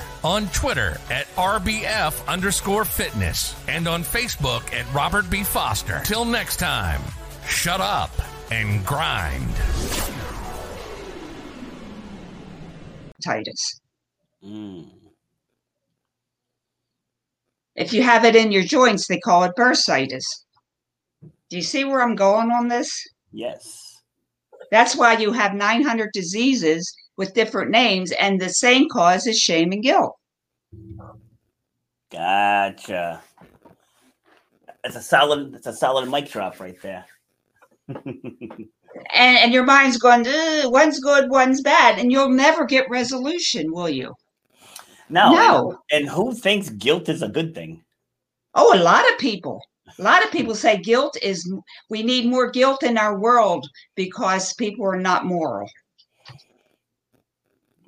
on 0.23 0.47
Twitter 0.47 0.97
at 1.09 1.27
rbf 1.35 2.27
underscore 2.27 2.85
fitness, 2.85 3.55
and 3.67 3.87
on 3.87 4.03
Facebook 4.03 4.73
at 4.73 4.91
Robert 4.93 5.29
B. 5.29 5.43
Foster. 5.43 6.01
Till 6.03 6.25
next 6.25 6.57
time, 6.57 7.01
shut 7.47 7.81
up 7.81 8.11
and 8.51 8.85
grind. 8.85 9.55
Titus. 13.23 13.81
Mm. 14.43 14.89
If 17.75 17.93
you 17.93 18.03
have 18.03 18.25
it 18.25 18.35
in 18.35 18.51
your 18.51 18.63
joints, 18.63 19.07
they 19.07 19.19
call 19.19 19.43
it 19.43 19.53
bursitis. 19.57 20.23
Do 21.21 21.55
you 21.57 21.61
see 21.61 21.83
where 21.83 22.01
I'm 22.01 22.15
going 22.15 22.51
on 22.51 22.67
this? 22.67 22.91
Yes. 23.31 23.63
That's 24.71 24.95
why 24.95 25.17
you 25.17 25.31
have 25.33 25.53
900 25.53 26.11
diseases 26.13 26.91
with 27.21 27.35
different 27.35 27.69
names, 27.69 28.11
and 28.13 28.41
the 28.41 28.49
same 28.49 28.89
cause 28.89 29.27
is 29.27 29.39
shame 29.39 29.71
and 29.71 29.83
guilt. 29.83 30.17
Gotcha. 32.11 33.21
It's 34.83 34.95
a 34.95 35.01
solid. 35.03 35.53
It's 35.53 35.67
a 35.67 35.73
solid 35.73 36.09
mic 36.09 36.31
drop 36.31 36.59
right 36.59 36.81
there. 36.81 37.05
And, 39.13 39.37
and 39.37 39.53
your 39.53 39.63
mind's 39.63 39.97
going, 39.97 40.27
"Ugh, 40.27 40.69
one's 40.69 40.99
good, 40.99 41.29
one's 41.29 41.61
bad, 41.61 41.97
and 41.97 42.11
you'll 42.11 42.29
never 42.29 42.65
get 42.65 42.89
resolution, 42.89 43.71
will 43.71 43.87
you? 43.87 44.13
No. 45.07 45.31
No. 45.31 45.79
And, 45.91 46.01
and 46.01 46.09
who 46.09 46.33
thinks 46.33 46.69
guilt 46.69 47.07
is 47.07 47.21
a 47.21 47.29
good 47.29 47.55
thing? 47.55 47.81
Oh, 48.53 48.77
a 48.77 48.83
lot 48.83 49.09
of 49.09 49.17
people. 49.17 49.61
A 49.97 50.01
lot 50.01 50.25
of 50.25 50.31
people 50.31 50.55
say 50.55 50.77
guilt 50.77 51.17
is, 51.21 51.49
we 51.89 52.03
need 52.03 52.25
more 52.25 52.51
guilt 52.51 52.83
in 52.83 52.97
our 52.97 53.17
world 53.17 53.65
because 53.95 54.53
people 54.55 54.85
are 54.85 54.99
not 54.99 55.25
moral. 55.25 55.69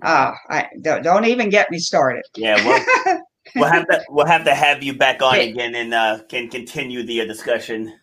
Uh, 0.04 0.34
I 0.50 0.68
don't, 0.82 1.04
don't 1.04 1.26
even 1.26 1.50
get 1.50 1.72
me 1.72 1.80
started. 1.80 2.24
Yeah, 2.36 2.64
we'll, 2.66 3.22
we'll 3.56 3.72
have 3.72 3.88
to 3.88 4.04
we'll 4.10 4.26
have 4.26 4.44
to 4.46 4.54
have 4.54 4.84
you 4.84 4.94
back 4.98 5.22
on 5.22 5.36
Okay. 5.36 5.50
again 5.50 5.76
and 5.76 5.94
uh, 5.94 6.20
can 6.30 6.50
continue 6.50 7.04
the 7.04 7.22
uh, 7.22 7.26
discussion. 7.26 7.94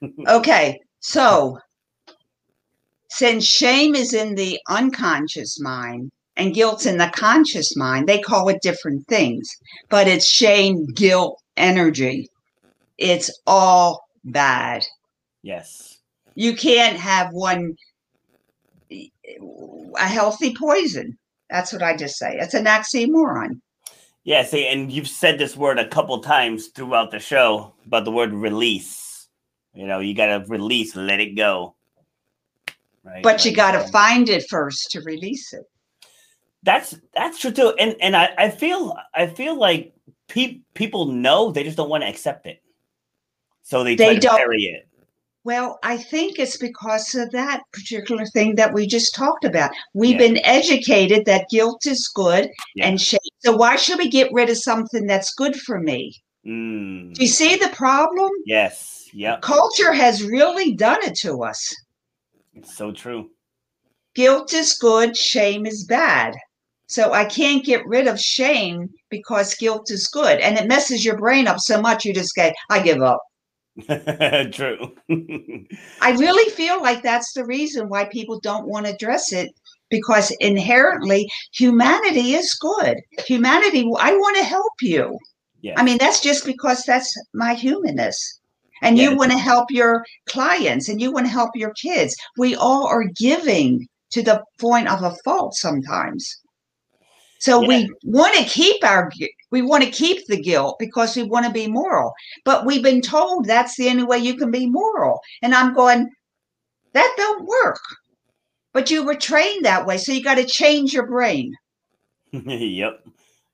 Okay, 0.28 0.80
so 0.98 1.58
since 3.08 3.44
shame 3.44 3.94
is 3.94 4.14
in 4.14 4.34
the 4.34 4.58
unconscious 4.68 5.60
mind 5.60 6.10
and 6.36 6.54
guilt's 6.54 6.86
in 6.86 6.96
the 6.98 7.10
conscious 7.14 7.76
mind, 7.76 8.08
they 8.08 8.20
call 8.20 8.48
it 8.48 8.62
different 8.62 9.06
things, 9.06 9.48
but 9.90 10.08
it's 10.08 10.26
shame, 10.26 10.86
guilt, 10.94 11.40
energy. 11.56 12.28
It's 12.98 13.30
all 13.46 14.08
bad. 14.24 14.84
Yes. 15.42 15.98
You 16.34 16.56
can't 16.56 16.96
have 16.96 17.28
one 17.32 17.76
a 19.98 20.06
healthy 20.06 20.54
poison. 20.54 21.18
That's 21.50 21.72
what 21.72 21.82
I 21.82 21.96
just 21.96 22.16
say. 22.16 22.36
It's 22.38 22.54
an 22.54 22.64
oxymoron. 22.64 23.60
Yeah, 24.24 24.44
see, 24.44 24.66
and 24.68 24.90
you've 24.92 25.08
said 25.08 25.38
this 25.38 25.56
word 25.56 25.78
a 25.78 25.88
couple 25.88 26.20
times 26.20 26.68
throughout 26.68 27.10
the 27.10 27.18
show 27.18 27.74
about 27.86 28.04
the 28.04 28.12
word 28.12 28.32
release. 28.32 29.28
You 29.74 29.86
know, 29.86 29.98
you 30.00 30.14
gotta 30.14 30.44
release, 30.48 30.94
let 30.94 31.20
it 31.20 31.34
go. 31.36 31.74
Right. 33.04 33.22
But 33.22 33.44
you 33.44 33.52
got 33.52 33.72
to 33.72 33.84
um, 33.84 33.90
find 33.90 34.28
it 34.28 34.48
first 34.48 34.92
to 34.92 35.00
release 35.00 35.52
it. 35.52 35.64
That's 36.62 36.94
that's 37.14 37.40
true 37.40 37.50
too, 37.50 37.74
and 37.80 37.96
and 38.00 38.14
I, 38.16 38.32
I 38.38 38.48
feel 38.50 38.96
I 39.12 39.26
feel 39.26 39.58
like 39.58 39.92
pe- 40.28 40.60
people 40.74 41.06
know 41.06 41.50
they 41.50 41.64
just 41.64 41.76
don't 41.76 41.88
want 41.88 42.04
to 42.04 42.08
accept 42.08 42.46
it, 42.46 42.62
so 43.62 43.82
they 43.82 43.96
They 43.96 44.14
to 44.14 44.20
don't- 44.20 44.36
bury 44.36 44.62
it. 44.62 44.86
Well, 45.44 45.78
I 45.82 45.96
think 45.96 46.38
it's 46.38 46.56
because 46.56 47.14
of 47.16 47.30
that 47.32 47.62
particular 47.72 48.26
thing 48.26 48.54
that 48.56 48.72
we 48.72 48.86
just 48.86 49.14
talked 49.14 49.44
about. 49.44 49.72
We've 49.92 50.12
Yeah. 50.12 50.28
been 50.28 50.44
educated 50.44 51.24
that 51.26 51.48
guilt 51.50 51.84
is 51.86 52.08
good 52.08 52.48
Yeah. 52.76 52.86
and 52.86 53.00
shame. 53.00 53.18
So 53.40 53.56
why 53.56 53.76
should 53.76 53.98
we 53.98 54.08
get 54.08 54.32
rid 54.32 54.50
of 54.50 54.58
something 54.58 55.06
that's 55.06 55.34
good 55.34 55.56
for 55.60 55.80
me? 55.80 56.14
Mm, 56.46 57.14
Do 57.14 57.22
you 57.22 57.28
see 57.28 57.56
the 57.56 57.68
problem? 57.70 58.30
yes. 58.46 59.08
Yep. 59.14 59.42
Culture 59.42 59.92
has 59.92 60.22
really 60.22 60.72
done 60.74 60.98
it 61.02 61.14
to 61.16 61.42
us. 61.42 61.74
It's 62.54 62.74
so 62.74 62.92
true. 62.92 63.30
Guilt 64.14 64.54
is 64.54 64.74
good, 64.74 65.16
shame 65.16 65.66
is 65.66 65.84
bad. 65.84 66.34
So 66.86 67.12
I 67.12 67.24
can't 67.24 67.64
get 67.64 67.86
rid 67.86 68.06
of 68.06 68.18
shame 68.20 68.88
because 69.10 69.54
guilt 69.54 69.90
is 69.90 70.06
good. 70.08 70.40
And 70.40 70.56
it 70.58 70.66
messes 70.68 71.04
your 71.04 71.16
brain 71.18 71.46
up 71.46 71.58
so 71.60 71.80
much 71.80 72.04
you 72.04 72.14
just 72.14 72.34
go, 72.34 72.50
I 72.70 72.80
give 72.80 73.02
up. 73.02 73.20
true. 74.52 74.92
I 76.00 76.12
really 76.12 76.50
feel 76.52 76.80
like 76.82 77.02
that's 77.02 77.32
the 77.32 77.44
reason 77.44 77.88
why 77.88 78.04
people 78.06 78.40
don't 78.40 78.66
want 78.68 78.86
to 78.86 78.92
address 78.94 79.32
it 79.32 79.50
because 79.90 80.30
inherently 80.40 81.28
humanity 81.52 82.34
is 82.34 82.54
good. 82.54 82.98
Humanity, 83.26 83.88
I 83.98 84.12
want 84.14 84.36
to 84.38 84.44
help 84.44 84.72
you. 84.80 85.18
yeah. 85.60 85.74
I 85.76 85.84
mean, 85.84 85.98
that's 85.98 86.20
just 86.20 86.44
because 86.44 86.84
that's 86.84 87.14
my 87.34 87.54
humanness. 87.54 88.40
And 88.82 88.98
Yeah. 88.98 89.10
you 89.10 89.16
want 89.16 89.30
to 89.32 89.38
help 89.38 89.70
your 89.70 90.04
clients 90.26 90.88
and 90.88 91.00
you 91.00 91.12
want 91.12 91.26
to 91.26 91.32
help 91.32 91.50
your 91.54 91.72
kids. 91.74 92.16
We 92.36 92.56
all 92.56 92.86
are 92.86 93.04
giving 93.16 93.86
to 94.10 94.22
the 94.22 94.42
point 94.60 94.88
of 94.88 95.02
a 95.02 95.14
fault 95.24 95.54
sometimes. 95.54 96.36
So 97.42 97.58
we 97.58 97.92
want 98.04 98.36
to 98.36 98.44
keep 98.44 98.84
our 98.84 99.10
we 99.50 99.62
want 99.62 99.82
to 99.82 99.90
keep 99.90 100.28
the 100.28 100.40
guilt 100.40 100.76
because 100.78 101.16
we 101.16 101.24
want 101.24 101.44
to 101.44 101.50
be 101.50 101.66
moral. 101.66 102.12
But 102.44 102.64
we've 102.64 102.84
been 102.84 103.00
told 103.00 103.46
that's 103.46 103.76
the 103.76 103.88
only 103.88 104.04
way 104.04 104.18
you 104.18 104.36
can 104.36 104.52
be 104.52 104.70
moral. 104.70 105.18
And 105.42 105.52
I'm 105.52 105.74
going, 105.74 106.08
that 106.92 107.12
don't 107.16 107.44
work. 107.44 107.80
But 108.72 108.92
you 108.92 109.04
were 109.04 109.16
trained 109.16 109.64
that 109.64 109.84
way. 109.84 109.98
So 109.98 110.12
you 110.12 110.22
got 110.22 110.36
to 110.36 110.44
change 110.44 110.92
your 110.92 111.08
brain. 111.08 111.52
yep. 112.32 113.04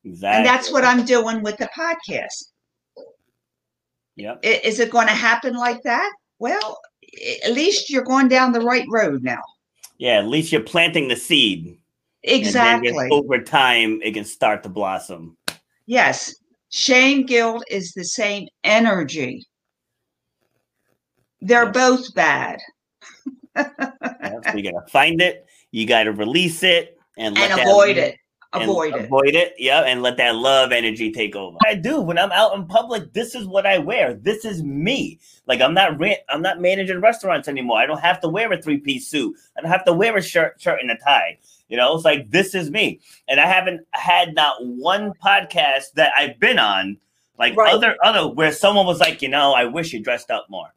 Exactly. 0.04 0.36
And 0.36 0.44
that's 0.46 0.70
what 0.70 0.84
I'm 0.84 1.06
doing 1.06 1.42
with 1.42 1.56
the 1.56 1.70
podcast. 1.74 2.50
Yep. 4.16 4.40
Is 4.42 4.80
it 4.80 4.90
going 4.90 5.06
to 5.06 5.14
happen 5.14 5.54
like 5.54 5.82
that? 5.84 6.12
Well, 6.38 6.78
at 7.42 7.52
least 7.54 7.88
you're 7.88 8.04
going 8.04 8.28
down 8.28 8.52
the 8.52 8.60
right 8.60 8.86
road 8.90 9.22
now. 9.22 9.40
Yeah. 9.96 10.18
At 10.18 10.28
least 10.28 10.52
you're 10.52 10.60
planting 10.60 11.08
the 11.08 11.16
seed. 11.16 11.78
And 12.24 12.32
Exactly. 12.40 12.90
then 12.90 13.08
over 13.12 13.38
time, 13.40 14.00
it 14.02 14.12
can 14.12 14.24
start 14.24 14.62
to 14.64 14.68
blossom. 14.68 15.36
Yes. 15.86 16.34
Shame 16.70 17.24
guilt 17.26 17.64
is 17.70 17.92
the 17.92 18.04
same 18.04 18.48
energy. 18.64 19.44
They're 21.40 21.64
Yeah. 21.66 21.70
both 21.70 22.14
bad 22.14 22.58
Yep, 23.56 24.54
you 24.54 24.62
gotta 24.62 24.86
find 24.88 25.20
it. 25.20 25.46
You 25.72 25.86
gotta 25.86 26.12
release 26.12 26.62
it 26.62 26.98
and 27.16 27.34
let 27.34 27.50
and 27.50 27.58
that 27.60 27.66
avoid 27.66 27.96
love- 27.96 28.06
it. 28.06 28.16
and 28.52 28.62
Avoid 28.62 28.94
it. 28.94 29.04
Avoid 29.04 29.34
it. 29.34 29.54
Yeah, 29.58 29.80
and 29.80 30.00
let 30.02 30.16
that 30.18 30.34
love 30.36 30.70
energy 30.72 31.10
take 31.12 31.34
over. 31.36 31.56
I 31.66 31.74
do 31.74 32.00
when 32.00 32.18
I'm 32.18 32.30
out 32.32 32.54
in 32.54 32.66
public. 32.66 33.12
This 33.12 33.34
is 33.34 33.46
what 33.46 33.66
I 33.66 33.78
wear. 33.78 34.14
This 34.14 34.44
is 34.44 34.62
me. 34.62 35.18
Like 35.46 35.60
I'm 35.60 35.74
not 35.74 35.98
re- 35.98 36.22
I'm 36.28 36.40
not 36.42 36.60
managing 36.60 37.00
restaurants 37.00 37.48
anymore. 37.48 37.78
I 37.78 37.86
don't 37.86 38.00
have 38.00 38.20
to 38.20 38.28
wear 38.28 38.52
a 38.52 38.60
three 38.62 38.78
piece 38.78 39.08
suit. 39.08 39.34
I 39.56 39.60
don't 39.62 39.70
have 39.70 39.84
to 39.86 39.92
wear 39.92 40.16
a 40.16 40.22
shirt 40.22 40.60
shirt 40.60 40.80
and 40.80 40.90
a 40.90 40.96
tie. 40.96 41.38
You 41.68 41.76
know, 41.76 41.94
it's 41.94 42.04
like 42.04 42.30
this 42.30 42.54
is 42.54 42.70
me. 42.70 43.00
And 43.28 43.38
I 43.40 43.46
haven't 43.46 43.86
had 43.92 44.34
not 44.34 44.56
one 44.64 45.12
podcast 45.22 45.92
that 45.94 46.12
I've 46.16 46.38
been 46.40 46.58
on, 46.58 46.96
like 47.38 47.56
Right. 47.56 47.72
other 47.72 47.96
other 48.02 48.26
where 48.28 48.52
someone 48.52 48.86
was 48.86 49.00
like, 49.00 49.22
you 49.22 49.28
know, 49.28 49.52
I 49.54 49.64
wish 49.66 49.92
you 49.92 50.00
dressed 50.02 50.30
up 50.30 50.46
more. 50.48 50.68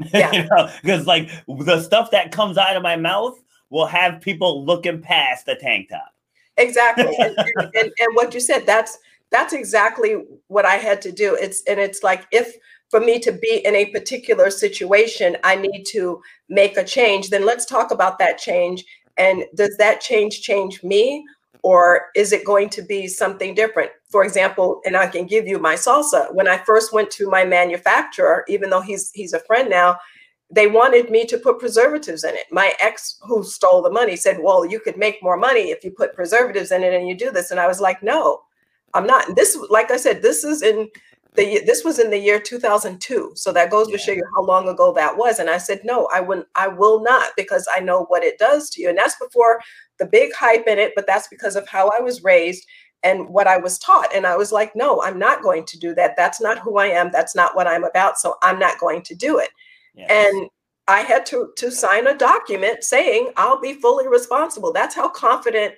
Yeah. 0.14 0.30
you 0.32 0.44
know, 0.44 0.70
because 0.80 1.06
like 1.06 1.28
the 1.48 1.82
stuff 1.82 2.12
that 2.12 2.30
comes 2.30 2.56
out 2.56 2.76
of 2.76 2.82
my 2.84 2.94
mouth 2.94 3.36
will 3.70 3.86
have 3.86 4.20
people 4.20 4.64
looking 4.64 5.02
past 5.02 5.44
the 5.46 5.56
tank 5.56 5.88
top. 5.88 6.14
exactly 6.56 7.14
and, 7.18 7.36
and, 7.56 7.70
and, 7.74 7.92
and 7.98 8.14
what 8.14 8.32
you 8.32 8.38
said 8.40 8.64
that's 8.64 8.98
that's 9.30 9.52
exactly 9.52 10.12
what 10.46 10.64
i 10.64 10.76
had 10.76 11.02
to 11.02 11.10
do 11.12 11.34
it's 11.34 11.62
and 11.68 11.78
it's 11.80 12.02
like 12.04 12.26
if 12.32 12.54
for 12.90 13.00
me 13.00 13.18
to 13.18 13.32
be 13.32 13.60
in 13.66 13.74
a 13.74 13.86
particular 13.86 14.50
situation 14.50 15.36
i 15.44 15.54
need 15.56 15.84
to 15.84 16.22
make 16.48 16.76
a 16.76 16.84
change 16.84 17.28
then 17.30 17.44
let's 17.44 17.66
talk 17.66 17.90
about 17.90 18.18
that 18.20 18.38
change 18.38 18.84
and 19.18 19.44
does 19.54 19.76
that 19.76 20.00
change 20.00 20.42
change 20.42 20.82
me 20.82 21.24
or 21.62 22.06
is 22.14 22.32
it 22.32 22.44
going 22.44 22.68
to 22.68 22.82
be 22.82 23.06
something 23.06 23.54
different 23.54 23.90
for 24.08 24.24
example 24.24 24.80
and 24.84 24.96
i 24.96 25.06
can 25.06 25.26
give 25.26 25.46
you 25.46 25.58
my 25.58 25.74
salsa 25.74 26.32
when 26.34 26.48
i 26.48 26.56
first 26.58 26.92
went 26.92 27.10
to 27.10 27.28
my 27.28 27.44
manufacturer 27.44 28.44
even 28.48 28.70
though 28.70 28.80
he's 28.80 29.10
he's 29.12 29.32
a 29.32 29.40
friend 29.40 29.68
now 29.68 29.96
they 30.50 30.66
wanted 30.66 31.10
me 31.10 31.26
to 31.26 31.38
put 31.38 31.58
preservatives 31.58 32.24
in 32.24 32.34
it. 32.34 32.46
My 32.50 32.72
ex, 32.80 33.18
who 33.22 33.44
stole 33.44 33.82
the 33.82 33.90
money, 33.90 34.16
said, 34.16 34.38
Well, 34.40 34.64
you 34.64 34.80
could 34.80 34.96
make 34.96 35.22
more 35.22 35.36
money 35.36 35.70
if 35.70 35.84
you 35.84 35.90
put 35.90 36.14
preservatives 36.14 36.72
in 36.72 36.82
it 36.82 36.94
and 36.94 37.06
you 37.06 37.14
do 37.14 37.30
this. 37.30 37.50
And 37.50 37.60
I 37.60 37.66
was 37.66 37.80
like, 37.80 38.02
No, 38.02 38.40
I'm 38.94 39.06
not. 39.06 39.28
And 39.28 39.36
this, 39.36 39.58
like 39.68 39.90
I 39.90 39.96
said, 39.96 40.22
this 40.22 40.44
is 40.44 40.62
in 40.62 40.88
the 41.38 41.62
this 41.66 41.84
was 41.84 41.98
in 41.98 42.10
the 42.10 42.18
year 42.18 42.40
2002. 42.40 43.32
So 43.36 43.52
that 43.52 43.70
goes 43.70 43.88
to 43.88 43.98
show 43.98 44.12
you 44.12 44.24
how 44.36 44.42
long 44.44 44.68
ago 44.68 44.92
that 44.94 45.16
was. 45.16 45.38
And 45.38 45.50
I 45.50 45.58
said, 45.58 45.80
No, 45.84 46.08
I 46.14 46.20
wouldn't, 46.20 46.48
I 46.56 46.68
will 46.68 47.02
not 47.02 47.32
because 47.36 47.68
I 47.74 47.80
know 47.80 48.04
what 48.06 48.24
it 48.24 48.38
does 48.38 48.70
to 48.72 48.82
you. 48.82 48.90
And 48.90 48.98
that's 48.98 49.16
before 49.18 49.60
the 49.98 50.06
big 50.06 50.34
hype 50.34 50.66
in 50.68 50.78
it, 50.78 50.92
but 50.96 51.06
that's 51.06 51.28
because 51.28 51.56
of 51.56 51.68
how 51.68 51.90
I 51.98 52.02
was 52.02 52.24
raised 52.24 52.66
and 53.04 53.28
what 53.30 53.48
I 53.48 53.58
was 53.58 53.78
taught. 53.78 54.14
And 54.14 54.26
I 54.26 54.36
was 54.36 54.52
like, 54.52 54.76
No, 54.76 55.02
I'm 55.02 55.18
not 55.18 55.42
going 55.42 55.64
to 55.66 55.78
do 55.78 55.94
that. 55.96 56.16
That's 56.16 56.40
not 56.40 56.58
who 56.60 56.78
I 56.78 56.88
am. 56.88 57.10
That's 57.12 57.36
not 57.36 57.56
what 57.56 57.68
I'm 57.68 57.84
about. 57.84 58.18
So 58.18 58.36
I'm 58.42 58.58
not 58.58 58.78
going 58.80 59.02
to 59.02 59.14
do 59.14 59.38
it 59.38 59.50
Yes. 59.94 60.08
and 60.10 60.50
I 60.88 61.00
had 61.00 61.26
to 61.26 61.52
to 61.56 61.70
sign 61.70 62.06
a 62.06 62.16
document 62.16 62.84
saying 62.84 63.32
I'll 63.36 63.60
be 63.60 63.74
fully 63.74 64.08
responsible. 64.08 64.72
That's 64.72 64.94
how 64.94 65.08
confident 65.08 65.74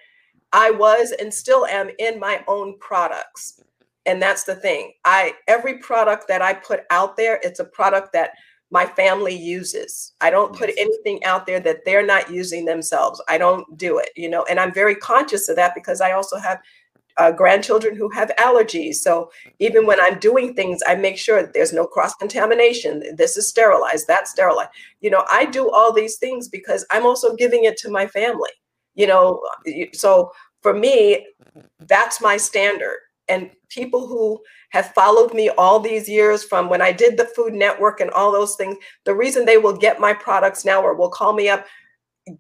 I 0.52 0.70
was 0.70 1.12
and 1.12 1.32
still 1.34 1.66
am 1.66 1.90
in 1.98 2.20
my 2.20 2.44
own 2.48 2.78
products. 2.78 3.60
And 4.06 4.20
that's 4.20 4.44
the 4.44 4.54
thing. 4.54 4.92
I 5.04 5.34
every 5.48 5.78
product 5.78 6.28
that 6.28 6.42
I 6.42 6.54
put 6.54 6.80
out 6.90 7.16
there, 7.16 7.38
it's 7.42 7.60
a 7.60 7.64
product 7.64 8.12
that 8.14 8.30
my 8.70 8.86
family 8.86 9.34
uses. 9.34 10.12
I 10.20 10.30
don't 10.30 10.56
put 10.56 10.68
Yes. 10.68 10.78
anything 10.78 11.22
out 11.24 11.46
there 11.46 11.60
that 11.60 11.84
they're 11.84 12.06
not 12.06 12.30
using 12.30 12.64
themselves. 12.64 13.20
I 13.28 13.36
don't 13.36 13.76
do 13.76 13.98
it, 13.98 14.10
you 14.16 14.28
know. 14.28 14.44
And 14.44 14.60
I'm 14.60 14.72
very 14.72 14.94
conscious 14.94 15.48
of 15.48 15.56
that 15.56 15.74
because 15.74 16.00
I 16.00 16.12
also 16.12 16.38
have 16.38 16.60
uh, 17.16 17.32
grandchildren 17.32 17.96
who 17.96 18.08
have 18.10 18.30
allergies. 18.38 18.94
So 18.96 19.30
even 19.58 19.84
when 19.86 20.00
I'm 20.00 20.18
doing 20.18 20.54
things, 20.54 20.80
I 20.86 20.94
make 20.94 21.18
sure 21.18 21.42
there's 21.42 21.72
no 21.72 21.86
cross 21.86 22.14
contamination. 22.14 23.02
This 23.16 23.36
is 23.36 23.48
sterilized, 23.48 24.06
that's 24.06 24.30
sterilized. 24.30 24.70
You 25.00 25.10
know, 25.10 25.24
I 25.30 25.44
do 25.46 25.70
all 25.70 25.92
these 25.92 26.16
things 26.16 26.48
because 26.48 26.86
I'm 26.90 27.04
also 27.04 27.34
giving 27.34 27.64
it 27.64 27.76
to 27.78 27.90
my 27.90 28.06
family. 28.06 28.50
You 28.94 29.08
know, 29.08 29.42
so 29.92 30.32
for 30.62 30.72
me, 30.72 31.26
that's 31.80 32.20
my 32.20 32.36
standard. 32.36 32.98
And 33.30 33.50
people 33.68 34.06
who 34.06 34.40
have 34.70 34.92
followed 34.92 35.32
me 35.32 35.48
all 35.50 35.80
these 35.80 36.08
years 36.08 36.44
from 36.44 36.68
when 36.68 36.82
I 36.82 36.92
did 36.92 37.16
the 37.16 37.30
Food 37.36 37.54
Network 37.54 38.00
and 38.00 38.10
all 38.10 38.32
those 38.32 38.56
things, 38.56 38.76
the 39.04 39.14
reason 39.14 39.44
they 39.44 39.56
will 39.56 39.76
get 39.76 40.00
my 40.00 40.12
products 40.12 40.64
now 40.64 40.82
or 40.82 40.94
will 40.94 41.10
call 41.10 41.32
me 41.32 41.48
up 41.48 41.66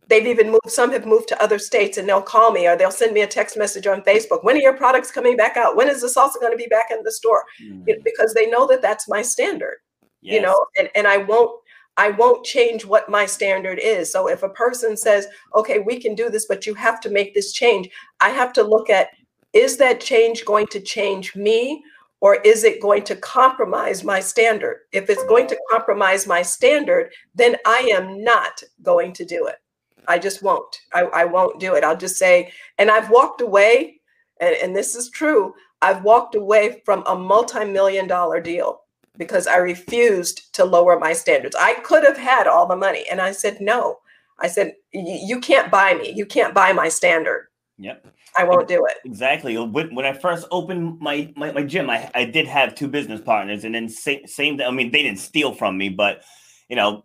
they've 0.08 0.26
even 0.26 0.50
moved 0.50 0.68
some 0.68 0.92
have 0.92 1.06
moved 1.06 1.26
to 1.26 1.42
other 1.42 1.58
states 1.58 1.96
and 1.96 2.06
they'll 2.06 2.22
call 2.22 2.52
me 2.52 2.68
or 2.68 2.76
they'll 2.76 2.90
send 2.90 3.14
me 3.14 3.22
a 3.22 3.26
text 3.26 3.56
message 3.56 3.86
on 3.86 4.02
facebook 4.02 4.44
when 4.44 4.54
are 4.54 4.60
your 4.60 4.76
products 4.76 5.10
coming 5.10 5.36
back 5.36 5.56
out? 5.56 5.74
When 5.74 5.88
is 5.88 6.02
the 6.02 6.06
salsa 6.06 6.38
going 6.38 6.52
to 6.52 6.56
be 6.56 6.68
back 6.68 6.90
in 6.92 7.02
the 7.02 7.10
store? 7.10 7.44
Mm. 7.60 7.82
You 7.88 7.96
know, 7.96 8.02
because 8.04 8.34
they 8.34 8.46
know 8.48 8.68
that 8.68 8.82
that's 8.82 9.08
my 9.08 9.22
standard 9.22 9.78
you 10.20 10.40
know 10.40 10.66
and, 10.78 10.88
and 10.94 11.06
i 11.06 11.16
won't 11.16 11.50
i 11.96 12.10
won't 12.10 12.44
change 12.44 12.84
what 12.84 13.10
my 13.10 13.26
standard 13.26 13.78
is. 13.78 14.12
So 14.12 14.28
if 14.28 14.42
a 14.42 14.48
person 14.50 14.96
says 14.96 15.26
okay 15.54 15.78
we 15.78 16.00
can 16.00 16.14
do 16.14 16.30
this 16.30 16.46
but 16.46 16.66
you 16.66 16.74
have 16.74 17.00
to 17.00 17.10
make 17.10 17.34
this 17.34 17.52
change 17.52 17.88
i 18.20 18.28
have 18.30 18.52
to 18.54 18.62
look 18.62 18.90
at 18.90 19.08
is 19.52 19.76
that 19.76 20.00
change 20.00 20.44
going 20.44 20.66
to 20.68 20.80
change 20.80 21.34
me 21.34 21.82
or 22.20 22.36
is 22.36 22.64
it 22.64 22.82
going 22.82 23.02
to 23.02 23.16
compromise 23.16 24.04
my 24.04 24.20
standard 24.20 24.80
if 24.92 25.08
it's 25.08 25.24
going 25.24 25.46
to 25.46 25.58
compromise 25.70 26.26
my 26.26 26.42
standard 26.42 27.12
then 27.34 27.56
i 27.66 27.78
am 27.92 28.22
not 28.22 28.62
going 28.82 29.12
to 29.12 29.24
do 29.24 29.46
it 29.46 29.56
i 30.08 30.18
just 30.18 30.42
won't 30.42 30.80
i, 30.92 31.02
I 31.02 31.24
won't 31.24 31.60
do 31.60 31.74
it 31.74 31.84
i'll 31.84 31.96
just 31.96 32.16
say 32.16 32.52
and 32.78 32.90
i've 32.90 33.10
walked 33.10 33.40
away 33.40 34.00
and, 34.40 34.54
and 34.56 34.76
this 34.76 34.94
is 34.94 35.10
true 35.10 35.54
i've 35.82 36.04
walked 36.04 36.34
away 36.34 36.82
from 36.84 37.02
a 37.06 37.16
multi-million 37.16 38.06
dollar 38.06 38.40
deal 38.40 38.82
because 39.20 39.46
I 39.46 39.56
refused 39.58 40.52
to 40.54 40.64
lower 40.64 40.98
my 40.98 41.12
standards. 41.12 41.54
I 41.54 41.74
could 41.74 42.04
have 42.04 42.16
had 42.16 42.46
all 42.46 42.66
the 42.66 42.74
money. 42.74 43.04
And 43.10 43.20
I 43.20 43.32
said, 43.32 43.60
no. 43.60 43.98
I 44.38 44.48
said, 44.48 44.72
you 44.92 45.40
can't 45.40 45.70
buy 45.70 45.92
me. 45.92 46.10
You 46.16 46.24
can't 46.24 46.54
buy 46.54 46.72
my 46.72 46.88
standard. 46.88 47.48
Yep. 47.78 48.06
I 48.36 48.44
won't 48.44 48.68
do 48.68 48.84
it. 48.86 48.98
Exactly. 49.04 49.58
When, 49.58 49.94
when 49.94 50.06
I 50.06 50.12
first 50.12 50.46
opened 50.50 51.00
my, 51.00 51.32
my, 51.36 51.52
my 51.52 51.62
gym, 51.62 51.90
I, 51.90 52.10
I 52.14 52.24
did 52.24 52.46
have 52.46 52.74
two 52.74 52.88
business 52.88 53.20
partners, 53.20 53.64
and 53.64 53.74
then 53.74 53.88
same, 53.88 54.26
same. 54.26 54.60
I 54.60 54.70
mean, 54.70 54.92
they 54.92 55.02
didn't 55.02 55.18
steal 55.18 55.52
from 55.52 55.76
me, 55.76 55.88
but 55.88 56.22
you 56.68 56.76
know, 56.76 57.04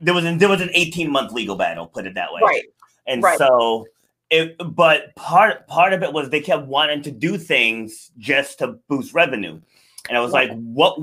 there 0.00 0.12
was 0.12 0.24
an, 0.24 0.38
there 0.38 0.48
was 0.48 0.60
an 0.60 0.70
eighteen 0.74 1.10
month 1.10 1.32
legal 1.32 1.56
battle. 1.56 1.86
Put 1.86 2.06
it 2.06 2.14
that 2.14 2.32
way. 2.32 2.40
Right. 2.42 2.64
And 3.06 3.22
right. 3.22 3.38
so, 3.38 3.86
it, 4.30 4.56
but 4.74 5.14
part 5.14 5.66
part 5.68 5.92
of 5.92 6.02
it 6.02 6.12
was 6.12 6.30
they 6.30 6.40
kept 6.40 6.66
wanting 6.66 7.02
to 7.02 7.12
do 7.12 7.38
things 7.38 8.10
just 8.18 8.58
to 8.58 8.78
boost 8.88 9.14
revenue, 9.14 9.60
and 10.08 10.18
I 10.18 10.20
was 10.20 10.32
Right. 10.32 10.48
like, 10.48 10.58
what 10.58 11.00